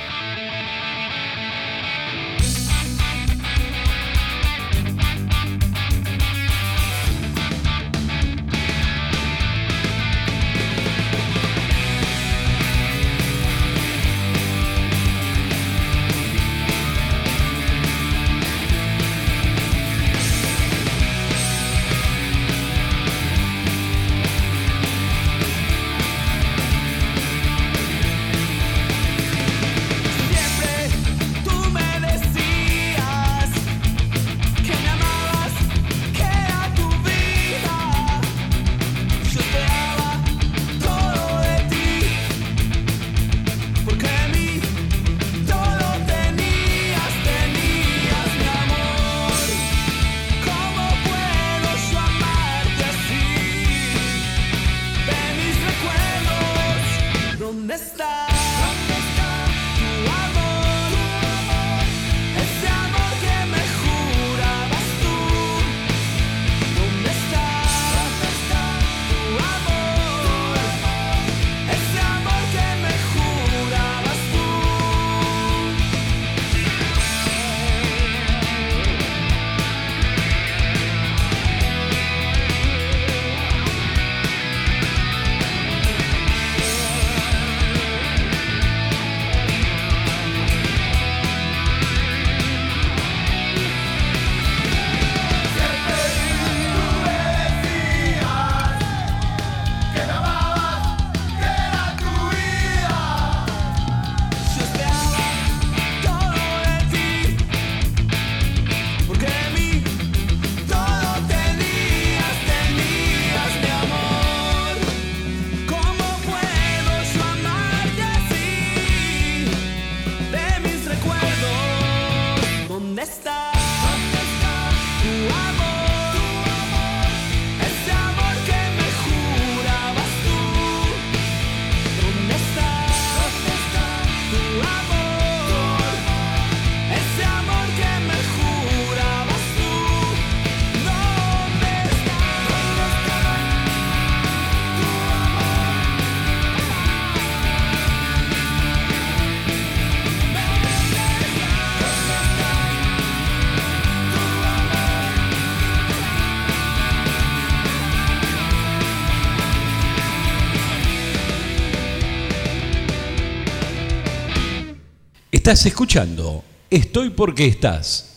Estás 165.45 165.67
escuchando 165.67 166.43
Estoy 166.71 167.11
porque 167.11 167.45
estás. 167.45 168.14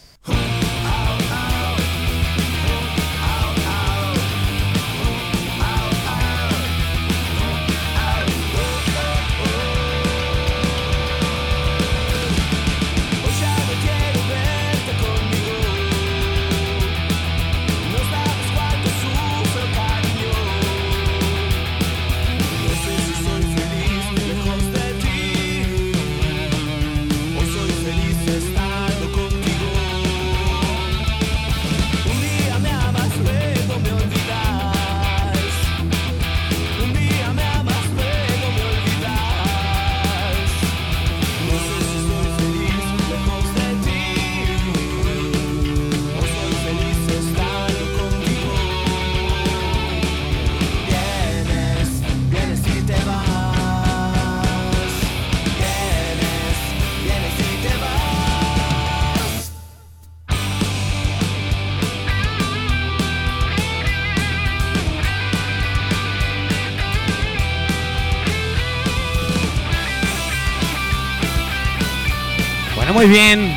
Bueno, 72.89 72.94
muy 72.94 73.06
bien. 73.06 73.55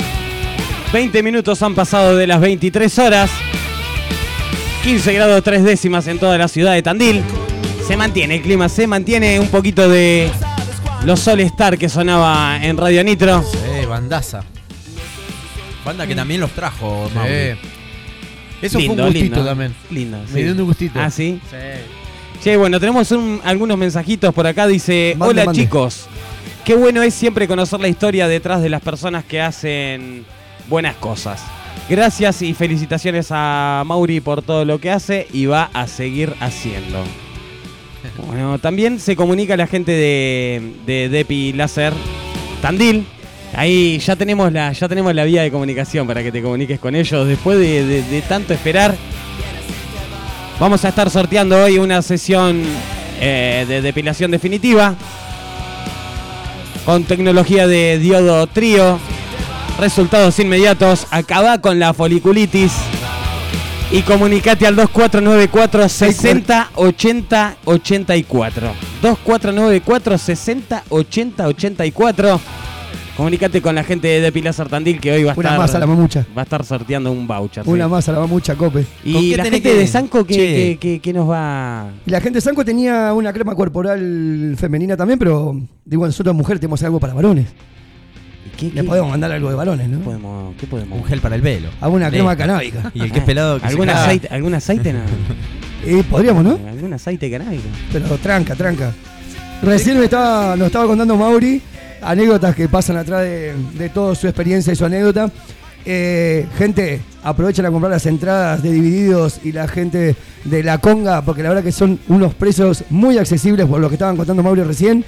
20 0.92 1.24
minutos 1.24 1.62
han 1.62 1.74
pasado 1.74 2.16
de 2.18 2.28
las 2.28 2.42
23 2.42 3.00
horas. 3.00 3.30
15 4.84 5.14
grados 5.14 5.44
3 5.44 5.64
décimas 5.64 6.08
en 6.08 6.20
toda 6.20 6.38
la 6.38 6.48
ciudad 6.48 6.74
de 6.74 6.82
Tandil. 6.82 7.24
Se 7.88 7.96
mantiene 7.96 8.36
el 8.36 8.42
clima, 8.42 8.68
se 8.68 8.88
mantiene 8.88 9.40
un 9.40 9.48
poquito 9.48 9.88
de 9.88 10.30
los 11.06 11.20
Sol 11.20 11.40
Star 11.42 11.78
que 11.78 11.88
sonaba 11.88 12.60
en 12.62 12.78
Radio 12.78 13.04
Nitro. 13.04 13.44
Eh, 13.68 13.86
bandaza. 13.86 14.44
Banda 15.86 16.06
que 16.06 16.16
también 16.16 16.42
los 16.42 16.52
trajo, 16.52 17.10
Mauri. 17.16 17.56
Eso 18.62 18.78
Lindo, 18.80 18.96
fue 18.96 19.04
un 19.04 19.10
gustito 19.14 19.36
lindo. 19.36 19.46
también. 19.46 19.76
Lindo, 19.90 20.18
Me 20.32 20.40
sí. 20.40 20.44
dio 20.44 20.52
un 20.52 20.64
gustito. 20.66 21.00
Ah, 21.02 21.10
¿sí? 21.10 21.40
Che, 22.44 22.58
bueno, 22.58 22.80
tenemos 22.80 23.10
un- 23.12 23.40
algunos 23.44 23.78
mensajitos 23.78 24.34
por 24.34 24.46
acá. 24.46 24.68
Dice, 24.68 25.16
Mande, 25.18 25.32
hola 25.32 25.46
mande. 25.46 25.62
chicos. 25.62 26.08
Qué 26.66 26.76
bueno 26.76 27.02
es 27.02 27.14
siempre 27.14 27.48
conocer 27.48 27.80
la 27.80 27.88
historia 27.88 28.28
detrás 28.28 28.62
de 28.62 28.70
las 28.70 28.82
personas 28.82 29.26
que 29.26 29.42
hacen 29.42 30.26
buenas 30.68 30.96
cosas. 30.96 31.44
Gracias 31.90 32.42
y 32.42 32.54
felicitaciones 32.54 33.28
a 33.32 33.84
Mauri 33.86 34.22
por 34.22 34.42
todo 34.42 34.66
lo 34.66 34.80
que 34.80 34.92
hace 34.92 35.28
y 35.34 35.46
va 35.46 35.70
a 35.74 35.88
seguir 35.88 36.34
haciendo. 36.40 37.04
Bueno, 38.28 38.60
también 38.60 39.00
se 39.00 39.16
comunica 39.16 39.58
la 39.58 39.68
gente 39.68 39.92
de, 39.92 40.74
de 40.86 41.10
Depi 41.10 41.54
Láser 41.54 41.94
Tandil 42.62 43.06
Ahí 43.54 44.00
ya 44.00 44.16
tenemos 44.16 44.52
la, 44.52 44.72
ya 44.72 44.88
tenemos 44.88 45.14
la 45.14 45.26
vía 45.26 45.42
de 45.42 45.52
comunicación 45.52 46.08
para 46.08 46.24
que 46.24 46.32
te 46.32 46.42
comuniques 46.42 46.80
con 46.80 46.96
ellos. 46.96 47.28
Después 47.28 47.60
de, 47.60 48.24
tanto 48.28 48.54
esperar, 48.54 48.96
vamos 50.60 50.86
a 50.86 50.90
estar 50.90 51.10
sorteando 51.10 51.62
hoy 51.62 51.78
una 51.78 52.02
sesión 52.02 52.64
eh, 53.20 53.66
de 53.68 53.82
depilación 53.82 54.32
definitiva 54.32 54.96
con 56.86 57.04
tecnología 57.04 57.68
de 57.68 58.00
diodo 58.00 58.48
trío. 58.48 59.00
Resultados 59.80 60.38
inmediatos. 60.40 61.08
Acaba 61.12 61.60
con 61.60 61.80
la 61.80 61.94
foliculitis. 61.94 62.74
Y 63.92 64.04
comunicate 64.04 64.66
al 64.66 64.76
2494 64.76 65.90
60 65.90 66.70
80 66.76 67.58
84. 67.66 68.74
2494 69.02 70.18
60 70.18 70.84
80 70.90 71.48
84. 71.48 72.42
Comunicate 73.18 73.62
con 73.62 73.76
la 73.76 73.84
gente 73.84 74.08
de 74.08 74.22
Depilar 74.22 74.54
Sartandil 74.54 75.00
que 75.00 75.12
hoy 75.12 75.24
va 75.24 75.34
a 75.34 75.36
Una 75.36 75.50
estar. 75.50 75.60
más 75.60 75.76
a 75.76 75.80
la 75.80 75.86
mamucha. 75.86 76.26
Va 76.36 76.42
a 76.42 76.44
estar 76.44 76.64
sorteando 76.66 77.12
un 77.12 77.28
voucher. 77.28 77.64
Una 77.68 77.86
sí. 77.86 77.92
más 77.92 78.10
a 78.10 78.14
la 78.14 78.20
mamucha, 78.20 78.56
cope. 78.56 78.86
Y 79.04 79.36
la 79.36 79.44
gente 79.46 79.76
de 79.76 79.86
Sanco 79.88 80.26
que, 80.26 80.36
que, 80.36 80.78
que- 80.80 81.00
que 81.02 81.14
nos 81.14 81.30
va. 81.30 81.90
Y 82.06 82.10
la 82.10 82.22
gente 82.22 82.38
de 82.38 82.42
Sanco 82.42 82.64
tenía 82.66 83.14
una 83.14 83.32
crema 83.34 83.54
corporal 83.54 84.56
femenina 84.58 84.96
también, 84.98 85.20
pero 85.20 85.60
digo, 85.86 86.06
nosotros 86.06 86.34
mujeres 86.36 86.60
tenemos 86.62 86.82
algo 86.84 87.00
para 87.00 87.14
varones. 87.14 87.48
Le 88.74 88.84
podemos 88.84 89.10
mandar 89.10 89.32
algo 89.32 89.50
de 89.50 89.56
varones, 89.56 89.90
¿no? 89.90 90.00
Podemos, 90.00 90.56
¿Qué 90.56 90.68
podemos? 90.68 90.98
Un 91.00 91.04
gel 91.06 91.20
para 91.20 91.36
el 91.36 91.42
velo. 91.42 91.70
Alguna 91.82 92.10
crema 92.12 92.32
Listo. 92.34 92.44
canábica. 92.48 92.92
Y 92.94 93.02
el 93.02 93.12
que 93.12 93.20
es 93.20 93.26
pelado 93.26 93.60
que 93.60 93.66
¿Algún 93.68 93.90
aceite, 93.90 94.28
¿Algún 94.32 94.54
aceite? 94.54 94.94
No. 94.94 95.00
Eh, 95.84 96.04
podríamos, 96.08 96.44
¿no? 96.44 96.60
¿Algún 96.70 96.94
aceite 96.94 97.30
canábico? 97.32 97.64
Pero 97.92 98.06
tranca, 98.20 98.54
tranca. 98.56 98.92
Recién 99.64 99.98
me 99.98 100.04
estaba, 100.06 100.56
nos 100.56 100.68
estaba 100.68 100.86
contando 100.86 101.18
Mauri 101.18 101.60
anécdotas 102.02 102.56
que 102.56 102.68
pasan 102.70 102.98
atrás 102.98 103.22
de, 103.24 103.54
de 103.78 103.90
toda 103.90 104.16
su 104.16 104.28
experiencia 104.28 104.74
y 104.74 104.76
su 104.76 104.86
anécdota. 104.86 105.30
Eh, 105.84 106.46
gente, 106.58 107.02
aprovechen 107.24 107.66
a 107.66 107.72
comprar 107.72 107.92
las 107.92 108.06
entradas 108.06 108.62
de 108.62 108.72
Divididos 108.72 109.40
y 109.44 109.52
la 109.52 109.68
gente 109.68 110.16
de 110.46 110.64
La 110.64 110.78
Conga, 110.78 111.24
porque 111.24 111.42
la 111.42 111.50
verdad 111.50 111.64
que 111.64 111.72
son 111.72 112.00
unos 112.08 112.34
precios 112.36 112.84
muy 112.92 113.18
accesibles 113.18 113.66
por 113.66 113.80
lo 113.80 113.90
que 113.90 113.96
estaban 113.96 114.16
contando 114.18 114.44
Mauri 114.44 114.62
recién. 114.64 115.04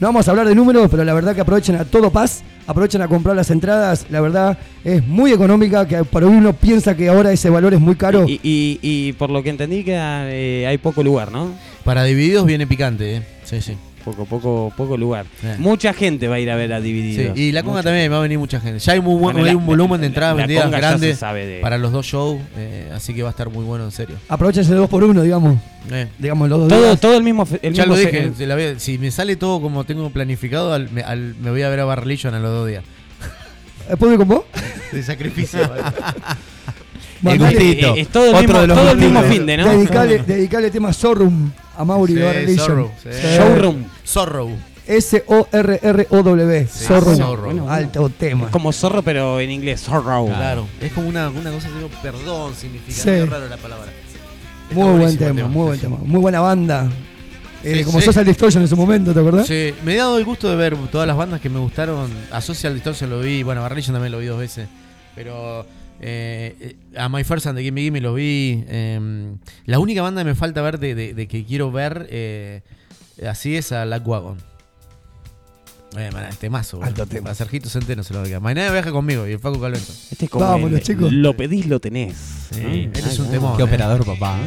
No 0.00 0.08
vamos 0.08 0.28
a 0.28 0.30
hablar 0.30 0.46
de 0.46 0.54
números, 0.54 0.88
pero 0.90 1.02
la 1.04 1.12
verdad 1.14 1.34
que 1.34 1.40
aprovechen 1.40 1.74
a 1.76 1.84
todo 1.84 2.10
paz, 2.10 2.42
aprovechen 2.68 3.02
a 3.02 3.08
comprar 3.08 3.34
las 3.34 3.50
entradas. 3.50 4.06
La 4.10 4.20
verdad 4.20 4.56
es 4.84 5.04
muy 5.06 5.32
económica, 5.32 5.88
que 5.88 6.04
para 6.04 6.26
uno 6.26 6.52
piensa 6.52 6.94
que 6.96 7.08
ahora 7.08 7.32
ese 7.32 7.50
valor 7.50 7.72
es 7.74 7.80
muy 7.80 7.96
caro. 7.96 8.24
Y, 8.28 8.38
y- 8.42 8.78
y 8.82 9.12
por 9.14 9.30
lo 9.30 9.42
que 9.42 9.48
entendí 9.50 9.82
que 9.82 9.94
eh, 9.96 10.66
hay 10.68 10.78
poco 10.78 11.02
lugar, 11.02 11.32
¿no? 11.32 11.52
Para 11.84 12.04
divididos 12.04 12.44
viene 12.46 12.66
picante, 12.66 13.16
¿eh? 13.16 13.22
Sí, 13.44 13.60
sí. 13.62 13.76
Poco, 14.10 14.24
poco, 14.26 14.72
poco 14.76 14.96
lugar. 14.96 15.26
Eh. 15.42 15.56
Mucha 15.58 15.92
gente 15.92 16.28
va 16.28 16.36
a 16.36 16.40
ir 16.40 16.50
a 16.50 16.56
ver 16.56 16.72
a 16.72 16.78
Sí, 16.78 16.84
Divididos. 16.84 17.36
y 17.38 17.52
la 17.52 17.62
conga 17.62 17.78
Mucha. 17.78 17.88
también 17.90 18.10
va 18.10 18.16
a 18.16 18.20
venir 18.20 18.38
mucha 18.38 18.58
gente. 18.60 18.78
Ya 18.78 18.92
hay, 18.94 19.00
muy 19.00 19.12
buen- 19.18 19.34
Bueno, 19.34 19.40
hay 19.46 19.52
la- 19.52 19.58
un 19.58 19.66
volumen 19.66 20.00
de 20.00 20.06
entradas 20.06 20.36
vendidas 20.36 20.70
grande 20.70 21.14
de- 21.14 21.58
para 21.60 21.76
los 21.76 21.92
dos 21.92 22.06
shows, 22.06 22.40
eh, 22.56 22.90
así 22.94 23.12
que 23.12 23.22
va 23.22 23.28
a 23.28 23.32
estar 23.32 23.50
muy 23.50 23.64
bueno 23.64 23.84
en 23.84 23.90
serio. 23.90 24.16
Aprovechen 24.28 24.62
ese 24.62 24.74
2 24.74 24.88
por 24.88 25.04
1 25.04 25.22
digamos. 25.22 25.58
Eh. 25.90 26.06
Digamos, 26.18 26.48
los 26.48 26.60
dos 26.60 26.68
Todo, 26.68 26.82
días. 26.84 27.00
todo 27.00 27.16
el 27.16 27.22
mismo. 27.22 27.46
El 27.62 27.72
ya 27.74 27.82
mismo 27.84 27.96
lo 27.96 28.02
se- 28.02 28.10
dije, 28.32 28.46
la 28.46 28.78
si 28.78 28.98
me 28.98 29.10
sale 29.10 29.36
todo 29.36 29.60
como 29.60 29.84
tengo 29.84 30.08
planificado, 30.10 30.72
al- 30.72 30.90
me, 30.90 31.02
al- 31.02 31.34
me 31.40 31.50
voy 31.50 31.62
a 31.62 31.68
ver 31.68 31.80
a 31.80 31.84
Barlillon 31.84 32.34
a 32.34 32.38
los 32.40 32.50
dos 32.50 32.68
días. 32.68 32.84
¿Después 33.88 34.16
con 34.16 34.28
vos? 34.28 34.42
De 34.92 35.02
sacrificio. 35.02 35.60
Mandale- 37.22 37.54
gustito. 37.54 37.94
Eh, 37.96 38.00
es 38.00 38.08
todo 38.08 38.24
el 38.26 38.34
Otro 38.34 38.40
mismo- 38.42 38.60
de 38.60 38.66
los 38.66 38.78
todo 38.78 38.90
el 38.92 38.98
mismo 38.98 39.22
fin 39.22 39.46
de, 39.46 39.56
¿no? 39.56 39.68
Dedicale, 39.68 40.18
dedicale 40.22 40.70
tema 40.70 40.92
Sorroom 40.92 41.50
a 41.76 41.84
Mauri 41.84 42.12
Sí, 42.14 42.18
de. 42.18 42.56
Sorrow, 42.56 42.90
sí. 43.02 43.08
Showroom. 43.36 43.84
Sorrow. 44.04 44.50
S-O-R-R-O-W. 44.86 46.66
Sí. 46.70 46.84
Zorro. 46.84 47.36
Bueno, 47.44 47.70
alto 47.70 48.08
tema. 48.10 48.46
Es 48.46 48.50
como 48.50 48.72
zorro, 48.72 49.02
pero 49.02 49.38
en 49.40 49.50
inglés. 49.50 49.82
Zorro. 49.82 50.26
Claro, 50.26 50.66
es 50.80 50.92
como 50.92 51.08
una, 51.08 51.28
una 51.28 51.50
cosa, 51.50 51.68
digo, 51.68 51.88
perdón, 52.02 52.54
significa. 52.54 53.02
Sí. 53.02 53.24
raro 53.24 53.48
la 53.48 53.56
palabra. 53.56 53.86
Está 54.70 54.74
Muy 54.74 54.98
buen 54.98 55.16
tema, 55.18 55.46
muy 55.48 55.66
buen 55.66 55.80
tema. 55.80 55.96
Muy 56.02 56.20
buena 56.20 56.40
banda. 56.40 56.88
Eh, 57.64 57.74
Sí, 57.78 57.84
como 57.84 57.98
sí. 58.00 58.06
Social 58.06 58.24
Distortion 58.24 58.62
en 58.62 58.68
su 58.68 58.76
momento, 58.76 59.12
¿te 59.12 59.18
acordás? 59.20 59.46
Sí, 59.46 59.74
me 59.84 59.94
he 59.94 59.96
dado 59.96 60.16
el 60.16 60.24
gusto 60.24 60.48
de 60.48 60.54
ver 60.56 60.76
todas 60.92 61.06
las 61.08 61.16
bandas 61.16 61.40
que 61.40 61.48
me 61.50 61.58
gustaron. 61.58 62.08
A 62.30 62.40
Social 62.40 62.72
Distortion 62.74 63.10
lo 63.10 63.20
vi, 63.20 63.42
bueno, 63.42 63.64
a 63.64 63.68
también 63.68 64.12
lo 64.12 64.18
vi 64.18 64.26
dos 64.26 64.38
veces. 64.38 64.68
Pero 65.14 65.66
eh, 66.00 66.56
eh, 66.60 66.76
a 66.98 67.08
My 67.08 67.24
First 67.24 67.46
and 67.46 67.56
the 67.58 67.62
Gimme 67.64 67.82
Gimme 67.82 68.00
lo 68.00 68.14
vi. 68.14 68.64
eh, 68.68 69.34
la 69.66 69.78
única 69.78 70.02
banda 70.02 70.20
que 70.22 70.26
me 70.26 70.34
falta 70.34 70.62
ver 70.62 70.78
de, 70.78 70.94
de- 70.94 71.14
de 71.14 71.28
que 71.28 71.44
quiero 71.44 71.70
ver 71.72 72.06
eh, 72.10 72.62
así 73.28 73.56
es 73.56 73.72
a 73.72 73.84
Black 73.84 74.06
Wagon. 74.06 74.36
Eh, 75.96 76.10
man, 76.12 76.26
este 76.26 76.50
mazo. 76.50 76.82
Alto 76.82 77.06
tema. 77.06 77.30
A 77.30 77.34
Sergito 77.34 77.68
Centeno 77.70 78.02
se 78.02 78.12
lo 78.12 78.20
voy 78.20 78.30
a 78.32 78.40
Mañana 78.40 78.70
viaja 78.70 78.90
conmigo 78.92 79.26
y 79.26 79.32
el 79.32 79.38
Facu 79.38 79.58
Calvento. 79.58 79.90
Este 80.10 80.26
es 80.26 80.30
como. 80.30 80.44
Vámonos, 80.44 80.78
el- 80.80 80.84
chicos. 80.84 81.10
Lo 81.12 81.34
pedís, 81.34 81.66
lo 81.66 81.80
tenés. 81.80 82.14
Sí, 82.52 82.60
¿no? 82.62 82.68
este 82.92 82.98
es 83.10 83.18
un 83.18 83.26
Ay, 83.26 83.32
temón. 83.32 83.56
Qué 83.56 83.62
eh. 83.62 83.66
operador, 83.66 84.04
papá. 84.04 84.38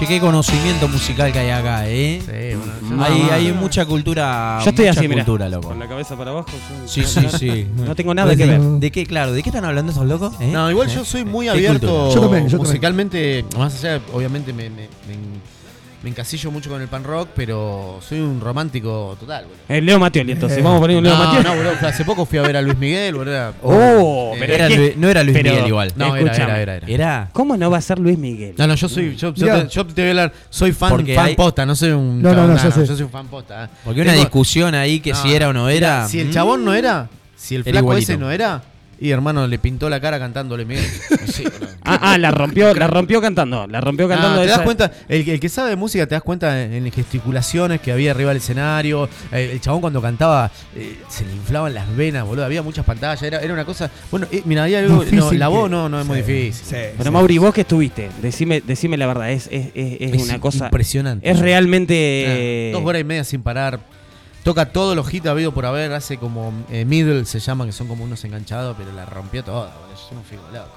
Che, 0.00 0.06
qué 0.06 0.18
conocimiento 0.18 0.88
musical 0.88 1.30
que 1.30 1.40
hay 1.40 1.50
acá, 1.50 1.86
¿eh? 1.86 2.22
Sí, 2.24 2.56
bueno, 2.88 3.04
Hay, 3.04 3.22
no, 3.22 3.32
hay 3.32 3.48
no. 3.48 3.54
mucha 3.56 3.84
cultura. 3.84 4.58
Yo 4.64 4.70
estoy 4.70 4.86
mucha 4.86 4.98
así, 4.98 5.08
mirá. 5.08 5.24
cultura, 5.24 5.48
loco. 5.50 5.68
Con 5.68 5.78
la 5.78 5.86
cabeza 5.88 6.16
para 6.16 6.30
abajo. 6.30 6.46
yo- 6.50 6.88
Sí, 6.88 7.04
sí, 7.04 7.26
sí. 7.38 7.66
No 7.76 7.94
tengo 7.94 8.14
nada 8.14 8.34
que 8.34 8.46
ver. 8.46 8.60
¿De 8.60 8.90
qué, 8.90 9.04
claro? 9.04 9.32
¿De 9.32 9.42
qué 9.42 9.50
están 9.50 9.66
hablando 9.66 9.92
esos 9.92 10.06
locos? 10.06 10.32
eh? 10.40 10.48
No, 10.50 10.70
igual 10.70 10.88
¿Eh? 10.88 10.92
yo 10.94 11.04
soy 11.04 11.26
muy 11.26 11.44
¿Qué 11.46 11.50
abierto? 11.50 12.14
Yo 12.14 12.20
también, 12.22 12.44
yo 12.44 12.52
también. 12.52 12.58
musicalmente. 12.60 13.44
Más 13.58 13.74
allá, 13.84 14.00
obviamente 14.14 14.54
me, 14.54 14.70
me, 14.70 14.76
me- 14.76 14.88
me 16.02 16.08
encasillo 16.10 16.50
mucho 16.50 16.70
con 16.70 16.80
el 16.80 16.88
pan 16.88 17.04
rock, 17.04 17.28
pero 17.36 17.98
soy 18.06 18.20
un 18.20 18.40
romántico 18.40 19.16
total, 19.20 19.44
boludo. 19.44 19.58
El 19.68 19.84
Leo 19.84 19.98
Matioli, 19.98 20.32
entonces. 20.32 20.62
Vamos 20.62 20.78
a 20.78 20.80
poner 20.80 20.96
un 20.96 21.04
Leo 21.04 21.12
no, 21.14 21.18
Matioli. 21.24 21.44
no, 21.44 21.54
boludo. 21.56 21.86
Hace 21.88 22.04
poco 22.04 22.24
fui 22.24 22.38
a 22.38 22.42
ver 22.42 22.56
a 22.56 22.62
Luis 22.62 22.78
Miguel, 22.78 23.14
boludo. 23.16 23.54
Oh, 23.62 24.32
Eh, 24.34 24.36
pero 24.40 24.54
Era 24.54 24.68
no 24.96 25.08
era 25.10 25.22
Luis 25.22 25.36
pero- 25.36 25.50
Miguel 25.50 25.66
igual. 25.68 25.92
No, 25.96 26.16
era, 26.16 26.34
era, 26.34 26.60
era, 26.60 26.76
era. 26.76 26.86
Era. 26.88 27.28
¿Cómo 27.32 27.56
no 27.56 27.70
va 27.70 27.78
a 27.78 27.80
ser 27.82 27.98
Luis 27.98 28.16
Miguel? 28.18 28.54
No, 28.56 28.66
no, 28.66 28.74
yo 28.74 28.88
soy. 28.88 29.14
Yo, 29.16 29.34
yo 29.34 29.46
te, 29.62 29.68
yo 29.68 29.86
te 29.86 30.00
voy 30.00 30.06
a 30.06 30.10
hablar. 30.10 30.32
Soy 30.48 30.72
fan, 30.72 30.90
Porque 30.90 31.14
fan 31.14 31.26
hay- 31.26 31.34
posta, 31.36 31.66
no 31.66 31.74
soy 31.76 31.90
un. 31.90 32.22
No, 32.22 32.30
no, 32.30 32.34
chabón, 32.34 32.54
no, 32.56 32.62
yo 32.62 32.70
sé. 32.70 32.86
yo 32.86 32.94
soy 32.96 33.04
un 33.04 33.10
fan 33.10 33.26
posta. 33.28 33.64
eh. 33.64 33.68
Porque 33.84 34.00
una 34.00 34.12
Tengo- 34.12 34.24
discusión 34.24 34.74
ahí 34.74 35.00
que 35.00 35.10
No, 35.10 35.22
si 35.22 35.32
era 35.34 35.48
o 35.48 35.52
no 35.52 35.68
era. 35.68 36.08
Si 36.08 36.18
el 36.20 36.28
mm, 36.28 36.32
chabón 36.32 36.64
no 36.64 36.72
era, 36.74 37.08
si 37.36 37.56
el 37.56 37.64
flaco 37.64 37.92
ese 37.94 38.16
no 38.16 38.30
era, 38.30 38.62
y 39.00 39.10
hermano 39.10 39.46
le 39.46 39.58
pintó 39.58 39.88
la 39.88 40.00
cara 40.00 40.18
cantándole 40.18 40.64
Miguel. 40.64 40.84
Sí. 41.30 41.44
Ah, 41.84 41.98
ah, 42.12 42.18
la 42.18 42.30
rompió, 42.32 42.74
la 42.74 42.86
rompió 42.88 43.20
cantando. 43.20 43.66
La 43.68 43.80
rompió 43.80 44.08
cantando. 44.08 44.40
Ah, 44.40 44.44
te 44.44 44.48
das 44.50 44.60
cuenta, 44.60 44.90
el, 45.08 45.28
el 45.28 45.38
que 45.40 45.48
sabe 45.48 45.70
de 45.70 45.76
música 45.76 46.06
te 46.06 46.14
das 46.14 46.22
cuenta 46.22 46.62
en, 46.62 46.72
en 46.74 46.90
gesticulaciones 46.92 47.80
que 47.80 47.92
había 47.92 48.10
arriba 48.10 48.30
del 48.30 48.38
escenario. 48.38 49.08
eh, 49.32 49.50
el 49.52 49.60
chabón 49.60 49.80
cuando 49.80 50.02
cantaba 50.02 50.50
eh, 50.74 50.98
se 51.08 51.24
le 51.24 51.32
inflaban 51.32 51.72
las 51.72 51.94
venas, 51.96 52.26
boludo. 52.26 52.44
Había 52.44 52.62
muchas 52.62 52.84
pantallas, 52.84 53.22
era, 53.22 53.38
era 53.38 53.52
una 53.54 53.64
cosa. 53.64 53.90
Bueno, 54.10 54.26
eh, 54.32 54.42
mira, 54.44 54.64
había 54.64 54.80
algo. 54.80 55.00
Difícil 55.04 55.18
no, 55.20 55.32
la 55.32 55.46
que- 55.46 55.52
voz 55.52 55.70
no, 55.70 55.88
no 55.88 56.00
es 56.00 56.06
muy 56.06 56.18
difícil. 56.18 56.52
sí, 56.52 56.76
Pero 56.96 57.04
sí. 57.04 57.10
Mauri, 57.10 57.38
vos 57.38 57.54
que 57.54 57.60
estuviste, 57.62 58.10
decime, 58.20 58.60
decime 58.66 58.96
la 58.96 59.06
verdad, 59.06 59.30
es, 59.30 59.48
es, 59.52 59.66
es- 59.74 60.00
es 60.00 60.12
Es 60.14 60.22
una 60.24 60.40
cosa. 60.40 60.64
impresionante. 60.66 61.30
Es 61.30 61.38
realmente. 61.38 62.24
Ah, 62.26 62.34
eh, 62.36 62.70
Dos 62.72 62.84
horas 62.84 63.00
y 63.00 63.04
media 63.04 63.24
sin 63.24 63.42
parar. 63.42 63.78
Toca 64.42 64.72
todos 64.72 64.96
los 64.96 65.12
hits 65.12 65.26
habido 65.26 65.52
por 65.52 65.66
haber. 65.66 65.92
Hace 65.92 66.16
como 66.16 66.52
eh, 66.70 66.84
middle 66.84 67.24
se 67.24 67.40
llama, 67.40 67.66
que 67.66 67.72
son 67.72 67.88
como 67.88 68.04
unos 68.04 68.24
enganchados, 68.24 68.76
pero 68.78 68.92
la 68.92 69.04
rompió 69.06 69.44
toda. 69.44 69.74
boludo. 69.74 70.00
Yo 70.10 70.16
no 70.16 70.22
fui 70.22 70.36
loco. 70.52 70.70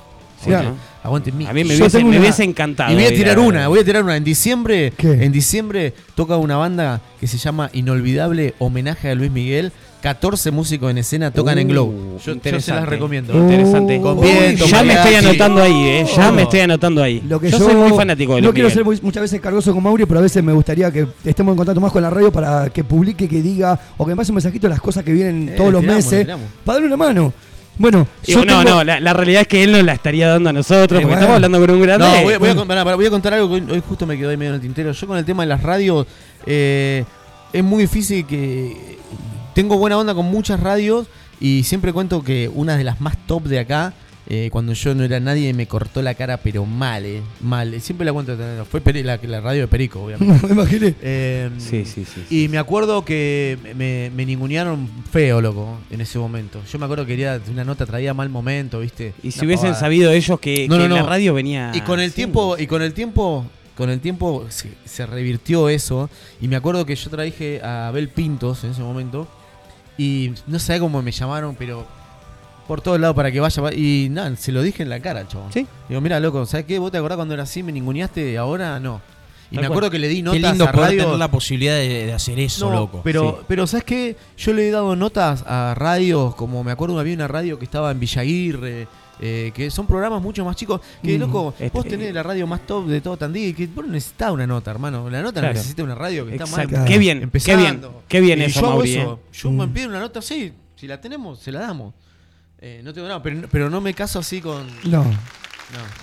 sí. 0.43 0.49
¿no? 0.49 0.75
Aguante 1.03 1.31
mi. 1.31 1.45
A 1.45 1.53
mí 1.53 1.63
me 1.63 1.75
hubiese, 1.75 2.03
me 2.03 2.45
encantado. 2.51 2.91
Y 2.91 2.95
voy 2.95 3.05
a 3.05 3.09
ir 3.09 3.15
tirar 3.15 3.39
una, 3.39 3.67
voy 3.67 3.79
a 3.79 3.83
tirar 3.85 4.03
una. 4.03 4.17
En 4.17 4.23
diciembre, 4.23 4.93
¿Qué? 4.97 5.11
en 5.23 5.31
diciembre 5.31 5.93
toca 6.15 6.37
una 6.37 6.57
banda 6.57 7.01
que 7.19 7.27
se 7.27 7.37
llama 7.37 7.69
Inolvidable 7.73 8.53
Homenaje 8.59 9.09
a 9.09 9.15
Luis 9.15 9.31
Miguel. 9.31 9.71
14 10.03 10.51
músicos 10.51 10.91
en 10.91 10.97
escena 10.97 11.31
tocan 11.31 11.57
en 11.59 11.67
Uh, 11.67 11.69
Glow. 11.71 12.19
Yo, 12.25 12.33
yo 12.35 12.59
se 12.59 12.73
las 12.73 12.85
recomiendo. 12.89 13.33
Interesante. 13.33 14.01
Con 14.01 14.19
Uy, 14.19 14.27
viento, 14.27 14.65
ya 14.65 14.83
me 14.83 14.95
estoy 14.95 15.15
anotando 15.15 15.63
ahí, 15.63 15.73
eh. 15.87 16.05
Ya 16.13 16.27
Oh. 16.29 16.33
me 16.33 16.41
estoy 16.41 16.59
anotando 16.59 17.01
ahí. 17.01 17.23
Lo 17.25 17.39
que 17.39 17.49
yo, 17.49 17.57
yo, 17.57 17.63
soy 17.65 17.75
muy 17.75 17.91
fanático 17.97 18.35
de 18.35 18.41
No 18.41 18.51
quiero 18.51 18.67
Miguel. 18.67 18.73
ser 18.73 18.83
muy- 18.83 18.99
muchas 19.01 19.21
veces 19.21 19.39
cargoso 19.39 19.73
con 19.73 19.81
Mauri, 19.81 20.05
pero 20.05 20.19
a 20.19 20.23
veces 20.23 20.43
me 20.43 20.51
gustaría 20.51 20.91
que 20.91 21.07
estemos 21.23 21.53
en 21.53 21.57
contacto 21.57 21.79
más 21.79 21.93
con 21.93 22.01
la 22.01 22.09
radio 22.09 22.33
para 22.33 22.69
que 22.69 22.83
publique, 22.83 23.29
que 23.29 23.41
diga, 23.41 23.79
o 23.95 24.03
que 24.05 24.09
me 24.11 24.17
pase 24.17 24.33
un 24.33 24.35
mensajito 24.35 24.67
de 24.67 24.71
las 24.71 24.81
cosas 24.81 25.05
que 25.05 25.13
vienen 25.13 25.47
Eh, 25.47 25.53
todos 25.55 25.71
los 25.71 25.79
tiramos, 25.79 26.03
meses, 26.05 26.27
para 26.65 26.73
darle 26.75 26.87
una 26.87 26.97
mano. 26.97 27.33
Bueno, 27.77 28.05
yo 28.27 28.39
no, 28.43 28.59
tengo- 28.59 28.63
no, 28.75 28.83
la, 28.83 28.99
la 28.99 29.13
realidad 29.13 29.43
es 29.43 29.47
que 29.47 29.63
él 29.63 29.71
nos 29.71 29.83
la 29.85 29.93
estaría 29.93 30.27
dando 30.27 30.49
a 30.49 30.53
nosotros, 30.53 30.99
Eh, 30.99 31.01
porque 31.01 31.05
bueno. 31.05 31.13
estamos 31.21 31.35
hablando 31.35 31.59
con 31.61 31.69
un 31.71 31.81
grande. 31.81 32.05
No, 32.05 32.23
voy, 32.23 32.33
a- 32.33 32.39
voy 32.39 32.49
a, 32.49 32.55
con- 32.55 32.67
pará, 32.67 32.83
pará, 32.83 32.97
voy 32.97 33.05
a 33.05 33.09
contar 33.09 33.33
algo 33.35 33.47
que 33.47 33.53
hoy, 33.55 33.63
hoy 33.71 33.81
justo 33.87 34.05
me 34.05 34.17
quedó 34.17 34.31
ahí 34.31 34.37
medio 34.37 34.49
en 34.49 34.55
el 34.55 34.61
tintero. 34.61 34.91
Yo 34.91 35.07
con 35.07 35.17
el 35.17 35.23
tema 35.23 35.43
de 35.43 35.47
las 35.47 35.63
radios, 35.63 36.05
eh, 36.45 37.05
es 37.53 37.63
muy 37.63 37.83
difícil 37.83 38.25
que... 38.25 38.97
Tengo 39.53 39.77
buena 39.77 39.97
onda 39.97 40.13
con 40.15 40.25
muchas 40.25 40.59
radios 40.59 41.07
y 41.39 41.63
siempre 41.63 41.93
cuento 41.93 42.23
que 42.23 42.49
una 42.53 42.77
de 42.77 42.83
las 42.83 43.01
más 43.01 43.17
top 43.27 43.43
de 43.43 43.59
acá, 43.59 43.93
eh, 44.27 44.47
cuando 44.51 44.71
yo 44.73 44.95
no 44.95 45.03
era 45.03 45.19
nadie, 45.19 45.53
me 45.53 45.67
cortó 45.67 46.01
la 46.01 46.15
cara, 46.15 46.37
pero 46.37 46.65
mal, 46.65 47.05
eh, 47.05 47.21
mal. 47.41 47.79
Siempre 47.81 48.05
la 48.05 48.13
cuento, 48.13 48.37
fue 48.71 48.81
Peri- 48.81 49.03
la, 49.03 49.19
la 49.21 49.41
radio 49.41 49.61
de 49.61 49.67
Perico, 49.67 50.01
obviamente. 50.03 50.47
me 50.47 50.53
imaginé. 50.53 50.95
Eh, 51.01 51.49
Sí, 51.57 51.83
sí, 51.85 52.05
sí. 52.05 52.23
sí. 52.29 52.43
Y 52.45 52.47
me 52.47 52.57
acuerdo 52.57 53.03
que 53.05 53.57
me, 53.75 54.09
me 54.15 54.25
ningunearon 54.25 54.89
feo, 55.11 55.41
loco, 55.41 55.77
en 55.91 55.99
ese 56.01 56.17
momento. 56.17 56.61
Yo 56.71 56.79
me 56.79 56.85
acuerdo 56.85 57.05
que 57.05 57.11
quería 57.13 57.39
una 57.51 57.63
nota 57.65 57.85
traía 57.85 58.13
mal 58.13 58.29
momento, 58.29 58.79
¿viste? 58.79 59.13
Y 59.23 59.31
si 59.31 59.39
Una 59.39 59.47
hubiesen 59.47 59.65
pavada. 59.67 59.79
sabido 59.81 60.11
ellos 60.11 60.39
que, 60.39 60.67
No, 60.69 60.77
que 60.79 60.87
no, 60.87 60.95
la 60.95 61.03
radio 61.03 61.33
venía. 61.33 61.71
Y 61.75 61.81
con 61.81 61.99
el 61.99 62.09
sí. 62.11 62.15
tiempo, 62.15 62.55
y 62.57 62.65
con 62.65 62.81
el 62.81 62.93
tiempo 62.93 63.45
con 63.75 63.89
el 63.89 63.99
tiempo 64.01 64.45
se, 64.49 64.69
se 64.85 65.05
revirtió 65.07 65.67
eso. 65.67 66.07
Y 66.39 66.47
me 66.47 66.55
acuerdo 66.55 66.85
que 66.85 66.95
yo 66.95 67.09
traje 67.09 67.59
a 67.63 67.87
Abel 67.87 68.07
Pintos 68.07 68.63
en 68.63 68.69
ese 68.71 68.81
momento. 68.81 69.27
Y 69.97 70.31
no 70.47 70.59
sé 70.59 70.79
cómo 70.79 71.01
me 71.01 71.11
llamaron, 71.11 71.55
pero 71.55 71.85
por 72.67 72.81
todos 72.81 72.99
lados 72.99 73.15
para 73.15 73.31
que 73.31 73.39
vaya. 73.39 73.61
Y 73.73 74.07
nada, 74.09 74.35
se 74.35 74.51
lo 74.51 74.61
dije 74.61 74.83
en 74.83 74.89
la 74.89 74.99
cara, 74.99 75.27
chabón. 75.27 75.51
Sí. 75.53 75.67
Digo, 75.89 76.01
mira, 76.01 76.19
loco, 76.19 76.45
¿sabes 76.45 76.65
qué? 76.65 76.79
¿Vos 76.79 76.91
te 76.91 76.97
acordás 76.97 77.17
cuando 77.17 77.33
era 77.33 77.43
así? 77.43 77.61
Me 77.63 77.71
ninguneaste, 77.71 78.37
ahora 78.37 78.79
no. 78.79 79.01
Y 79.51 79.55
Tal 79.55 79.61
me 79.63 79.67
cual. 79.67 79.71
acuerdo 79.77 79.91
que 79.91 79.99
le 79.99 80.07
di 80.07 80.15
Qué 80.17 80.23
notas 80.23 80.41
lindo 80.41 80.63
a 80.63 80.71
poder 80.71 80.87
radio. 80.89 81.03
tener 81.03 81.19
la 81.19 81.27
posibilidad 81.29 81.75
de, 81.75 82.05
de 82.07 82.13
hacer 82.13 82.39
eso, 82.39 82.69
No, 82.71 82.75
loco. 82.75 83.01
Pero, 83.03 83.37
Sí. 83.39 83.45
pero 83.47 83.67
¿sabes 83.67 83.83
qué? 83.83 84.15
Yo 84.37 84.51
le 84.53 84.67
he 84.67 84.71
dado 84.71 84.95
notas 84.95 85.43
a 85.45 85.75
radios, 85.77 86.33
como 86.33 86.63
me 86.63 86.71
acuerdo 86.71 86.99
había 86.99 87.13
una 87.13 87.27
radio 87.27 87.59
que 87.59 87.65
estaba 87.65 87.91
en 87.91 87.99
Villaguirre, 87.99 88.87
eh, 89.25 89.51
que 89.55 89.71
son 89.71 89.87
programas 89.87 90.21
mucho 90.21 90.43
más 90.43 90.55
chicos. 90.57 90.81
Que, 91.01 91.17
Mm, 91.17 91.21
loco, 91.21 91.53
este- 91.57 91.69
vos 91.69 91.85
tenés 91.87 92.13
la 92.13 92.23
radio 92.23 92.45
más 92.45 92.65
top 92.67 92.87
de 92.87 92.99
todo 92.99 93.15
Tandil, 93.15 93.55
que 93.55 93.67
vos 93.67 93.85
no 93.85 93.93
necesitás 93.93 94.31
una 94.31 94.45
nota, 94.45 94.69
hermano. 94.71 95.09
La 95.09 95.21
nota 95.21 95.39
Claro. 95.39 95.53
necesita 95.53 95.81
una 95.83 95.95
radio 95.95 96.25
que 96.25 96.33
está 96.35 96.45
mal. 96.47 96.67
Qué 96.85 96.97
bien, 96.97 97.23
empezando. 97.23 97.63
qué 97.63 97.71
bien, 97.71 97.91
qué 98.09 98.21
bien 98.21 98.39
Y 98.39 98.43
eso, 98.43 98.59
yo 98.59 98.65
hago 98.67 98.75
Mauri, 98.77 98.95
eso. 98.95 99.19
eh. 99.23 99.29
Yo 99.37 99.51
Mm. 99.51 99.57
me 99.59 99.67
pido 99.69 99.87
una 99.89 99.99
nota 100.01 100.19
así, 100.19 100.51
si 100.75 100.87
la 100.87 100.99
tenemos, 100.99 101.39
se 101.39 101.51
la 101.53 101.61
damos. 101.61 101.93
Eh, 102.59 102.81
no 102.83 102.93
tengo 102.93 103.07
nada, 103.07 103.21
pero, 103.23 103.47
pero 103.49 103.69
no 103.69 103.79
me 103.81 103.93
caso 103.93 104.19
así 104.19 104.41
con... 104.41 104.67
No. 104.83 105.05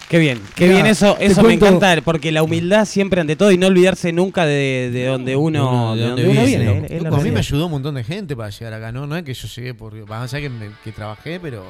Qué 0.08 0.18
bien, 0.18 0.40
qué 0.56 0.64
Mira, 0.64 0.76
bien 0.76 0.86
eso, 0.86 1.16
eso 1.20 1.42
me 1.44 1.52
encanta, 1.54 1.94
porque 2.02 2.32
la 2.32 2.42
humildad 2.42 2.86
siempre 2.86 3.20
ante 3.20 3.36
todo 3.36 3.52
y 3.52 3.58
no 3.58 3.68
olvidarse 3.68 4.10
nunca 4.12 4.44
de, 4.44 4.90
de 4.92 5.06
donde 5.06 5.36
uno, 5.36 5.94
de 5.94 6.02
donde 6.08 6.28
uno 6.28 6.44
viene. 6.44 6.64
loco. 6.64 7.04
Loco, 7.04 7.16
a 7.16 7.20
mí 7.20 7.30
me 7.30 7.38
ayudó 7.38 7.66
un 7.66 7.72
montón 7.72 7.94
de 7.94 8.02
gente 8.02 8.34
para 8.34 8.50
llegar 8.50 8.72
acá, 8.74 8.90
¿no? 8.90 9.06
No 9.06 9.16
es 9.16 9.22
que 9.22 9.32
yo 9.32 9.46
llegué 9.46 9.74
por. 9.74 9.94
Más 10.08 10.32
allá 10.34 10.40
que, 10.42 10.48
me- 10.50 10.70
que 10.82 10.90
trabajé, 10.90 11.38
pero. 11.38 11.64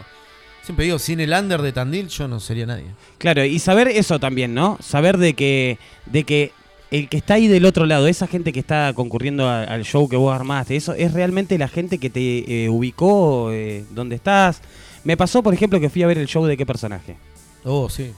Siempre 0.62 0.84
digo, 0.84 0.98
sin 0.98 1.20
el 1.20 1.32
under 1.32 1.62
de 1.62 1.72
Tandil 1.72 2.08
yo 2.08 2.28
no 2.28 2.38
sería 2.40 2.66
nadie. 2.66 2.84
Claro, 3.18 3.44
y 3.44 3.58
saber 3.58 3.88
eso 3.88 4.18
también, 4.20 4.54
¿no? 4.54 4.78
Saber 4.80 5.18
de 5.18 5.34
que, 5.34 5.78
de 6.06 6.24
que 6.24 6.52
el 6.90 7.08
que 7.08 7.16
está 7.16 7.34
ahí 7.34 7.48
del 7.48 7.64
otro 7.66 7.86
lado, 7.86 8.06
esa 8.06 8.26
gente 8.26 8.52
que 8.52 8.60
está 8.60 8.92
concurriendo 8.94 9.48
a- 9.48 9.62
al 9.64 9.84
show 9.84 10.08
que 10.08 10.16
vos 10.16 10.34
armaste, 10.34 10.76
eso 10.76 10.92
es 10.94 11.12
realmente 11.12 11.56
la 11.58 11.68
gente 11.68 11.98
que 11.98 12.10
te 12.10 12.64
eh, 12.64 12.68
ubicó 12.68 13.50
eh, 13.52 13.84
donde 13.90 14.16
estás. 14.16 14.60
Me 15.04 15.16
pasó, 15.16 15.42
por 15.42 15.54
ejemplo, 15.54 15.80
que 15.80 15.88
fui 15.88 16.02
a 16.02 16.06
ver 16.06 16.18
el 16.18 16.26
show 16.26 16.44
de 16.46 16.56
qué 16.56 16.66
personaje. 16.66 17.16
Oh, 17.64 17.88
sí. 17.88 18.10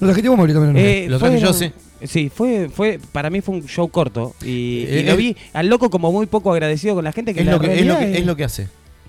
Lo 0.00 0.06
trajiste 0.06 0.28
vos, 0.28 0.38
Mauri, 0.38 0.52
también. 0.54 0.72
¿no? 0.74 0.78
Eh, 0.78 1.06
Lo 1.08 1.18
traje 1.18 1.38
yo, 1.40 1.52
sí. 1.52 1.70
Sí, 2.04 2.30
fue, 2.34 2.68
fue, 2.68 2.98
para 3.12 3.30
mí 3.30 3.40
fue 3.40 3.54
un 3.56 3.66
show 3.66 3.88
corto 3.88 4.34
y, 4.42 4.48
y 4.48 4.86
Eh, 4.88 5.02
lo 5.06 5.12
eh, 5.12 5.16
vi 5.16 5.36
al 5.54 5.66
loco 5.68 5.88
como 5.90 6.12
muy 6.12 6.26
poco 6.26 6.52
agradecido 6.52 6.94
con 6.94 7.04
la 7.04 7.12
gente 7.12 7.32
que 7.32 7.40
Es 7.40 7.46
la 7.46 7.52
lo 7.52 7.60
que, 7.60 7.78
es, 7.78 7.86
lo 7.86 7.98
que, 7.98 8.18
es 8.18 8.26
lo 8.26 8.36
que 8.36 8.44
hace. 8.44 8.68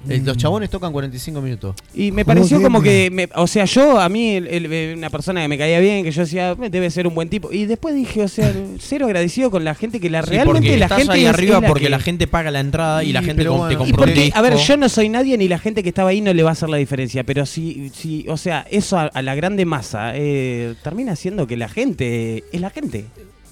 Eh, 0.09 0.21
Los 0.23 0.37
chabones 0.37 0.69
tocan 0.69 0.91
45 0.93 1.41
minutos. 1.41 1.75
Y 1.93 2.11
me 2.11 2.23
¿Cómo 2.23 2.35
pareció 2.35 2.61
como 2.61 2.81
que, 2.81 3.09
me- 3.11 3.27
o 3.35 3.47
sea, 3.47 3.65
yo, 3.65 3.99
a 3.99 4.07
mí, 4.09 4.35
el- 4.35 4.47
el- 4.47 4.71
eh, 4.71 4.93
una 4.95 5.09
persona 5.09 5.41
que 5.41 5.47
me 5.47 5.57
caía 5.57 5.79
bien, 5.79 6.03
que 6.03 6.11
yo 6.11 6.21
decía, 6.21 6.51
"Eh, 6.51 6.69
debe 6.69 6.89
ser 6.91 7.07
un 7.07 7.15
buen 7.15 7.29
tipo. 7.29 7.51
Y 7.51 7.65
después 7.65 7.93
dije, 7.95 8.23
o 8.23 8.27
sea, 8.27 8.53
cero 8.79 9.05
agradecido 9.07 9.51
con 9.51 9.63
la 9.65 9.75
gente 9.75 9.99
que 9.99 10.09
la 10.09 10.21
Sí, 10.23 10.29
realmente 10.29 10.59
porque 10.61 10.77
la 10.77 10.85
estás 10.85 10.97
gente 10.99 11.13
ahí 11.13 11.23
es- 11.23 11.29
arriba 11.29 11.55
es 11.57 11.61
la 11.63 11.67
porque 11.67 11.83
que- 11.85 11.89
la 11.89 11.99
gente 11.99 12.27
paga 12.27 12.51
la 12.51 12.59
entrada 12.59 13.03
y, 13.03 13.11
la 13.11 13.21
gente 13.21 13.43
pero 13.43 13.57
com- 13.57 13.67
te 13.69 13.75
bueno. 13.75 13.87
Y 13.89 13.91
compró 13.91 14.03
un 14.05 14.09
porque, 14.13 14.31
a 14.33 14.41
ver, 14.41 14.55
yo 14.55 14.77
no 14.77 14.87
soy 14.89 15.09
nadie 15.09 15.37
ni 15.37 15.47
la 15.47 15.59
gente 15.59 15.83
que 15.83 15.89
estaba 15.89 16.09
ahí 16.11 16.21
no 16.21 16.33
le 16.33 16.43
va 16.43 16.49
a 16.49 16.53
hacer 16.53 16.69
la 16.69 16.77
diferencia, 16.77 17.23
pero 17.23 17.45
si, 17.45 17.89
si 17.93 18.25
o 18.29 18.37
sea, 18.37 18.65
eso 18.71 18.97
a, 18.97 19.03
a 19.07 19.21
la 19.21 19.35
grande 19.35 19.65
masa 19.65 20.11
eh, 20.15 20.75
termina 20.83 21.15
siendo 21.15 21.47
que 21.47 21.57
la 21.57 21.67
gente 21.69 22.43
es 22.51 22.61
la 22.61 22.69
gente. 22.69 23.05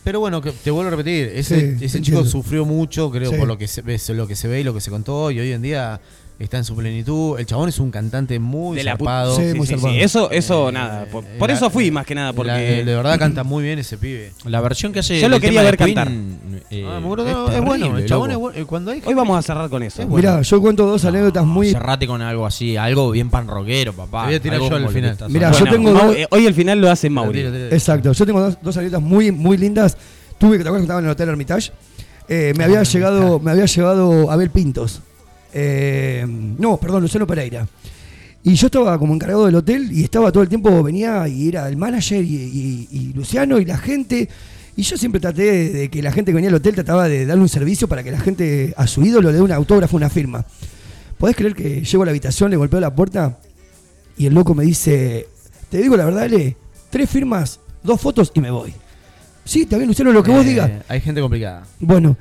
Pero 0.04 0.20
bueno, 0.20 0.40
que 0.40 0.52
te 0.52 0.70
vuelvo 0.70 0.90
a 0.90 0.92
repetir, 0.92 1.32
ese, 1.34 1.78
Sí, 1.80 1.86
ese 1.86 1.98
te 1.98 2.04
chico 2.04 2.18
entiendo. 2.20 2.26
sufrió 2.26 2.64
mucho, 2.64 3.10
creo, 3.10 3.32
Sí. 3.32 3.38
por 3.38 3.48
lo 3.48 3.58
que 3.58 3.68
se 3.68 3.82
ve, 3.82 4.00
lo 4.10 4.28
que 4.28 4.36
se 4.36 4.48
ve 4.48 4.62
y 4.62 4.64
lo 4.64 4.72
que 4.74 4.80
se 4.82 4.92
contó, 4.92 5.32
y 5.32 5.40
hoy 5.40 5.52
en 5.52 5.64
día 5.64 6.00
está 6.38 6.58
en 6.58 6.64
su 6.66 6.76
plenitud. 6.76 7.40
El 7.40 7.46
chabón 7.46 7.70
es 7.70 7.80
un 7.80 7.92
cantante 7.92 8.40
muy 8.40 8.76
De 8.78 8.84
zarpado. 8.84 9.36
Sí, 9.38 9.54
muy 9.56 9.66
Sí, 9.66 9.74
zarpado. 9.74 9.94
sí, 9.94 10.02
eso- 10.02 10.32
eso, 10.32 10.72
nada, 10.72 11.06
por- 11.12 11.24
por 11.24 11.50
eso 11.52 11.70
fui, 11.70 11.92
más 11.92 12.06
que 12.06 12.14
nada, 12.16 12.34
porque- 12.34 12.52
la- 12.52 12.58
de 12.58 12.84
verdad 12.96 13.18
canta 13.18 13.44
muy 13.44 13.64
bien 13.64 13.80
ese 13.80 13.98
pibe. 13.98 14.32
La 14.46 14.60
versión 14.62 14.92
que 14.92 15.00
hace 15.00 15.20
Yo 15.20 15.30
lo 15.30 15.40
quería 15.40 15.64
ver 15.64 15.78
Queen, 15.78 15.96
cantar. 15.96 16.14
eh, 16.72 16.86
Ah, 16.88 17.00
me 17.00 17.06
acuerdo, 17.06 17.48
es 17.50 17.56
es 17.56 17.62
bueno, 17.64 17.98
el 17.98 18.06
chabón 18.06 18.30
loco. 18.34 18.50
es 18.50 18.54
bueno. 18.56 18.68
Cuando 18.68 18.92
hay 18.92 19.02
Hoy 19.06 19.14
vamos 19.14 19.38
a 19.40 19.42
cerrar 19.42 19.70
con 19.70 19.82
eso. 19.84 20.06
Mirá, 20.08 20.42
yo 20.42 20.62
cuento 20.62 20.86
dos 20.86 21.06
anécdotas 21.06 21.46
muy. 21.46 21.72
Cerrate 21.72 22.06
con 22.08 22.22
algo 22.22 22.46
así, 22.46 22.76
algo 22.76 23.12
bien 23.12 23.30
pan 23.30 23.48
rockero, 23.48 23.94
papá. 23.94 24.22
Te 24.24 24.26
voy 24.28 24.36
a 24.36 24.40
tirar 24.42 24.56
Algo 24.56 24.70
yo 24.70 24.76
al 24.76 24.90
final. 24.90 25.18
hablando. 25.22 25.60
yo 25.60 25.66
tengo 25.72 25.92
Mau- 25.92 26.06
dos- 26.08 26.16
eh, 26.18 26.28
hoy 26.32 26.46
el 26.46 26.54
final 26.54 26.82
lo 26.82 26.92
hace 26.92 27.10
Mauri. 27.10 27.42
Exacto, 27.72 28.12
yo 28.12 28.26
tengo 28.26 28.42
dos, 28.42 28.58
dos 28.62 28.76
anécdotas 28.78 29.02
muy, 29.08 29.32
muy 29.32 29.58
lindas. 29.58 29.98
Tuve 30.38 30.58
que 30.58 30.64
te 30.64 30.70
acuerdas 30.70 30.82
que 30.82 30.86
estaba 30.86 31.00
en 31.00 31.06
el 31.06 31.12
Hotel 31.12 31.30
Hermitage. 31.30 31.72
Eh, 32.28 32.54
me, 32.58 32.64
había 32.66 32.84
llegado, 32.84 33.40
me 33.40 33.52
había 33.52 33.66
llevado 33.66 34.32
Abel 34.32 34.50
Pintos. 34.50 35.02
Eh, 35.58 36.26
no, 36.28 36.76
perdón, 36.78 37.02
Luciano 37.04 37.26
Pereira. 37.26 37.66
Y 38.44 38.56
yo 38.56 38.68
estaba 38.68 39.00
como 39.00 39.14
encargado 39.14 39.46
del 39.46 39.56
hotel 39.56 39.90
y 39.92 40.04
estaba 40.04 40.32
todo 40.32 40.44
el 40.44 40.50
tiempo, 40.50 40.84
venía 40.84 41.28
y 41.28 41.48
era 41.48 41.68
el 41.70 41.78
manager 41.78 42.24
y, 42.24 42.36
y- 42.36 42.88
y 42.92 43.14
Luciano 43.14 43.58
y 43.58 43.66
la 43.66 43.78
gente. 43.78 44.28
Y 44.76 44.82
yo 44.84 44.98
siempre 44.98 45.22
traté 45.22 45.70
de, 45.72 45.90
que 45.90 46.02
la 46.04 46.12
gente 46.12 46.32
que 46.32 46.36
venía 46.36 46.50
al 46.50 46.56
hotel 46.56 46.76
trataba 46.76 47.08
de 47.08 47.26
darle 47.26 47.42
un 47.42 47.50
servicio 47.50 47.88
para 47.88 48.04
que 48.04 48.12
la 48.12 48.20
gente 48.20 48.74
a 48.76 48.86
su 48.86 49.04
ídolo 49.04 49.30
le 49.32 49.38
dé 49.38 49.42
un 49.42 49.52
autógrafo, 49.54 49.96
una 49.96 50.10
firma. 50.10 50.46
¿Podés 51.18 51.38
creer 51.38 51.56
que 51.56 51.82
llego 51.86 52.04
a 52.04 52.06
la 52.06 52.12
habitación, 52.12 52.52
le 52.52 52.58
golpeo 52.58 52.82
la 52.82 52.94
puerta 52.94 53.38
y 54.18 54.26
el 54.26 54.34
loco 54.34 54.54
me 54.54 54.66
dice, 54.66 55.28
te 55.70 55.78
digo 55.78 55.96
la 55.96 56.04
verdad, 56.06 56.24
Ale, 56.24 56.58
tres 56.90 57.10
firmas, 57.10 57.62
dos 57.84 58.02
fotos 58.02 58.32
y 58.36 58.42
me 58.42 58.52
voy. 58.52 58.74
Sí, 59.46 59.66
bien, 59.70 59.88
Luciano, 59.88 60.12
lo 60.12 60.22
que 60.22 60.32
vos 60.32 60.46
Eh, 60.46 60.50
digas. 60.50 60.72
Hay 60.90 61.00
gente 61.00 61.22
complicada. 61.22 61.64
Bueno, 61.80 62.18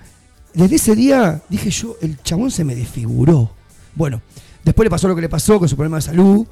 desde 0.54 0.76
ese 0.76 0.94
día 0.94 1.42
dije 1.48 1.70
yo, 1.70 1.96
el 2.00 2.20
chabón 2.22 2.50
se 2.50 2.64
me 2.64 2.74
desfiguró. 2.74 3.50
Bueno, 3.94 4.22
después 4.64 4.86
le 4.86 4.90
pasó 4.90 5.08
lo 5.08 5.14
que 5.14 5.20
le 5.20 5.28
pasó 5.28 5.58
con 5.58 5.68
su 5.68 5.76
problema 5.76 5.96
de 5.96 6.02
salud. 6.02 6.46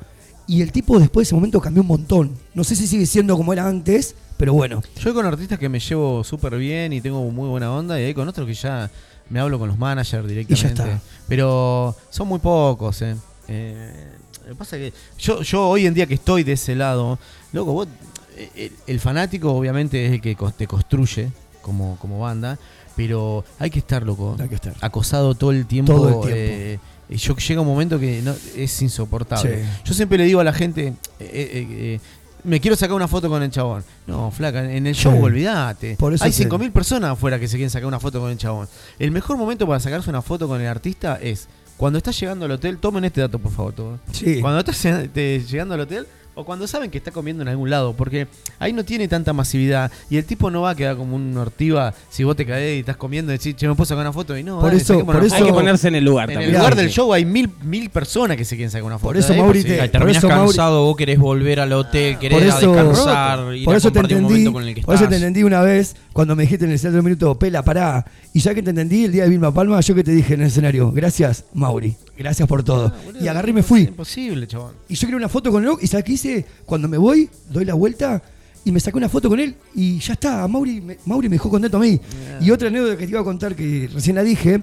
Y 0.46 0.60
el 0.60 0.72
tipo 0.72 0.98
después 0.98 1.24
de 1.24 1.28
ese 1.28 1.34
momento 1.36 1.60
cambió 1.60 1.82
un 1.82 1.88
montón. 1.88 2.32
No 2.52 2.64
sé 2.64 2.74
si 2.74 2.88
sigue 2.88 3.06
siendo 3.06 3.36
como 3.36 3.52
era 3.52 3.66
antes, 3.66 4.16
pero 4.36 4.52
bueno. 4.52 4.82
Yo 5.00 5.14
con 5.14 5.24
artistas 5.24 5.58
que 5.58 5.68
me 5.68 5.78
llevo 5.78 6.24
súper 6.24 6.56
bien 6.56 6.92
y 6.92 7.00
tengo 7.00 7.22
muy 7.30 7.48
buena 7.48 7.72
onda, 7.72 8.00
y 8.00 8.04
hay 8.04 8.14
con 8.14 8.28
otros 8.28 8.46
que 8.46 8.54
ya 8.54 8.90
me 9.30 9.38
hablo 9.38 9.58
con 9.58 9.68
los 9.68 9.78
managers 9.78 10.26
directamente. 10.26 10.82
está. 10.82 11.00
Pero 11.28 11.94
son 12.10 12.26
muy 12.26 12.40
pocos, 12.40 13.00
eh. 13.02 13.16
Eh, 13.46 14.08
lo 14.42 14.48
que 14.48 14.54
pasa 14.56 14.76
es 14.76 14.92
que 14.92 14.98
yo, 15.18 15.42
yo 15.42 15.68
hoy 15.68 15.86
en 15.86 15.94
día 15.94 16.06
que 16.06 16.14
estoy 16.14 16.42
de 16.42 16.52
ese 16.52 16.74
lado, 16.74 17.20
loco, 17.52 17.72
vos, 17.72 17.88
eh, 18.36 18.50
el, 18.56 18.72
el 18.88 19.00
fanático 19.00 19.52
obviamente 19.52 20.06
es 20.06 20.12
el 20.12 20.20
que 20.20 20.36
te 20.56 20.66
construye 20.66 21.30
como, 21.62 21.96
como 21.98 22.18
banda, 22.18 22.58
pero 22.96 23.44
hay 23.58 23.70
que 23.70 23.78
estar, 23.80 24.02
loco. 24.04 24.36
Hay 24.38 24.48
que 24.48 24.54
estar. 24.56 24.74
Acosado 24.80 25.34
todo 25.34 25.52
el 25.52 25.66
tiempo. 25.66 25.92
Todo 25.94 26.08
el 26.08 26.14
tiempo. 26.14 26.30
eh, 26.34 26.78
y 27.08 27.16
yo 27.16 27.36
llega 27.36 27.60
un 27.60 27.66
momento 27.66 27.98
que 27.98 28.22
no, 28.22 28.34
es 28.56 28.80
insoportable. 28.82 29.62
Sí. 29.64 29.70
Yo 29.84 29.94
siempre 29.94 30.16
le 30.18 30.24
digo 30.24 30.40
a 30.40 30.44
la 30.44 30.52
gente, 30.52 30.88
eh, 30.88 30.94
eh, 31.20 31.66
eh, 31.70 32.00
me 32.44 32.58
quiero 32.60 32.74
sacar 32.76 32.94
una 32.96 33.06
foto 33.08 33.28
con 33.28 33.42
el 33.42 33.50
chabón. 33.50 33.84
No, 34.06 34.30
flaca, 34.30 34.64
en 34.72 34.86
el 34.86 34.94
Sí. 34.94 35.02
show 35.02 35.22
olvídate. 35.22 35.96
Por 35.96 36.14
eso 36.14 36.24
Hay 36.24 36.30
te- 36.30 36.36
5.000 36.48 36.72
personas 36.72 37.10
afuera 37.10 37.38
que 37.38 37.48
se 37.48 37.56
quieren 37.56 37.70
sacar 37.70 37.86
una 37.86 38.00
foto 38.00 38.18
con 38.20 38.30
el 38.30 38.38
chabón. 38.38 38.66
El 38.98 39.10
mejor 39.10 39.36
momento 39.36 39.66
para 39.66 39.78
sacarse 39.80 40.08
una 40.08 40.22
foto 40.22 40.48
con 40.48 40.60
el 40.60 40.66
artista 40.66 41.18
es 41.20 41.48
cuando 41.76 41.98
estás 41.98 42.18
llegando 42.18 42.44
al 42.46 42.50
hotel, 42.52 42.78
tomen 42.78 43.04
este 43.04 43.20
dato 43.20 43.38
por 43.38 43.52
favor. 43.52 43.72
todo. 43.74 43.98
Sí. 44.12 44.40
Cuando 44.40 44.60
estás 44.60 44.82
llegando 45.12 45.74
al 45.74 45.80
hotel 45.80 46.06
o 46.34 46.44
cuando 46.44 46.66
saben 46.66 46.90
que 46.90 46.98
está 46.98 47.10
comiendo 47.10 47.42
en 47.42 47.48
algún 47.48 47.68
lado, 47.70 47.92
porque 47.94 48.26
ahí 48.58 48.72
no 48.72 48.84
tiene 48.84 49.06
tanta 49.08 49.32
masividad 49.32 49.90
y 50.08 50.16
el 50.16 50.24
tipo 50.24 50.50
no 50.50 50.62
va 50.62 50.70
a 50.70 50.74
quedar 50.74 50.96
como 50.96 51.14
un 51.16 51.36
ortiva 51.36 51.92
si 52.08 52.24
vos 52.24 52.34
te 52.36 52.46
caes 52.46 52.76
y 52.76 52.80
estás 52.80 52.96
comiendo 52.96 53.32
y 53.32 53.38
decís, 53.38 53.54
che, 53.56 53.68
me 53.68 53.74
puedo 53.74 53.86
sacar 53.86 54.00
una 54.02 54.12
foto 54.12 54.36
y 54.36 54.42
no. 54.42 54.56
Por 54.60 54.70
dale, 54.70 54.80
eso- 54.82 55.04
por. 55.04 55.16
Hay 55.22 55.42
que 55.44 55.52
ponerse 55.52 55.88
en 55.88 55.94
el 55.96 56.04
lugar 56.04 56.30
En 56.30 56.34
también. 56.34 56.50
el 56.54 56.56
lugar 56.58 56.74
del 56.76 56.88
show 56.90 57.12
hay 57.12 57.24
mil, 57.24 57.50
mil 57.62 57.90
personas 57.90 58.36
que 58.36 58.44
se 58.44 58.56
quieren 58.56 58.70
sacar 58.70 58.84
una 58.84 58.98
foto. 58.98 59.08
Por 59.08 59.16
eso, 59.18 59.34
Mauri, 59.34 59.62
te- 59.62 59.76
terminás 59.88 60.00
por 60.00 60.10
eso, 60.10 60.28
Mauri- 60.28 60.46
cansado, 60.46 60.84
vos 60.84 60.96
querés 60.96 61.18
volver 61.18 61.60
al 61.60 61.72
hotel, 61.72 62.18
querés 62.18 62.38
Por 62.38 62.46
a 62.50 62.58
eso, 62.58 62.72
descansar, 62.74 63.54
ir 63.54 63.64
por 63.64 63.74
a 63.74 63.78
eso 63.78 63.88
te 63.90 63.94
compartir 63.98 64.16
un 64.16 64.22
entendí, 64.24 64.44
momento 64.44 64.52
con 64.52 64.68
el 64.68 64.74
que 64.74 64.82
por 64.82 64.94
eso 64.94 65.00
te 65.04 65.04
estás. 65.14 65.16
entendí 65.22 65.42
una 65.44 65.60
vez 65.62 65.96
cuando 66.12 66.34
me 66.36 66.42
dijiste 66.44 66.64
en 66.64 66.72
el 66.72 66.78
centro 66.78 67.02
minuto, 67.02 67.38
pela, 67.38 67.62
pará. 67.62 68.04
Y 68.34 68.40
ya 68.40 68.54
que 68.54 68.62
te 68.62 68.70
entendí 68.70 69.04
el 69.04 69.12
día 69.12 69.24
de 69.24 69.28
Vilma 69.30 69.52
Palma, 69.52 69.80
yo 69.80 69.94
que 69.94 70.02
te 70.04 70.12
dije 70.12 70.34
en 70.34 70.40
el 70.40 70.46
escenario, 70.46 70.90
gracias, 70.92 71.44
Mauri, 71.52 71.94
gracias 72.22 72.48
por 72.48 72.62
todo. 72.62 72.92
y 73.20 73.28
agarré 73.28 73.50
y 73.50 73.54
me 73.54 73.62
fui. 73.62 73.82
Imposible, 73.82 74.46
chabón. 74.46 74.72
Y 74.88 74.94
yo 74.94 75.00
quería 75.06 75.16
una 75.16 75.28
foto 75.28 75.50
con 75.50 75.64
él, 75.64 75.70
y 75.80 75.86
¿sabes 75.86 76.04
qué 76.04 76.12
hice? 76.12 76.46
Cuando 76.64 76.88
me 76.88 76.98
voy, 76.98 77.28
doy 77.50 77.64
la 77.64 77.74
vuelta 77.74 78.22
y 78.64 78.72
me 78.72 78.80
saqué 78.80 78.96
una 78.96 79.08
foto 79.08 79.28
con 79.28 79.40
él 79.40 79.56
y 79.74 79.98
ya 79.98 80.12
está, 80.12 80.46
Mauri 80.46 80.80
me, 80.80 80.98
Mauri 81.06 81.28
me 81.28 81.34
dejó 81.34 81.50
contento 81.50 81.76
a 81.78 81.80
mí. 81.80 82.00
Y 82.40 82.50
otra 82.50 82.68
anécdota 82.68 82.96
que 82.96 83.04
te 83.04 83.10
iba 83.10 83.20
a 83.20 83.24
contar 83.24 83.54
que 83.56 83.90
recién 83.92 84.16
la 84.16 84.22
dije, 84.22 84.62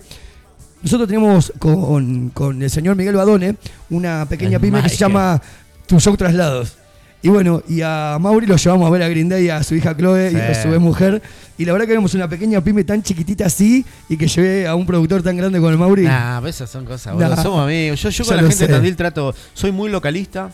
nosotros 0.81 1.07
tenemos 1.07 1.51
con, 1.59 2.29
con 2.29 2.61
el 2.61 2.69
señor 2.69 2.95
Miguel 2.95 3.15
Badone 3.15 3.57
una 3.89 4.25
pequeña 4.27 4.55
El 4.55 4.61
pyme 4.61 4.81
que 4.81 4.89
se 4.89 4.95
llama 4.95 5.41
Tu 5.85 5.99
Show 5.99 6.15
Traslados. 6.15 6.78
Y 7.21 7.27
bueno, 7.29 7.61
y 7.67 7.81
a 7.81 8.17
Mauri 8.19 8.45
lo 8.47 8.55
llevamos 8.55 8.87
a 8.87 8.89
ver 8.91 9.03
a 9.03 9.09
Green 9.09 9.27
Day, 9.27 9.49
a 9.49 9.61
su 9.63 9.75
hija 9.75 9.95
Chloe 9.95 10.31
y 10.31 10.35
a 10.37 10.53
su 10.61 10.69
ex 10.69 10.79
mujer. 10.79 11.21
Y 11.57 11.65
la 11.65 11.73
verdad 11.73 11.85
que 11.85 11.91
éramos 11.91 12.13
una 12.13 12.29
pequeña 12.29 12.61
pyme 12.61 12.85
tan 12.85 13.03
chiquitita 13.03 13.45
así 13.47 13.85
y 14.07 14.15
que 14.15 14.27
llevé 14.27 14.65
a 14.67 14.75
un 14.75 14.85
productor 14.85 15.21
tan 15.21 15.35
grande 15.35 15.59
con 15.59 15.71
el 15.73 15.77
Mauri. 15.77 16.03
Nah, 16.03 16.37
pero 16.39 16.49
esas 16.49 16.69
son 16.69 16.85
cosas. 16.85 17.13
Nah. 17.15 17.35
Somos 17.43 17.61
amigos. 17.65 18.01
Yo, 18.01 18.09
yo 18.09 18.23
Ya 18.23 18.27
con 18.29 18.37
la 18.37 18.43
gente 18.49 18.67
de. 18.67 18.73
Tandil 18.73 18.95
trato. 18.95 19.35
Soy 19.53 19.71
muy 19.73 19.89
localista. 19.89 20.49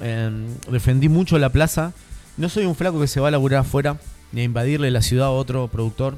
eh, 0.00 0.30
defendí 0.70 1.08
mucho 1.08 1.38
la 1.38 1.48
plaza. 1.48 1.92
No 2.36 2.50
soy 2.50 2.66
un 2.66 2.74
flaco 2.74 3.00
que 3.00 3.06
se 3.06 3.18
va 3.18 3.28
a 3.28 3.30
laburar 3.30 3.60
afuera, 3.60 3.96
ni 4.32 4.42
a 4.42 4.44
invadirle 4.44 4.90
la 4.90 5.00
ciudad 5.00 5.28
a 5.28 5.30
otro 5.30 5.68
productor. 5.68 6.16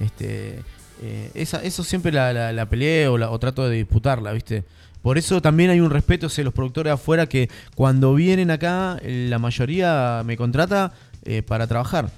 Este, 0.00 0.60
eh, 1.02 1.30
esa, 1.34 1.62
eso 1.64 1.82
siempre 1.82 2.12
la, 2.12 2.32
la, 2.32 2.52
la 2.52 2.66
peleé 2.66 3.08
o, 3.08 3.18
la- 3.18 3.30
o 3.30 3.38
trato 3.40 3.68
de 3.68 3.76
disputarla, 3.76 4.30
¿viste? 4.32 4.62
Por 5.08 5.16
eso 5.16 5.40
también 5.40 5.70
hay 5.70 5.80
un 5.80 5.88
respeto 5.88 6.26
hacia 6.26 6.44
los 6.44 6.52
productores 6.52 6.90
de 6.90 6.92
afuera 6.92 7.26
que 7.26 7.48
cuando 7.74 8.14
vienen 8.14 8.50
acá, 8.50 8.98
eh, 9.00 9.26
la 9.30 9.38
mayoría 9.38 10.22
me 10.26 10.36
contrata 10.36 10.92
eh, 11.24 11.40
para 11.40 11.66
trabajar. 11.66 12.10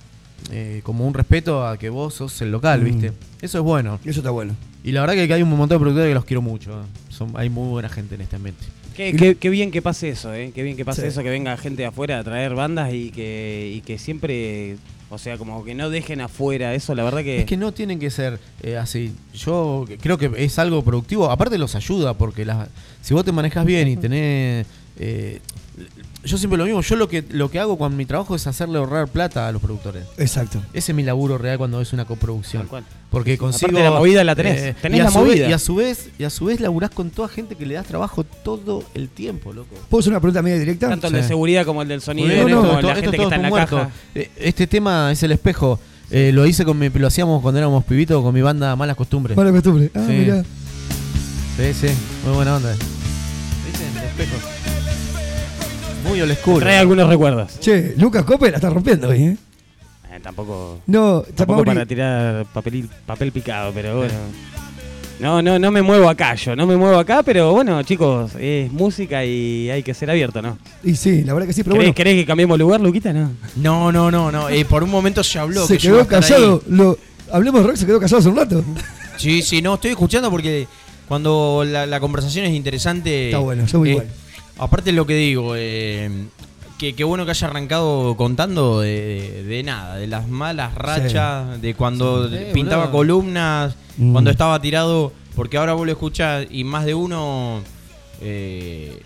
eh, 0.50 0.80
como 0.82 1.06
un 1.06 1.14
respeto 1.14 1.64
a 1.64 1.78
que 1.78 1.88
vos 1.88 2.14
sos 2.14 2.42
el 2.42 2.50
local, 2.50 2.80
Mm. 2.80 2.84
¿viste? 2.84 3.12
Eso 3.42 3.58
es 3.58 3.62
bueno. 3.64 4.00
Eso 4.04 4.18
está 4.18 4.30
bueno. 4.30 4.56
Y 4.82 4.90
la 4.90 5.02
verdad 5.02 5.14
que 5.14 5.32
hay 5.32 5.40
un 5.42 5.50
montón 5.50 5.68
de 5.68 5.78
productores 5.78 6.08
que 6.10 6.14
los 6.14 6.24
quiero 6.24 6.42
mucho. 6.42 6.82
Son, 7.10 7.32
hay 7.36 7.48
muy 7.48 7.68
buena 7.68 7.88
gente 7.88 8.16
en 8.16 8.22
este 8.22 8.34
ambiente. 8.34 8.64
Qué, 8.96 9.14
qué- 9.14 9.36
qué 9.36 9.50
bien 9.50 9.70
que 9.70 9.82
pase 9.82 10.08
eso, 10.08 10.34
¿eh? 10.34 10.50
Qué 10.52 10.64
bien 10.64 10.76
que 10.76 10.84
pase 10.84 11.02
Sí. 11.02 11.06
eso, 11.06 11.22
que 11.22 11.30
venga 11.30 11.56
gente 11.58 11.82
de 11.82 11.86
afuera 11.86 12.18
a 12.18 12.24
traer 12.24 12.56
bandas 12.56 12.92
y 12.92 13.10
que, 13.12 13.70
y 13.72 13.82
que 13.82 13.98
siempre, 13.98 14.78
o 15.10 15.18
sea, 15.18 15.36
como 15.36 15.64
que 15.64 15.74
no 15.74 15.90
dejen 15.90 16.20
afuera 16.20 16.74
eso, 16.74 16.94
la 16.94 17.02
verdad 17.02 17.22
que... 17.22 17.40
Es 17.40 17.46
que 17.46 17.56
no 17.56 17.72
tienen 17.72 17.98
que 17.98 18.10
ser 18.10 18.38
eh, 18.62 18.76
así. 18.76 19.12
Yo 19.34 19.84
creo 20.00 20.16
que 20.16 20.30
es 20.36 20.58
algo 20.58 20.82
productivo. 20.82 21.30
Aparte 21.30 21.58
los 21.58 21.74
ayuda 21.74 22.14
porque 22.14 22.44
las, 22.44 22.68
si 23.02 23.12
vos 23.12 23.24
te 23.24 23.32
manejas 23.32 23.64
bien 23.66 23.88
y 23.88 23.96
tenés... 23.96 24.66
eh, 24.98 25.40
yo 26.24 26.38
siempre 26.38 26.58
lo 26.58 26.64
mismo. 26.64 26.80
Yo 26.82 26.96
lo 26.96 27.08
que 27.08 27.24
lo 27.30 27.50
que 27.50 27.58
hago 27.58 27.78
con 27.78 27.96
mi 27.96 28.04
trabajo 28.06 28.34
es 28.34 28.46
hacerle 28.46 28.78
ahorrar 28.78 29.08
plata 29.08 29.48
a 29.48 29.52
los 29.52 29.60
productores. 29.62 30.04
Exacto. 30.18 30.60
Ese 30.72 30.92
es 30.92 30.96
mi 30.96 31.02
laburo 31.02 31.38
real 31.38 31.58
cuando 31.58 31.80
es 31.80 31.92
una 31.92 32.04
coproducción. 32.04 32.62
Tal 32.62 32.68
cual. 32.68 32.84
Porque 33.10 33.36
consigo... 33.38 33.70
Aparte 33.72 33.84
la 33.84 33.90
movida 33.98 34.22
la 34.24 34.36
tenés. 34.36 34.76
Tenés 34.76 34.98
y 34.98 35.00
a 35.00 35.04
la 35.04 35.10
su 35.10 35.18
vez- 35.20 35.26
movida. 35.28 35.48
y 35.48 35.52
a 35.52 35.58
su 35.58 35.74
vez 35.74 36.10
y 36.18 36.24
a 36.24 36.30
su 36.30 36.44
vez 36.44 36.60
laburás 36.60 36.90
con 36.90 37.10
toda 37.10 37.28
gente 37.28 37.56
que 37.56 37.66
le 37.66 37.74
das 37.74 37.86
trabajo 37.86 38.22
todo 38.24 38.84
el 38.94 39.08
tiempo, 39.08 39.52
loco. 39.52 39.74
¿Puedo 39.88 40.00
hacer 40.00 40.12
una 40.12 40.20
pregunta 40.20 40.42
media 40.42 40.58
directa? 40.58 40.88
Tanto 40.88 41.06
el 41.08 41.14
de 41.14 41.22
seguridad 41.24 41.64
como 41.64 41.82
el 41.82 41.88
del 41.88 42.00
sonido, 42.00 42.28
bien, 42.28 42.50
como 42.56 42.72
esto- 42.74 42.82
la 42.86 42.94
gente 42.94 43.06
esto 43.06 43.16
que 43.16 43.22
está 43.22 43.36
en 43.36 43.42
la 43.42 43.50
caja. 43.50 43.90
Eh, 44.14 44.30
Este 44.36 44.66
tema 44.66 45.10
es 45.10 45.22
el 45.22 45.32
espejo. 45.32 45.80
Eh, 46.12 46.30
lo 46.32 46.44
hice 46.46 46.64
con 46.64 46.78
mi, 46.78 46.88
lo 46.88 47.06
hacíamos 47.06 47.40
cuando 47.40 47.58
éramos 47.58 47.84
pibitos 47.84 48.22
con 48.22 48.34
mi 48.34 48.42
banda 48.42 48.74
Malas 48.76 48.96
Costumbres. 48.96 49.36
Mala 49.36 49.52
costumbre. 49.52 49.90
Ah, 49.94 50.04
Sí. 50.06 50.12
mirá. 50.12 50.42
Sí, 51.56 51.74
sí, 51.74 51.86
muy 52.24 52.34
buena 52.34 52.56
onda. 52.56 52.72
¿Viste? 52.72 53.84
El 53.86 54.04
espejo. 54.06 54.59
Muy 56.04 56.20
old 56.20 56.34
school. 56.36 56.60
Trae 56.60 56.78
algunos 56.78 57.08
recuerdos. 57.08 57.58
Che, 57.60 57.94
Lucas 57.96 58.24
Cope 58.24 58.50
la 58.50 58.56
está 58.56 58.70
rompiendo 58.70 59.08
hoy, 59.08 59.22
¿eh? 59.22 59.36
Eh, 60.12 60.20
tampoco... 60.22 60.80
No, 60.86 61.22
Tampoco 61.34 61.64
para 61.64 61.86
tirar 61.86 62.46
papel, 62.46 62.88
papel 63.06 63.32
picado, 63.32 63.72
pero 63.72 63.98
bueno. 63.98 64.14
No, 65.20 65.42
no, 65.42 65.58
no 65.58 65.70
me 65.70 65.82
muevo 65.82 66.08
acá 66.08 66.34
yo, 66.34 66.56
no 66.56 66.66
me 66.66 66.76
muevo 66.78 66.98
acá, 66.98 67.22
pero 67.22 67.52
bueno, 67.52 67.82
chicos, 67.82 68.32
es 68.40 68.72
música 68.72 69.22
y 69.22 69.68
hay 69.68 69.82
que 69.82 69.92
ser 69.92 70.10
abierto, 70.10 70.40
¿no? 70.40 70.56
Y 70.82 70.96
sí, 70.96 71.22
la 71.24 71.34
verdad 71.34 71.46
que 71.46 71.52
sí, 71.52 71.62
pero 71.62 71.74
¿Querés, 71.74 71.88
bueno. 71.88 71.94
querés 71.94 72.14
que 72.14 72.24
cambiemos 72.24 72.58
lugar, 72.58 72.80
Luquita? 72.80 73.12
No. 73.12 73.30
No, 73.56 73.92
no, 73.92 74.10
no, 74.10 74.32
no. 74.32 74.48
eh, 74.48 74.64
por 74.64 74.82
un 74.82 74.90
momento 74.90 75.22
se 75.22 75.38
habló. 75.38 75.66
Se 75.66 75.76
que 75.76 75.88
quedó 75.88 76.06
callado. 76.06 76.62
Lo, 76.68 76.96
hablemos 77.30 77.60
de 77.60 77.66
rock, 77.66 77.76
se 77.76 77.84
quedó 77.84 78.00
callado 78.00 78.18
hace 78.18 78.28
un 78.30 78.36
rato. 78.36 78.64
Sí, 79.18 79.42
sí, 79.42 79.60
no, 79.60 79.74
estoy 79.74 79.90
escuchando 79.90 80.30
porque 80.30 80.66
cuando 81.06 81.64
la, 81.66 81.84
la 81.84 82.00
conversación 82.00 82.46
es 82.46 82.54
interesante. 82.54 83.26
Está 83.26 83.40
bueno, 83.40 83.66
yo 83.66 83.78
muy 83.78 83.88
eh, 83.90 83.92
igual. 83.92 84.06
Aparte 84.60 84.90
de 84.90 84.96
lo 84.96 85.06
que 85.06 85.14
digo, 85.14 85.54
eh, 85.56 86.10
que, 86.78 86.94
que 86.94 87.04
bueno 87.04 87.24
que 87.24 87.30
haya 87.30 87.46
arrancado 87.46 88.14
contando 88.16 88.80
de, 88.80 89.42
de 89.44 89.62
nada, 89.62 89.96
de 89.96 90.06
las 90.06 90.28
malas 90.28 90.74
rachas, 90.74 91.60
de 91.62 91.74
cuando 91.74 92.28
Sí. 92.28 92.36
pintaba 92.52 92.86
boludo. 92.86 93.20
columnas, 93.20 93.74
Mm. 93.96 94.12
cuando 94.12 94.30
estaba 94.30 94.60
tirado, 94.60 95.12
porque 95.34 95.56
ahora 95.56 95.72
vos 95.72 95.86
lo 95.86 95.92
escuchás 95.92 96.46
y 96.50 96.64
más 96.64 96.84
de 96.84 96.94
uno, 96.94 97.62
eh, 98.20 99.00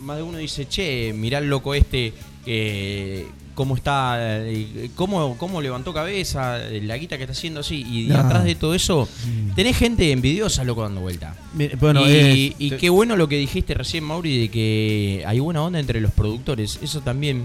más 0.00 0.16
de 0.16 0.22
uno 0.24 0.38
dice, 0.38 0.66
che, 0.68 1.12
mirá 1.14 1.38
el 1.38 1.48
loco 1.48 1.74
este, 1.74 2.12
eh, 2.46 3.26
cómo 3.60 3.76
está, 3.76 4.16
eh, 4.18 4.88
cómo, 4.94 5.36
cómo 5.36 5.60
levantó 5.60 5.92
cabeza, 5.92 6.56
la 6.82 6.96
guita 6.96 7.18
que 7.18 7.24
está 7.24 7.32
haciendo 7.32 7.60
así, 7.60 7.84
y 7.86 8.06
No. 8.08 8.16
atrás 8.16 8.44
de 8.44 8.54
todo 8.54 8.74
eso, 8.74 9.06
tenés 9.54 9.76
gente 9.76 10.10
envidiosa, 10.12 10.64
loco, 10.64 10.80
dando 10.82 11.02
vuelta. 11.02 11.34
Mira, 11.52 11.76
bueno, 11.78 12.08
y, 12.08 12.12
es- 12.16 12.54
y 12.58 12.70
te- 12.70 12.76
qué 12.78 12.88
bueno 12.88 13.16
lo 13.16 13.28
que 13.28 13.36
dijiste 13.36 13.74
recién, 13.74 14.02
Mauri, 14.04 14.38
de 14.40 14.48
que 14.48 15.22
hay 15.26 15.40
buena 15.40 15.62
onda 15.62 15.78
entre 15.78 16.00
los 16.00 16.10
productores. 16.12 16.78
Eso 16.80 17.02
también 17.02 17.44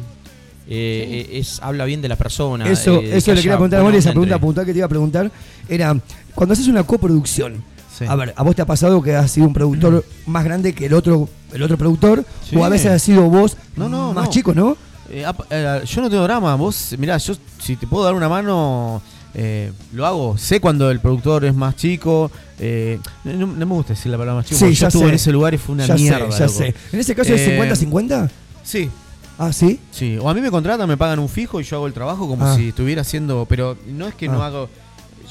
eh, 0.69 1.29
es 1.33 1.59
habla 1.61 1.83
bien 1.83 2.01
de 2.01 2.07
la 2.07 2.15
persona. 2.15 2.65
Eso, 2.69 3.01
eh, 3.01 3.17
eso 3.17 3.31
le 3.33 3.41
quería 3.41 3.53
preguntar 3.57 3.81
a 3.81 3.83
Mauri, 3.83 3.97
esa 3.97 4.11
pregunta 4.11 4.35
entre- 4.35 4.45
puntual 4.47 4.65
que 4.65 4.71
te 4.71 4.77
iba 4.79 4.85
a 4.85 4.89
preguntar 4.89 5.31
era, 5.67 5.99
cuando 6.33 6.53
haces 6.53 6.67
una 6.69 6.83
coproducción, 6.83 7.61
Sí. 7.97 8.05
a 8.07 8.15
ver, 8.15 8.33
¿a 8.37 8.43
vos 8.43 8.55
te 8.55 8.61
ha 8.61 8.65
pasado 8.65 9.01
que 9.01 9.13
has 9.15 9.31
sido 9.31 9.47
un 9.47 9.53
productor 9.53 10.03
más 10.25 10.43
grande 10.45 10.73
que 10.73 10.85
el 10.87 10.93
otro, 10.93 11.29
el 11.53 11.61
otro 11.61 11.77
productor? 11.77 12.25
Sí. 12.49 12.55
¿O 12.55 12.63
a 12.65 12.69
veces 12.69 12.87
has 12.87 13.01
sido 13.01 13.29
vos 13.29 13.57
No, 13.75 13.89
no, 13.89 14.13
más 14.13 14.25
no. 14.25 14.31
chico, 14.31 14.53
no? 14.53 14.75
Eh, 15.17 15.25
eh, 15.49 15.81
yo 15.85 16.01
no 16.01 16.09
tengo 16.09 16.23
drama. 16.23 16.55
Vos, 16.55 16.93
mirá, 16.97 17.17
yo 17.17 17.33
si 17.59 17.75
te 17.77 17.87
puedo 17.87 18.03
dar 18.03 18.13
una 18.13 18.27
mano, 18.27 19.01
eh, 19.33 19.71
lo 19.93 20.05
hago. 20.05 20.37
Sé 20.37 20.59
cuando 20.59 20.91
el 20.91 20.99
productor 20.99 21.45
es 21.45 21.53
más 21.55 21.75
chico. 21.75 22.29
no, 23.23 23.33
no 23.47 23.65
me 23.65 23.73
gusta 23.75 23.93
decir 23.93 24.11
la 24.11 24.17
palabra 24.17 24.35
más 24.41 24.45
chico. 24.45 24.57
Sí, 24.59 24.65
porque 24.65 24.75
yo 24.75 24.81
ya 24.81 24.87
estuve 24.87 25.03
sé. 25.03 25.09
en 25.09 25.15
ese 25.15 25.31
lugar 25.31 25.53
y 25.53 25.57
fue 25.57 25.73
una 25.75 25.85
Ya 25.85 25.95
sé, 25.95 26.01
mierda. 26.03 26.29
ya 26.29 26.45
loco. 26.47 26.57
sé. 26.57 26.75
¿En 26.91 26.99
ese 26.99 27.15
caso 27.15 27.33
es 27.33 27.41
Eh, 27.41 27.57
50-50? 27.59 28.29
Sí. 28.63 28.89
Ah, 29.37 29.51
¿sí? 29.53 29.79
Sí, 29.91 30.17
o 30.17 30.29
a 30.29 30.33
mí 30.33 30.41
me 30.41 30.49
contratan, 30.51 30.87
me 30.87 30.95
pagan 30.97 31.19
un 31.19 31.27
fijo 31.29 31.59
y 31.59 31.63
yo 31.63 31.77
hago 31.77 31.87
el 31.87 31.93
trabajo 31.93 32.27
como 32.27 32.45
Ah. 32.45 32.55
si 32.55 32.69
estuviera 32.69 33.01
haciendo. 33.01 33.45
Pero 33.49 33.77
no 33.87 34.07
es 34.07 34.15
que 34.15 34.27
no 34.27 34.41
Ah. 34.43 34.47
hago. 34.47 34.69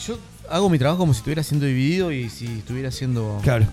Yo 0.06 0.19
hago 0.51 0.69
mi 0.70 0.78
trabajo 0.78 0.98
como 0.98 1.12
si 1.15 1.19
estuviera 1.19 1.43
siendo 1.43 1.66
dividido 1.66 2.11
y 2.12 2.28
si 2.31 2.47
estuviera 2.47 2.90
siendo. 2.90 3.39
Claro. 3.43 3.66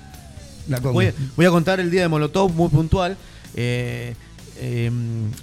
La. 0.70 0.80
Voy, 0.80 1.08
a- 1.08 1.14
voy 1.36 1.46
a 1.46 1.50
contar 1.52 1.80
el 1.80 1.90
día 1.92 2.02
de 2.02 2.08
Molotov 2.08 2.52
muy 2.54 2.70
puntual. 2.70 3.18
Eh, 3.56 4.16
eh, 4.62 4.90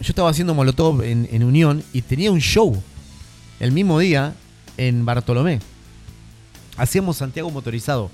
yo 0.01 0.07
estaba 0.09 0.31
haciendo 0.31 0.55
Molotov 0.55 1.03
en, 1.03 1.28
en 1.31 1.45
Unión 1.45 1.82
y 1.93 2.01
tenía 2.03 2.31
un 2.31 2.40
show 2.40 2.81
el 3.61 3.73
mismo 3.73 3.99
día 3.99 4.32
en 4.77 5.05
Bartolomé. 5.05 5.59
Hacíamos 6.77 7.16
Santiago 7.16 7.51
motorizado. 7.51 8.11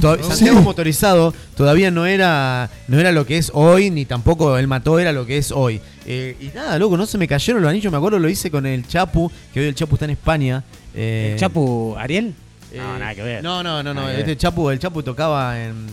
To- 0.00 0.16
sí. 0.16 0.22
Santiago 0.24 0.60
motorizado 0.62 1.32
todavía 1.56 1.90
no 1.92 2.04
era 2.06 2.68
no 2.88 2.98
era 2.98 3.12
lo 3.12 3.24
que 3.26 3.38
es 3.38 3.50
hoy, 3.54 3.90
ni 3.90 4.04
tampoco 4.04 4.58
el 4.58 4.66
mató 4.66 4.98
era 4.98 5.12
lo 5.12 5.24
que 5.26 5.38
es 5.38 5.52
hoy. 5.52 5.80
Eh, 6.04 6.36
y 6.40 6.46
nada, 6.48 6.78
loco, 6.78 6.96
no 6.96 7.06
se 7.06 7.16
me 7.18 7.28
cayeron 7.28 7.62
los 7.62 7.70
anillos. 7.70 7.90
Me 7.92 7.98
acuerdo 7.98 8.18
lo 8.18 8.28
hice 8.28 8.50
con 8.50 8.66
el 8.66 8.86
Chapu, 8.86 9.30
que 9.54 9.60
hoy 9.60 9.66
el 9.66 9.74
Chapu 9.74 9.94
está 9.94 10.04
en 10.04 10.10
España. 10.12 10.64
Eh, 10.94 11.30
¿El 11.34 11.38
Chapu 11.40 11.94
Ariel? 11.98 12.34
eh, 12.72 12.78
no, 12.78 12.98
nada 12.98 13.14
que 13.14 13.22
ver. 13.22 13.42
No, 13.42 13.62
no, 13.62 13.82
no, 13.82 13.94
no. 13.94 14.08
Este. 14.10 14.36
Chapu, 14.36 14.68
el 14.70 14.78
Chapu 14.80 15.02
tocaba 15.02 15.60
en. 15.62 15.86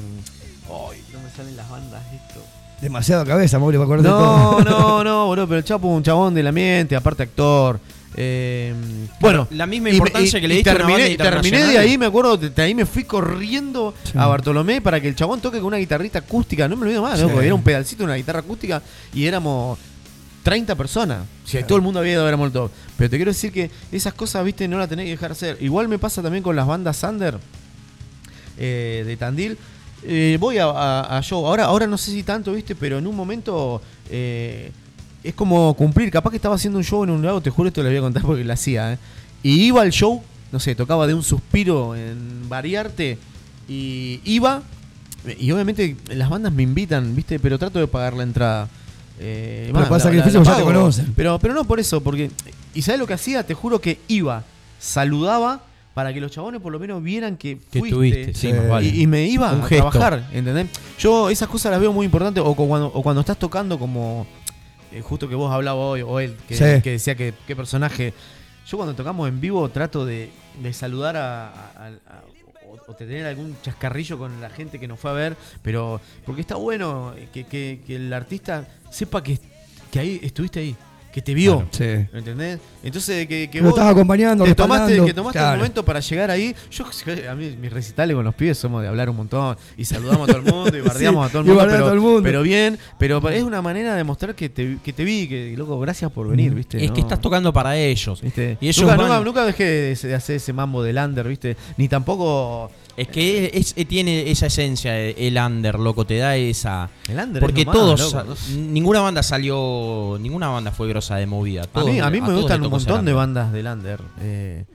Ay, 0.66 1.02
no 1.14 1.20
me 1.22 1.30
salen 1.36 1.56
las 1.56 1.70
bandas. 1.70 2.02
Demasiado 2.82 3.26
cabeza, 3.26 3.60
Mauri, 3.60 3.78
para 3.78 3.86
acordarte 3.86 4.08
de 4.08 4.14
No, 4.14 4.20
todo. 4.20 4.64
no, 4.64 5.04
no, 5.04 5.26
boludo, 5.28 5.48
pero 5.48 5.58
el 5.58 5.64
Chapo 5.66 5.90
es 5.92 5.98
un 5.98 6.04
chabón 6.04 6.34
del 6.34 6.48
ambiente, 6.48 6.96
aparte 6.96 7.24
actor. 7.24 7.80
Eh, 8.16 8.74
bueno, 9.20 9.48
la 9.52 9.66
misma 9.66 9.90
importancia 9.92 10.40
y- 10.40 10.42
que 10.42 10.48
le 10.48 10.54
y 10.56 10.58
diste 10.58 10.70
a 10.72 10.76
una 10.76 10.86
terminé, 10.88 11.18
banda 11.18 11.24
terminé 11.42 11.64
de 11.66 11.78
ahí, 11.78 11.98
me 11.98 12.06
acuerdo, 12.08 12.38
de, 12.38 12.50
de 12.50 12.62
ahí 12.62 12.74
me 12.74 12.86
fui 12.86 13.04
corriendo 13.04 13.94
Sí. 14.04 14.14
a 14.16 14.26
Bartolomé 14.28 14.82
para 14.82 15.00
que 15.00 15.08
el 15.10 15.16
chabón 15.16 15.42
toque 15.42 15.58
con 15.60 15.68
una 15.68 15.78
guitarrita 15.78 16.20
acústica. 16.20 16.68
No 16.68 16.76
me 16.78 16.84
olvido 16.86 17.02
más, 17.04 17.20
Sí. 17.20 17.26
loco, 17.26 17.42
era 17.42 17.54
un 17.54 17.62
pedalcito, 17.64 18.04
una 18.06 18.16
guitarra 18.16 18.40
acústica 18.40 18.82
y 19.14 19.26
éramos 19.26 19.78
30 20.44 20.76
personas. 20.76 21.20
Sea, 21.46 21.66
todo 21.68 21.78
el 21.78 21.84
mundo 21.84 22.00
había 22.00 22.14
ido 22.14 22.22
a 22.22 22.26
ver 22.26 22.34
a 22.34 22.38
Molotov. 22.38 22.72
Pero 22.98 23.10
te 23.10 23.18
quiero 23.18 23.32
decir 23.32 23.52
que 23.52 23.70
esas 23.92 24.14
cosas, 24.14 24.44
viste, 24.44 24.68
no 24.68 24.78
las 24.80 24.90
tenés 24.90 25.06
que 25.06 25.12
dejar 25.12 25.32
hacer. 25.34 25.58
Igual 25.62 25.88
me 25.88 26.00
pasa 26.00 26.22
también 26.22 26.44
con 26.44 26.56
las 26.56 26.66
bandas 26.66 27.04
under 27.04 27.38
eh, 28.58 29.04
de 29.06 29.18
Tandil. 29.18 29.58
Eh, 30.04 30.38
voy 30.40 30.58
a, 30.58 30.66
a- 30.66 31.18
a 31.18 31.22
show. 31.22 31.46
Ahora, 31.46 31.66
ahora 31.66 31.86
no 31.88 31.98
sé 31.98 32.12
si 32.12 32.24
tanto, 32.24 32.54
viste, 32.54 32.76
pero 32.76 32.98
en 33.00 33.08
un 33.08 33.16
momento 33.16 33.82
eh, 34.10 34.72
es 35.24 35.34
como 35.34 35.74
cumplir. 35.76 36.10
Capaz 36.12 36.30
que 36.32 36.38
estaba 36.38 36.56
haciendo 36.56 36.78
un 36.80 36.86
show 36.86 37.04
en 37.04 37.10
un 37.10 37.22
lado, 37.26 37.42
te 37.42 37.50
juro, 37.50 37.68
esto 37.68 37.84
lo 37.84 37.90
voy 37.90 37.98
a 37.98 38.02
contar 38.02 38.24
porque 38.24 38.44
lo 38.44 38.54
hacía. 38.54 38.94
¿eh? 38.94 38.98
Y 39.44 39.64
iba 39.66 39.82
al 39.82 39.92
show, 39.92 40.22
no 40.52 40.60
sé, 40.60 40.76
tocaba 40.76 41.06
de 41.08 41.14
un 41.14 41.24
suspiro 41.24 41.96
en 41.96 42.48
variarte. 42.50 43.18
Y 43.68 44.22
iba, 44.26 44.64
y 45.38 45.52
obviamente 45.52 45.96
las 46.08 46.30
bandas 46.30 46.52
me 46.54 46.64
invitan, 46.64 47.16
viste, 47.16 47.40
pero 47.40 47.60
trato 47.60 47.78
de 47.80 47.88
pagar 47.88 48.14
la 48.14 48.24
entrada. 48.24 48.68
Eh, 49.20 49.70
Pero 49.74 49.90
pasa 49.90 50.10
que 50.10 50.16
la- 50.18 50.24
difícil 50.24 50.40
la 50.40 50.46
porque 50.46 50.50
ya 50.50 50.56
te 50.58 50.64
pago. 50.72 50.80
conocen. 50.80 51.14
Pero, 51.16 51.40
pero 51.40 51.54
no 51.54 51.66
por 51.66 51.80
eso, 51.80 52.02
porque. 52.02 52.32
¿Y 52.74 52.82
sabes 52.84 53.00
lo 53.00 53.06
que 53.06 53.14
hacía? 53.16 53.44
Te 53.46 53.54
juro 53.54 53.80
que 53.82 54.00
iba, 54.08 54.44
saludaba 54.80 55.62
para 56.00 56.14
que 56.14 56.22
los 56.22 56.32
chabones 56.32 56.62
por 56.62 56.72
lo 56.72 56.80
menos 56.80 57.04
vieran 57.04 57.36
que, 57.36 57.58
Que 57.70 57.80
fuiste. 57.80 57.88
estuviste, 57.90 58.34
sí, 58.34 58.54
más 58.54 58.70
vale. 58.70 58.88
y, 58.88 59.02
y 59.02 59.08
me 59.08 59.26
iba 59.28 59.52
Un 59.52 59.62
a 59.64 59.68
gesto. 59.68 59.90
trabajar, 59.90 60.30
¿entendés? 60.32 60.68
Yo 60.98 61.30
esas 61.30 61.50
cosas 61.50 61.74
las 61.74 61.82
veo 61.82 61.92
muy 61.92 62.06
importantes, 62.06 62.42
o 62.46 62.56
cu- 62.56 62.70
cuando, 62.70 62.88
o 62.88 63.04
cuando 63.04 63.20
estás 63.20 63.38
tocando 63.38 63.78
como. 63.78 64.26
eh, 64.94 65.02
justo 65.02 65.28
que 65.28 65.36
vos 65.36 65.52
hablabas 65.52 65.82
hoy, 65.84 66.02
o 66.02 66.20
él, 66.22 66.38
que, 66.48 66.56
Sí. 66.56 66.82
que 66.82 66.92
decía 66.92 67.16
que 67.16 67.34
qué 67.46 67.54
personaje. 67.54 68.14
Yo 68.66 68.78
cuando 68.78 68.96
tocamos 68.96 69.28
en 69.28 69.42
vivo 69.42 69.68
trato 69.70 70.06
de, 70.06 70.30
de 70.64 70.72
saludar 70.74 71.18
a, 71.18 71.48
a- 71.50 71.88
a- 71.88 72.24
o, 72.66 72.92
o 72.92 72.96
tener 72.96 73.26
algún 73.26 73.58
chascarrillo 73.62 74.18
con 74.18 74.40
la 74.40 74.50
gente 74.50 74.80
que 74.80 74.88
nos 74.88 75.00
fue 75.00 75.12
a 75.12 75.14
ver, 75.16 75.36
pero 75.62 76.00
porque 76.26 76.40
está 76.42 76.56
bueno 76.56 77.14
que, 77.34 77.44
que- 77.44 77.82
que 77.86 77.96
el 77.98 78.14
artista 78.14 78.68
sepa 78.90 79.22
que, 79.22 79.38
que 79.92 80.00
ahí 80.00 80.20
estuviste 80.24 80.60
ahí, 80.62 80.76
que 81.12 81.22
te 81.22 81.34
vio. 81.34 81.68
Sí. 81.72 81.84
¿Entendés? 82.14 82.60
Entonces, 82.84 83.28
que, 83.28 83.50
que 83.50 83.58
Lo 83.60 83.70
vos 83.72 83.78
estás 83.80 83.92
acompañando, 83.92 84.44
te 84.46 84.56
tomaste, 84.56 85.04
que 85.06 85.14
tomaste 85.14 85.40
Claro. 85.40 85.54
el 85.54 85.60
momento 85.60 85.84
para 85.84 86.00
llegar 86.00 86.30
ahí. 86.32 86.56
Yo, 86.72 86.86
a 87.32 87.36
mí, 87.36 87.58
mis 87.60 87.74
recitales 87.74 88.16
con 88.16 88.24
los 88.24 88.36
pibes 88.36 88.58
somos 88.58 88.82
de 88.82 88.88
hablar 88.88 89.10
un 89.10 89.16
montón 89.18 89.58
y 89.78 89.86
saludamos 89.86 90.30
a 90.30 90.34
todo 90.34 90.46
el 90.46 90.54
mundo 90.54 90.78
y 90.78 90.82
bardeamos 90.88 91.26
Sí, 91.26 91.30
a 91.30 91.32
todo 91.32 91.42
el 91.42 91.48
y 91.48 91.50
mundo, 91.52 91.66
pero, 91.68 91.84
todo 91.84 91.94
el 91.94 92.00
mundo. 92.00 92.24
pero 92.24 92.42
bien. 92.44 92.78
Pero 92.98 93.30
es 93.30 93.44
una 93.44 93.62
manera 93.62 93.96
de 93.96 94.04
mostrar 94.04 94.36
que 94.36 94.50
te, 94.50 94.78
que 94.84 94.94
te 94.94 95.04
vi, 95.04 95.28
que 95.28 95.56
loco, 95.58 95.80
gracias 95.80 96.12
por 96.12 96.28
venir, 96.30 96.54
¿viste? 96.54 96.78
Es 96.84 96.90
No- 96.90 96.94
que 96.94 97.02
estás 97.02 97.20
tocando 97.20 97.52
para 97.52 97.76
ellos. 97.76 98.22
¿viste? 98.22 98.58
Y 98.62 98.68
ellos 98.68 98.82
nunca, 98.84 98.96
van- 98.96 99.08
nunca, 99.08 99.24
nunca 99.24 99.46
dejé 99.46 99.64
de, 99.66 99.96
de 99.96 100.16
hacer 100.16 100.36
ese 100.38 100.54
mambo 100.54 100.84
del 100.84 100.98
under, 100.98 101.28
¿viste? 101.28 101.58
Ni 101.78 101.88
tampoco. 101.88 102.72
Es 103.00 103.08
que 103.08 103.52
es, 103.54 103.74
es- 103.78 103.88
tiene 103.88 104.30
esa 104.30 104.48
esencia, 104.48 105.00
eh, 105.00 105.16
el 105.18 105.38
under, 105.38 105.80
loco, 105.80 106.06
te 106.06 106.18
da 106.18 106.36
esa. 106.36 106.90
El 107.08 107.18
under 107.20 107.40
Porque 107.42 107.62
es 107.62 107.66
lo 107.68 107.72
más, 107.74 107.80
todos, 107.82 108.14
loco. 108.14 108.36
ninguna 108.58 109.00
banda 109.02 109.24
salió, 109.24 110.18
ninguna 110.20 110.50
banda 110.50 110.72
fue 110.72 110.88
grosa 110.90 111.16
de 111.16 111.26
movida. 111.26 111.64
A 111.74 111.84
mí, 111.84 112.00
a 112.00 112.10
mí 112.10 112.20
me 112.22 112.34
gustan 112.36 112.62
un 112.64 112.70
montón 112.72 113.06
de 113.06 113.14
bandas 113.14 113.52
del 113.54 113.68
under. 113.68 114.02
Eh, 114.22 114.66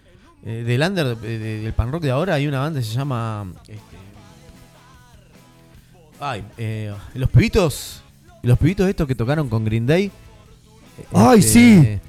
eh, 0.46 0.64
del 0.66 0.82
under, 0.82 1.06
eh, 1.22 1.38
de- 1.38 1.60
del 1.60 1.72
pan 1.74 1.92
rock 1.92 2.02
de 2.02 2.10
ahora, 2.12 2.34
hay 2.34 2.46
una 2.46 2.60
banda 2.60 2.80
que 2.80 2.86
se 2.86 2.94
llama. 2.94 3.46
este, 3.68 3.80
ay, 6.20 6.44
eh, 6.58 6.92
los 7.14 7.30
pibitos. 7.30 8.00
Los 8.42 8.58
pibitos 8.58 8.88
estos 8.88 9.06
que 9.06 9.14
tocaron 9.14 9.48
con 9.48 9.64
Green 9.64 9.86
Day. 9.86 10.10
Ay, 11.12 11.40
Este, 11.40 11.50
sí. 11.52 12.00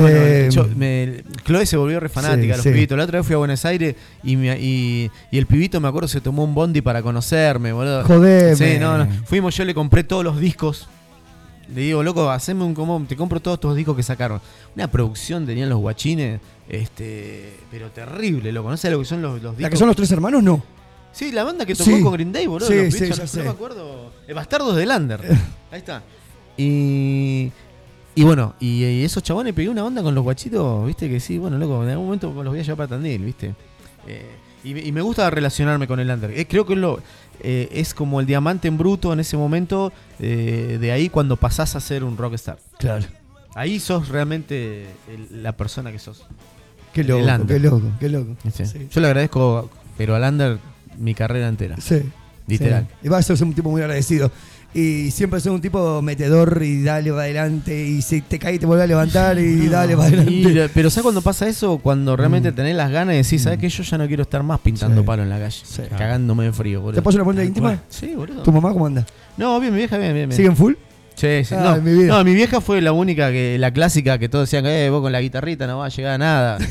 Bueno, 0.00 0.16
Eh, 0.18 0.48
yo- 0.50 0.66
me- 0.76 1.22
Chloe 1.44 1.66
se 1.66 1.76
volvió 1.76 2.00
re 2.00 2.08
fanática, 2.08 2.54
sí, 2.54 2.58
los 2.58 2.62
sí. 2.62 2.70
pibitos. 2.70 2.96
La 2.98 3.04
otra 3.04 3.18
vez 3.20 3.26
fui 3.26 3.34
a 3.34 3.38
Buenos 3.38 3.64
Aires 3.64 3.94
y, 4.22 4.36
me- 4.36 4.58
y, 4.60 5.10
y 5.30 5.38
el 5.38 5.46
pibito, 5.46 5.80
me 5.80 5.88
acuerdo, 5.88 6.08
se 6.08 6.20
tomó 6.20 6.44
un 6.44 6.54
bondi 6.54 6.80
para 6.80 7.02
conocerme, 7.02 7.72
boludo. 7.72 8.04
Jodeme. 8.04 8.56
Sí, 8.56 8.78
no, 8.78 8.98
no. 8.98 9.08
Fuimos, 9.26 9.56
yo 9.56 9.64
le 9.64 9.74
compré 9.74 10.04
todos 10.04 10.24
los 10.24 10.38
discos. 10.40 10.88
Le 11.74 11.80
digo, 11.80 12.02
loco, 12.02 12.30
haceme 12.30 12.62
un 12.62 12.74
común, 12.74 13.06
te 13.06 13.16
compro 13.16 13.40
todos 13.40 13.56
estos 13.56 13.74
discos 13.74 13.96
que 13.96 14.02
sacaron. 14.02 14.40
Una 14.76 14.86
producción 14.90 15.46
tenían 15.46 15.70
los 15.70 15.78
guachines, 15.78 16.40
este, 16.68 17.54
pero 17.70 17.88
terrible, 17.90 18.52
loco. 18.52 18.68
No 18.70 18.76
sé 18.76 18.90
lo 18.90 18.98
que 18.98 19.04
son 19.06 19.22
los, 19.22 19.34
los 19.42 19.52
discos. 19.52 19.62
¿La 19.62 19.70
que 19.70 19.76
son 19.76 19.86
los 19.86 19.96
tres 19.96 20.10
hermanos? 20.12 20.42
No. 20.42 20.62
Sí, 21.12 21.30
la 21.32 21.44
banda 21.44 21.64
que 21.64 21.74
tocó 21.74 21.90
Sí. 21.90 22.02
con 22.02 22.12
Green 22.12 22.32
Day, 22.32 22.46
boludo. 22.46 22.68
Sí, 22.68 22.74
los 22.74 22.98
ya 22.98 23.24
no, 23.38 23.44
me 23.44 23.50
acuerdo. 23.50 24.12
Eh, 24.28 24.32
Bastardos 24.34 24.76
del 24.76 24.90
Under. 24.90 25.20
Ahí 25.70 25.78
está. 25.78 26.02
Y. 26.56 27.50
Y 28.16 28.22
bueno, 28.22 28.54
y, 28.60 28.84
y 28.84 29.04
esos 29.04 29.22
chabones 29.22 29.52
pegué 29.54 29.68
una 29.68 29.84
onda 29.84 30.02
con 30.02 30.14
los 30.14 30.22
guachitos, 30.22 30.86
viste 30.86 31.08
que 31.08 31.18
sí, 31.20 31.38
bueno, 31.38 31.58
loco, 31.58 31.82
en 31.82 31.90
algún 31.90 32.06
momento 32.06 32.32
los 32.32 32.46
voy 32.46 32.60
a 32.60 32.62
llevar 32.62 32.76
para 32.76 32.88
Tandil, 32.90 33.24
viste. 33.24 33.54
Eh, 34.06 34.30
y, 34.62 34.74
me- 34.74 34.80
y 34.82 34.92
me 34.92 35.00
gusta 35.02 35.28
relacionarme 35.30 35.86
con 35.88 35.98
el 36.00 36.08
under. 36.10 36.30
Eh, 36.30 36.46
creo 36.46 36.64
que 36.64 36.74
es 36.74 36.78
lo, 36.78 37.00
eh, 37.40 37.68
es 37.72 37.92
como 37.92 38.20
el 38.20 38.26
diamante 38.26 38.68
en 38.68 38.78
bruto 38.78 39.12
en 39.12 39.20
ese 39.20 39.36
momento, 39.36 39.92
eh, 40.20 40.78
de 40.80 40.92
ahí 40.92 41.08
cuando 41.08 41.36
pasás 41.36 41.74
a 41.74 41.80
ser 41.80 42.04
un 42.04 42.16
rockstar. 42.16 42.58
Claro. 42.78 43.04
Ahí 43.56 43.80
sos 43.80 44.08
realmente 44.08 44.86
el- 45.08 45.42
la 45.42 45.52
persona 45.56 45.90
que 45.90 45.98
sos. 45.98 46.24
Qué 46.92 47.02
loco, 47.02 47.46
qué 47.48 47.58
loco, 47.58 47.82
qué 47.98 48.08
loco. 48.08 48.36
Sí. 48.52 48.64
Sí. 48.66 48.88
Yo 48.90 49.00
le 49.00 49.08
agradezco, 49.08 49.68
pero 49.98 50.14
al 50.14 50.22
under 50.22 50.58
mi 50.98 51.14
carrera 51.14 51.48
entera. 51.48 51.76
Sí. 51.80 52.02
Literal. 52.46 52.86
Sí. 52.88 53.06
Y 53.06 53.08
vas 53.08 53.28
a 53.30 53.36
ser 53.36 53.46
un 53.46 53.54
tipo 53.54 53.70
muy 53.70 53.80
agradecido. 53.80 54.30
Y 54.76 55.12
siempre 55.12 55.38
ser 55.38 55.52
un 55.52 55.60
tipo 55.60 56.02
metedor 56.02 56.60
y 56.64 56.82
dale 56.82 57.10
para 57.10 57.22
adelante. 57.22 57.86
Y 57.86 58.02
si 58.02 58.22
te 58.22 58.40
caes 58.40 58.58
te 58.58 58.66
vuelve 58.66 58.82
a 58.82 58.86
levantar 58.88 59.38
y 59.38 59.68
dale 59.68 59.96
para 59.96 60.08
adelante. 60.08 60.68
Pero 60.74 60.90
¿sabes 60.90 61.04
cuando 61.04 61.22
pasa 61.22 61.46
eso? 61.48 61.78
Cuando 61.78 62.16
realmente 62.16 62.50
tenés 62.50 62.74
las 62.74 62.90
ganas 62.90 63.14
y 63.14 63.18
decís, 63.18 63.42
¿sabes 63.42 63.58
qué? 63.60 63.68
Yo 63.68 63.84
ya 63.84 63.98
no 63.98 64.08
quiero 64.08 64.24
estar 64.24 64.42
más 64.42 64.58
pintando 64.60 65.02
Sí. 65.02 65.06
palo 65.06 65.22
en 65.22 65.30
la 65.30 65.38
calle. 65.38 65.62
Cagándome 65.96 66.44
de 66.46 66.52
frío, 66.52 66.80
boludo. 66.80 66.96
¿Te 66.96 67.02
paso 67.02 67.16
una 67.18 67.24
pregunta 67.24 67.44
íntima? 67.44 67.78
Sí, 67.88 68.14
boludo. 68.16 68.42
¿Tu 68.42 68.50
mamá 68.50 68.72
cómo 68.72 68.86
anda? 68.86 69.06
No, 69.36 69.60
bien, 69.60 69.72
mi 69.72 69.78
vieja, 69.78 69.96
bien, 69.96 70.12
bien. 70.12 70.28
bien. 70.28 70.36
¿Sigue 70.36 70.48
en 70.48 70.56
full? 70.56 70.74
Sí, 71.14 71.44
sí. 71.44 71.54
Ah, 71.56 71.76
no, 71.76 71.82
mi 71.82 71.92
vida. 71.96 72.12
no, 72.18 72.24
mi 72.24 72.34
vieja 72.34 72.60
fue 72.60 72.80
la 72.80 72.90
única 72.90 73.30
que, 73.30 73.56
la 73.60 73.72
clásica 73.72 74.18
que 74.18 74.28
todos 74.28 74.50
decían, 74.50 74.66
eh, 74.66 74.90
vos 74.90 75.00
con 75.02 75.12
la 75.12 75.20
guitarrita 75.20 75.68
no 75.68 75.78
vas 75.78 75.94
a 75.94 75.96
llegar 75.96 76.14
a 76.14 76.18
nada. 76.18 76.58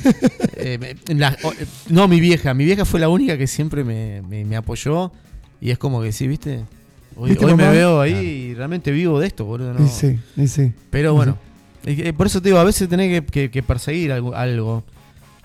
Eh, 0.66 0.96
la- 1.08 1.30
eh, 1.60 1.66
no, 1.90 2.08
mi 2.08 2.20
vieja, 2.22 2.54
mi 2.54 2.64
vieja 2.64 2.86
fue 2.86 2.98
la 3.00 3.10
única 3.10 3.38
que 3.38 3.48
siempre 3.48 3.84
me, 3.84 4.22
me- 4.22 4.46
me 4.46 4.56
apoyó. 4.56 5.12
Y 5.60 5.72
es 5.72 5.78
como 5.78 6.02
que 6.02 6.12
sí, 6.14 6.26
¿viste? 6.28 6.64
Hoy, 7.16 7.30
¿Viste, 7.32 7.46
hoy 7.46 7.56
me 7.56 7.70
veo 7.70 8.02
ahí 8.02 8.14
y 8.14 8.54
realmente 8.54 8.92
vivo 8.92 9.20
de 9.20 9.28
esto, 9.28 9.46
boludo. 9.46 9.74
no. 9.74 9.86
Y 9.86 9.90
sí, 9.90 10.18
y 10.38 10.48
sí. 10.48 10.72
Pero 10.90 11.12
Y 11.12 11.16
bueno, 11.16 11.38
eh, 11.86 12.14
por 12.14 12.28
eso 12.28 12.42
te 12.42 12.50
digo, 12.50 12.60
a 12.60 12.64
veces 12.64 12.88
tenés 12.90 13.22
que, 13.22 13.26
que- 13.28 13.52
que 13.52 13.64
perseguir 13.64 14.12
algo. 14.12 14.36
algo. 14.36 14.84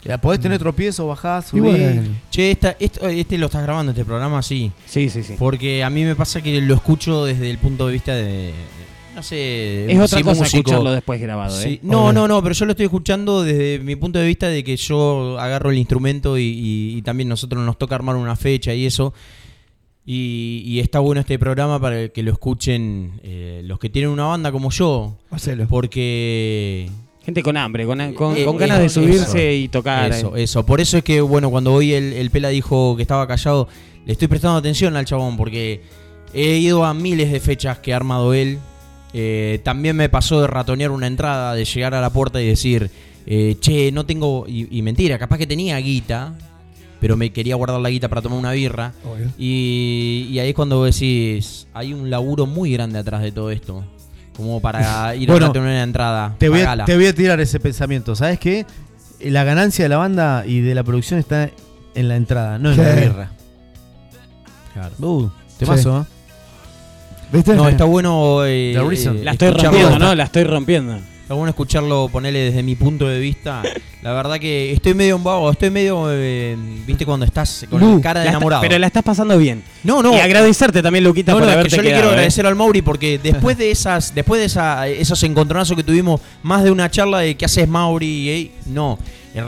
Ya, 0.04 0.16
podés 0.18 0.38
tener 0.40 0.58
tropiezos, 0.60 1.06
bajás, 1.08 1.46
Y 1.48 1.50
subís. 1.58 1.62
bueno. 1.62 2.02
Che, 2.30 2.52
esta, 2.52 2.76
esto- 2.78 3.06
este 3.08 3.36
lo 3.36 3.46
estás 3.46 3.62
grabando, 3.64 3.90
este 3.92 4.04
programa, 4.04 4.42
sí. 4.42 4.70
Sí, 4.86 5.10
sí, 5.10 5.22
sí. 5.24 5.34
Porque 5.38 5.82
a 5.82 5.90
mí 5.90 6.04
me 6.04 6.14
pasa 6.14 6.40
que 6.40 6.60
lo 6.60 6.74
escucho 6.74 7.24
desde 7.24 7.50
el 7.50 7.58
punto 7.58 7.86
de 7.88 7.92
vista 7.94 8.14
de. 8.14 8.52
No 9.16 9.22
sé. 9.24 9.90
Es 9.90 9.98
otra 9.98 10.22
cosa 10.22 10.42
músico. 10.42 10.58
escucharlo 10.58 10.92
después 10.92 11.20
grabado, 11.20 11.50
Sí. 11.60 11.70
¿eh? 11.70 11.80
No, 11.82 12.04
Obvio. 12.04 12.12
no, 12.12 12.28
no, 12.28 12.42
pero 12.44 12.54
yo 12.54 12.64
lo 12.66 12.70
estoy 12.70 12.84
escuchando 12.86 13.42
desde 13.42 13.80
mi 13.80 13.96
punto 13.96 14.20
de 14.20 14.26
vista 14.28 14.46
de 14.48 14.62
que 14.62 14.76
yo 14.76 15.36
agarro 15.40 15.72
el 15.72 15.78
instrumento 15.78 16.38
y, 16.38 16.42
y- 16.44 16.96
y 16.98 17.02
también 17.02 17.28
nosotros 17.28 17.64
nos 17.66 17.76
toca 17.76 17.96
armar 17.96 18.14
una 18.14 18.36
fecha 18.36 18.72
y 18.72 18.86
eso. 18.86 19.12
Y, 20.10 20.62
y 20.64 20.80
está 20.80 21.00
bueno 21.00 21.20
este 21.20 21.38
programa 21.38 21.78
para 21.78 22.08
que 22.08 22.22
lo 22.22 22.32
escuchen 22.32 23.20
eh, 23.22 23.60
los 23.64 23.78
que 23.78 23.90
tienen 23.90 24.10
una 24.10 24.24
banda 24.24 24.50
como 24.50 24.70
yo. 24.70 25.18
Hacelo. 25.30 25.68
Porque 25.68 26.88
Gente 27.26 27.42
con 27.42 27.58
hambre, 27.58 27.84
con, 27.84 27.98
con- 28.14 28.34
Eh, 28.34 28.46
con 28.46 28.56
eh, 28.56 28.58
ganas 28.58 28.78
de 28.78 28.86
eso, 28.86 29.02
subirse 29.02 29.54
y 29.54 29.68
tocar. 29.68 30.10
Eso, 30.10 30.34
eh. 30.34 30.44
eso. 30.44 30.64
Por 30.64 30.80
eso 30.80 30.96
es 30.96 31.04
que, 31.04 31.20
bueno, 31.20 31.50
cuando 31.50 31.74
hoy 31.74 31.92
el, 31.92 32.14
el 32.14 32.30
Pela 32.30 32.48
dijo 32.48 32.96
que 32.96 33.02
estaba 33.02 33.26
callado, 33.26 33.68
le 34.06 34.12
estoy 34.12 34.28
prestando 34.28 34.56
atención 34.56 34.96
al 34.96 35.04
chabón, 35.04 35.36
porque 35.36 35.82
he 36.32 36.56
ido 36.56 36.86
a 36.86 36.94
miles 36.94 37.30
de 37.30 37.40
fechas 37.40 37.78
que 37.80 37.92
ha 37.92 37.96
armado 37.96 38.32
él. 38.32 38.58
Eh, 39.12 39.60
también 39.62 39.94
me 39.94 40.08
pasó 40.08 40.40
de 40.40 40.46
ratonear 40.46 40.90
una 40.90 41.06
entrada, 41.06 41.54
de 41.54 41.66
llegar 41.66 41.94
a 41.94 42.00
la 42.00 42.08
puerta 42.10 42.40
y 42.40 42.46
decir, 42.46 42.90
eh, 43.26 43.56
che, 43.60 43.92
no 43.92 44.06
tengo. 44.06 44.46
Y, 44.48 44.68
y 44.78 44.80
mentira, 44.80 45.18
capaz 45.18 45.36
que 45.36 45.46
tenía 45.46 45.76
guita, 45.76 46.32
pero 47.00 47.16
me 47.16 47.30
quería 47.32 47.54
guardar 47.56 47.80
la 47.80 47.90
guita 47.90 48.08
para 48.08 48.22
tomar 48.22 48.38
una 48.38 48.52
birra. 48.52 48.92
Obvio. 49.04 49.26
Y, 49.38 50.28
y 50.30 50.38
ahí 50.38 50.48
es 50.50 50.54
cuando 50.54 50.84
decís, 50.84 51.66
hay 51.74 51.92
un 51.94 52.10
laburo 52.10 52.46
muy 52.46 52.72
grande 52.72 52.98
atrás 52.98 53.22
de 53.22 53.32
todo 53.32 53.50
esto. 53.50 53.84
Como 54.36 54.60
para 54.60 55.14
ir 55.16 55.28
Bueno, 55.28 55.46
a 55.46 55.48
ratonear 55.48 55.72
una 55.74 55.82
entrada. 55.82 56.34
Te 56.38 56.48
voy, 56.48 56.60
a, 56.60 56.84
te 56.84 56.94
voy 56.96 57.06
a 57.06 57.14
tirar 57.14 57.40
ese 57.40 57.58
pensamiento. 57.58 58.14
¿Sabes 58.14 58.38
qué? 58.38 58.64
La 59.20 59.42
ganancia 59.42 59.84
de 59.84 59.88
la 59.88 59.96
banda 59.96 60.44
y 60.46 60.60
de 60.60 60.74
la 60.76 60.84
producción 60.84 61.18
está 61.18 61.50
en 61.96 62.08
la 62.08 62.14
entrada, 62.14 62.56
no 62.58 62.70
en 62.70 62.76
la 62.76 62.94
Sí. 62.94 63.00
birra. 63.00 63.30
Claro. 64.74 64.94
Uh, 65.00 65.30
temazo, 65.58 66.02
¿eh? 66.02 66.04
¿Viste? 67.32 67.54
No, 67.56 67.68
está 67.68 67.84
bueno. 67.84 68.44
eh, 68.44 68.74
eh, 68.74 69.20
La 69.24 69.32
estoy 69.32 69.50
rompiendo, 69.50 69.98
¿no? 69.98 70.14
La 70.14 70.24
estoy 70.24 70.44
rompiendo. 70.44 70.98
Bueno 71.34 71.50
escucharlo, 71.50 72.08
ponerle 72.10 72.38
desde 72.40 72.62
mi 72.62 72.74
punto 72.74 73.06
de 73.06 73.18
vista. 73.18 73.62
La 74.02 74.12
verdad 74.12 74.38
que 74.38 74.72
estoy 74.72 74.94
medio 74.94 75.16
en 75.16 75.24
vago, 75.24 75.50
estoy 75.50 75.70
medio. 75.70 76.06
eh, 76.10 76.56
¿Viste 76.86 77.04
cuando 77.04 77.26
estás 77.26 77.66
con 77.68 77.80
Lu, 77.80 77.96
la 77.96 78.00
cara 78.02 78.20
de 78.20 78.26
está- 78.26 78.36
enamorado? 78.36 78.62
pero 78.62 78.78
la 78.78 78.86
estás 78.86 79.02
pasando 79.02 79.36
bien. 79.36 79.62
No, 79.84 80.02
no. 80.02 80.14
Y 80.16 80.20
agradecerte 80.20 80.82
también, 80.82 81.04
Luquita, 81.04 81.32
No, 81.32 81.38
por 81.38 81.46
no, 81.46 81.48
es 81.50 81.54
que 81.54 81.58
haberte 81.60 81.76
yo 81.76 81.82
le 81.82 81.90
quiero 81.92 82.08
¿eh? 82.08 82.10
agradecer 82.12 82.46
al 82.46 82.54
Mauri 82.56 82.80
porque 82.82 83.18
después 83.22 83.58
de 83.58 83.70
esas, 83.70 84.14
después 84.14 84.40
de 84.40 84.46
esa, 84.46 84.88
esos 84.88 85.22
encontronazos 85.22 85.76
que 85.76 85.84
tuvimos, 85.84 86.20
más 86.42 86.64
de 86.64 86.70
una 86.70 86.90
charla 86.90 87.18
de 87.20 87.36
qué 87.36 87.44
haces 87.44 87.68
Mauri, 87.68 88.30
eh, 88.30 88.50
no, 88.66 88.98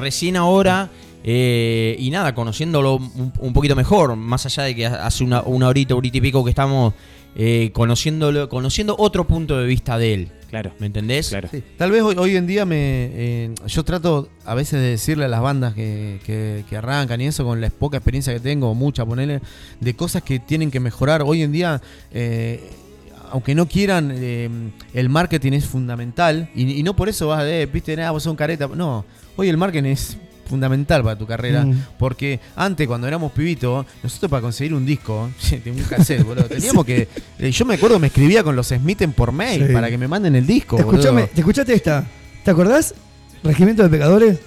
recién 0.00 0.36
ahora 0.36 0.90
eh, 1.24 1.96
y 1.98 2.10
nada, 2.10 2.34
conociéndolo 2.34 2.96
un, 2.96 3.32
un 3.38 3.52
poquito 3.52 3.76
mejor, 3.76 4.16
más 4.16 4.46
allá 4.46 4.62
de 4.64 4.74
que 4.74 4.86
hace 4.86 5.24
una, 5.24 5.42
una 5.42 5.68
horita, 5.68 5.94
horita 5.94 6.18
y 6.18 6.20
pico 6.20 6.42
que 6.44 6.50
estamos 6.50 6.94
eh, 7.36 7.70
conociéndolo, 7.72 8.48
conociendo 8.48 8.96
otro 8.98 9.26
punto 9.26 9.58
de 9.58 9.66
vista 9.66 9.98
de 9.98 10.14
él. 10.14 10.28
Claro. 10.48 10.72
¿Me 10.80 10.86
entendés? 10.86 11.28
Claro. 11.28 11.48
Sí. 11.48 11.62
Tal 11.76 11.92
vez 11.92 12.02
hoy, 12.02 12.16
hoy 12.18 12.34
en 12.36 12.44
día 12.48 12.64
me 12.64 12.76
eh, 13.12 13.54
yo 13.68 13.84
trato 13.84 14.28
a 14.44 14.54
veces 14.56 14.80
de 14.80 14.86
decirle 14.88 15.26
a 15.26 15.28
las 15.28 15.40
bandas 15.40 15.74
que, 15.74 16.18
que- 16.26 16.64
que 16.68 16.76
arrancan 16.76 17.20
y 17.20 17.26
eso 17.26 17.44
con 17.44 17.60
la 17.60 17.70
poca 17.70 17.98
experiencia 17.98 18.32
que 18.32 18.40
tengo, 18.40 18.74
mucha, 18.74 19.06
ponerle, 19.06 19.40
de 19.78 19.94
cosas 19.94 20.22
que 20.24 20.40
tienen 20.40 20.72
que 20.72 20.80
mejorar. 20.80 21.22
Hoy 21.22 21.42
en 21.42 21.52
día, 21.52 21.80
eh, 22.10 22.68
aunque 23.30 23.54
no 23.54 23.66
quieran, 23.66 24.12
eh, 24.12 24.48
el 24.92 25.08
marketing 25.08 25.52
es 25.52 25.66
fundamental 25.66 26.50
y, 26.52 26.72
y 26.72 26.82
no 26.82 26.96
por 26.96 27.08
eso 27.08 27.28
vas 27.28 27.44
de, 27.44 27.66
viste, 27.66 27.94
nada, 27.94 28.10
vos 28.10 28.24
sos 28.24 28.30
un 28.32 28.36
careta. 28.36 28.66
No, 28.66 29.04
hoy 29.36 29.48
el 29.48 29.56
marketing 29.56 29.90
es 29.90 30.16
fundamental 30.50 31.02
para 31.02 31.16
tu 31.16 31.26
carrera. 31.26 31.64
Mm. 31.64 31.84
Porque 31.98 32.40
antes, 32.56 32.86
cuando 32.86 33.06
éramos 33.08 33.32
pibitos, 33.32 33.86
nosotros 34.02 34.30
para 34.30 34.42
conseguir 34.42 34.74
un 34.74 34.84
disco, 34.84 35.30
de 35.64 35.70
un 35.70 35.78
cassette, 35.84 36.24
boludo, 36.24 36.44
teníamos 36.44 36.84
que. 36.84 37.08
eh, 37.38 37.50
Yo 37.50 37.64
me 37.64 37.74
acuerdo 37.74 37.96
que 37.96 38.00
me 38.00 38.06
escribía 38.08 38.42
con 38.42 38.54
los 38.54 38.68
Smithen 38.68 39.12
por 39.12 39.32
mail 39.32 39.66
Sí. 39.68 39.72
para 39.72 39.88
que 39.88 39.96
me 39.96 40.08
manden 40.08 40.34
el 40.36 40.46
disco. 40.46 40.78
Escuchame. 40.78 41.28
¿te 41.28 41.40
escuchaste 41.40 41.72
esta? 41.72 42.04
¿Te 42.44 42.50
acordás? 42.50 42.94
Regimiento 43.42 43.82
de 43.82 43.88
Pecadores. 43.88 44.38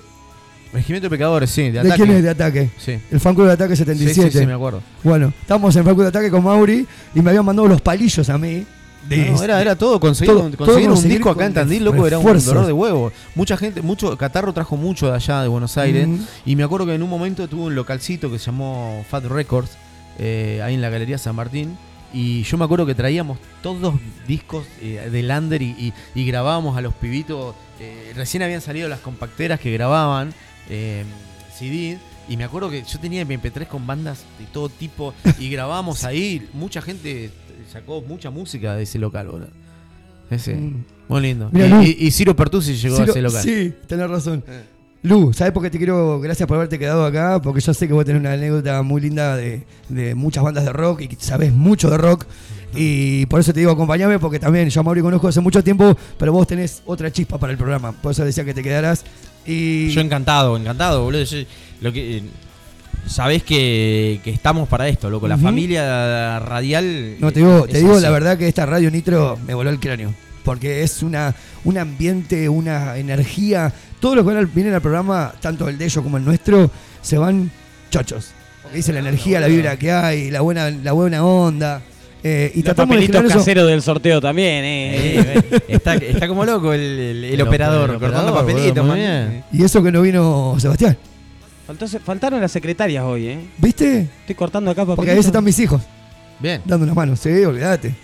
Regimiento 0.73 1.05
de 1.05 1.09
Pecadores, 1.11 1.49
sí, 1.51 1.63
de 1.63 1.71
¿De, 1.71 1.79
ataque. 1.79 1.95
quién 2.03 2.17
es 2.17 2.23
de 2.23 2.29
ataque? 2.29 2.69
Sí. 2.77 2.99
El 3.11 3.19
fan 3.19 3.35
club 3.35 3.47
de 3.47 3.53
ataque 3.53 3.75
77. 3.75 4.13
Sí, 4.13 4.31
sí, 4.31 4.39
sí, 4.39 4.45
me 4.45 4.53
acuerdo. 4.53 4.81
Bueno, 5.03 5.31
estábamos 5.41 5.75
en 5.75 5.83
fan 5.83 5.93
club 5.93 6.05
de 6.05 6.09
ataque 6.09 6.31
con 6.31 6.43
Mauri 6.43 6.85
y 7.13 7.21
me 7.21 7.29
habían 7.29 7.45
mandado 7.45 7.67
los 7.67 7.81
palillos 7.81 8.27
a 8.29 8.37
mí. 8.37 8.65
De- 9.07 9.31
No, 9.31 9.43
era, 9.43 9.61
era 9.61 9.75
todo, 9.75 9.99
conseguir, 9.99 10.33
Todo- 10.33 10.51
conseguir 10.57 10.87
un 10.89 10.95
conseguir 10.95 11.17
disco 11.17 11.29
acá 11.29 11.45
en 11.45 11.53
Tandil, 11.53 11.83
loco, 11.83 12.07
era 12.07 12.19
un 12.19 12.25
dolor 12.45 12.65
de 12.65 12.71
huevo. 12.73 13.11
Mucha 13.35 13.57
gente, 13.57 13.81
mucho, 13.81 14.17
Catarro 14.17 14.53
trajo 14.53 14.77
mucho 14.77 15.07
de 15.07 15.15
allá, 15.15 15.41
de 15.41 15.47
Buenos 15.49 15.77
Aires, 15.77 16.07
Mm. 16.07 16.19
y 16.45 16.55
me 16.55 16.63
acuerdo 16.63 16.85
que 16.85 16.95
en 16.95 17.03
un 17.03 17.09
momento 17.09 17.47
tuvo 17.49 17.65
un 17.65 17.75
localcito 17.75 18.31
que 18.31 18.39
se 18.39 18.45
llamó 18.47 19.05
Fat 19.09 19.25
Records, 19.25 19.71
eh, 20.19 20.61
ahí 20.63 20.75
en 20.75 20.81
la 20.81 20.89
Galería 20.89 21.17
San 21.17 21.35
Martín, 21.35 21.77
y 22.13 22.43
yo 22.43 22.57
me 22.57 22.65
acuerdo 22.65 22.85
que 22.85 22.95
traíamos 22.95 23.39
todos 23.61 23.95
discos 24.27 24.65
eh, 24.81 25.09
de 25.11 25.23
Lander 25.23 25.61
y, 25.61 25.71
y- 25.77 25.93
y 26.15 26.25
grabábamos 26.25 26.77
a 26.77 26.81
los 26.81 26.93
pibitos, 26.93 27.55
eh, 27.79 28.13
recién 28.15 28.41
habían 28.43 28.61
salido 28.61 28.87
las 28.87 28.99
compacteras 28.99 29.59
que 29.59 29.71
grababan 29.71 30.33
CD, 31.57 31.97
y 32.29 32.37
me 32.37 32.43
acuerdo 32.45 32.69
que 32.69 32.83
yo 32.83 32.99
tenía 32.99 33.21
MP3 33.25 33.67
con 33.67 33.85
bandas 33.85 34.23
de 34.39 34.45
todo 34.45 34.69
tipo, 34.69 35.13
y 35.39 35.49
grabábamos 35.49 36.03
ahí, 36.05 36.47
mucha 36.53 36.81
gente 36.81 37.31
sacó 37.71 38.01
mucha 38.01 38.29
música 38.29 38.75
de 38.75 38.83
ese 38.83 38.99
local, 38.99 39.27
boludo. 39.27 39.47
Ese, 40.29 40.55
Mm. 40.55 40.83
muy 41.09 41.21
lindo. 41.21 41.49
Mirá, 41.51 41.67
y, 41.67 41.69
Lu. 41.69 41.81
y- 41.83 41.97
y 42.07 42.11
Ciro 42.11 42.35
Pertusi 42.35 42.75
llegó 42.75 42.95
Ciro- 42.97 43.07
a 43.07 43.11
ese 43.11 43.21
local. 43.21 43.43
Sí, 43.43 43.73
tenés 43.87 44.09
razón. 44.09 44.43
Lu, 45.03 45.33
¿sabes 45.33 45.51
por 45.51 45.61
qué 45.61 45.69
te 45.69 45.77
quiero? 45.77 46.21
Gracias 46.21 46.47
por 46.47 46.55
haberte 46.55 46.79
quedado 46.79 47.05
acá, 47.05 47.41
porque 47.41 47.59
yo 47.59 47.73
sé 47.73 47.87
que 47.87 47.93
vos 47.93 48.05
tenés 48.05 48.21
una 48.21 48.31
anécdota 48.33 48.81
muy 48.83 49.01
linda 49.01 49.35
de, 49.35 49.63
de 49.89 50.15
muchas 50.15 50.43
bandas 50.45 50.63
de 50.63 50.71
rock 50.71 51.01
y 51.01 51.07
que 51.09 51.17
sabés 51.19 51.51
mucho 51.53 51.89
de 51.89 51.97
rock. 51.97 52.25
Y 52.75 53.25
por 53.27 53.39
eso 53.41 53.53
te 53.53 53.59
digo, 53.59 53.71
acompáñame, 53.73 54.17
porque 54.17 54.39
también 54.39 54.69
yo 54.69 54.79
a 54.79 54.83
Mauri 54.83 55.01
conozco 55.01 55.27
hace 55.27 55.41
mucho 55.41 55.61
tiempo, 55.63 55.95
pero 56.17 56.31
vos 56.31 56.47
tenés 56.47 56.81
otra 56.85 57.11
chispa 57.11 57.37
para 57.37 57.51
el 57.51 57.57
programa. 57.57 57.91
Por 57.91 58.13
eso 58.13 58.23
decía 58.23 58.45
que 58.45 58.53
te 58.53 58.63
quedaras. 58.63 59.03
Y 59.45 59.89
Yo 59.89 59.99
encantado, 60.01 60.55
encantado, 60.55 61.03
boludo. 61.03 61.23
Yo- 61.23 61.45
lo 61.81 61.91
que, 61.91 62.17
eh, 62.17 62.23
sabés 63.05 63.43
que, 63.43 64.19
que 64.23 64.31
estamos 64.31 64.67
para 64.67 64.87
esto, 64.87 65.09
loco. 65.09 65.27
La 65.27 65.37
familia 65.37 66.39
radial. 66.39 67.15
No, 67.19 67.31
te 67.31 67.39
digo, 67.39 67.65
es 67.65 67.71
te 67.71 67.77
digo 67.79 67.93
así. 67.93 68.03
la 68.03 68.09
verdad 68.09 68.37
que 68.37 68.47
esta 68.47 68.65
Radio 68.65 68.89
Nitro 68.91 69.37
me 69.45 69.53
voló 69.53 69.69
el 69.69 69.79
cráneo. 69.79 70.13
Porque 70.43 70.83
es 70.83 71.01
una, 71.03 71.33
un 71.63 71.77
ambiente, 71.77 72.49
una 72.49 72.97
energía. 72.97 73.71
Todos 74.01 74.17
los 74.17 74.27
que 74.27 74.45
vienen 74.53 74.73
al 74.73 74.81
programa, 74.81 75.33
tanto 75.39 75.69
el 75.69 75.77
de 75.77 75.85
ellos 75.85 76.03
como 76.03 76.17
el 76.17 76.25
nuestro, 76.25 76.69
se 77.01 77.17
van 77.17 77.49
chochos. 77.89 78.31
Porque 78.61 78.77
dice 78.77 78.91
la 78.91 78.99
energía, 78.99 79.39
la 79.39 79.47
vibra 79.47 79.77
que 79.77 79.91
hay, 79.91 80.31
la 80.31 80.41
buena, 80.41 80.69
la 80.69 80.91
buena 80.91 81.23
onda. 81.25 81.81
Eh, 82.25 82.51
y 82.55 82.57
Los 82.57 82.65
tratamos 82.65 82.95
de 82.97 83.07
papelitos 83.07 83.33
caseros 83.33 83.67
del 83.67 83.81
sorteo 83.81 84.19
también, 84.21 84.63
eh. 84.65 84.95
Eh, 84.95 85.43
eh, 85.51 85.59
está, 85.69 85.95
está 85.95 86.27
como 86.27 86.45
loco 86.45 86.73
el, 86.73 86.79
el- 86.81 87.23
el 87.25 87.33
El 87.35 87.41
operador, 87.41 87.89
operador, 87.91 87.99
cortando 87.99 88.33
papelitos. 88.33 88.93
bien. 88.95 89.43
Y 89.51 89.63
eso 89.63 89.81
que 89.83 89.91
no 89.91 90.01
vino 90.01 90.55
Sebastián. 90.57 90.97
Faltó- 91.67 91.87
faltaron 91.99 92.41
las 92.41 92.51
secretarias 92.51 93.03
hoy, 93.03 93.27
eh. 93.27 93.39
¿Viste? 93.57 94.01
Estoy 94.21 94.35
cortando 94.35 94.69
acá 94.71 94.81
papelitos. 94.81 94.95
Porque 94.97 95.11
a 95.11 95.13
veces 95.13 95.27
están 95.27 95.43
mis 95.43 95.57
hijos. 95.59 95.81
Bien. 96.39 96.61
Dando 96.65 96.83
una 96.85 96.93
mano, 96.93 97.15
sí, 97.15 97.29
olvídate. 97.45 97.95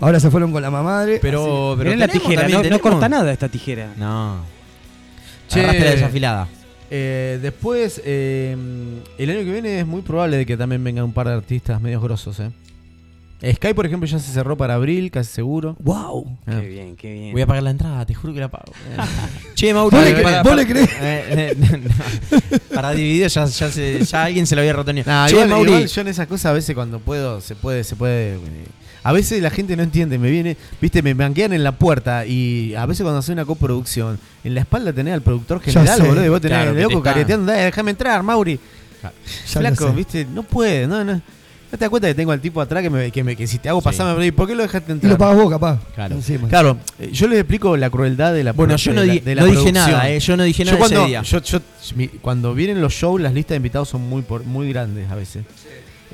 Ahora 0.00 0.18
se 0.18 0.30
fueron 0.30 0.50
con 0.50 0.62
la 0.62 0.70
mamadre. 0.70 1.18
Pero, 1.20 1.72
así. 1.74 1.82
pero 1.82 1.96
la 1.96 2.08
tijera, 2.08 2.42
también, 2.48 2.70
no, 2.72 2.78
corta 2.80 3.08
nada 3.08 3.30
esta 3.32 3.48
tijera. 3.48 3.92
No. 3.96 4.40
Che, 5.48 5.62
la 5.62 5.72
desafilada. 5.72 6.48
eh, 6.90 7.38
después, 7.42 8.00
eh, 8.04 8.56
el 9.18 9.30
año 9.30 9.40
que 9.40 9.52
viene 9.52 9.80
es 9.80 9.86
muy 9.86 10.00
probable 10.02 10.38
de 10.38 10.46
que 10.46 10.56
también 10.56 10.82
vengan 10.82 11.04
un 11.04 11.12
par 11.12 11.28
de 11.28 11.34
artistas 11.34 11.80
medios 11.80 12.02
grosos, 12.02 12.40
¿eh? 12.40 12.50
Sky, 13.44 13.74
por 13.74 13.86
ejemplo, 13.86 14.06
ya 14.08 14.18
se 14.20 14.30
cerró 14.32 14.56
para 14.56 14.74
abril, 14.74 15.10
casi 15.10 15.32
seguro. 15.32 15.74
¡Wow! 15.80 16.38
Ah. 16.46 16.58
Qué 16.60 16.68
bien, 16.68 16.94
qué 16.96 17.12
bien. 17.12 17.32
Voy 17.32 17.42
a 17.42 17.46
pagar 17.46 17.62
la 17.64 17.70
entrada, 17.70 18.06
te 18.06 18.14
juro 18.14 18.32
que 18.32 18.40
la 18.40 18.48
pago. 18.48 18.72
che, 19.54 19.74
Mauro. 19.74 19.96
¿Vos 19.96 20.04
le 20.06 20.12
para- 20.14 20.22
creés? 20.22 20.42
¿Vos 20.42 20.50
para- 20.50 20.56
le 20.56 20.66
creés? 20.66 20.90
eh, 21.00 21.24
eh, 21.30 21.56
no. 21.58 22.74
Para 22.74 22.92
dividir 22.92 23.26
ya, 23.28 23.44
ya, 23.46 23.70
se- 23.70 24.04
ya 24.04 24.24
alguien 24.24 24.46
se 24.46 24.54
lo 24.54 24.60
había 24.60 24.72
roto. 24.72 24.92
Nah, 24.92 25.26
che, 25.26 25.32
igual, 25.34 25.48
Mauri. 25.48 25.70
igual 25.72 25.86
yo 25.88 26.00
en 26.02 26.08
esas 26.08 26.26
cosas 26.28 26.46
a 26.46 26.52
veces 26.52 26.74
cuando 26.74 27.00
puedo, 27.00 27.40
se 27.40 27.54
puede, 27.56 27.82
se 27.84 27.96
puede. 27.96 28.34
eh, 28.36 28.38
A 29.02 29.12
veces 29.12 29.42
la 29.42 29.50
gente 29.50 29.74
no 29.76 29.82
entiende, 29.82 30.16
me 30.18 30.30
viene, 30.30 30.56
viste, 30.80 31.02
me 31.02 31.12
banquean 31.14 31.52
en 31.52 31.64
la 31.64 31.72
puerta 31.72 32.24
y 32.24 32.74
a 32.76 32.86
veces 32.86 33.02
cuando 33.02 33.18
hace 33.18 33.32
una 33.32 33.44
coproducción, 33.44 34.20
en 34.44 34.54
la 34.54 34.60
espalda 34.60 34.92
tenés 34.92 35.14
al 35.14 35.22
productor 35.22 35.60
general, 35.60 36.00
boludo, 36.02 36.24
y 36.24 36.28
vos 36.28 36.40
tenés 36.40 36.58
Claro, 36.58 36.70
el 36.70 36.76
te 36.76 36.82
loco 36.84 37.02
careteando, 37.02 37.46
"Dale, 37.50 37.64
déjame 37.64 37.90
entrar, 37.90 38.22
Mauri. 38.22 38.60
Lo 39.02 39.10
Flaco, 39.60 39.92
viste, 39.92 40.24
no 40.32 40.44
puede, 40.44 40.86
no, 40.86 41.02
no. 41.04 41.20
¿No 41.72 41.78
te 41.78 41.84
das 41.86 41.88
cuenta 41.90 42.06
que 42.08 42.14
tengo 42.14 42.32
al 42.32 42.40
tipo 42.40 42.60
atrás 42.60 42.82
que, 42.82 42.90
me, 42.90 43.10
que, 43.10 43.24
me- 43.24 43.34
que 43.34 43.46
si 43.46 43.58
te 43.58 43.70
hago 43.70 43.80
Sí. 43.80 43.84
pasar, 43.86 44.14
me 44.18 44.30
¿por 44.30 44.46
qué 44.46 44.54
lo 44.54 44.62
dejaste 44.62 44.92
Y 44.92 44.94
entrar? 44.94 45.12
lo 45.12 45.18
pagas 45.18 45.36
vos, 45.36 45.50
capaz. 45.50 45.80
Claro. 45.94 46.14
Encima. 46.16 46.46
Claro, 46.48 46.76
eh, 46.98 47.08
yo 47.12 47.26
les 47.28 47.38
explico 47.38 47.78
la 47.78 47.88
crueldad 47.88 48.34
de 48.34 48.44
la 48.44 48.52
Bueno, 48.52 48.76
yo 48.76 48.92
no, 48.92 49.02
la- 49.02 49.10
di- 49.14 49.20
de 49.20 49.34
la 49.34 49.40
no 49.40 49.48
dije 49.48 49.72
nada, 49.72 50.10
eh, 50.10 50.20
yo 50.20 50.36
no 50.36 50.42
dije 50.42 50.66
nada 50.66 50.76
Yo 50.76 50.78
cuando, 50.78 51.00
ese 51.00 51.08
día. 51.08 51.22
yo- 51.22 51.40
yo- 51.40 51.60
mi- 51.96 52.08
cuando 52.08 52.52
vienen 52.54 52.82
los 52.82 52.92
shows, 52.92 53.22
las 53.22 53.32
listas 53.32 53.52
de 53.52 53.56
invitados 53.56 53.88
son 53.88 54.02
muy 54.02 54.20
por- 54.20 54.44
muy 54.44 54.68
grandes 54.70 55.10
a 55.10 55.14
veces. 55.14 55.44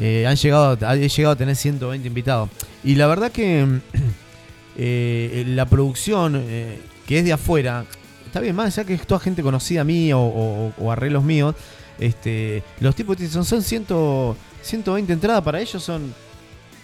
Eh, 0.01 0.27
han 0.29 0.37
llegado, 0.37 0.79
he 0.95 1.09
llegado 1.09 1.33
a 1.33 1.37
tener 1.37 1.57
120 1.57 2.07
invitados. 2.07 2.49
Y 2.85 2.95
la 2.95 3.09
verdad 3.09 3.33
que 3.33 3.67
eh, 4.77 5.45
la 5.49 5.67
producción, 5.67 6.41
eh, 6.47 6.79
que 7.05 7.19
es 7.19 7.25
de 7.25 7.33
afuera, 7.33 7.85
está 8.27 8.39
bien, 8.39 8.55
más 8.55 8.67
allá 8.79 8.87
que 8.87 8.95
es 8.95 9.05
toda 9.07 9.19
gente 9.19 9.43
conocida 9.43 9.83
mía 9.83 10.17
o, 10.17 10.23
o- 10.25 10.73
o 10.79 10.93
arreglos 10.93 11.25
míos, 11.25 11.55
este, 11.99 12.63
los 12.79 12.95
tipos 12.95 13.17
dicen, 13.17 13.43
son 13.45 13.61
100, 13.61 14.37
120 14.63 15.13
entradas, 15.13 15.43
para 15.43 15.61
ellos 15.61 15.83
son 15.83 16.15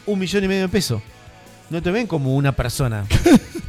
un 0.06 0.18
millón 0.18 0.44
y 0.44 0.48
medio 0.48 0.62
de 0.62 0.68
pesos. 0.68 1.02
No 1.70 1.82
te 1.82 1.90
ven 1.90 2.06
como 2.06 2.34
una 2.36 2.52
persona. 2.52 3.04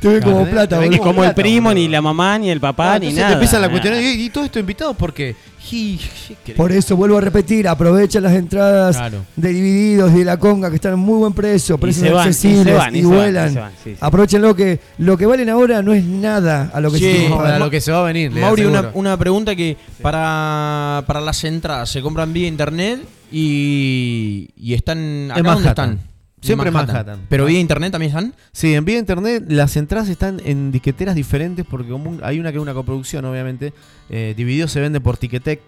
Te 0.01 0.09
ven 0.09 0.21
como 0.21 0.45
plata, 0.45 0.77
ven 0.77 0.91
Ni 0.91 0.97
boludo. 0.97 1.13
como 1.13 1.23
el 1.23 1.33
primo, 1.33 1.69
boludo. 1.69 1.81
ni 1.81 1.87
la 1.87 2.01
mamá, 2.01 2.37
ni 2.37 2.49
el 2.51 2.59
papá, 2.59 2.95
Ah, 2.95 2.99
ni 2.99 3.11
nada. 3.13 3.29
te 3.29 3.33
empiezan 3.35 3.61
la 3.61 3.69
cuestión. 3.69 3.95
¿Y, 3.95 4.25
y 4.25 4.29
todo 4.29 4.43
esto 4.43 4.59
invitados 4.59 4.95
por 4.95 5.13
qué? 5.13 5.35
Ji- 5.59 5.97
ji- 5.97 6.35
que- 6.45 6.53
Por 6.53 6.71
eso 6.71 6.95
vuelvo 6.95 7.17
a 7.17 7.21
repetir, 7.21 7.67
aprovechen 7.67 8.21
las 8.21 8.33
entradas 8.33 8.97
Claro. 8.97 9.25
de 9.35 9.49
Divididos 9.53 10.11
y 10.13 10.19
de 10.19 10.25
la 10.25 10.37
Conga 10.37 10.69
que 10.69 10.75
están 10.75 10.93
en 10.93 10.99
muy 10.99 11.17
buen 11.17 11.33
precio, 11.33 11.77
precios 11.79 12.05
se 12.07 12.13
van, 12.13 12.25
y 12.25 12.27
accesibles 12.27 12.83
y, 12.93 13.01
vuelan. 13.03 13.71
sí. 13.83 13.95
Aprovechenlo 13.99 14.55
que 14.55 14.79
lo 14.99 15.17
que 15.17 15.25
valen 15.25 15.49
ahora 15.49 15.81
no 15.81 15.93
es 15.93 16.03
nada 16.03 16.69
a 16.71 16.79
lo 16.81 16.91
que 16.91 16.97
Sí, 16.99 17.03
se 17.05 17.29
lo 17.29 17.69
que 17.71 17.79
va 17.91 17.99
a 18.01 18.03
venir. 18.03 18.31
Mauri, 18.31 18.65
una, 18.93 19.17
pregunta 19.17 19.55
que 19.55 19.75
para, 20.03 21.03
para 21.07 21.21
las 21.21 21.43
entradas 21.45 21.89
se 21.89 22.01
compran 22.01 22.31
vía 22.31 22.47
internet 22.47 22.99
y, 23.31 24.49
y 24.57 24.73
están 24.73 25.31
acá 25.31 25.41
dónde 25.41 25.49
Manhattan. 25.63 25.89
están. 25.93 26.14
Siempre 26.45 26.67
en 26.69 26.73
Manhattan. 26.73 27.19
Pero 27.29 27.45
vía 27.45 27.59
internet 27.59 27.91
también 27.91 28.09
están. 28.09 28.33
Sí, 28.51 28.73
en 28.73 28.85
vía 28.85 28.97
internet 28.99 29.43
las 29.47 29.75
entradas 29.77 30.09
están 30.09 30.41
en 30.45 30.71
disqueteras 30.71 31.15
diferentes 31.15 31.65
porque 31.69 31.93
hay 32.23 32.39
una 32.39 32.51
que 32.51 32.57
es 32.57 32.61
una 32.61 32.73
coproducción, 32.73 33.25
obviamente. 33.25 33.73
Eh, 34.09 34.33
Dividido 34.37 34.67
se 34.67 34.79
vende 34.79 34.99
por 35.01 35.17
Ticketek 35.17 35.61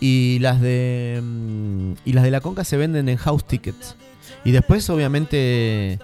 y 0.00 0.38
las 0.40 0.60
de 0.60 1.20
mm, 1.22 1.92
y 2.04 2.12
las 2.12 2.24
de 2.24 2.30
la 2.30 2.40
Conca 2.40 2.64
se 2.64 2.76
venden 2.76 3.08
en 3.08 3.16
House 3.16 3.44
Tickets. 3.46 3.96
Y 4.44 4.50
después, 4.50 4.88
obviamente, 4.90 5.98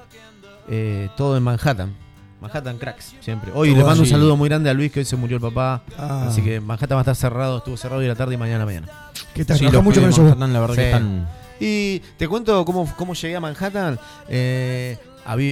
eh, 0.68 1.08
todo 1.16 1.36
en 1.36 1.42
Manhattan. 1.42 1.94
Manhattan 2.40 2.78
Cracks, 2.78 3.14
siempre. 3.20 3.50
Hoy 3.54 3.74
le 3.74 3.84
mando 3.84 4.00
un 4.00 4.08
saludo 4.08 4.34
muy 4.34 4.48
grande 4.48 4.70
a 4.70 4.74
Luis, 4.74 4.90
que 4.90 5.00
hoy 5.00 5.04
se 5.04 5.14
murió 5.16 5.36
el 5.36 5.42
papá. 5.42 5.82
Ah. 5.98 6.24
Así 6.28 6.40
que 6.40 6.58
Manhattan 6.60 6.96
va 6.96 7.00
a 7.00 7.02
estar 7.02 7.16
cerrado, 7.16 7.58
estuvo 7.58 7.76
cerrado 7.76 8.00
hoy 8.00 8.06
la 8.08 8.14
tarde 8.14 8.34
y 8.34 8.38
mañana 8.38 8.56
a 8.56 8.60
la 8.60 8.64
mañana. 8.66 8.88
que 9.34 9.44
te 9.44 9.54
Sí, 9.54 9.64
mucho 9.82 10.00
con 10.00 10.08
eso. 10.08 10.22
Manhattan, 10.22 10.52
la 10.54 10.60
verdad 10.60 10.74
Sí. 10.74 10.80
que 10.80 10.86
están. 10.86 11.28
Y 11.60 12.00
te 12.16 12.26
cuento 12.26 12.64
cómo, 12.64 12.90
cómo 12.96 13.14
llegué 13.14 13.36
a 13.36 13.40
Manhattan. 13.40 13.98
Eh, 14.28 14.96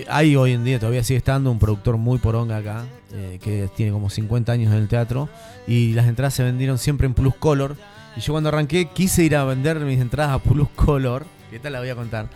hay 0.09 0.35
hoy 0.37 0.53
en 0.53 0.65
día, 0.65 0.79
todavía 0.79 1.05
sigue 1.05 1.19
estando, 1.19 1.51
un 1.51 1.59
productor 1.59 1.99
muy 1.99 2.19
poronga 2.19 2.57
acá, 2.57 2.85
eh, 3.13 3.39
que 3.43 3.69
tiene 3.77 3.93
como 3.93 4.11
50 4.11 4.51
años 4.51 4.73
en 4.73 4.79
el 4.79 4.89
teatro. 4.89 5.29
Y 5.67 5.93
las 5.93 6.07
entradas 6.07 6.35
se 6.35 6.43
vendieron 6.43 6.79
siempre 6.79 7.07
en 7.07 7.15
Plus 7.15 7.35
Color. 7.35 7.77
Y 8.17 8.21
yo 8.21 8.33
cuando 8.33 8.49
arranqué 8.49 8.89
quise 8.89 9.23
ir 9.23 9.37
a 9.37 9.45
vender 9.45 9.79
mis 9.81 10.01
entradas 10.01 10.33
a 10.33 10.39
Plus 10.39 10.69
Color. 10.75 11.27
¿Qué 11.51 11.59
tal 11.59 11.75
la 11.75 11.81
voy 11.81 11.91
a 11.91 11.95
contar? 11.95 12.29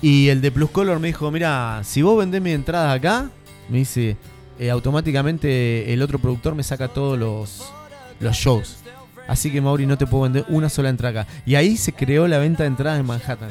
Y 0.00 0.28
el 0.28 0.40
de 0.40 0.52
Plus 0.52 0.70
Color 0.70 1.00
me 1.00 1.08
dijo, 1.08 1.30
mira, 1.30 1.80
si 1.84 2.02
vos 2.02 2.16
vendés 2.18 2.40
mis 2.40 2.54
entradas 2.54 2.96
acá, 2.96 3.30
me 3.68 3.78
dice, 3.78 4.16
eh, 4.58 4.70
automáticamente 4.70 5.92
el 5.92 6.02
otro 6.02 6.18
productor 6.18 6.54
me 6.54 6.62
saca 6.62 6.88
todos 6.88 7.18
los 7.18 8.36
shows. 8.36 8.85
Así 9.28 9.50
que 9.50 9.60
Mauri 9.60 9.86
no 9.86 9.98
te 9.98 10.06
puedo 10.06 10.24
vender 10.24 10.44
una 10.48 10.68
sola 10.68 10.88
entrada 10.88 11.22
acá. 11.22 11.30
Y 11.44 11.54
ahí 11.54 11.76
se 11.76 11.92
creó 11.92 12.26
la 12.28 12.38
venta 12.38 12.62
de 12.62 12.68
entradas 12.68 13.00
en 13.00 13.06
Manhattan. 13.06 13.48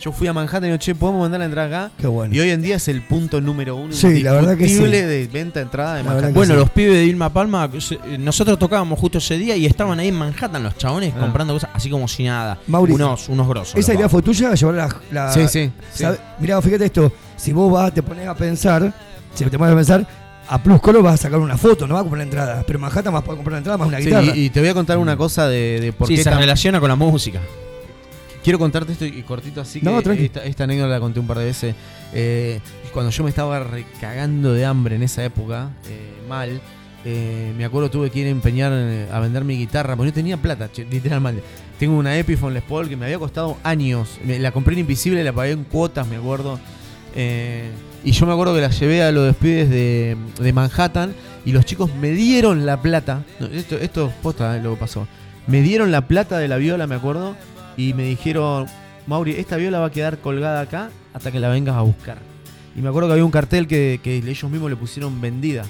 Yo 0.00 0.12
fui 0.12 0.28
a 0.28 0.32
Manhattan 0.32 0.62
y 0.62 0.66
digo, 0.68 0.76
che, 0.78 0.94
¿podemos 0.94 1.22
vender 1.22 1.40
la 1.40 1.46
entrada 1.46 1.66
acá? 1.86 1.92
Qué 1.98 2.06
bueno. 2.06 2.32
Y 2.32 2.38
hoy 2.38 2.50
en 2.50 2.62
día 2.62 2.76
es 2.76 2.86
el 2.86 3.02
punto 3.02 3.40
número 3.40 3.74
uno 3.74 3.92
Sí, 3.92 4.22
la 4.22 4.30
verdad 4.32 4.52
que 4.56 4.66
sí. 4.68 4.74
indiscutible 4.76 5.04
de 5.06 5.26
venta 5.26 5.58
de 5.58 5.64
entrada 5.64 5.94
de 5.96 6.02
La 6.04 6.10
Manhattan. 6.10 6.34
Bueno, 6.34 6.54
sí. 6.54 6.60
los 6.60 6.70
pibes 6.70 6.94
de 6.94 7.04
Vilma 7.04 7.32
Palma, 7.32 7.68
eh, 7.74 8.16
nosotros 8.16 8.60
tocábamos 8.60 8.96
justo 9.00 9.18
ese 9.18 9.36
día 9.38 9.56
y 9.56 9.66
estaban 9.66 9.98
ahí 9.98 10.06
en 10.06 10.14
Manhattan 10.14 10.62
los 10.62 10.76
chabones 10.76 11.12
Ah. 11.16 11.20
comprando 11.20 11.52
cosas 11.54 11.70
así 11.74 11.90
como 11.90 12.06
si 12.06 12.22
nada. 12.22 12.58
Mauri, 12.68 12.92
unos, 12.92 13.28
unos 13.28 13.48
grosos. 13.48 13.74
¿Esa 13.74 13.92
idea 13.92 14.08
fue 14.08 14.22
tuya? 14.22 14.54
Llevar 14.54 14.74
la. 14.76 14.96
la- 15.10 15.32
Sí, 15.32 15.48
sí, 15.48 15.72
sí. 15.92 16.04
Mirá, 16.38 16.62
fíjate 16.62 16.84
esto. 16.84 17.12
Si 17.36 17.52
vos 17.52 17.72
vas, 17.72 17.92
te 17.92 18.00
pones 18.00 18.28
a 18.28 18.36
pensar, 18.36 18.94
si 19.34 19.44
te 19.46 19.58
pones 19.58 19.72
a 19.72 19.76
pensar, 19.76 20.06
a 20.48 20.62
Plus 20.62 20.80
Color 20.80 21.02
vas 21.02 21.14
a 21.14 21.16
sacar 21.16 21.38
una 21.38 21.56
foto, 21.58 21.86
no 21.86 21.94
vas 21.94 22.00
a 22.00 22.04
comprar 22.04 22.18
la 22.18 22.24
entrada. 22.24 22.64
Pero 22.66 22.78
Manhattan 22.78 23.12
vas 23.12 23.22
a 23.22 23.24
poder 23.24 23.36
comprar 23.38 23.52
la 23.52 23.58
entrada 23.58 23.78
más 23.78 23.88
una 23.88 23.98
Sí, 23.98 24.04
guitarra. 24.06 24.36
y, 24.36 24.44
y 24.46 24.50
te 24.50 24.60
voy 24.60 24.68
a 24.68 24.74
contar 24.74 24.98
una 24.98 25.16
cosa 25.16 25.48
de, 25.48 25.80
de 25.80 25.92
por 25.92 26.08
Sí, 26.08 26.16
qué 26.16 26.22
se 26.24 26.30
tan- 26.30 26.38
relaciona 26.38 26.80
con 26.80 26.88
la 26.88 26.96
música. 26.96 27.40
Quiero 28.42 28.58
contarte 28.58 28.92
esto 28.92 29.04
y 29.04 29.22
cortito 29.22 29.60
así 29.60 29.80
No, 29.82 30.00
que 30.02 30.24
esta, 30.24 30.44
esta 30.44 30.64
anécdota 30.64 30.88
la 30.88 31.00
conté 31.00 31.20
un 31.20 31.26
par 31.26 31.38
de 31.38 31.44
veces. 31.44 31.74
Eh, 32.14 32.60
cuando 32.92 33.10
yo 33.10 33.24
me 33.24 33.30
estaba 33.30 33.60
recagando 33.60 34.52
de 34.54 34.64
hambre 34.64 34.96
en 34.96 35.02
esa 35.02 35.22
época, 35.24 35.70
eh, 35.88 36.22
mal, 36.28 36.60
eh, 37.04 37.52
me 37.58 37.64
acuerdo 37.66 37.90
tuve 37.90 38.10
que 38.10 38.20
ir 38.20 38.26
a 38.26 38.30
empeñar 38.30 38.72
a 39.12 39.20
vender 39.20 39.44
mi 39.44 39.56
guitarra, 39.58 39.96
porque 39.96 40.10
no 40.10 40.14
tenía 40.14 40.36
plata, 40.38 40.70
literalmente. 40.90 41.42
Tengo 41.78 41.98
una 41.98 42.16
Epiphone 42.16 42.54
Les 42.54 42.62
Paul 42.62 42.88
que 42.88 42.96
me 42.96 43.04
había 43.04 43.18
costado 43.18 43.58
años. 43.64 44.18
Me- 44.24 44.38
la 44.38 44.50
compré 44.50 44.72
en 44.74 44.80
Invisible, 44.80 45.22
la 45.22 45.32
pagué 45.32 45.50
en 45.52 45.64
cuotas, 45.64 46.06
me 46.06 46.16
acuerdo. 46.16 46.58
Eh, 47.14 47.70
y 48.04 48.12
yo 48.12 48.26
me 48.26 48.32
acuerdo 48.32 48.54
que 48.54 48.60
la 48.60 48.70
llevé 48.70 49.02
a 49.02 49.10
los 49.12 49.24
despides 49.26 49.68
de, 49.70 50.16
de 50.40 50.52
Manhattan 50.52 51.14
y 51.44 51.52
los 51.52 51.64
chicos 51.64 51.90
me 51.94 52.10
dieron 52.10 52.64
la 52.66 52.80
plata. 52.80 53.24
No, 53.40 53.46
esto, 53.46 53.76
esto 53.76 54.06
es 54.08 54.12
posta 54.22 54.56
eh, 54.56 54.62
lo 54.62 54.74
que 54.74 54.80
pasó. 54.80 55.06
Me 55.46 55.62
dieron 55.62 55.90
la 55.90 56.06
plata 56.06 56.38
de 56.38 56.48
la 56.48 56.56
viola, 56.56 56.86
me 56.86 56.94
acuerdo, 56.94 57.34
y 57.76 57.94
me 57.94 58.04
dijeron, 58.04 58.66
Mauri, 59.06 59.32
esta 59.32 59.56
viola 59.56 59.78
va 59.80 59.86
a 59.86 59.90
quedar 59.90 60.18
colgada 60.18 60.60
acá 60.60 60.90
hasta 61.14 61.32
que 61.32 61.40
la 61.40 61.48
vengas 61.48 61.74
a 61.76 61.80
buscar. 61.82 62.18
Y 62.76 62.80
me 62.82 62.88
acuerdo 62.90 63.08
que 63.08 63.12
había 63.14 63.24
un 63.24 63.30
cartel 63.30 63.66
que, 63.66 63.98
que 64.02 64.16
ellos 64.18 64.50
mismos 64.50 64.70
le 64.70 64.76
pusieron 64.76 65.20
vendida. 65.20 65.64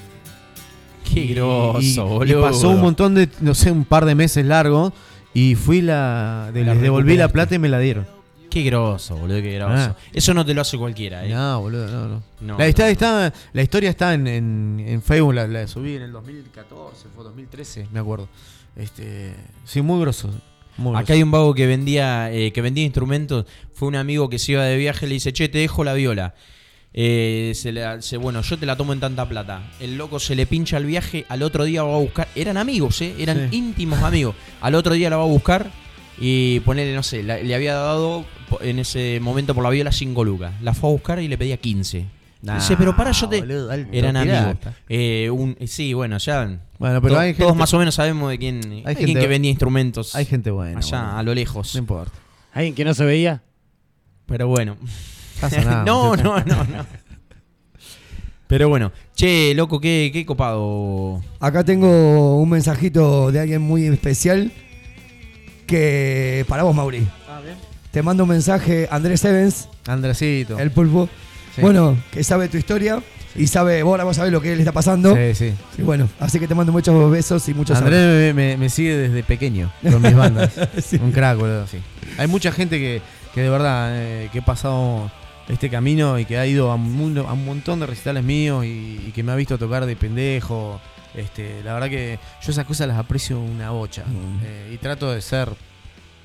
Qué 1.04 1.20
Y- 1.20 1.34
groso, 1.34 1.80
y, 1.80 1.86
y 1.94 1.96
boludo. 1.98 2.42
pasó 2.42 2.68
un 2.70 2.80
montón 2.80 3.14
de, 3.14 3.28
no 3.40 3.54
sé, 3.54 3.70
un 3.70 3.84
par 3.84 4.04
de 4.04 4.14
meses 4.14 4.44
largos. 4.44 4.92
Y 5.32 5.54
fui 5.54 5.80
la. 5.80 6.50
de- 6.52 6.64
La 6.64 6.72
les 6.74 6.82
devolví 6.82 7.16
la 7.16 7.28
plata 7.28 7.54
y 7.54 7.58
me 7.58 7.68
la 7.68 7.78
dieron. 7.78 8.06
Qué 8.50 8.62
groso, 8.62 9.16
boludo, 9.16 9.42
qué 9.42 9.54
groso. 9.56 9.74
Ah. 9.76 9.96
Eso 10.12 10.32
no 10.34 10.44
te 10.44 10.54
lo 10.54 10.62
hace 10.62 10.78
cualquiera, 10.78 11.24
eh. 11.24 11.28
No, 11.28 11.60
boludo, 11.60 11.86
no, 11.88 12.08
no. 12.08 12.22
No, 12.40 12.58
la, 12.58 12.64
no. 12.64 12.68
historia 12.68 12.90
está, 12.92 13.32
la 13.52 13.62
historia 13.62 13.90
está 13.90 14.14
en, 14.14 14.26
en, 14.26 14.84
en 14.86 15.02
Facebook, 15.02 15.34
la, 15.34 15.46
la 15.46 15.66
subí 15.66 15.96
en 15.96 16.02
el 16.02 16.12
2014, 16.12 17.08
fue 17.14 17.24
2013, 17.24 17.88
me 17.92 18.00
acuerdo. 18.00 18.28
Este, 18.76 19.34
sí, 19.64 19.82
muy 19.82 20.00
grosos. 20.00 20.30
muy 20.76 20.96
Acá 20.96 21.12
hay 21.12 21.22
un 21.22 21.30
vago 21.30 21.52
que 21.54 21.66
vendía, 21.66 22.32
eh, 22.32 22.52
que 22.52 22.62
vendía 22.62 22.84
instrumentos. 22.84 23.44
Fue 23.74 23.88
un 23.88 23.96
amigo 23.96 24.28
que 24.30 24.38
se 24.38 24.52
iba 24.52 24.64
de 24.64 24.76
viaje, 24.76 25.06
le 25.06 25.14
dice, 25.14 25.32
che, 25.32 25.48
te 25.48 25.58
dejo 25.58 25.84
la 25.84 25.94
viola. 25.94 26.34
Eh, 26.94 27.52
se 27.54 27.70
le- 27.70 28.00
se- 28.02 28.16
bueno, 28.16 28.40
yo 28.40 28.56
te 28.58 28.64
la 28.66 28.76
tomo 28.76 28.92
en 28.94 29.00
tanta 29.00 29.28
plata. 29.28 29.62
El 29.78 29.98
loco 29.98 30.18
se 30.18 30.34
le 30.34 30.46
pincha 30.46 30.78
el 30.78 30.86
viaje, 30.86 31.26
al 31.28 31.42
otro 31.42 31.64
día 31.64 31.82
va 31.82 31.94
a 31.94 31.98
buscar. 31.98 32.28
Eran 32.34 32.56
amigos, 32.56 33.02
¿eh? 33.02 33.14
Eran 33.18 33.50
Sí. 33.50 33.56
íntimos 33.58 34.02
amigos. 34.02 34.34
Al 34.62 34.74
otro 34.74 34.94
día 34.94 35.10
la 35.10 35.16
va 35.18 35.24
a 35.24 35.26
buscar 35.26 35.70
y 36.18 36.60
ponerle, 36.60 36.94
no 36.94 37.02
sé, 37.02 37.22
la- 37.22 37.38
le 37.38 37.54
había 37.54 37.74
dado 37.74 38.24
en 38.60 38.78
ese 38.78 39.18
momento 39.20 39.54
por 39.54 39.64
la 39.64 39.70
viola 39.70 39.92
5 39.92 40.24
lucas. 40.24 40.52
La 40.62 40.74
fue 40.74 40.90
a 40.90 40.92
buscar 40.92 41.20
y 41.20 41.28
le 41.28 41.36
pedía 41.38 41.56
15. 41.56 42.04
Nah, 42.40 42.54
Dice, 42.54 42.76
pero 42.76 42.94
para 42.94 43.10
yo 43.10 43.28
te. 43.28 43.40
boludo, 43.40 43.70
alto 43.70 43.88
Eran 43.92 44.16
amigos. 44.16 44.56
Eh, 44.88 45.28
un- 45.28 45.56
eh, 45.58 45.66
sí, 45.66 45.92
bueno, 45.92 46.18
ya. 46.18 46.58
Bueno, 46.78 47.02
pero 47.02 47.14
to- 47.14 47.20
hay 47.20 47.34
todos 47.34 47.56
más 47.56 47.74
o 47.74 47.78
menos 47.80 47.96
sabemos 47.96 48.30
de 48.30 48.38
quién. 48.38 48.60
Hay, 48.84 48.94
gente- 48.94 49.04
quien 49.06 49.18
que 49.18 49.26
vendía 49.26 49.50
instrumentos. 49.50 50.14
Hay 50.14 50.24
gente 50.24 50.50
buena. 50.52 50.78
Allá, 50.78 51.18
a 51.18 51.22
lo 51.24 51.34
lejos. 51.34 51.74
No 51.74 51.80
importa. 51.80 52.12
¿Alguien 52.52 52.74
que 52.76 52.84
no 52.84 52.94
se 52.94 53.04
veía? 53.04 53.42
Pero 54.26 54.46
bueno. 54.46 54.76
Pasa 55.40 55.62
nada, 55.64 55.84
no, 55.86 56.14
no, 56.16 56.38
no, 56.44 56.64
no. 56.64 56.86
Pero 58.46 58.68
bueno. 58.68 58.92
Che, 59.16 59.52
loco, 59.54 59.80
qué, 59.80 60.10
qué 60.12 60.24
copado. 60.24 61.20
Acá 61.40 61.64
tengo 61.64 62.40
un 62.40 62.48
mensajito 62.48 63.32
de 63.32 63.40
alguien 63.40 63.62
muy 63.62 63.84
especial 63.86 64.52
que 65.66 66.44
para 66.48 66.62
vos, 66.62 66.74
Mauri. 66.74 67.06
Te 67.90 68.02
mando 68.02 68.24
un 68.24 68.28
mensaje 68.30 68.88
Andrés 68.90 69.24
Evans, 69.24 69.68
Andresito. 69.86 70.58
el 70.58 70.70
pulpo. 70.70 71.08
Sí. 71.54 71.62
Bueno, 71.62 71.96
que 72.12 72.22
sabe 72.22 72.48
tu 72.48 72.56
historia 72.56 73.02
y 73.34 73.46
sabe, 73.46 73.82
vos 73.82 73.92
ahora 73.92 74.04
vos 74.04 74.16
sabés 74.16 74.32
lo 74.32 74.40
que 74.40 74.54
le 74.54 74.62
está 74.62 74.72
pasando. 74.72 75.14
Sí, 75.14 75.34
sí. 75.34 75.54
Y 75.78 75.82
bueno, 75.82 76.08
así 76.20 76.38
que 76.38 76.46
te 76.46 76.54
mando 76.54 76.72
muchos 76.72 77.10
besos 77.10 77.48
y 77.48 77.54
muchos 77.54 77.78
Andrés 77.78 78.34
me, 78.34 78.68
sigue 78.68 78.96
desde 78.96 79.22
pequeño 79.22 79.72
con 79.82 80.02
mis 80.02 80.14
bandas. 80.14 80.52
Sí. 80.82 80.98
Un 81.02 81.12
crack, 81.12 81.38
boludo, 81.38 81.66
sí. 81.66 81.78
Hay 82.18 82.26
mucha 82.26 82.52
gente 82.52 82.78
que, 82.78 83.00
que 83.34 83.42
de 83.42 83.50
verdad, 83.50 83.90
eh, 83.92 84.28
que 84.32 84.38
he 84.38 84.42
pasado 84.42 85.10
este 85.48 85.70
camino 85.70 86.18
y 86.18 86.24
que 86.24 86.38
ha 86.38 86.46
ido 86.46 86.70
a 86.70 86.74
un, 86.74 87.18
a 87.18 87.32
un 87.32 87.44
montón 87.44 87.80
de 87.80 87.86
recitales 87.86 88.22
míos 88.22 88.64
y, 88.64 89.00
y 89.06 89.12
que 89.14 89.22
me 89.22 89.32
ha 89.32 89.36
visto 89.36 89.58
tocar 89.58 89.86
de 89.86 89.96
pendejo. 89.96 90.80
Este, 91.14 91.62
la 91.64 91.74
verdad 91.74 91.88
que 91.88 92.18
yo 92.42 92.52
esas 92.52 92.64
cosas 92.64 92.88
las 92.88 92.98
aprecio 92.98 93.40
una 93.40 93.70
bocha. 93.70 94.04
Eh, 94.44 94.72
y 94.74 94.76
trato 94.78 95.10
de 95.10 95.20
ser. 95.20 95.48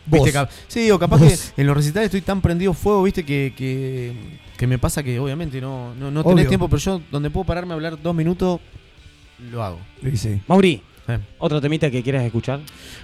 Vos. 0.05 0.19
¿viste? 0.23 0.31
Cap- 0.33 0.49
sí, 0.67 0.89
o 0.91 0.99
capaz 0.99 1.17
Vos. 1.19 1.53
que 1.55 1.61
en 1.61 1.67
los 1.67 1.75
recitales 1.77 2.05
estoy 2.07 2.21
tan 2.21 2.41
prendido 2.41 2.73
fuego, 2.73 3.03
viste, 3.03 3.23
que, 3.25 3.53
que, 3.55 4.13
que 4.57 4.67
me 4.67 4.77
pasa 4.77 5.01
que 5.03 5.19
obviamente 5.19 5.61
no, 5.61 5.93
no, 5.95 6.11
no 6.11 6.23
tenés 6.23 6.35
Obvio. 6.39 6.49
tiempo, 6.49 6.67
pero 6.69 6.79
yo 6.79 7.01
donde 7.11 7.29
puedo 7.29 7.45
pararme 7.45 7.71
a 7.71 7.75
hablar 7.75 8.01
dos 8.01 8.13
minutos, 8.13 8.59
lo 9.51 9.63
hago. 9.63 9.79
Sí, 10.03 10.17
sí. 10.17 10.41
Mauri, 10.47 10.81
Eh. 11.07 11.19
¿otro 11.39 11.59
temita 11.59 11.89
que 11.91 12.01
quieras 12.03 12.23
escuchar? 12.23 12.59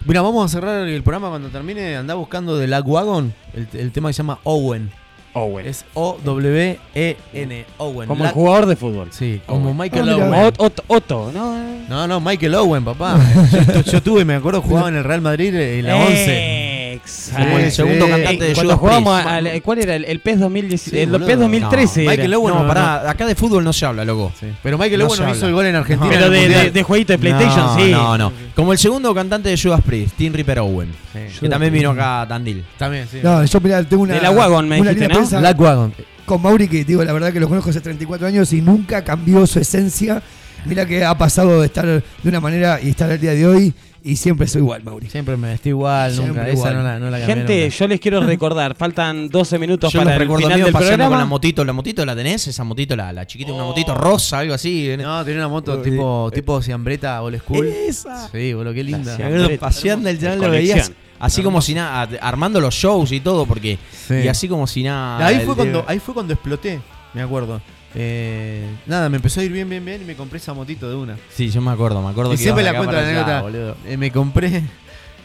Mira, 0.06 0.22
vamos 0.22 0.46
a 0.46 0.48
cerrar 0.48 0.88
el 0.88 1.04
programa 1.04 1.30
cuando 1.30 1.50
termine. 1.50 1.96
Andá 1.98 2.14
buscando 2.16 2.58
de 2.58 2.68
Lagwagon, 2.68 3.34
el, 3.54 3.68
el 3.74 3.92
tema 3.92 4.10
que 4.10 4.14
se 4.14 4.18
llama 4.20 4.40
Owen. 4.44 4.90
Owen. 5.34 5.68
Es 5.68 5.86
O-W-E-N. 5.94 7.66
Owen. 7.78 8.08
Como 8.08 8.26
el 8.26 8.32
jugador 8.32 8.66
de 8.66 8.76
fútbol. 8.76 9.10
Sí, 9.12 9.42
como 9.46 9.74
Michael 9.74 10.10
Ah. 10.10 10.16
Owen. 10.16 10.32
Ot- 10.34 10.56
Otto, 10.58 10.84
Otto, 10.88 11.32
¿no? 11.34 11.56
No, 11.90 12.08
no, 12.08 12.20
Michael 12.20 12.56
Owen, 12.56 12.84
papá. 12.86 13.20
yo, 13.76 13.82
yo 13.92 14.02
tuve, 14.04 14.26
me 14.26 14.36
acuerdo, 14.36 14.62
jugaba 14.62 14.90
en 14.90 14.96
el 14.96 15.04
Real 15.04 15.22
Madrid 15.22 15.54
en 15.56 15.86
la 15.86 15.96
11. 15.98 16.69
Exacto. 17.04 17.44
Como 17.44 17.58
el 17.60 17.72
segundo 17.72 18.06
sí. 18.06 18.12
cantante 18.12 18.44
de 18.46 18.54
Cuando 18.54 18.78
Judas 18.78 18.80
jugábamos 18.80 19.14
Priest. 19.22 19.30
al- 19.38 19.48
al- 19.48 19.62
¿Cuál 19.62 19.80
era? 19.80 19.96
¿El, 19.96 20.06
el 20.06 20.20
PES 20.20 20.40
2010? 20.40 20.82
Sí, 20.82 21.00
el 21.00 21.10
boludo. 21.10 21.28
PES 21.28 21.40
2013 21.40 22.00
No, 22.00 22.02
era. 22.04 22.12
Michael 22.12 22.34
Owen 22.36 22.54
No, 22.56 22.62
no, 22.62 22.68
pará, 22.68 23.10
acá 23.10 23.26
de 23.26 23.36
fútbol 23.36 23.64
no 23.64 23.74
se 23.74 23.86
habla, 23.86 24.06
loco. 24.06 24.32
Sí. 24.40 24.48
Pero 24.64 24.78
Michael 24.78 25.00
No 25.00 25.08
Owen 25.08 25.22
habla. 25.22 25.36
hizo 25.36 25.48
el 25.48 25.54
gol 25.54 25.66
en 25.66 25.76
Argentina. 25.76 26.12
Pero 26.12 26.30
de, 26.30 26.48
de, 26.50 26.72
de 26.72 26.84
jueguito 26.84 27.14
de 27.14 27.20
PlayStation, 27.20 27.66
no, 27.66 27.76
sí. 27.80 27.92
No, 27.92 28.18
no. 28.18 28.34
Como 28.56 28.72
el 28.74 28.78
segundo 28.78 29.14
cantante 29.16 29.50
de 29.50 29.58
Judas 29.58 29.82
Priest, 29.86 30.16
Tim 30.18 30.34
Ripper 30.34 30.60
Owen. 30.60 30.90
Sí. 31.14 31.40
Que 31.42 31.50
también 31.50 31.74
vino 31.74 31.92
acá 31.92 32.22
a 32.22 32.28
Tandil. 32.28 32.64
También, 32.78 33.08
sí. 33.12 33.20
No, 33.24 33.44
yo 33.44 33.60
mirá, 33.62 33.84
tengo 33.84 34.04
una. 34.04 34.14
De 34.16 34.22
la 34.22 34.32
Wagon, 34.32 34.68
me 34.68 34.80
una 34.82 34.92
dijiste, 34.92 35.08
¿no? 35.10 35.16
prensa 35.20 35.40
Lagwagon. 35.42 35.94
con 36.26 36.42
Mauri, 36.42 36.68
que 36.68 36.84
digo, 36.86 37.04
la 37.04 37.14
verdad 37.14 37.34
que 37.34 37.40
lo 37.40 37.48
conozco 37.50 37.70
hace 37.72 37.82
34 37.82 38.28
años 38.28 38.52
y 38.54 38.62
nunca 38.62 39.04
cambió 39.04 39.46
su 39.48 39.60
esencia. 39.60 40.22
Mira 40.66 40.86
que 40.86 41.06
ha 41.06 41.18
pasado 41.18 41.62
de 41.62 41.68
estar 41.68 41.86
de 41.86 42.04
una 42.26 42.42
manera 42.42 42.80
y 42.84 42.90
estar 42.90 43.10
al 43.10 43.20
día 43.20 43.32
de 43.32 43.48
hoy 43.48 43.74
y 44.04 44.16
siempre 44.16 44.48
soy 44.48 44.62
igual, 44.62 44.84
Mauri. 44.84 45.10
Siempre 45.10 45.36
me 45.38 45.50
vestí 45.50 45.70
igual, 45.70 46.12
Siempre 46.14 46.34
nunca. 46.44 46.52
igual. 46.52 46.68
Esa 46.72 46.78
no 46.78 46.84
la, 46.84 47.00
no 47.00 47.10
la 47.10 47.18
cambié 47.20 47.36
Gente, 47.36 47.62
nunca. 47.64 47.76
yo 47.78 47.88
les 47.88 48.00
quiero 48.00 48.22
recordar, 48.22 48.76
faltan 48.76 49.30
12 49.30 49.60
minutos 49.60 49.92
Yo 49.94 50.00
para 50.00 50.14
el 50.14 50.20
recuerdo 50.20 50.48
final 50.48 50.62
del 50.64 50.72
paseando 50.74 50.96
programa. 50.96 51.10
con 51.16 51.20
la 51.20 51.26
motito. 51.26 51.66
¿La 51.66 51.74
motito 51.74 52.06
la 52.06 52.16
tenés? 52.16 52.48
Esa 52.48 52.64
motito, 52.64 52.96
la, 52.96 53.12
la 53.14 53.26
chiquita, 53.28 53.52
una 53.54 53.64
motito 53.64 53.94
rosa, 53.96 54.40
algo 54.40 54.54
así. 54.54 54.90
No, 55.00 55.24
tenía 55.24 55.40
una 55.40 55.48
moto 55.50 55.82
tipo, 55.82 56.30
tipo 56.34 56.62
Ciambreta 56.62 57.22
Old 57.22 57.40
School. 57.42 57.68
Esa. 57.68 58.30
Sí, 58.30 58.54
boludo, 58.54 58.74
qué 58.74 58.84
linda. 58.84 59.18
Me 59.18 59.24
acuerdo 59.26 59.60
paseando 59.60 60.10
el 60.10 60.20
chaval 60.20 60.40
lo 60.42 60.50
veías 60.52 60.92
así 61.20 61.44
como 61.44 61.62
si 61.62 61.74
nada, 61.74 62.08
armando 62.22 62.62
los 62.62 62.74
shows 62.74 63.12
y 63.12 63.20
todo, 63.20 63.46
porque. 63.46 63.78
Sí. 64.08 64.16
Y 64.24 64.28
así 64.30 64.48
como 64.48 64.66
si 64.68 64.84
nada. 64.84 65.26
Ahí 65.28 65.36
el 65.36 65.42
fue, 65.42 65.50
de- 65.54 65.58
cuando, 65.58 65.84
ahí 65.88 66.00
fue 66.00 66.14
cuando 66.14 66.34
exploté, 66.34 66.80
me 67.14 67.22
acuerdo. 67.22 67.62
Eh, 67.95 68.66
nada, 68.86 69.10
me 69.10 69.16
empezó 69.18 69.40
a 69.40 69.44
ir 69.44 69.52
bien, 69.52 69.68
bien, 69.68 69.84
bien 69.84 70.02
y 70.02 70.06
me 70.06 70.16
compré 70.16 70.38
esa 70.38 70.53
motito 70.53 70.90
de 70.90 70.95
una. 70.95 71.18
Sí, 71.34 71.49
yo 71.49 71.61
me 71.61 71.72
acuerdo, 71.72 72.02
me 72.02 72.10
acuerdo 72.10 72.34
Y 72.34 72.38
que 72.38 72.44
siempre 72.44 72.64
la 72.64 72.76
cuento 72.76 72.94
la 72.95 73.02
anécdota. 73.02 73.44
Eh, 73.88 73.98
me 73.98 74.11
compré, 74.11 74.57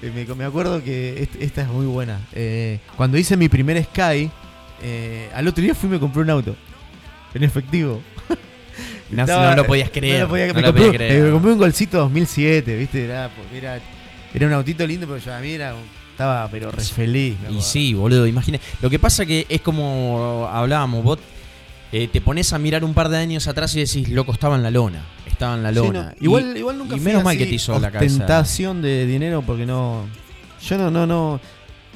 eh, 0.02 0.10
me, 0.14 0.34
me 0.34 0.44
acuerdo 0.44 0.82
que 0.82 1.22
est- 1.22 1.36
esta 1.42 1.62
es 1.62 1.68
muy 1.68 1.86
buena. 1.86 2.20
Eh, 2.32 2.78
cuando 2.96 3.18
hice 3.18 3.36
mi 3.36 3.48
primer 3.48 3.82
Sky, 3.84 4.30
al 5.34 5.48
otro 5.48 5.62
día 5.62 5.74
fui 5.74 5.88
y 5.88 5.92
me 5.92 6.00
compré 6.00 6.22
un 6.22 6.30
auto. 6.30 6.56
En 7.34 7.42
efectivo. 7.42 8.00
No, 9.10 9.20
Estaba- 9.22 9.50
no 9.50 9.56
lo 9.56 9.66
podías 9.66 9.90
creer. 9.90 10.20
No 10.20 10.24
lo 10.24 10.28
podía- 10.30 10.46
no 10.48 10.54
me, 10.54 10.60
lo 10.62 10.66
compré, 10.68 10.84
podía 10.86 10.98
creer. 10.98 11.22
me 11.24 11.30
compré 11.30 11.52
un 11.52 11.58
golcito 11.58 11.98
2007, 11.98 12.76
¿viste? 12.76 13.04
Era, 13.04 13.30
era, 13.54 13.78
era 14.32 14.46
un 14.48 14.52
autito 14.54 14.84
lindo, 14.86 15.06
pero 15.06 15.18
yo 15.18 15.32
a 15.32 15.38
mí 15.38 15.50
era, 15.50 15.74
un- 15.74 15.82
estaba 16.10 16.48
pero 16.50 16.72
re 16.72 16.82
feliz. 16.82 17.36
Y 17.50 17.60
sí, 17.60 17.94
boludo, 17.94 18.26
imagina. 18.26 18.58
Lo 18.80 18.90
que 18.90 18.98
pasa 18.98 19.24
que 19.24 19.46
es 19.48 19.60
como 19.60 20.48
hablábamos, 20.50 21.04
vos 21.04 21.18
eh, 21.96 22.08
te 22.08 22.20
pones 22.20 22.52
a 22.52 22.58
mirar 22.58 22.84
un 22.84 22.92
par 22.94 23.08
de 23.08 23.18
años 23.18 23.46
atrás 23.48 23.74
y 23.76 23.80
decís, 23.80 24.08
loco, 24.08 24.32
estaba 24.32 24.56
en 24.56 24.62
la 24.62 24.70
lona. 24.70 25.04
Estaba 25.26 25.54
en 25.54 25.62
la 25.62 25.70
Sí, 25.70 25.76
lona. 25.76 26.02
no, 26.02 26.10
Y- 26.20 26.24
igual, 26.24 26.56
igual 26.56 26.78
nunca 26.78 26.96
y 26.96 26.98
fui 26.98 27.06
menos 27.06 27.24
mal 27.24 27.36
que 27.38 27.46
te 27.46 27.54
hizo 27.54 27.78
la 27.78 27.90
cabeza. 27.90 28.12
ostentación 28.14 28.82
de 28.82 29.06
dinero 29.06 29.42
porque 29.46 29.64
no. 29.66 30.04
Yo 30.66 30.78
no, 30.78 30.90
no, 30.90 31.06
no. 31.06 31.40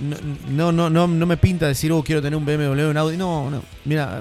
No, 0.00 0.16
no, 0.48 0.70
no, 0.72 0.90
no, 0.90 1.06
no 1.08 1.26
me 1.26 1.36
pinta 1.36 1.66
decir, 1.66 1.90
oh, 1.90 2.02
quiero 2.04 2.22
tener 2.22 2.36
un 2.36 2.44
BMW, 2.46 2.88
un 2.90 2.96
Audi. 2.96 3.16
No, 3.16 3.50
no. 3.50 3.62
Mira, 3.84 4.20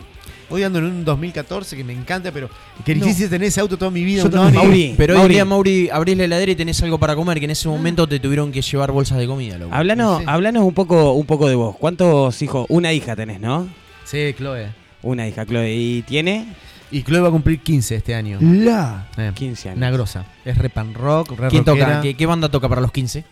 hoy 0.49 0.63
ando 0.63 0.79
en 0.79 0.85
un 0.85 1.05
2014 1.05 1.77
que 1.77 1.83
me 1.83 1.93
encanta, 1.93 2.31
pero 2.31 2.49
que 2.83 2.95
No. 2.95 3.05
quisiese 3.05 3.29
tener 3.29 3.47
ese 3.49 3.59
auto 3.61 3.77
toda 3.77 3.91
mi 3.91 4.03
vida. 4.03 4.23
Yo. 4.27 4.51
Mauri, 4.51 4.95
Pero 4.97 5.21
hoy 5.21 5.29
día, 5.29 5.45
Mauri, 5.45 5.89
abrís 5.91 6.17
la 6.17 6.23
heladera 6.23 6.51
y 6.51 6.55
tenés 6.55 6.81
algo 6.81 6.97
para 6.97 7.15
comer, 7.15 7.37
que 7.37 7.45
en 7.45 7.51
ese 7.51 7.67
momento 7.67 8.07
te 8.07 8.19
tuvieron 8.19 8.51
que 8.51 8.63
llevar 8.63 8.91
bolsas 8.91 9.19
de 9.19 9.27
comida, 9.27 9.59
loco. 9.59 9.75
Hablanos, 9.75 10.19
Sí. 10.19 10.23
hablanos 10.27 10.63
un 10.63 10.73
poco, 10.73 11.11
un 11.13 11.25
poco 11.27 11.47
de 11.47 11.53
vos. 11.53 11.75
¿Cuántos 11.77 12.41
hijos? 12.41 12.65
Una 12.69 12.91
hija 12.93 13.15
tenés, 13.15 13.39
¿no? 13.39 13.67
Sí, 14.03 14.33
Chloe. 14.35 14.69
Una 15.03 15.27
hija, 15.27 15.45
Chloe. 15.45 15.73
¿Y 15.73 16.01
tiene? 16.03 16.47
Y 16.91 17.03
Chloe 17.03 17.19
va 17.21 17.27
a 17.27 17.31
cumplir 17.31 17.59
15 17.61 17.95
este 17.95 18.15
año. 18.15 18.37
La. 18.41 19.07
Eh, 19.17 19.31
15 19.33 19.69
años. 19.69 19.77
Una 19.77 19.91
grosa. 19.91 20.25
Es 20.45 20.57
re 20.57 20.69
pan 20.69 20.93
rock, 20.93 21.31
re 21.37 21.49
¿Quién 21.49 21.65
rockera. 21.65 21.87
toca? 21.87 22.01
¿Qué, 22.01 22.15
qué 22.15 22.25
banda 22.25 22.49
toca 22.49 22.67
para 22.69 22.81
los 22.81 22.91
15? 22.91 23.23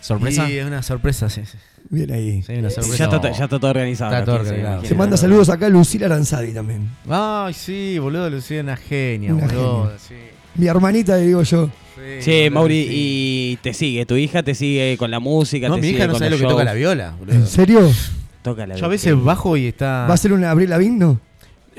¿Sorpresa? 0.00 0.48
Y 0.50 0.56
es 0.58 0.66
una 0.66 0.82
sorpresa, 0.82 1.28
sí. 1.28 1.42
sí. 1.44 1.58
Bien 1.90 2.12
ahí. 2.12 2.42
Sí, 2.42 2.52
una 2.52 2.68
Ya 2.68 2.74
sorpresa. 2.82 3.04
está, 3.04 3.22
ya 3.32 3.44
está 3.44 3.58
todo 3.58 3.70
organizado. 3.70 4.10
Está 4.12 4.18
los 4.20 4.26
todo 4.26 4.36
15, 4.38 4.48
organizado. 4.50 4.72
imagínate. 4.74 4.88
Se 4.88 4.94
manda 4.94 5.16
saludos 5.16 5.48
acá 5.50 5.66
a 5.66 5.68
Lucila 5.68 6.06
Aranzadi 6.06 6.52
también. 6.52 6.88
Ay, 7.08 7.52
sí, 7.54 7.98
boludo, 7.98 8.30
Lucía, 8.30 8.60
una 8.60 8.76
genia, 8.76 9.34
Una 9.34 9.46
boludo. 9.46 9.82
genia. 9.84 9.98
Sí. 9.98 10.14
Mi 10.54 10.66
hermanita, 10.66 11.16
digo 11.16 11.42
yo. 11.42 11.70
Che, 12.22 12.44
boludo, 12.44 12.60
Mauri, 12.60 12.82
sí. 12.84 12.90
y 12.92 13.56
te 13.60 13.74
sigue, 13.74 14.06
tu 14.06 14.14
hija 14.16 14.42
te 14.44 14.54
sigue 14.54 14.96
con 14.98 15.10
la 15.10 15.18
música, 15.18 15.68
No, 15.68 15.74
te 15.76 15.80
mi 15.80 15.86
sigue 15.88 15.98
hija 15.98 16.06
no 16.06 16.12
con 16.12 16.18
sabe 16.20 16.30
lo 16.30 16.38
que 16.38 16.44
toca 16.44 16.64
la 16.64 16.74
viola, 16.74 17.14
boludo. 17.18 17.34
¿En 17.34 17.46
serio? 17.46 17.90
Toca 18.50 18.66
la 18.66 18.76
Yo 18.76 18.84
a 18.86 18.88
veces 18.88 19.14
bajo 19.22 19.56
y 19.56 19.66
está. 19.66 20.06
¿Va 20.08 20.14
a 20.14 20.16
ser 20.16 20.32
una 20.32 20.50
Abril 20.50 20.70
Lavigne? 20.70 20.96
No. 20.98 21.20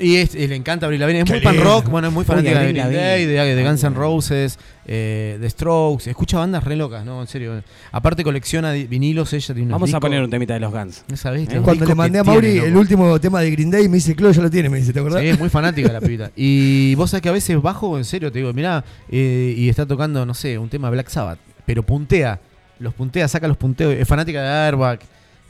Y, 0.02 0.16
es- 0.16 0.34
y 0.34 0.46
le 0.46 0.56
encanta 0.56 0.86
Avril 0.86 0.98
Lavigne. 0.98 1.20
Es 1.20 1.24
Qué 1.26 1.32
muy 1.34 1.40
pan 1.42 1.56
lindo. 1.56 1.68
rock, 1.70 1.88
bueno, 1.90 2.08
es 2.08 2.14
muy 2.14 2.22
Uy, 2.22 2.24
fanática 2.24 2.58
de 2.60 2.64
Green 2.72 2.76
Lavigne. 2.78 3.02
Day, 3.02 3.26
de, 3.26 3.54
de 3.54 3.64
Guns 3.64 3.84
N' 3.84 3.94
Roses, 3.94 4.58
eh, 4.86 5.36
de 5.38 5.50
Strokes. 5.50 6.08
Escucha 6.08 6.38
bandas 6.38 6.64
re 6.64 6.74
locas, 6.74 7.04
no, 7.04 7.20
en 7.20 7.26
serio. 7.26 7.62
Aparte 7.92 8.24
colecciona 8.24 8.72
di- 8.72 8.86
vinilos, 8.86 9.30
ella 9.34 9.46
tiene 9.54 9.62
unos 9.66 9.72
Vamos 9.74 9.88
a 9.88 9.90
discos. 9.90 10.00
poner 10.00 10.22
un 10.22 10.30
temita 10.30 10.54
de 10.54 10.60
los 10.60 10.72
Guns. 10.72 11.04
Eh, 11.06 11.46
Los 11.52 11.62
Cuando 11.64 11.84
le 11.84 11.94
mandé 11.94 12.18
a 12.18 12.24
Mauri 12.24 12.46
tiene, 12.52 12.66
el 12.66 12.70
loco. 12.72 12.80
último 12.80 13.20
tema 13.20 13.42
de 13.42 13.50
Green 13.50 13.70
Day, 13.70 13.88
me 13.90 13.96
dice, 13.96 14.16
Chloe 14.16 14.32
ya 14.32 14.40
lo 14.40 14.50
tiene, 14.50 14.70
me 14.70 14.78
dice, 14.78 14.94
¿te 14.94 15.00
acordás? 15.00 15.20
Sí, 15.20 15.28
es 15.28 15.38
muy 15.38 15.50
fanática 15.50 15.92
la 15.92 16.00
pibita. 16.00 16.30
Y 16.34 16.94
vos 16.94 17.10
sabés 17.10 17.20
que 17.22 17.28
a 17.28 17.32
veces 17.32 17.60
bajo, 17.60 17.98
en 17.98 18.06
serio, 18.06 18.32
te 18.32 18.38
digo, 18.38 18.54
mirá, 18.54 18.82
eh, 19.10 19.54
y 19.54 19.68
está 19.68 19.84
tocando, 19.84 20.24
no 20.24 20.32
sé, 20.32 20.56
un 20.56 20.70
tema 20.70 20.88
de 20.88 20.92
Black 20.92 21.08
Sabbath, 21.10 21.38
pero 21.66 21.82
puntea, 21.82 22.40
los 22.78 22.94
puntea, 22.94 23.28
saca 23.28 23.46
los 23.46 23.58
punteos, 23.58 23.92
es 23.92 24.08
fanática 24.08 24.40
de 24.40 24.48
Airbag, 24.48 25.00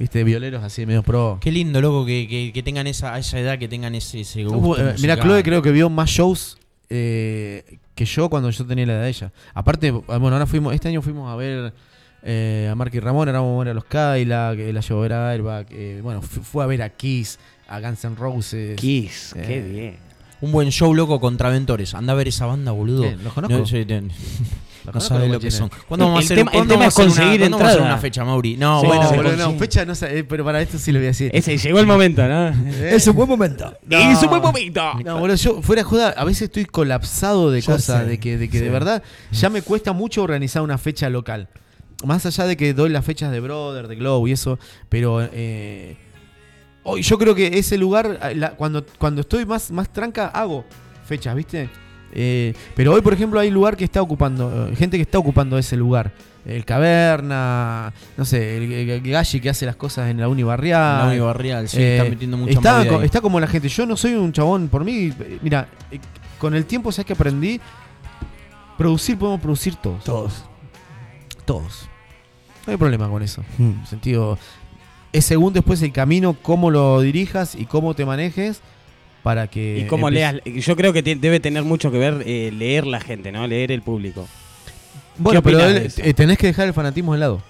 viste, 0.00 0.24
violeros 0.24 0.64
así, 0.64 0.84
medio 0.86 1.04
pro. 1.04 1.38
Qué 1.40 1.52
lindo, 1.52 1.80
loco, 1.80 2.04
que, 2.04 2.26
que, 2.26 2.50
que 2.52 2.62
tengan 2.64 2.88
esa, 2.88 3.14
a 3.14 3.18
esa 3.20 3.38
edad, 3.38 3.56
que 3.58 3.68
tengan 3.68 3.94
ese, 3.94 4.22
ese 4.22 4.42
gusto. 4.42 4.58
Uh, 4.58 4.74
eh, 4.74 4.92
musical. 4.94 5.20
Chloe 5.20 5.42
creo 5.44 5.62
que 5.62 5.70
vio 5.70 5.88
más 5.88 6.10
shows 6.10 6.58
eh, 6.88 7.78
que 7.94 8.04
yo 8.04 8.28
cuando 8.28 8.50
yo 8.50 8.66
tenía 8.66 8.86
la 8.86 8.94
edad 8.94 9.02
de 9.02 9.08
ella. 9.10 9.32
Aparte, 9.54 9.90
bueno, 9.92 10.30
ahora 10.32 10.46
fuimos, 10.46 10.74
este 10.74 10.88
año 10.88 11.02
fuimos 11.02 11.30
a 11.30 11.36
ver 11.36 11.72
eh, 12.22 12.68
a 12.70 12.74
Mark 12.74 12.90
y 12.94 12.98
Ramón, 13.00 13.28
ahora 13.28 13.40
vamos 13.40 13.56
a 13.56 13.64
ver 13.64 13.68
a 13.70 13.74
los 13.74 13.84
Kyla, 13.84 14.54
que 14.56 14.72
la 14.72 14.80
llevó 14.80 14.98
a 14.98 15.02
ver 15.02 15.12
a 15.12 15.30
Airbag, 15.30 15.66
eh, 15.70 16.00
bueno, 16.02 16.20
fu- 16.22 16.42
fue 16.42 16.64
a 16.64 16.66
ver 16.66 16.82
a 16.82 16.88
Kiss, 16.90 17.38
a 17.68 17.78
Guns 17.80 18.04
N' 18.04 18.16
Roses. 18.16 18.76
Kiss, 18.80 19.34
Eh, 19.36 19.44
qué 19.46 19.60
bien. 19.62 19.96
Un 20.42 20.52
buen 20.52 20.70
show, 20.72 20.94
loco, 20.94 21.20
contra 21.20 21.50
Ventores. 21.50 21.94
Anda 21.94 22.14
a 22.14 22.16
ver 22.16 22.28
esa 22.28 22.46
banda, 22.46 22.72
boludo. 22.72 23.02
Bien, 23.02 23.22
los 23.22 23.34
conozco. 23.34 23.58
No, 23.58 23.66
sí, 23.66 23.84
No 24.98 25.18
los 25.18 25.28
lo 25.28 25.40
que 25.40 25.50
son. 25.50 25.70
¿Cuándo 25.88 26.06
vamos 26.06 26.18
a 26.18 26.20
El 26.20 26.24
hacer, 26.26 26.36
tema- 26.38 26.50
el 26.50 26.56
¿cuándo 26.58 26.74
tema 26.74 26.78
vamos 26.80 26.94
es 26.94 26.98
a 26.98 27.02
hacer 27.02 27.06
una- 27.10 27.14
conseguir 27.16 27.40
¿cuándo 27.40 27.56
vamos 27.56 27.62
a 27.62 27.68
hacer 27.70 27.78
entrada. 27.80 27.94
una 27.94 28.00
fecha, 28.02 28.24
Mauri? 28.24 28.56
No, 28.56 28.80
Sí, 28.80 28.86
bueno, 28.86 29.36
no, 29.36 29.58
fecha 29.58 29.84
no 29.84 29.94
sé, 29.94 30.18
eh, 30.18 30.24
pero 30.24 30.44
para 30.44 30.60
esto 30.62 30.78
sí 30.78 30.92
lo 30.92 30.98
voy 30.98 31.06
a 31.06 31.08
decir. 31.08 31.30
Ese, 31.34 31.56
llegó 31.58 31.78
el 31.80 31.86
momento, 31.86 32.26
¿no? 32.26 32.48
Es 32.82 33.06
un 33.06 33.16
buen 33.16 33.28
momento. 33.28 33.76
Es 33.90 34.22
un 34.22 34.28
buen 34.30 34.42
momento. 34.42 34.82
No, 35.04 35.18
boludo, 35.18 35.36
yo 35.36 35.62
fuera 35.62 35.80
de 35.82 35.84
joda, 35.84 36.08
a 36.16 36.24
veces 36.24 36.42
estoy 36.42 36.64
colapsado 36.64 37.50
de 37.50 37.60
Ya 37.60 37.72
cosas, 37.74 38.02
sé, 38.02 38.08
de 38.08 38.18
que, 38.20 38.36
de, 38.38 38.48
que 38.48 38.58
sí. 38.58 38.64
de 38.64 38.70
verdad 38.70 39.02
ya 39.32 39.48
me 39.50 39.62
cuesta 39.62 39.92
mucho 39.92 40.22
organizar 40.22 40.62
una 40.62 40.78
fecha 40.78 41.08
local. 41.08 41.48
Más 42.04 42.24
allá 42.24 42.46
de 42.46 42.56
que 42.56 42.72
doy 42.72 42.88
las 42.88 43.04
fechas 43.04 43.30
de 43.30 43.40
Brother, 43.40 43.86
de 43.86 43.96
Glow 43.96 44.26
y 44.26 44.32
eso, 44.32 44.58
pero 44.88 45.20
eh, 45.32 45.98
hoy 46.82 47.02
yo 47.02 47.18
creo 47.18 47.34
que 47.34 47.58
ese 47.58 47.76
lugar, 47.76 48.18
eh, 48.22 48.34
la- 48.34 48.52
cuando, 48.52 48.86
cuando 48.98 49.20
estoy 49.20 49.44
más, 49.44 49.70
más 49.70 49.92
tranca, 49.92 50.28
hago 50.28 50.64
fechas, 51.04 51.34
¿viste? 51.36 51.68
Eh, 52.12 52.54
pero 52.74 52.92
hoy, 52.92 53.00
por 53.02 53.12
ejemplo, 53.12 53.38
hay 53.40 53.50
lugar 53.50 53.76
que 53.76 53.84
está 53.84 54.02
ocupando, 54.02 54.68
eh, 54.68 54.76
gente 54.76 54.96
que 54.96 55.02
está 55.02 55.18
ocupando 55.18 55.56
ese 55.58 55.76
lugar. 55.76 56.12
El 56.46 56.64
Caverna, 56.64 57.92
no 58.16 58.24
sé, 58.24 58.56
el, 58.56 58.72
el- 58.72 59.00
Galli 59.02 59.40
que 59.40 59.50
hace 59.50 59.66
las 59.66 59.76
cosas 59.76 60.10
en 60.10 60.18
la 60.20 60.28
Unibarrial. 60.28 61.00
En 61.02 61.06
la 61.06 61.12
Unibarrial, 61.12 61.68
sí, 61.68 61.82
está 61.82 62.04
metiendo 62.08 62.36
mucha 62.38 62.52
está, 62.52 62.78
movida 62.78 62.90
co- 62.90 62.98
ahí. 63.00 63.04
está 63.04 63.20
como 63.20 63.38
la 63.38 63.46
gente. 63.46 63.68
Yo 63.68 63.84
no 63.86 63.96
soy 63.96 64.14
un 64.14 64.32
chabón, 64.32 64.68
por 64.68 64.82
mí, 64.84 65.12
eh, 65.20 65.38
mira, 65.42 65.68
eh, 65.90 66.00
con 66.38 66.54
el 66.54 66.64
tiempo, 66.64 66.90
¿sabes 66.92 67.06
que 67.06 67.12
aprendí? 67.12 67.60
Producir, 68.78 69.18
podemos 69.18 69.40
producir 69.40 69.76
todos. 69.76 70.02
Todos. 70.04 70.44
Todos. 71.44 71.88
No 72.66 72.70
hay 72.72 72.76
problema 72.78 73.08
con 73.08 73.22
eso. 73.22 73.42
Mm. 73.58 73.62
En 73.80 73.86
sentido, 73.86 74.38
es 75.12 75.24
según 75.24 75.52
después 75.52 75.82
el 75.82 75.92
camino, 75.92 76.34
cómo 76.40 76.70
lo 76.70 77.00
dirijas 77.02 77.54
y 77.54 77.66
cómo 77.66 77.94
te 77.94 78.06
manejes 78.06 78.60
para 79.22 79.48
que. 79.48 79.80
Y 79.80 79.86
cómo 79.86 80.10
leas. 80.10 80.36
Yo 80.44 80.76
creo 80.76 80.92
que 80.92 81.02
debe 81.02 81.40
tener 81.40 81.62
mucho 81.62 81.90
que 81.90 81.98
ver 81.98 82.22
eh, 82.26 82.52
leer 82.52 82.86
la 82.86 83.00
gente, 83.00 83.32
¿no? 83.32 83.46
Leer 83.46 83.72
el 83.72 83.82
público. 83.82 84.28
Bueno, 85.18 85.42
¿Qué 85.42 85.50
pero 85.50 85.60
eh, 85.68 86.14
tenés 86.14 86.38
que 86.38 86.46
dejar 86.46 86.66
el 86.66 86.74
fanatismo 86.74 87.12
de 87.12 87.20
lado. 87.20 87.42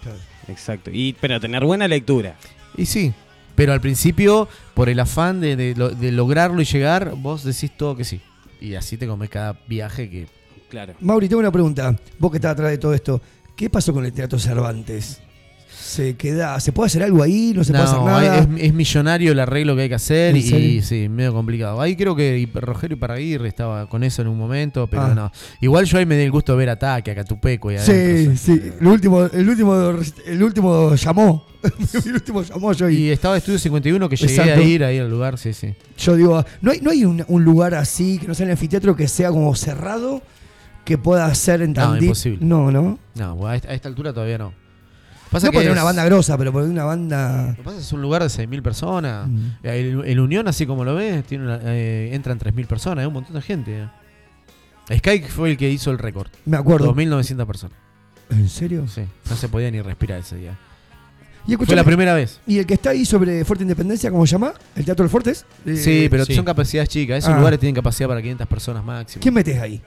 Exacto. 0.49 0.91
Y, 0.93 1.15
pero 1.21 1.41
tener 1.41 1.65
buena 1.65 1.87
lectura. 1.87 2.37
Y 2.77 2.87
sí. 2.87 3.13
Pero 3.55 3.73
al 3.73 3.81
principio, 3.81 4.49
por 4.75 4.89
el 4.89 4.99
afán 4.99 5.41
de, 5.41 5.55
de 5.57 6.13
lograrlo 6.13 6.63
y 6.63 6.65
llegar, 6.65 7.15
vos 7.17 7.45
decís 7.45 7.71
todo 7.77 7.97
que 7.97 8.05
sí. 8.05 8.21
Y 8.61 8.75
así 8.75 8.97
te 8.97 9.07
comes 9.07 9.31
cada 9.31 9.59
viaje 9.67 10.09
que. 10.11 10.27
Claro. 10.69 10.95
Mauri, 11.01 11.29
tengo 11.29 11.41
una 11.41 11.51
pregunta. 11.51 11.97
Vos 12.19 12.31
que 12.31 12.39
estás 12.39 12.53
atrás 12.53 12.71
de 12.71 12.79
todo 12.79 12.95
esto, 12.95 13.21
¿qué 13.57 13.69
pasó 13.69 13.93
con 13.93 14.05
el 14.05 14.13
Teatro 14.13 14.39
Cervantes? 14.39 15.21
¿Se 15.91 16.15
queda, 16.15 16.61
¿Se 16.61 16.71
puede 16.71 16.87
hacer 16.87 17.03
algo 17.03 17.21
ahí? 17.23 17.53
¿No 17.55 17.65
se 17.65 17.73
puede 17.73 17.83
hacer 17.85 17.99
No, 17.99 18.07
nada? 18.07 18.39
es, 18.39 18.47
es 18.59 18.73
millonario 18.73 19.33
el 19.33 19.41
arreglo 19.41 19.75
que 19.75 19.83
hay 19.83 19.89
que 19.89 19.97
hacer 19.97 20.31
¿En 20.31 20.37
y 20.37 20.83
sí, 20.83 21.09
medio 21.09 21.33
complicado. 21.33 21.81
Ahí 21.81 21.97
creo 21.97 22.15
que 22.15 22.49
Rogelio 22.55 22.97
Paraguirre 22.99 23.49
estaba 23.49 23.89
con 23.89 24.05
eso 24.05 24.23
en 24.23 24.29
un 24.29 24.39
momento, 24.39 24.87
pero 24.87 25.03
Ah. 25.03 25.15
no. 25.15 25.33
Igual 25.61 25.87
yo 25.87 25.99
ahí 25.99 26.07
me 26.07 26.17
di 26.17 26.23
el 26.25 26.31
gusto 26.31 26.53
de 26.53 26.59
ver 26.59 26.71
Ataque, 26.71 27.11
a 27.11 27.15
Catupeco 27.17 27.73
y 27.73 27.79
Sí, 27.79 27.91
adentro. 27.91 28.37
sí. 28.37 28.63
El 28.81 28.87
último, 28.87 29.25
el 29.25 29.49
último, 29.49 29.91
el 30.27 30.43
último 30.43 30.95
llamó. 30.95 31.45
el 32.07 32.15
último 32.15 32.43
llamó 32.43 32.73
yo 32.73 32.89
y, 32.89 32.97
Y 32.97 33.11
estaba 33.11 33.37
Estudio 33.37 33.59
51 33.59 34.09
que 34.09 34.15
llegué 34.17 34.33
Exacto. 34.33 34.61
a 34.61 34.65
ir 34.65 34.85
ahí 34.85 34.99
al 34.99 35.11
lugar, 35.11 35.39
sí, 35.39 35.53
sí. 35.53 35.75
yo 35.99 36.15
digo, 36.17 36.45
¿no 36.63 36.71
hay, 36.71 36.81
no 36.81 36.91
hay 36.91 37.05
un, 37.05 37.25
un 37.27 37.45
lugar 37.45 37.75
así 37.75 38.19
que 38.19 38.29
no 38.29 38.35
sea 38.35 38.47
el 38.47 38.53
anfiteatro 38.53 38.95
que 38.95 39.09
sea 39.09 39.31
como 39.31 39.55
cerrado 39.57 40.23
que 40.85 40.97
pueda 40.99 41.33
ser 41.35 41.63
en 41.63 41.71
No, 41.73 41.83
Tandil? 41.83 42.05
imposible. 42.05 42.39
No, 42.47 42.71
no. 42.71 42.99
No, 43.17 43.47
a 43.47 43.57
esta 43.57 43.89
altura 43.89 44.13
todavía 44.13 44.39
no. 44.39 44.55
No 45.33 45.53
puede 45.53 45.65
tener 45.65 45.67
es- 45.69 45.73
una 45.73 45.85
banda 45.85 46.05
grosa, 46.05 46.37
pero 46.39 46.53
por 46.53 46.63
una 46.65 46.85
banda. 46.85 47.47
Lo 47.51 47.57
que 47.57 47.63
pasa 47.63 47.77
es 47.77 47.83
que 47.83 47.87
es 47.87 47.93
un 47.93 48.03
lugar 48.03 48.23
de 48.23 48.29
6.000 48.29 48.63
personas. 48.63 49.29
Mm. 49.29 49.47
El, 49.63 50.05
el 50.05 50.21
Unión, 50.21 50.49
así 50.49 50.67
como 50.67 50.85
lo 50.85 50.95
ves, 50.95 51.25
tiene 51.25 51.45
una- 51.45 51.61
eh, 51.63 52.11
entran 52.15 52.39
3.000 52.39 52.67
personas, 52.67 53.03
hay 53.03 53.07
un 53.07 53.13
montón 53.15 53.35
de 53.35 53.43
gente. 53.43 53.89
Sky 54.93 55.21
fue 55.23 55.51
el 55.53 55.57
que 55.57 55.71
hizo 55.71 55.91
el 55.91 55.99
récord. 55.99 56.29
Me 56.47 56.57
acuerdo. 56.57 56.87
2.900 56.95 57.47
personas. 57.47 57.77
¿En 58.31 58.49
serio? 58.49 58.87
Sí, 58.89 59.03
no 59.29 59.37
se 59.37 59.49
podía 59.49 59.71
ni 59.71 59.81
respirar 59.83 60.21
ese 60.21 60.37
día. 60.37 60.57
Y 61.47 61.57
Fue 61.57 61.75
la 61.75 61.85
primera 61.85 62.13
vez. 62.15 62.39
¿Y 62.47 62.59
el 62.59 62.67
que 62.67 62.75
está 62.75 62.91
ahí 62.91 63.05
sobre 63.05 63.45
Fuerte 63.45 63.65
Independencia, 63.65 64.11
cómo 64.11 64.27
se 64.27 64.33
llama? 64.33 64.53
¿El 64.77 64.85
Teatro 64.85 65.05
del 65.05 65.11
Fortes? 65.11 65.47
Eh, 65.65 65.77
Sí, 65.77 66.09
pero 66.11 66.25
son 66.27 66.45
capacidades 66.45 66.89
chicas. 66.91 67.19
Esos 67.19 67.33
Ah. 67.33 67.39
lugares 67.39 67.59
tienen 67.59 67.75
capacidad 67.75 68.09
para 68.09 68.21
500 68.21 68.47
personas 68.47 68.85
máximo. 68.85 69.23
¿Quién 69.23 69.35
metes 69.35 69.59
ahí? 69.61 69.81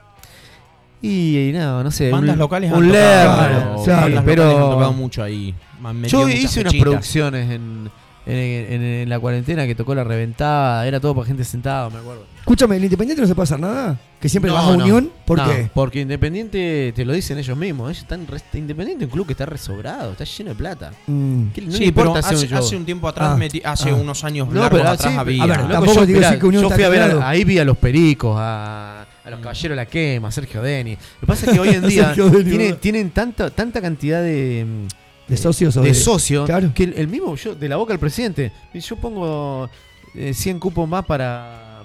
Y, 1.06 1.48
y 1.48 1.52
no, 1.52 1.82
no 1.82 1.90
sé. 1.90 2.10
Bandas 2.10 2.34
un, 2.34 2.38
locales 2.38 2.72
un 2.72 2.84
han 2.84 2.88
tocado, 2.90 3.84
bandas 3.86 4.24
pero 4.24 4.42
locales 4.44 4.64
han 4.64 4.70
tocado 4.70 4.92
mucho 4.94 5.22
ahí. 5.22 5.54
Han 5.84 6.02
Yo 6.04 6.28
hice 6.28 6.60
unas 6.62 6.74
producciones 6.74 7.50
en, 7.50 7.90
en, 8.26 8.36
en- 8.72 8.82
en 8.82 9.08
la 9.10 9.18
cuarentena 9.20 9.66
que 9.66 9.74
tocó 9.74 9.94
La 9.94 10.02
Reventada. 10.02 10.86
Era 10.86 10.98
todo 11.00 11.14
para 11.14 11.26
gente 11.26 11.44
sentada, 11.44 11.90
me 11.90 11.98
acuerdo. 11.98 12.24
Escúchame, 12.38 12.76
¿el 12.76 12.84
Independiente 12.84 13.20
no 13.22 13.28
se 13.28 13.34
puede 13.34 13.44
hacer 13.44 13.60
nada? 13.60 13.98
¿Que 14.20 14.28
siempre 14.30 14.50
No, 14.50 14.54
vas 14.56 14.64
a 14.68 14.76
no. 14.76 14.84
Unión? 14.84 15.10
¿Por 15.26 15.38
No, 15.38 15.44
qué? 15.46 15.68
Porque 15.74 16.00
Independiente, 16.00 16.92
te 16.96 17.04
lo 17.04 17.12
dicen 17.12 17.36
ellos 17.38 17.56
mismos. 17.56 17.90
Ellos 17.90 18.02
están 18.02 18.26
re- 18.26 18.40
Independiente 18.58 19.04
es 19.04 19.08
un 19.10 19.12
club 19.12 19.26
que 19.26 19.32
está 19.34 19.44
resobrado, 19.44 20.12
está 20.12 20.24
lleno 20.24 20.50
de 20.50 20.56
plata. 20.56 20.90
Mm. 21.06 21.48
¿Qué- 21.54 21.60
no 21.62 21.72
Sí, 21.72 21.92
pero 21.92 22.14
hace, 22.16 22.76
un 22.76 22.84
tiempo 22.86 23.08
atrás, 23.08 23.30
Ah, 23.32 23.36
metí- 23.38 23.60
hace 23.62 23.90
ah. 23.90 23.94
unos 23.94 24.24
años 24.24 24.48
No, 24.48 24.54
largos 24.60 24.80
pero 24.80 24.90
atrás 24.90 25.12
sí, 25.12 25.18
había. 25.18 25.42
a 25.42 25.46
ver, 25.46 25.58
yo, 25.60 25.66
te 25.66 25.90
digo 25.90 26.06
mirá, 26.06 26.28
decir 26.28 26.38
que 26.40 26.46
Unión 26.46 26.62
yo 26.62 26.68
está 26.68 26.74
fui 26.76 26.84
a 26.84 26.88
ver, 26.88 27.18
ahí 27.22 27.44
vi 27.44 27.58
a 27.58 27.64
los 27.66 27.76
Pericos, 27.76 28.36
a, 28.38 29.04
a 29.24 29.30
los 29.30 29.40
Caballeros 29.40 29.70
de 29.70 29.76
la 29.76 29.86
Quema, 29.86 30.28
a 30.28 30.32
Sergio 30.32 30.60
Deni. 30.62 30.92
Lo 30.92 31.20
que 31.20 31.26
pasa 31.26 31.46
es 31.46 31.52
que 31.52 31.60
hoy 31.60 31.68
en 31.70 31.82
día 31.88 32.06
Sergio 32.06 32.28
Deni, 32.30 32.44
tiene- 32.50 32.64
¿verdad? 32.64 32.78
tienen 32.80 33.10
tanta, 33.10 33.50
tanta 33.50 33.80
cantidad 33.80 34.22
de, 34.22 34.66
mm, 34.66 34.86
¿De 35.30 35.36
socios 35.38 35.76
o 35.78 35.82
de 35.82 35.88
de- 35.88 35.94
socios 35.94 36.44
Claro. 36.46 36.70
que 36.74 36.84
el, 36.84 36.94
el 36.98 37.08
mismo, 37.08 37.34
yo, 37.36 37.54
de 37.54 37.68
la 37.68 37.76
boca 37.76 37.92
del 37.94 38.00
presidente, 38.00 38.52
yo 38.74 38.96
pongo 38.96 39.70
eh, 40.14 40.34
100 40.34 40.58
cupos 40.60 40.86
más 40.88 41.04
para 41.06 41.82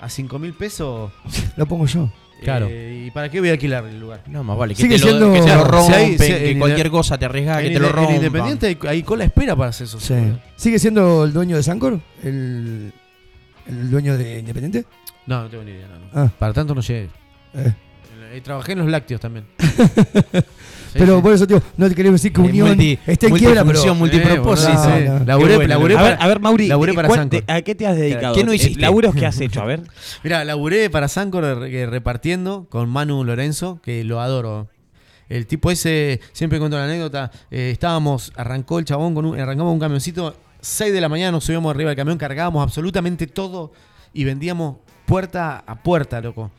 mm, 0.00 0.04
a 0.04 0.08
5 0.08 0.38
mil 0.38 0.52
pesos. 0.54 1.10
Lo 1.56 1.66
pongo 1.66 1.86
yo. 1.86 2.08
Claro. 2.42 2.68
eh, 2.70 3.04
¿Y 3.06 3.10
para 3.12 3.30
qué 3.30 3.40
voy 3.40 3.48
a 3.48 3.52
alquilar 3.52 3.84
el 3.86 3.98
lugar? 3.98 4.22
No, 4.26 4.44
más 4.44 4.58
vale. 4.58 4.74
Que 4.74 4.82
Sigue 4.82 4.96
te, 4.98 5.04
lo, 5.04 5.06
siendo- 5.08 5.32
que 5.32 5.40
te 5.40 5.46
lo 5.54 5.62
Si 5.64 5.68
rompen, 5.70 5.94
hay- 5.94 6.18
si 6.18 6.22
hay- 6.24 6.38
que 6.38 6.50
en 6.50 6.58
cualquier 6.58 6.90
cosa 6.90 7.18
te 7.18 7.24
arriesgas, 7.24 7.62
que 7.62 7.70
te 7.70 7.78
lo 7.80 7.88
Inde- 7.90 8.08
en. 8.10 8.14
Independiente 8.16 8.66
hay, 8.66 8.78
hay 8.88 9.02
cola 9.02 9.24
espera 9.24 9.56
para 9.56 9.70
hacer 9.70 9.86
eso. 9.86 9.98
Sí. 9.98 10.14
¿Sigue 10.54 10.78
siendo 10.78 11.24
el 11.24 11.32
dueño 11.32 11.56
de 11.56 11.62
Sancor? 11.62 11.98
¿El, 12.22 12.92
el 13.66 13.90
dueño 13.90 14.16
de 14.18 14.38
Independiente? 14.38 14.84
No, 15.26 15.42
no 15.42 15.48
tengo 15.48 15.64
ni 15.64 15.72
idea. 15.72 15.88
no, 15.88 15.98
no. 15.98 16.06
Ah. 16.14 16.30
Para 16.38 16.52
tanto 16.52 16.74
no 16.74 16.80
llegué. 16.80 17.08
Eh. 17.54 17.74
Eh, 18.32 18.40
trabajé 18.42 18.72
en 18.72 18.78
los 18.80 18.88
lácteos 18.88 19.20
también. 19.20 19.46
pero 20.92 21.22
por 21.22 21.32
eso, 21.32 21.46
tío, 21.46 21.62
no 21.76 21.88
te 21.88 21.94
queremos 21.94 22.20
decir 22.20 22.32
que 22.32 22.40
Eh, 22.40 22.44
Unión 22.44 22.68
multi- 22.68 22.98
está 23.06 23.26
en 23.26 23.34
quiebra, 23.36 23.64
pero. 23.64 23.94
multipropósito. 23.94 24.72
No, 24.72 24.84
sí. 24.96 25.04
no. 25.04 25.18
Laburé, 25.24 25.56
bueno, 25.56 25.68
laburé 25.68 25.94
A 25.94 25.98
para, 25.98 26.10
ver, 26.10 26.18
a 26.22 26.26
ver, 26.26 26.40
Mauri, 26.40 26.66
laburé 26.68 26.94
para 26.94 27.08
¿cuál- 27.08 27.20
Sancor. 27.20 27.42
te- 27.42 27.52
¿a 27.52 27.62
qué 27.62 27.74
te 27.74 27.86
has 27.86 27.96
dedicado? 27.96 28.34
¿Qué 28.34 28.44
no 28.44 28.52
Eh, 28.52 28.56
hiciste? 28.56 28.80
¿Laburos 28.80 29.14
que 29.14 29.26
has 29.26 29.40
hecho? 29.40 29.60
A 29.60 29.64
ver. 29.64 29.82
Mira, 30.24 30.44
laburé 30.44 30.90
para 30.90 31.08
Sancor 31.08 31.66
eh, 31.68 31.86
repartiendo 31.86 32.66
con 32.70 32.88
Manu 32.88 33.24
Lorenzo, 33.24 33.80
que 33.82 34.04
lo 34.04 34.20
adoro. 34.20 34.68
El 35.28 35.46
tipo 35.46 35.70
ese, 35.72 36.20
siempre 36.32 36.58
cuento 36.60 36.76
la 36.78 36.84
anécdota, 36.84 37.32
eh, 37.50 37.70
estábamos, 37.72 38.32
arrancó 38.36 38.78
el 38.78 38.84
chabón, 38.84 39.14
con 39.14 39.24
un, 39.26 39.38
arrancamos 39.40 39.72
un 39.72 39.80
camioncito, 39.80 40.36
6 40.60 40.92
de 40.92 41.00
la 41.00 41.08
mañana 41.08 41.32
nos 41.32 41.44
subíamos 41.44 41.70
arriba 41.74 41.90
del 41.90 41.96
camión, 41.96 42.16
cargábamos 42.16 42.62
absolutamente 42.62 43.26
todo 43.26 43.72
y 44.14 44.22
vendíamos 44.24 44.76
puerta 45.06 45.62
a 45.66 45.74
puerta, 45.76 46.20
loco. 46.20 46.50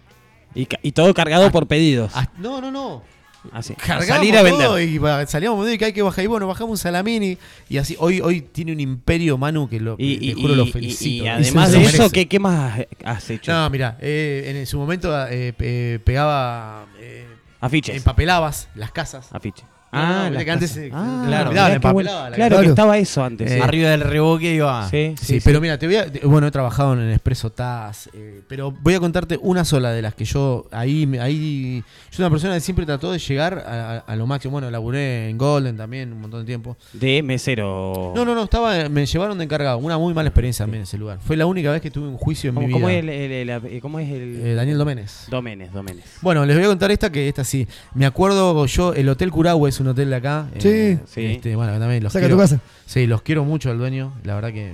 Y, 0.56 0.66
todo 0.92 1.14
cargado 1.14 1.52
por 1.52 1.68
pedidos. 1.68 2.12
Ah, 2.16 2.28
no, 2.40 2.60
no, 2.62 2.72
no. 2.72 3.04
Así. 3.52 3.76
Cargábamos 3.76 4.08
Salir 4.08 4.36
a 4.38 4.42
vender. 4.42 4.66
todo 4.66 4.80
y 4.80 5.00
salíamos 5.28 5.66
a 5.68 5.74
y 5.74 5.78
que 5.78 5.86
hay 5.86 5.94
que 5.94 6.02
bajar. 6.02 6.24
Y 6.24 6.28
bueno, 6.28 6.48
bajamos 6.48 6.72
un 6.72 6.78
salamini 6.78 7.38
y 7.70 7.78
así. 7.78 7.96
Hoy, 8.00 8.20
hoy 8.20 8.42
tiene 8.42 8.72
un 8.72 8.80
imperio 8.80 9.38
Manu 9.38 9.70
que 9.70 9.80
lo, 9.80 9.96
Y, 10.00 10.34
te 10.34 10.42
juro 10.42 10.56
lo 10.56 10.66
felicito. 10.66 11.26
y 11.26 11.28
además 11.28 11.72
de 11.72 11.84
eso. 11.84 12.10
¿qué, 12.10 12.28
qué 12.28 12.40
más 12.40 12.80
has 13.06 13.30
hecho? 13.30 13.52
No, 13.54 13.70
mira, 13.70 13.98
eh, 14.02 14.54
en 14.58 14.66
su 14.66 14.78
momento 14.80 15.14
eh, 15.30 15.54
pe- 15.56 16.00
pegaba. 16.04 16.88
eh, 17.00 17.26
Afiches. 17.62 17.96
Empapelabas 17.98 18.68
las 18.76 18.92
casas. 18.92 19.30
Afiche. 19.32 19.64
Ah, 19.92 20.30
no, 20.32 20.40
que 20.44 20.52
antes 20.52 20.72
se- 20.72 20.90
Ah, 20.94 21.24
claro, 21.28 21.50
mirá, 21.52 21.80
bueno. 21.94 22.10
Claro 22.34 22.60
que 22.62 22.68
estaba 22.68 22.98
eso 22.98 23.24
antes. 23.24 23.52
Eh. 23.52 23.62
Arriba 23.62 23.90
del 23.90 24.02
reboque 24.02 24.54
iba. 24.54 24.88
Sí, 24.90 25.16
Sí, 25.18 25.26
sí, 25.26 25.42
pero 25.44 25.62
mira, 25.62 25.78
te 25.78 25.88
voy 25.88 25.96
a, 25.96 26.08
bueno, 26.24 26.48
he 26.48 26.52
trabajado 26.52 26.94
en 26.94 27.00
el 27.00 27.12
Expreso 27.14 27.50
TAS, 27.52 28.10
eh, 28.14 28.42
pero 28.48 28.72
voy 28.72 28.94
a 28.96 29.00
contarte 29.00 29.40
una 29.42 29.64
sola 29.66 29.92
de 29.92 30.02
las 30.02 30.14
que 30.14 30.26
yo 30.26 30.68
ahí, 30.72 31.10
ahí, 31.22 31.84
yo 32.12 32.16
soy 32.18 32.24
una 32.24 32.30
persona 32.30 32.54
que 32.56 32.60
siempre 32.60 32.86
trató 32.86 33.12
de 33.12 33.20
llegar 33.20 33.64
a, 33.66 33.92
a- 33.92 33.98
a 34.00 34.16
lo 34.16 34.28
máximo. 34.28 34.52
Bueno, 34.54 34.70
laburé 34.70 35.30
en 35.30 35.38
Golden 35.38 35.78
también 35.78 36.12
un 36.14 36.22
montón 36.22 36.42
de 36.42 36.46
tiempo. 36.46 36.76
De 36.94 37.24
mesero. 37.24 38.12
No, 38.16 38.26
no, 38.26 38.36
no, 38.36 38.44
estaba, 38.44 38.90
me 38.90 39.06
llevaron 39.06 39.38
de 39.38 39.44
encargado. 39.46 39.78
Una 39.78 39.98
muy 39.98 40.14
mala 40.14 40.30
experiencia 40.30 40.64
también 40.64 40.82
en 40.82 40.84
ese 40.84 40.98
lugar. 40.98 41.20
Fue 41.26 41.38
la 41.38 41.46
única 41.46 41.72
vez 41.72 41.82
que 41.82 41.92
tuve 41.92 42.08
un 42.08 42.18
juicio 42.18 42.50
en 42.50 42.56
¿Cómo, 42.56 42.68
mi 42.68 42.74
cómo 42.74 42.88
vida. 42.88 42.98
es 42.98 43.04
el, 43.04 43.10
el- 43.10 43.50
el- 43.50 43.66
el- 43.74 43.82
cómo 43.82 44.00
es 44.00 44.10
el- 44.10 44.42
Eh, 44.48 44.54
Daniel 44.56 44.78
Doménez. 44.78 45.26
Doménez, 45.30 45.72
Doménez. 45.72 46.06
Bueno, 46.22 46.46
les 46.46 46.56
voy 46.56 46.66
a 46.66 46.68
contar 46.68 46.92
esta 46.92 47.10
que 47.12 47.28
esta 47.30 47.44
sí. 47.44 47.68
Me 47.94 48.06
acuerdo 48.06 48.66
yo, 48.66 48.94
el 48.94 49.08
Hotel 49.10 49.32
Curahue 49.32 49.70
es 49.78 49.82
un 49.82 49.88
hotel 49.88 50.10
de 50.10 50.16
acá. 50.16 50.48
Sí. 50.60 50.68
eh, 50.70 51.00
Sí. 51.06 51.26
este, 51.26 51.56
bueno, 51.56 51.78
también 51.80 52.04
los 52.04 52.14
Saca 52.14 52.26
quiero. 52.26 52.36
tu 52.36 52.42
casa. 52.42 52.60
Sí, 52.86 53.08
los 53.08 53.22
quiero 53.22 53.44
mucho 53.44 53.70
al 53.72 53.78
dueño. 53.78 54.14
La 54.24 54.36
verdad 54.36 54.52
que, 54.54 54.74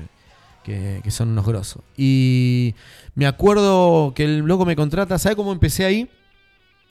que, 0.64 1.02
que 1.04 1.12
son 1.12 1.30
unos 1.30 1.46
grosos. 1.46 1.82
Y 1.98 2.74
me 3.16 3.26
acuerdo 3.28 4.14
que 4.16 4.24
el 4.26 4.40
loco 4.40 4.66
me 4.66 4.76
contrata. 4.76 5.18
¿Sabe 5.20 5.36
cómo 5.36 5.52
empecé 5.52 5.86
ahí? 5.86 6.10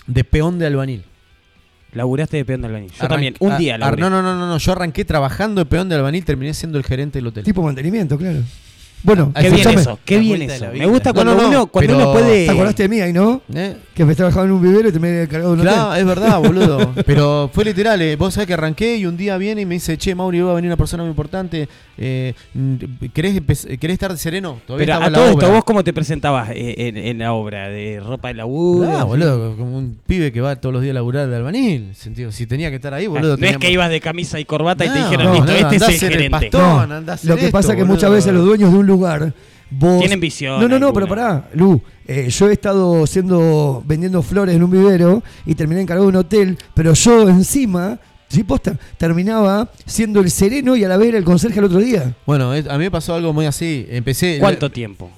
De 0.07 0.25
peón 0.25 0.59
de 0.59 0.67
albanil. 0.67 1.05
Laburaste 1.93 2.39
de 2.39 2.45
peón 2.45 2.63
del 2.63 2.73
baño. 2.73 2.87
Yo 2.89 2.95
Arran- 3.05 3.09
también. 3.09 3.35
Un 3.41 3.57
día 3.59 3.77
laburé. 3.77 4.01
no, 4.01 4.09
no, 4.09 4.23
no, 4.23 4.35
no, 4.35 4.47
no. 4.47 4.57
Yo 4.59 4.73
arranqué 4.73 5.05
trabajando 5.05 5.61
de 5.61 5.67
peón 5.67 5.89
de 5.91 5.95
albanil, 5.97 6.25
terminé 6.25 6.55
siendo 6.55 6.79
el 6.79 6.85
gerente 6.85 7.19
del 7.19 7.27
hotel. 7.27 7.45
Tipo 7.45 7.63
mantenimiento, 7.63 8.17
claro. 8.17 8.41
Bueno, 9.05 9.33
Qué 9.39 9.51
bien 9.51 9.69
eso, 9.69 9.99
qué 10.05 10.19
bien 10.19 10.43
eso. 10.43 10.67
Me 10.73 10.87
gusta 10.87 11.13
cuando 11.13 11.35
uno, 11.35 11.67
cuando 11.67 11.97
uno 11.97 12.13
puede. 12.13 12.47
¿Te 12.47 12.51
acordaste 12.53 12.85
de 12.85 12.89
mí 12.89 13.01
ahí, 13.01 13.13
no? 13.13 13.43
¿Eh? 13.55 13.77
Que 13.95 14.05
me 14.05 14.15
trabajaba 14.15 14.47
en 14.47 14.53
un 14.53 14.63
vivero 14.63 14.89
y 14.89 14.93
te 14.93 14.99
me 15.01 15.27
cargado 15.29 15.53
un 15.55 15.61
Claro, 15.61 15.89
hotel. 15.89 16.01
es 16.01 16.07
verdad, 16.07 16.39
boludo. 16.41 16.93
Pero 17.07 17.51
fue 17.53 17.65
literal, 17.65 18.01
eh. 18.01 18.17
vos 18.17 18.35
sabés 18.35 18.47
que 18.47 18.55
arranqué 18.55 18.97
y 18.97 19.07
un 19.07 19.17
día 19.17 19.37
viene 19.39 19.63
y 19.63 19.67
me 19.67 19.75
dice, 19.75 19.97
che, 19.99 20.15
Mauri, 20.15 20.41
va 20.41 20.53
a 20.53 20.55
venir 20.55 20.69
una 20.69 20.77
persona 20.77 21.03
muy 21.03 21.11
importante. 21.11 21.69
eh, 21.99 22.33
¿querés, 23.13 23.41
¿Querés 23.79 23.95
estar 23.95 24.17
sereno? 24.17 24.61
Todavía 24.67 24.87
Pero 24.87 25.05
a 25.07 25.13
todo 25.13 25.27
esto. 25.41 25.51
¿vos 25.53 25.65
cómo 25.65 25.83
te 25.85 25.93
presentabas 25.93 26.51
eh, 26.51 26.75
en, 26.79 26.97
en 26.97 27.19
la 27.19 27.33
obra? 27.33 27.69
¿De 27.69 28.01
ropa 28.01 28.29
de 28.29 28.35
laburo? 28.35 28.91
Ah, 28.97 29.05
boludo, 29.05 29.57
como 29.57 29.79
un 29.79 29.99
pibe 30.07 30.33
que 30.33 30.41
va 30.41 30.57
todos 30.57 30.73
los 30.73 30.81
días 30.83 30.93
a 30.93 30.95
laburar 30.95 31.29
de 31.29 31.37
albanil. 31.37 31.95
Sentido, 31.95 32.33
si 32.33 32.47
tenía 32.47 32.71
que 32.71 32.77
estar 32.77 32.95
ahí, 32.95 33.07
boludo. 33.09 33.35
Ah, 33.35 33.37
no 33.39 33.47
es 33.47 33.59
que 33.59 33.71
ibas 33.71 33.91
de 33.91 34.01
camisa 34.01 34.39
y 34.41 34.45
corbata 34.45 34.85
y 34.85 34.89
te 34.89 34.99
dijeron, 34.99 35.35
listo, 35.35 35.53
este 35.53 35.77
es 35.77 36.03
el 36.05 36.13
gerente. 36.13 36.51
No, 36.53 36.87
lo 37.25 37.37
que 37.37 37.49
pasa 37.51 37.73
es 37.73 37.79
que 37.79 37.85
muchas 37.85 38.11
veces 38.11 38.33
los 38.33 38.45
dueños 38.45 38.73
de 38.73 38.79
un 38.79 38.87
lugar 38.87 38.92
vos 38.97 40.01
Tienen 40.01 40.21
visión 40.21 40.61
No, 40.61 40.69
no, 40.69 40.79
no, 40.79 40.93
pero 40.93 41.07
pará, 41.07 41.49
Lu, 41.55 41.81
eh, 42.07 42.29
yo 42.29 42.49
he 42.49 42.53
estado 42.53 43.07
siendo 43.07 43.83
vendiendo 43.87 44.23
flores 44.23 44.55
en 44.55 44.63
un 44.63 44.71
vivero 44.71 45.23
y 45.47 45.55
terminé 45.55 45.81
encargado 45.81 46.07
de 46.07 46.11
un 46.11 46.17
hotel, 46.17 46.59
pero 46.75 46.93
yo 46.95 47.29
encima, 47.29 47.99
sí 48.29 48.45
posta, 48.45 48.79
terminaba 48.99 49.71
siendo 49.87 50.21
el 50.21 50.31
sereno 50.31 50.77
y 50.77 50.85
a 50.85 50.89
la 50.89 50.97
vez 50.97 51.15
el 51.15 51.25
conserje 51.25 51.59
el 51.59 51.67
otro 51.67 51.79
día. 51.79 52.15
Bueno, 52.27 52.53
a 52.53 52.55
mí 52.55 52.85
me 52.85 52.91
pasó 52.91 53.15
algo 53.15 53.33
muy 53.33 53.47
así. 53.47 53.87
Empecé. 53.91 54.39
¿Cuánto 54.41 54.71
tiempo? 54.71 55.11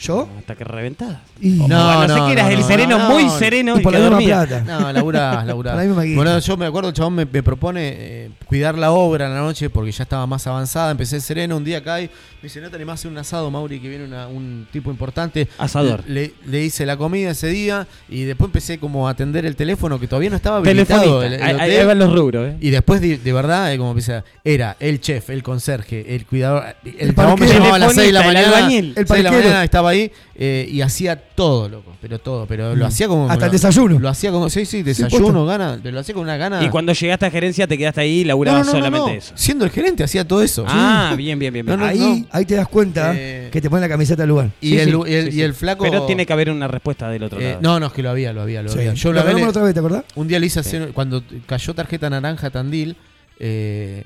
¿Yo? 0.00 0.26
Hasta 0.38 0.54
que 0.56 0.64
reventabas. 0.64 1.18
Y- 1.40 1.60
O- 1.60 1.68
No, 1.68 1.98
o 1.98 2.06
no, 2.06 2.14
sé 2.14 2.20
no, 2.20 2.26
que 2.26 2.32
eras 2.32 2.46
no, 2.46 2.52
el 2.52 2.60
no, 2.60 2.66
sereno 2.66 2.98
no, 2.98 3.10
muy 3.10 3.24
no. 3.24 3.38
sereno 3.38 3.78
Y 3.78 3.82
por 3.82 3.92
la 3.92 3.98
misma 4.00 4.18
plata. 4.18 4.60
No, 4.66 4.92
laburás, 4.92 5.46
laburás. 5.46 5.74
Por 5.74 5.82
la 5.84 6.02
misma. 6.02 6.16
Bueno, 6.16 6.38
yo 6.38 6.56
me 6.56 6.66
acuerdo, 6.66 6.88
el 6.88 6.94
chabón 6.94 7.14
me, 7.16 7.26
me 7.26 7.42
propone 7.42 7.80
eh, 7.92 8.30
cuidar 8.46 8.78
la 8.78 8.92
obra 8.92 9.26
en 9.26 9.34
la 9.34 9.40
noche 9.40 9.68
porque 9.68 9.92
ya 9.92 10.04
estaba 10.04 10.26
más 10.26 10.46
avanzada. 10.46 10.90
Empecé 10.92 11.20
sereno, 11.20 11.56
un 11.58 11.64
día 11.64 11.78
acá 11.78 12.00
y 12.00 12.06
me 12.06 12.44
dice, 12.44 12.60
¿no 12.62 12.70
te 12.70 12.76
animás 12.76 12.92
a 12.92 12.94
hacer 12.94 13.10
un 13.10 13.18
asado, 13.18 13.50
Mauri, 13.50 13.78
que 13.78 13.88
viene 13.90 14.04
una- 14.06 14.26
un 14.26 14.66
tipo 14.72 14.90
importante? 14.90 15.48
Asador. 15.58 16.02
Le, 16.06 16.32
le 16.46 16.62
hice 16.64 16.86
la 16.86 16.96
comida 16.96 17.30
ese 17.32 17.48
día 17.48 17.86
y 18.08 18.22
después 18.24 18.48
empecé 18.48 18.78
como 18.78 19.06
a 19.06 19.10
atender 19.10 19.44
el 19.44 19.54
teléfono 19.54 20.00
que 20.00 20.06
todavía 20.08 20.30
no 20.30 20.36
estaba 20.36 20.56
habilitado. 20.58 21.22
El- 21.22 21.34
el 21.34 21.42
Ahí- 21.42 21.72
ahí 21.76 21.84
van 21.84 21.98
los 21.98 22.10
rubros, 22.10 22.48
¿eh? 22.48 22.56
Y 22.60 22.70
después 22.70 23.02
de, 23.02 23.18
de 23.18 23.32
verdad, 23.34 23.70
eh, 23.72 23.76
como 23.76 23.90
empecé, 23.90 24.22
era 24.44 24.76
el 24.80 25.00
chef, 25.02 25.28
el 25.28 25.42
conserje, 25.42 26.14
el 26.14 26.24
cuidador. 26.24 26.64
El, 26.84 26.94
El 27.10 27.14
chabón 27.14 27.38
me 27.38 27.46
llamaba 27.46 27.76
a 27.76 27.78
las 27.78 27.94
6 27.94 28.06
de 28.06 28.12
la 28.12 28.20
el 28.20 28.26
mañana. 28.26 28.46
albañil. 28.56 28.94
El 28.96 29.06
6 29.06 29.18
de 29.18 29.22
la 29.22 29.32
mañana 29.32 29.64
estaba 29.64 29.89
ahí 29.90 30.10
eh, 30.34 30.66
y 30.70 30.80
hacía 30.80 31.16
todo, 31.16 31.68
loco. 31.68 31.92
Pero 32.00 32.18
todo. 32.18 32.46
Pero 32.46 32.74
lo 32.74 32.84
Mm. 32.84 32.88
hacía 32.88 33.08
como. 33.08 33.24
Hasta 33.28 33.40
lo- 33.40 33.46
el 33.46 33.52
desayuno. 33.52 33.98
Lo 33.98 34.08
hacía 34.08 34.30
como. 34.30 34.48
Sí, 34.48 34.64
sí, 34.64 34.82
desayuno, 34.82 35.44
gana. 35.44 35.78
Pero 35.82 35.94
lo 35.94 36.00
hacía 36.00 36.14
con 36.14 36.22
una 36.24 36.36
gana. 36.38 36.64
Y 36.64 36.70
cuando 36.70 36.92
llegaste 36.94 37.26
a 37.26 37.30
gerencia 37.30 37.66
te 37.66 37.76
quedaste 37.76 38.00
ahí 38.00 38.20
y 38.20 38.24
laburabas 38.24 38.66
no, 38.66 38.72
no, 38.72 38.78
solamente 38.78 39.10
no. 39.10 39.16
eso. 39.18 39.32
Siendo 39.36 39.64
el 39.66 39.70
gerente, 39.70 40.02
hacía 40.04 40.26
todo 40.26 40.42
eso. 40.42 40.64
Ah, 40.66 41.14
bien, 41.16 41.38
bien, 41.38 41.52
bien. 41.52 41.66
bien. 41.66 41.78
No, 41.78 41.84
no, 41.84 41.90
ahí, 41.90 42.26
ahí 42.30 42.44
te 42.46 42.54
das 42.54 42.68
cuenta 42.68 43.12
Eh, 43.14 43.48
que 43.52 43.60
te 43.60 43.68
ponen 43.68 43.82
la 43.82 43.88
camiseta 43.88 44.22
al 44.22 44.28
lugar. 44.30 44.50
Y, 44.60 44.70
Sí, 44.70 44.78
el, 44.78 44.90
sí, 44.90 44.96
y 45.06 45.12
el- 45.14 45.22
sí, 45.24 45.28
y 45.28 45.32
sí. 45.32 45.42
el 45.42 45.54
flaco. 45.54 45.84
Pero 45.84 46.06
tiene 46.06 46.24
que 46.24 46.32
haber 46.32 46.50
una 46.50 46.68
respuesta 46.68 47.08
del 47.10 47.22
otro 47.24 47.38
eh, 47.40 47.44
lado. 47.50 47.58
no, 47.60 47.80
no, 47.80 47.86
es 47.86 47.92
que 47.92 48.02
lo 48.02 48.10
había, 48.10 48.32
lo 48.32 48.40
había, 48.42 48.62
lo 48.62 48.70
Sí. 48.70 48.78
había. 48.78 48.94
Yo 48.94 49.12
Lo 49.12 49.20
hablamos 49.20 49.48
otra 49.48 49.62
vez, 49.62 49.74
¿te 49.74 49.80
acordás? 49.80 50.04
Un 50.14 50.28
día 50.28 50.38
le 50.38 50.46
hice 50.46 50.60
hacer, 50.60 50.92
cuando 50.92 51.22
cayó 51.46 51.74
tarjeta 51.74 52.08
naranja 52.08 52.50
Tandil, 52.50 52.96
eh, 53.38 54.04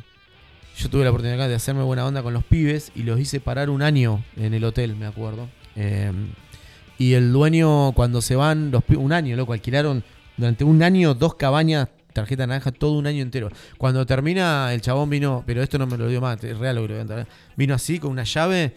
yo 0.76 0.88
tuve 0.88 1.04
la 1.04 1.10
oportunidad 1.10 1.48
de 1.48 1.54
hacerme 1.54 1.82
buena 1.82 2.04
onda 2.04 2.22
con 2.22 2.32
los 2.34 2.42
pibes 2.44 2.90
y 2.96 3.02
los 3.04 3.20
hice 3.20 3.38
parar 3.40 3.70
un 3.70 3.82
año 3.82 4.24
en 4.36 4.54
el 4.54 4.64
hotel, 4.64 4.96
me 4.96 5.06
acuerdo. 5.06 5.48
Eh, 5.76 6.12
y 6.98 7.14
el 7.14 7.32
dueño, 7.32 7.92
cuando 7.92 8.22
se 8.22 8.36
van, 8.36 8.70
los 8.70 8.82
un 8.96 9.12
año, 9.12 9.36
loco, 9.36 9.52
alquilaron 9.52 10.04
durante 10.36 10.64
un 10.64 10.82
año 10.82 11.14
dos 11.14 11.34
cabañas, 11.34 11.88
tarjeta 12.12 12.46
naranja, 12.46 12.72
todo 12.72 12.92
un 12.92 13.06
año 13.06 13.22
entero. 13.22 13.48
Cuando 13.78 14.06
termina, 14.06 14.72
el 14.72 14.80
chabón 14.80 15.10
vino, 15.10 15.42
pero 15.46 15.62
esto 15.62 15.78
no 15.78 15.86
me 15.86 15.96
lo 15.96 16.08
dio 16.08 16.20
más, 16.20 16.42
es 16.44 16.56
real 16.56 16.76
lo 16.76 16.82
que 16.82 16.94
lo 16.94 17.04
voy 17.04 17.20
¿eh? 17.20 17.26
Vino 17.56 17.74
así 17.74 17.98
con 17.98 18.10
una 18.10 18.24
llave 18.24 18.76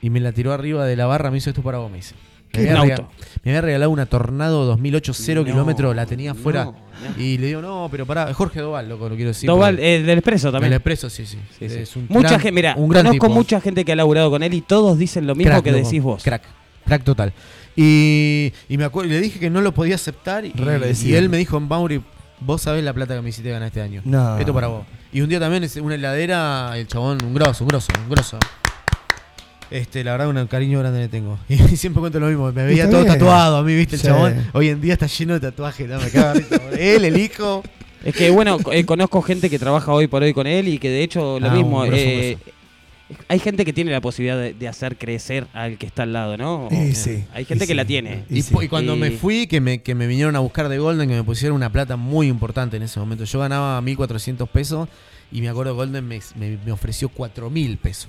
y 0.00 0.10
me 0.10 0.20
la 0.20 0.32
tiró 0.32 0.52
arriba 0.52 0.86
de 0.86 0.96
la 0.96 1.06
barra, 1.06 1.30
me 1.30 1.38
hizo 1.38 1.50
esto 1.50 1.62
para 1.62 1.78
vos, 1.78 1.90
me 1.90 1.98
dice. 1.98 2.14
Me 2.54 2.68
había, 2.70 2.72
regalado, 2.82 3.02
auto. 3.02 3.14
me 3.42 3.50
había 3.50 3.60
regalado 3.60 3.90
una 3.90 4.06
Tornado 4.06 4.64
2008 4.66 5.12
0 5.14 5.40
No, 5.40 5.46
kilómetros, 5.46 5.94
la 5.96 6.06
tenía 6.06 6.32
afuera. 6.32 6.64
no, 6.64 6.74
Y 7.22 7.38
le 7.38 7.48
digo, 7.48 7.60
no, 7.62 7.88
pero 7.90 8.06
pará, 8.06 8.32
Jorge 8.34 8.60
Doval, 8.60 8.88
loco, 8.88 9.08
lo 9.08 9.14
quiero 9.16 9.30
decir. 9.30 9.46
Doval, 9.48 9.78
eh, 9.78 10.02
del 10.02 10.18
Expreso 10.18 10.50
también. 10.52 10.72
El 10.72 10.76
Expreso, 10.76 11.10
sí, 11.10 11.26
sí. 11.26 11.38
Sí, 11.58 11.68
sí. 11.68 11.78
Es 11.80 11.96
un 11.96 12.06
mucha 12.08 12.28
gran- 12.28 12.40
gente, 12.40 12.52
mira, 12.52 12.74
un 12.76 12.88
gran 12.88 13.04
conozco 13.06 13.26
tipo. 13.26 13.34
mucha 13.34 13.60
gente 13.60 13.84
que 13.84 13.92
ha 13.92 13.96
laburado 13.96 14.30
con 14.30 14.42
él 14.42 14.54
y 14.54 14.60
todos 14.60 14.98
dicen 14.98 15.26
lo 15.26 15.34
mismo 15.34 15.52
Crack, 15.52 15.64
que 15.64 15.72
loco, 15.72 15.84
decís 15.84 16.02
vos. 16.02 16.22
Crack, 16.22 16.42
crack 16.86 17.02
total. 17.04 17.32
Y, 17.76 18.52
y 18.68 18.78
me 18.78 18.84
acuerdo, 18.84 19.10
le 19.10 19.20
dije 19.20 19.38
que 19.40 19.50
no 19.50 19.60
lo 19.60 19.72
podía 19.74 19.96
aceptar 19.96 20.44
y, 20.44 20.52
él 21.12 21.28
me 21.28 21.36
dijo, 21.38 21.58
Mauri, 21.58 22.02
vos 22.40 22.62
sabés 22.62 22.84
la 22.84 22.92
plata 22.92 23.16
que 23.16 23.20
me 23.22 23.30
hiciste 23.30 23.50
ganar 23.50 23.66
este 23.66 23.80
año. 23.82 24.00
No. 24.04 24.38
Esto 24.38 24.54
para 24.54 24.68
vos. 24.68 24.86
Y 25.12 25.20
un 25.20 25.28
día 25.28 25.40
también, 25.40 25.64
es 25.64 25.76
una 25.76 25.94
heladera, 25.96 26.72
el 26.76 26.86
chabón, 26.86 27.18
un 27.24 27.34
grosso, 27.34 27.64
un 27.64 27.68
grosso, 27.68 27.92
un 28.02 28.10
grosso. 28.10 28.38
Este, 29.70 30.04
la 30.04 30.12
verdad, 30.12 30.28
un 30.28 30.46
cariño 30.46 30.78
grande 30.80 31.00
le 31.00 31.08
tengo. 31.08 31.38
Y 31.48 31.56
siempre 31.76 32.00
cuento 32.00 32.20
lo 32.20 32.26
mismo. 32.28 32.52
Me 32.52 32.64
veía 32.64 32.88
todo 32.88 33.02
bien. 33.02 33.12
tatuado 33.14 33.56
a 33.58 33.62
mí, 33.62 33.74
¿viste? 33.74 33.96
El 33.96 34.00
Sí. 34.02 34.06
chabón. 34.08 34.46
Hoy 34.52 34.68
en 34.68 34.80
día 34.80 34.92
está 34.94 35.06
lleno 35.06 35.34
de 35.34 35.40
tatuajes, 35.40 35.88
¿no? 35.88 35.98
Me 35.98 36.10
cago 36.10 36.30
en 36.32 36.36
risa, 36.44 36.58
boludo. 36.58 36.76
Él, 36.78 37.04
el 37.04 37.16
hijo. 37.18 37.62
Es 38.04 38.14
que 38.14 38.30
bueno, 38.30 38.58
eh, 38.72 38.84
conozco 38.84 39.22
gente 39.22 39.48
que 39.48 39.58
trabaja 39.58 39.90
hoy 39.92 40.06
por 40.08 40.22
hoy 40.22 40.34
con 40.34 40.46
él 40.46 40.68
y 40.68 40.78
que 40.78 40.90
de 40.90 41.02
hecho 41.02 41.40
lo 41.40 41.48
Ah, 41.50 41.54
mismo. 41.54 41.80
un 41.80 41.86
grosso, 41.88 42.02
eh, 42.04 42.36
hay 43.28 43.38
gente 43.38 43.64
que 43.64 43.72
tiene 43.72 43.92
la 43.92 44.00
posibilidad 44.02 44.36
de, 44.38 44.52
de 44.52 44.68
hacer 44.68 44.96
crecer 44.98 45.46
al 45.54 45.78
que 45.78 45.86
está 45.86 46.02
al 46.02 46.12
lado, 46.12 46.36
¿no? 46.36 46.68
Sí, 46.70 46.90
O- 46.90 46.94
sí, 46.94 47.24
Hay 47.32 47.44
gente 47.46 47.64
que 47.66 47.72
sí. 47.72 47.76
la 47.76 47.84
tiene. 47.86 48.24
Y, 48.28 48.38
Y 48.38 48.42
sí. 48.42 48.52
po- 48.52 48.62
y 48.62 48.68
cuando 48.68 48.94
Y- 48.94 48.98
me 48.98 49.10
fui, 49.12 49.46
que 49.46 49.60
me, 49.62 49.80
que 49.82 49.94
me 49.94 50.06
vinieron 50.06 50.36
a 50.36 50.40
buscar 50.40 50.68
de 50.68 50.78
Golden, 50.78 51.08
que 51.08 51.14
me 51.14 51.22
pusieron 51.24 51.56
una 51.56 51.70
plata 51.70 51.96
muy 51.96 52.28
importante 52.28 52.76
en 52.76 52.82
ese 52.82 53.00
momento. 53.00 53.24
Yo 53.24 53.38
ganaba 53.40 53.80
1.400 53.80 54.48
pesos 54.48 54.88
y 55.32 55.40
me 55.40 55.48
acuerdo 55.48 55.74
Golden 55.74 56.06
me, 56.06 56.20
me- 56.36 56.58
me 56.64 56.72
ofreció 56.72 57.08
4.000 57.08 57.78
pesos. 57.78 58.08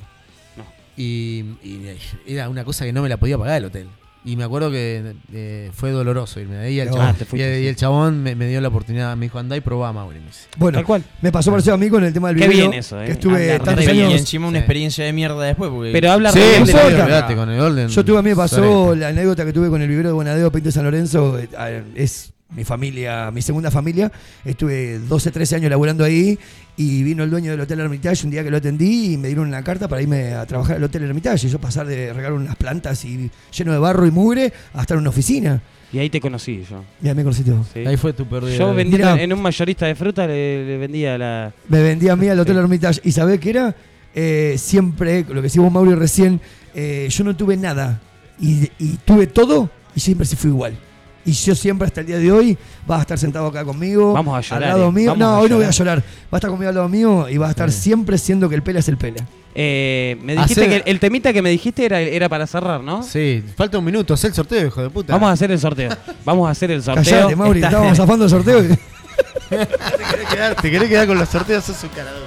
Y, 0.97 1.43
y 1.63 1.81
era 2.27 2.49
una 2.49 2.63
cosa 2.63 2.85
que 2.85 2.93
no 2.93 3.01
me 3.01 3.09
la 3.09 3.17
podía 3.17 3.38
pagar 3.38 3.57
el 3.57 3.65
hotel. 3.65 3.88
Y 4.27 4.38
me 4.38 4.43
acuerdo 4.43 4.72
que 4.72 5.13
eh, 5.34 5.69
fue 5.72 5.91
doloroso 5.91 6.39
irme 6.39 6.55
de 6.55 6.65
ahí. 6.65 6.77
No, 6.88 6.95
chabón, 6.95 7.15
y, 7.22 7.26
fuiste, 7.26 7.59
y 7.59 7.61
sí. 7.61 7.67
el 7.67 7.76
chabón 7.76 8.23
me, 8.23 8.34
me 8.34 8.47
dio 8.47 8.59
la 8.59 8.69
oportunidad, 8.69 9.15
me 9.15 9.27
dijo, 9.27 9.38
andá 9.38 9.55
y 9.55 9.61
probá, 9.61 9.93
Mauri. 9.93 10.19
me 10.19 10.26
dice. 10.26 10.47
Bueno, 10.57 10.80
Tal 10.80 10.85
cual. 10.85 11.03
me 11.22 11.31
pasó 11.31 11.51
parecido 11.51 11.76
a 11.76 11.77
mí 11.77 11.89
con 11.89 12.03
el 12.03 12.11
tema 12.11 12.30
del 12.30 12.38
Qué 12.39 12.47
bien 12.47 12.73
eso, 12.73 12.99
eh. 12.99 13.05
Que 13.05 13.11
estuve 13.11 13.51
Hablar 13.53 13.76
tantos 13.76 13.93
y 13.93 13.99
encima 14.01 14.47
una 14.47 14.57
Sí. 14.57 14.61
experiencia 14.61 15.05
de 15.05 15.13
mierda 15.13 15.43
después. 15.43 15.69
Porque 15.69 15.91
Pero 15.91 16.11
habla 16.11 16.31
Sí, 16.31 16.39
bien 16.39 16.61
no 16.61 16.65
de 16.65 17.35
con 17.35 17.49
el 17.51 17.59
Golden. 17.59 17.88
Yo 17.89 18.03
tuve 18.03 18.17
a 18.17 18.22
mí 18.23 18.30
me 18.30 18.35
pasó 18.35 18.95
la 18.95 19.09
anécdota 19.09 19.45
que 19.45 19.53
tuve 19.53 19.69
con 19.69 19.84
el 19.84 19.88
vivero 19.88 20.09
de 20.09 20.13
Bonadeo 20.13 20.51
Pinto 20.51 20.69
de 20.69 20.72
San 20.72 20.85
Lorenzo. 20.85 21.38
eh, 21.38 21.84
Es 21.93 22.34
mi 22.56 22.64
familia, 22.64 23.32
mi 23.32 23.41
segunda 23.41 23.69
familia. 23.72 24.11
Estuve 24.44 24.99
12, 24.99 25.32
13 25.32 25.56
años 25.57 25.69
laburando 25.69 26.03
ahí 26.03 26.38
y 26.77 27.03
vino 27.03 27.23
el 27.23 27.30
dueño 27.30 27.52
del 27.52 27.61
Hotel 27.61 27.80
Hermitage 27.80 28.26
un 28.26 28.32
día 28.32 28.44
que 28.44 28.52
lo 28.52 28.57
atendí 28.57 29.14
y 29.14 29.18
me 29.18 29.27
dieron 29.27 29.48
una 29.48 29.64
carta 29.64 29.88
para 29.88 30.02
irme 30.02 30.34
a 30.34 30.45
trabajar 30.45 30.77
al 30.77 30.84
Hotel 30.84 31.03
Hermitage. 31.03 31.48
Y 31.48 31.49
yo 31.49 31.60
pasar 31.60 31.86
de 31.88 32.14
regalar 32.14 32.34
unas 32.34 32.56
plantas 32.56 33.03
y 33.06 33.30
lleno 33.56 33.72
de 33.73 33.77
barro 33.80 34.06
y 34.06 34.11
mugre 34.11 34.52
a 34.73 34.82
estar 34.82 34.95
en 34.95 35.02
una 35.02 35.10
oficina. 35.10 35.61
Y 35.94 35.99
ahí 35.99 36.10
te 36.10 36.19
conocí 36.19 36.64
yo. 36.69 36.84
Mira, 36.99 37.14
me 37.14 37.23
conocí 37.23 37.44
todo. 37.44 37.64
¿sí? 37.73 37.80
Ahí 37.86 37.95
fue 37.98 38.11
tu 38.14 38.26
pérdida. 38.26 38.57
Yo 38.57 38.73
vendí 38.73 38.94
Mirá. 38.98 39.22
en 39.22 39.32
un 39.32 39.41
mayorista 39.41 39.86
de 39.86 39.95
fruta, 39.95 40.27
le, 40.27 40.65
le 40.65 40.77
vendía 40.77 41.18
la. 41.18 41.53
Me 41.69 41.82
vendí 41.82 42.10
a 42.10 42.15
mí 42.15 42.27
al 42.27 42.40
Hotel 42.40 42.56
Sí. 42.56 42.60
Hermitage. 42.60 43.02
¿Y 43.03 43.11
sabés 43.11 43.40
qué 43.40 43.49
era? 43.52 43.76
Eh, 44.14 44.56
siempre, 44.57 45.22
lo 45.27 45.36
que 45.36 45.41
decís 45.44 45.57
vos, 45.57 45.72
Mauri, 45.72 45.94
recién, 45.94 46.41
eh, 46.73 47.07
yo 47.10 47.23
no 47.23 47.36
tuve 47.36 47.56
nada. 47.56 48.02
Y, 48.40 48.69
y 48.80 48.98
tuve 49.06 49.27
todo 49.27 49.69
y 49.95 49.99
siempre 50.02 50.26
se 50.26 50.36
fue 50.36 50.49
igual. 50.49 50.77
Y 51.26 51.31
yo 51.31 51.56
siempre, 51.56 51.88
hasta 51.88 52.02
el 52.02 52.07
día 52.07 52.18
de 52.19 52.31
hoy, 52.31 52.56
vas 52.85 52.99
a 52.99 53.02
estar 53.02 53.18
sentado 53.18 53.47
acá 53.47 53.65
conmigo. 53.65 54.14
Vamos 54.14 54.38
a 54.38 54.41
llorar, 54.41 54.64
Al 54.64 54.77
lado 54.77 54.89
eh. 54.89 54.91
mío. 54.91 55.11
Vamos 55.11 55.19
no, 55.27 55.39
hoy 55.39 55.49
no 55.49 55.56
voy 55.56 55.65
a 55.65 55.72
llorar. 55.72 55.97
llorar. 55.99 56.14
Va 56.26 56.27
a 56.31 56.38
estar 56.38 56.49
conmigo 56.52 56.69
al 56.69 56.76
lado 56.76 56.88
mío 56.89 57.27
y 57.30 57.38
va 57.38 57.47
a 57.47 57.49
estar 57.49 57.72
siempre 57.72 58.18
siendo 58.19 58.47
que 58.47 58.56
el 58.56 58.61
pela 58.64 58.80
es 58.80 58.88
el 58.89 58.97
pela. 58.97 59.26
Eh, 59.56 60.18
me 60.22 60.34
dijiste 60.35 60.65
Hacer- 60.68 60.84
que 60.84 60.91
el 60.91 60.99
temita 60.99 61.31
que 61.34 61.41
me 61.41 61.49
dijiste 61.49 61.85
era, 61.85 61.99
era 61.99 62.30
para 62.30 62.45
cerrar, 62.45 62.81
¿no? 62.81 63.02
Sí, 63.02 63.43
falta 63.56 63.77
un 63.80 63.85
minuto, 63.85 64.14
haz 64.14 64.23
el 64.26 64.34
sorteo, 64.34 64.68
hijo 64.68 64.81
de 64.84 64.89
puta. 64.89 65.14
Vamos 65.14 65.30
a 65.30 65.31
hacer 65.31 65.49
el 65.49 65.60
sorteo. 65.60 65.89
Vamos 66.26 66.47
a 66.47 66.52
hacer 66.52 66.69
el 66.72 66.84
sorteo. 66.84 67.03
Callate, 67.03 67.35
Mauri, 67.35 67.60
Está- 67.60 67.68
estábamos 67.69 67.97
zafando 67.97 68.26
el 68.26 68.30
sorteo. 68.31 68.64
y- 68.64 68.68
¿Te 68.68 69.57
querés 69.57 70.27
quedar, 70.30 70.56
te 70.61 70.72
querés 70.72 70.89
quedar 70.89 71.07
con 71.07 71.18
los 71.18 71.30
sorteos? 71.30 71.64
Sos 71.64 71.81
un 71.84 71.89
carador. 71.89 72.23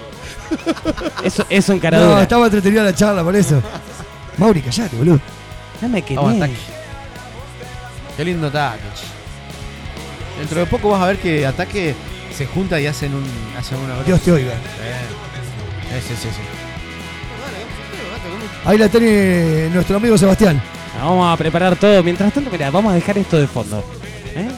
Es, 1.22 1.42
es 1.50 1.68
un 1.68 1.76
no, 1.76 1.82
caradura. 1.82 2.22
estaba 2.22 2.46
entretenida 2.46 2.82
la 2.82 2.94
charla, 2.94 3.22
por 3.22 3.36
eso. 3.36 3.62
Mauri, 4.38 4.60
callate, 4.62 4.96
boludo. 4.96 5.20
No 5.82 5.88
me 5.88 6.02
Vamos, 6.14 6.32
quemé. 6.34 6.50
Qué 8.18 8.24
lindo 8.24 8.48
ataque. 8.48 8.82
Dentro 10.40 10.58
de 10.58 10.66
poco 10.66 10.88
vas 10.88 11.00
a 11.02 11.06
ver 11.06 11.18
que 11.18 11.46
ataque 11.46 11.94
se 12.36 12.46
junta 12.46 12.80
y 12.80 12.86
hacen 12.86 13.14
un 13.14 13.24
hacen 13.56 13.78
una 13.78 14.02
Dios 14.02 14.20
te 14.22 14.32
oiga. 14.32 14.54
Eh, 14.54 16.00
sí, 16.00 16.14
sí, 16.20 16.28
sí. 16.28 16.40
Ahí 18.64 18.76
la 18.76 18.88
tiene 18.88 19.70
nuestro 19.72 19.98
amigo 19.98 20.18
Sebastián. 20.18 20.60
Vamos 21.00 21.32
a 21.32 21.36
preparar 21.36 21.76
todo. 21.76 22.02
Mientras 22.02 22.32
tanto, 22.32 22.50
mira, 22.50 22.72
vamos 22.72 22.90
a 22.90 22.96
dejar 22.96 23.18
esto 23.18 23.38
de 23.38 23.46
fondo. 23.46 23.84
¿Eh? 24.34 24.48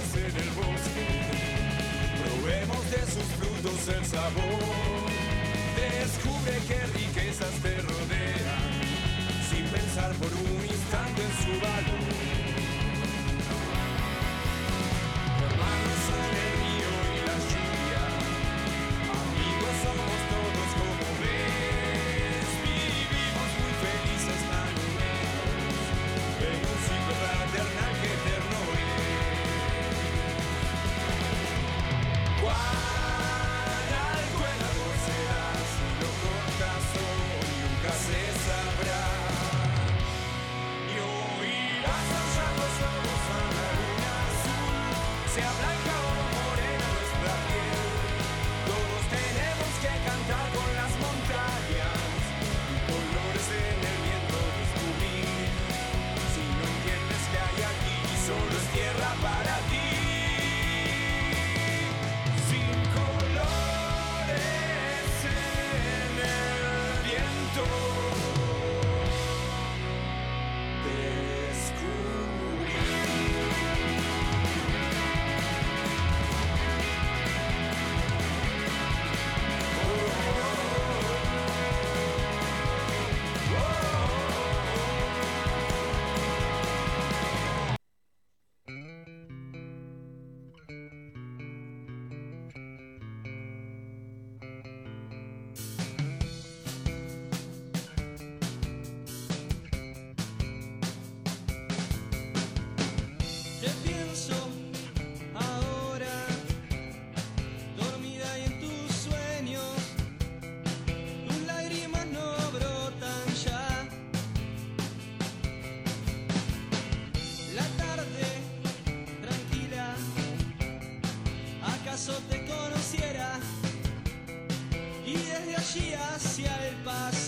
Hacia 126.40 126.68
el 126.68 126.74
pasado. 126.76 127.19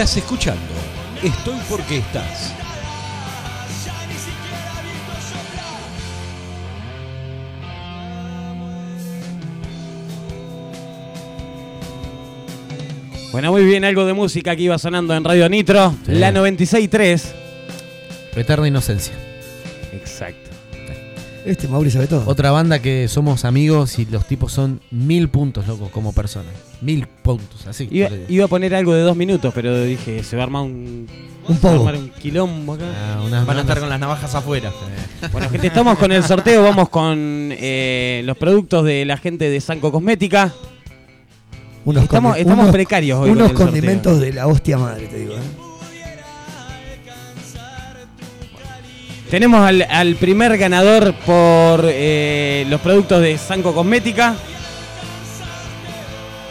Estás 0.00 0.16
escuchando. 0.16 0.62
Estoy 1.22 1.58
porque 1.68 1.98
estás. 1.98 2.54
Bueno, 13.32 13.52
muy 13.52 13.64
bien, 13.64 13.84
algo 13.84 14.04
de 14.06 14.12
música 14.12 14.56
que 14.56 14.62
iba 14.62 14.78
sonando 14.78 15.14
en 15.14 15.22
Radio 15.22 15.48
Nitro, 15.48 15.94
Sí. 16.04 16.12
la 16.12 16.32
96.3. 16.32 17.32
Eterna 18.34 18.66
inocencia. 18.66 19.14
Exacto. 19.92 20.49
Este 21.50 21.66
Mauri 21.68 21.90
sabe 21.90 22.06
todo. 22.06 22.22
Otra 22.26 22.50
banda 22.52 22.78
que 22.80 23.08
somos 23.08 23.44
amigos 23.44 23.98
y 23.98 24.06
los 24.06 24.26
tipos 24.26 24.52
son 24.52 24.80
mil 24.90 25.28
puntos, 25.28 25.66
loco, 25.66 25.90
como 25.90 26.12
personas. 26.12 26.52
Mil 26.80 27.06
puntos, 27.06 27.66
así. 27.66 27.88
Iba, 27.90 28.44
a 28.44 28.48
poner 28.48 28.74
algo 28.74 28.94
de 28.94 29.02
dos 29.02 29.16
minutos, 29.16 29.52
pero 29.54 29.82
dije, 29.84 30.22
se 30.22 30.36
va 30.36 30.42
a 30.42 30.46
armar 30.46 30.62
un, 30.62 31.06
Un 31.48 31.56
se 31.56 31.62
va 31.66 31.72
a 31.72 31.76
pogo. 31.76 31.88
armar 31.88 32.02
un 32.02 32.10
quilombo 32.10 32.74
acá. 32.74 32.84
Ah, 33.16 33.22
unas 33.26 33.44
Van 33.46 33.56
a 33.58 33.60
estar 33.62 33.80
con 33.80 33.88
las 33.88 33.98
navajas 34.00 34.34
afuera. 34.34 34.72
Bueno, 35.32 35.50
gente, 35.50 35.66
estamos 35.66 35.98
con 35.98 36.12
el 36.12 36.22
sorteo, 36.24 36.62
vamos 36.62 36.88
con 36.88 37.18
eh, 37.18 38.22
los 38.24 38.36
productos 38.38 38.84
de 38.84 39.04
la 39.04 39.16
gente 39.18 39.50
de 39.50 39.60
Sanco 39.60 39.92
Cosmética. 39.92 40.52
Unos 41.84 42.04
estamos 42.04 42.36
condi- 42.36 42.40
estamos 42.40 42.62
unos- 42.64 42.72
precarios 42.72 43.18
hoy. 43.18 43.28
con 43.28 43.38
Unos 43.38 43.48
sorteo. 43.48 43.66
condimentos 43.66 44.20
de 44.20 44.32
la 44.32 44.46
hostia 44.46 44.78
madre, 44.78 45.06
te 45.08 45.18
digo. 45.18 45.34
¿eh? 45.34 45.69
Tenemos 49.30 49.60
al, 49.66 49.82
al 49.88 50.16
primer 50.16 50.58
ganador 50.58 51.14
por 51.14 51.84
eh, 51.86 52.66
los 52.68 52.80
productos 52.80 53.22
de 53.22 53.38
Sanco 53.38 53.72
Cosmética. 53.72 54.34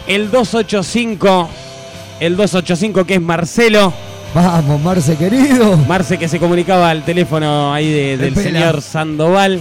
El 0.07 0.31
285. 0.31 1.49
El 2.22 2.35
285 2.38 3.06
que 3.06 3.15
es 3.15 3.22
Marcelo. 3.22 3.93
Vamos, 4.34 4.81
Marce 4.81 5.15
querido. 5.18 5.76
Marce 5.88 6.18
que 6.18 6.27
se 6.27 6.39
comunicaba 6.39 6.89
al 6.89 7.03
teléfono 7.03 7.73
ahí 7.73 7.91
de- 7.91 8.18
del 8.18 8.34
Pela. 8.34 8.43
señor 8.60 8.81
Sandoval. 8.81 9.60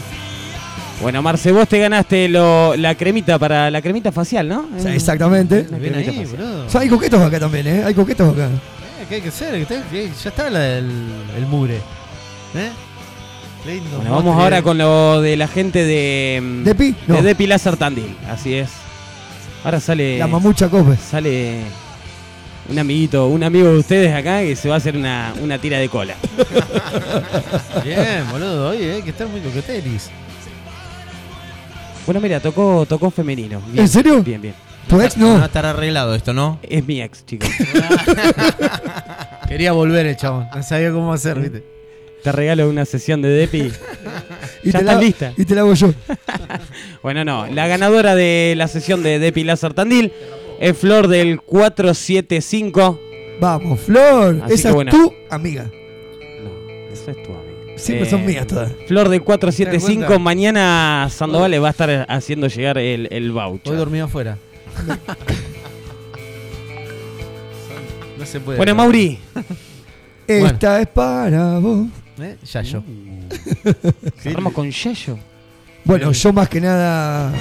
Bueno, 1.02 1.22
Marce, 1.22 1.52
vos 1.52 1.66
te 1.68 1.78
ganaste 1.78 2.28
lo- 2.28 2.76
la 2.76 2.94
cremita 2.94 3.38
para 3.38 3.70
la 3.70 3.80
cremita 3.82 4.12
facial, 4.12 4.48
¿no? 4.48 4.66
Sí, 4.80 4.88
exactamente. 4.88 5.66
Ahí. 5.72 6.24
O 6.66 6.70
sea, 6.70 6.80
hay 6.82 6.88
coquetos 6.88 7.20
acá 7.20 7.38
también, 7.40 7.66
¿eh? 7.66 7.82
Hay 7.84 7.94
coquetos 7.94 8.32
acá. 8.32 8.46
Eh, 8.46 9.06
¿Qué 9.08 9.14
hay 9.16 9.20
que 9.22 9.30
qué- 9.90 10.10
Ya 10.22 10.28
está 10.30 10.50
la- 10.50 10.78
el, 10.78 10.90
el 11.36 11.46
mugre. 11.46 11.76
¿Eh? 12.54 12.70
Lindo. 13.68 13.96
Bueno, 13.98 14.10
vamos 14.12 14.40
ahora 14.40 14.62
con 14.62 14.78
lo 14.78 15.20
de 15.20 15.36
la 15.36 15.46
gente 15.46 15.84
de 15.84 16.40
mm, 16.42 16.64
¿Depi? 16.64 16.94
No. 17.06 17.16
de 17.16 17.22
Depi 17.22 17.46
Láser 17.46 17.76
Tandil, 17.76 18.16
así 18.30 18.54
es. 18.54 18.70
Ahora 19.62 19.78
sale 19.78 20.18
La 20.18 20.26
mamucha 20.26 20.70
cope. 20.70 20.96
sale 20.96 21.60
un 22.70 22.78
amiguito, 22.78 23.26
un 23.26 23.42
amigo 23.44 23.68
de 23.68 23.78
ustedes 23.78 24.14
acá 24.14 24.40
que 24.40 24.56
se 24.56 24.68
va 24.70 24.76
a 24.76 24.78
hacer 24.78 24.96
una, 24.96 25.34
una 25.42 25.58
tira 25.58 25.76
de 25.78 25.88
cola. 25.90 26.14
Bien, 27.84 28.24
boludo. 28.30 28.70
Oye, 28.70 28.94
hay 28.94 29.02
que 29.02 29.10
estar 29.10 29.28
muy 29.28 29.40
coqueteris. 29.40 30.10
Bueno, 32.06 32.20
mira, 32.22 32.40
tocó 32.40 32.86
tocó 32.88 33.10
femenino. 33.10 33.60
Bien, 33.66 33.80
¿En 33.80 33.88
serio? 33.88 34.22
Bien, 34.22 34.40
bien. 34.40 34.54
¿Tu 34.88 34.98
ex 35.02 35.14
Va 35.14 35.34
a 35.34 35.38
no? 35.40 35.44
estar 35.44 35.66
arreglado 35.66 36.14
esto, 36.14 36.32
¿no? 36.32 36.58
Es 36.62 36.86
mi 36.86 37.02
ex, 37.02 37.26
chicos. 37.26 37.50
Quería 39.48 39.72
volver 39.72 40.06
el 40.06 40.16
chabón. 40.16 40.48
No 40.54 40.62
sabía 40.62 40.90
cómo 40.90 41.12
hacer, 41.12 41.38
¿viste? 41.38 41.77
Te 42.22 42.32
regalo 42.32 42.68
una 42.68 42.84
sesión 42.84 43.22
de 43.22 43.28
Depi. 43.28 43.70
Y 44.64 44.72
ya 44.72 44.80
te 44.80 44.84
la- 44.84 44.92
estás 44.92 45.04
lista. 45.04 45.32
Y 45.36 45.44
te 45.44 45.54
la 45.54 45.60
hago 45.62 45.74
yo. 45.74 45.94
Bueno, 47.02 47.24
no. 47.24 47.46
La 47.46 47.68
ganadora 47.68 48.14
de 48.16 48.54
la 48.56 48.66
sesión 48.68 49.02
de 49.04 49.18
Depi 49.20 49.44
Láser 49.44 49.72
Tandil 49.72 50.12
es 50.58 50.76
Flor 50.76 51.06
del 51.06 51.40
475. 51.42 53.00
Vamos, 53.40 53.78
Flor. 53.80 54.40
Así 54.44 54.54
Esa 54.54 54.70
que 54.70 54.74
bueno. 54.74 54.90
es 54.90 54.96
tu 54.98 55.14
amiga. 55.30 55.70
No, 56.42 56.50
esa 56.92 57.12
es 57.12 57.22
tu 57.22 57.32
amiga. 57.32 57.48
Siempre 57.76 58.08
Eh, 58.08 58.10
son 58.10 58.26
mías 58.26 58.46
todas. 58.48 58.72
Flor 58.88 59.08
del 59.08 59.20
¿Te 59.20 59.24
das 59.24 59.26
475. 59.26 60.06
cuenta? 60.06 60.18
Mañana 60.22 61.08
Sandoval 61.10 61.52
le 61.52 61.60
va 61.60 61.68
a 61.68 61.70
estar 61.70 62.04
haciendo 62.08 62.48
llegar 62.48 62.78
el, 62.78 63.06
el 63.12 63.30
voucher. 63.30 63.72
Hoy 63.72 63.78
dormí 63.78 64.00
afuera. 64.00 64.36
no 68.18 68.26
se 68.26 68.40
puede. 68.40 68.56
Bueno, 68.56 68.74
Mauri. 68.74 69.20
Esta 70.26 70.80
es 70.80 70.88
para 70.88 71.60
vos. 71.60 71.86
¿Eh? 72.20 72.36
Ya 72.52 72.62
yo. 72.62 72.82
Cerramos 74.22 74.52
con 74.52 74.70
Yayo. 74.70 75.18
Bueno, 75.84 76.12
yo 76.12 76.32
más 76.32 76.48
que 76.48 76.60
nada 76.60 77.32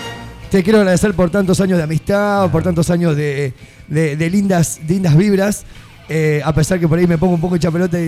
te 0.49 0.63
quiero 0.63 0.79
agradecer 0.79 1.13
por 1.13 1.29
tantos 1.29 1.59
años 1.59 1.77
de 1.77 1.83
amistad, 1.83 2.49
por 2.51 2.63
tantos 2.63 2.89
años 2.89 3.15
de, 3.15 3.53
de- 3.87 4.15
de 4.15 4.29
lindas, 4.29 4.79
lindas 4.87 5.15
vibras. 5.17 5.65
Eh, 6.09 6.41
a 6.45 6.53
pesar 6.53 6.79
que 6.79 6.87
por 6.87 6.97
ahí 6.97 7.05
me 7.05 7.17
pongo 7.17 7.33
un 7.33 7.41
poco 7.41 7.57
hecha 7.57 7.69
pelota 7.69 7.99
y, 7.99 8.05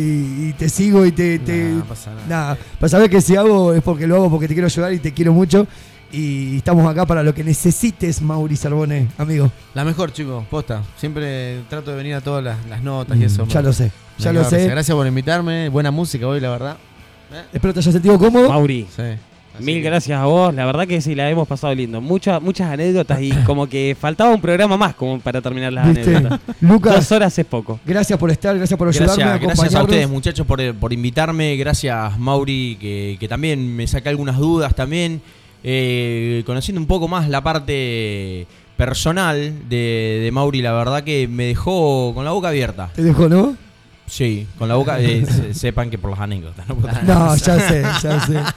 y 0.49 0.55
te 0.57 0.69
sigo 0.69 1.05
y 1.05 1.11
te. 1.11 1.39
te- 1.39 1.63
No 1.71 1.83
pasa 1.85 2.11
nada. 2.13 2.25
nada, 2.29 2.57
para 2.79 2.89
saber 2.89 3.09
que 3.09 3.19
si 3.19 3.35
hago 3.35 3.73
es 3.73 3.81
porque 3.81 4.07
lo 4.07 4.15
hago 4.15 4.29
porque 4.29 4.47
te 4.47 4.53
quiero 4.53 4.67
ayudar 4.67 4.93
y 4.93 4.99
te 4.99 5.13
quiero 5.13 5.33
mucho. 5.33 5.67
Y 6.11 6.57
estamos 6.57 6.89
acá 6.89 7.05
para 7.05 7.21
lo 7.21 7.33
que 7.35 7.43
necesites, 7.43 8.21
Mauri 8.21 8.55
Sarbone, 8.55 9.07
amigo. 9.17 9.51
La 9.75 9.85
mejor, 9.85 10.11
chicos, 10.11 10.43
posta. 10.49 10.81
Siempre 10.97 11.61
trato 11.69 11.91
de 11.91 11.97
venir 11.97 12.15
a 12.15 12.21
todas 12.21 12.43
las, 12.43 12.65
las 12.67 12.81
notas 12.81 13.17
y 13.17 13.25
eso. 13.25 13.45
Mm, 13.45 13.49
ya 13.49 13.61
lo 13.61 13.73
sé, 13.73 13.91
ya 14.17 14.33
lo 14.33 14.39
Gracias. 14.39 14.61
sé. 14.63 14.69
Gracias 14.69 14.95
por 14.95 15.05
invitarme. 15.05 15.69
Buena 15.69 15.91
música 15.91 16.27
hoy, 16.27 16.39
la 16.39 16.49
verdad. 16.49 16.77
Espero 17.53 17.73
te 17.73 17.79
hayas 17.79 17.93
sentido 17.93 18.17
cómodo. 18.17 18.49
Mauri. 18.49 18.87
Mil 19.59 19.81
gracias 19.83 20.17
a 20.17 20.25
vos, 20.25 20.53
la 20.53 20.65
verdad 20.65 20.87
que 20.87 21.01
sí, 21.01 21.15
la 21.15 21.29
hemos 21.29 21.47
pasado 21.47 21.75
lindo. 21.75 21.99
Muchas 21.99 22.41
muchas 22.41 22.71
anécdotas 22.71 23.21
y 23.21 23.31
como 23.45 23.67
que 23.67 23.95
faltaba 23.99 24.33
un 24.33 24.39
programa 24.39 24.77
más 24.77 24.95
como 24.95 25.19
para 25.19 25.41
terminar 25.41 25.73
las 25.73 25.87
¿Viste? 25.87 26.15
anécdotas. 26.15 26.39
Lucas, 26.61 26.95
Dos 26.95 27.11
horas 27.11 27.37
es 27.37 27.45
poco. 27.45 27.77
Gracias 27.85 28.17
por 28.17 28.31
estar, 28.31 28.55
gracias 28.55 28.77
por 28.77 28.87
ayudarme 28.87 29.23
a 29.23 29.37
Gracias, 29.37 29.57
gracias 29.57 29.75
a 29.75 29.83
ustedes 29.83 30.09
muchachos 30.09 30.47
por, 30.47 30.73
por 30.75 30.93
invitarme, 30.93 31.57
gracias 31.57 32.17
Mauri 32.17 32.77
que, 32.79 33.17
que 33.19 33.27
también 33.27 33.75
me 33.75 33.85
saca 33.85 34.09
algunas 34.09 34.37
dudas 34.37 34.73
también, 34.73 35.21
Eh, 35.63 36.43
conociendo 36.45 36.79
un 36.79 36.87
poco 36.87 37.07
más 37.07 37.27
la 37.29 37.41
parte 37.43 38.47
personal 38.77 39.67
de, 39.69 40.21
de 40.23 40.31
Mauri, 40.31 40.61
la 40.61 40.71
verdad 40.71 41.03
que 41.03 41.27
me 41.27 41.45
dejó 41.45 42.13
con 42.13 42.23
la 42.25 42.31
boca 42.31 42.47
abierta. 42.49 42.89
Te 42.95 43.01
dejó, 43.03 43.27
¿no? 43.27 43.55
Sí, 44.07 44.47
con 44.57 44.69
la 44.69 44.75
boca, 44.75 44.99
eh, 44.99 45.25
se- 45.25 45.53
sepan 45.53 45.89
que 45.89 45.97
por 45.97 46.11
las 46.11 46.19
anécdotas. 46.19 46.67
No, 46.67 46.75
No, 47.05 47.35
ya 47.35 47.59
sé, 47.59 47.81
ya 48.01 48.19
sé. 48.25 48.39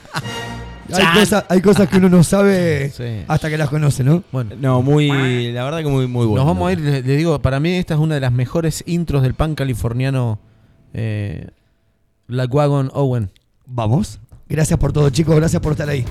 Hay 0.93 1.19
cosas, 1.19 1.45
hay 1.49 1.61
cosas 1.61 1.87
que 1.89 1.97
uno 1.97 2.09
no 2.09 2.23
sabe 2.23 2.91
Sí. 2.95 3.23
hasta 3.27 3.49
que 3.49 3.57
las 3.57 3.69
conoce, 3.69 4.03
¿no? 4.03 4.21
Bueno, 4.31 4.51
No, 4.59 4.81
muy, 4.81 5.51
la 5.51 5.63
verdad 5.63 5.79
que 5.79 5.85
muy, 5.87 6.07
muy 6.07 6.25
bueno. 6.27 6.43
nos 6.43 6.53
vamos 6.53 6.69
a 6.69 6.73
ir, 6.73 6.81
les 6.81 7.05
les 7.05 7.17
digo, 7.17 7.41
para 7.41 7.59
mí 7.61 7.69
esta 7.71 7.93
es 7.95 7.99
una 7.99 8.15
de 8.15 8.21
las 8.21 8.33
mejores 8.33 8.83
intros 8.85 9.23
del 9.23 9.33
pan 9.33 9.55
californiano 9.55 10.39
eh, 10.93 11.47
Like 12.27 12.53
Wagon 12.55 12.91
Owen. 12.93 13.31
Vamos. 13.65 14.19
Gracias 14.49 14.77
por 14.77 14.91
todo, 14.93 15.09
chicos. 15.09 15.35
Gracias 15.37 15.61
por 15.61 15.71
estar 15.71 15.87
ahí. 15.89 16.05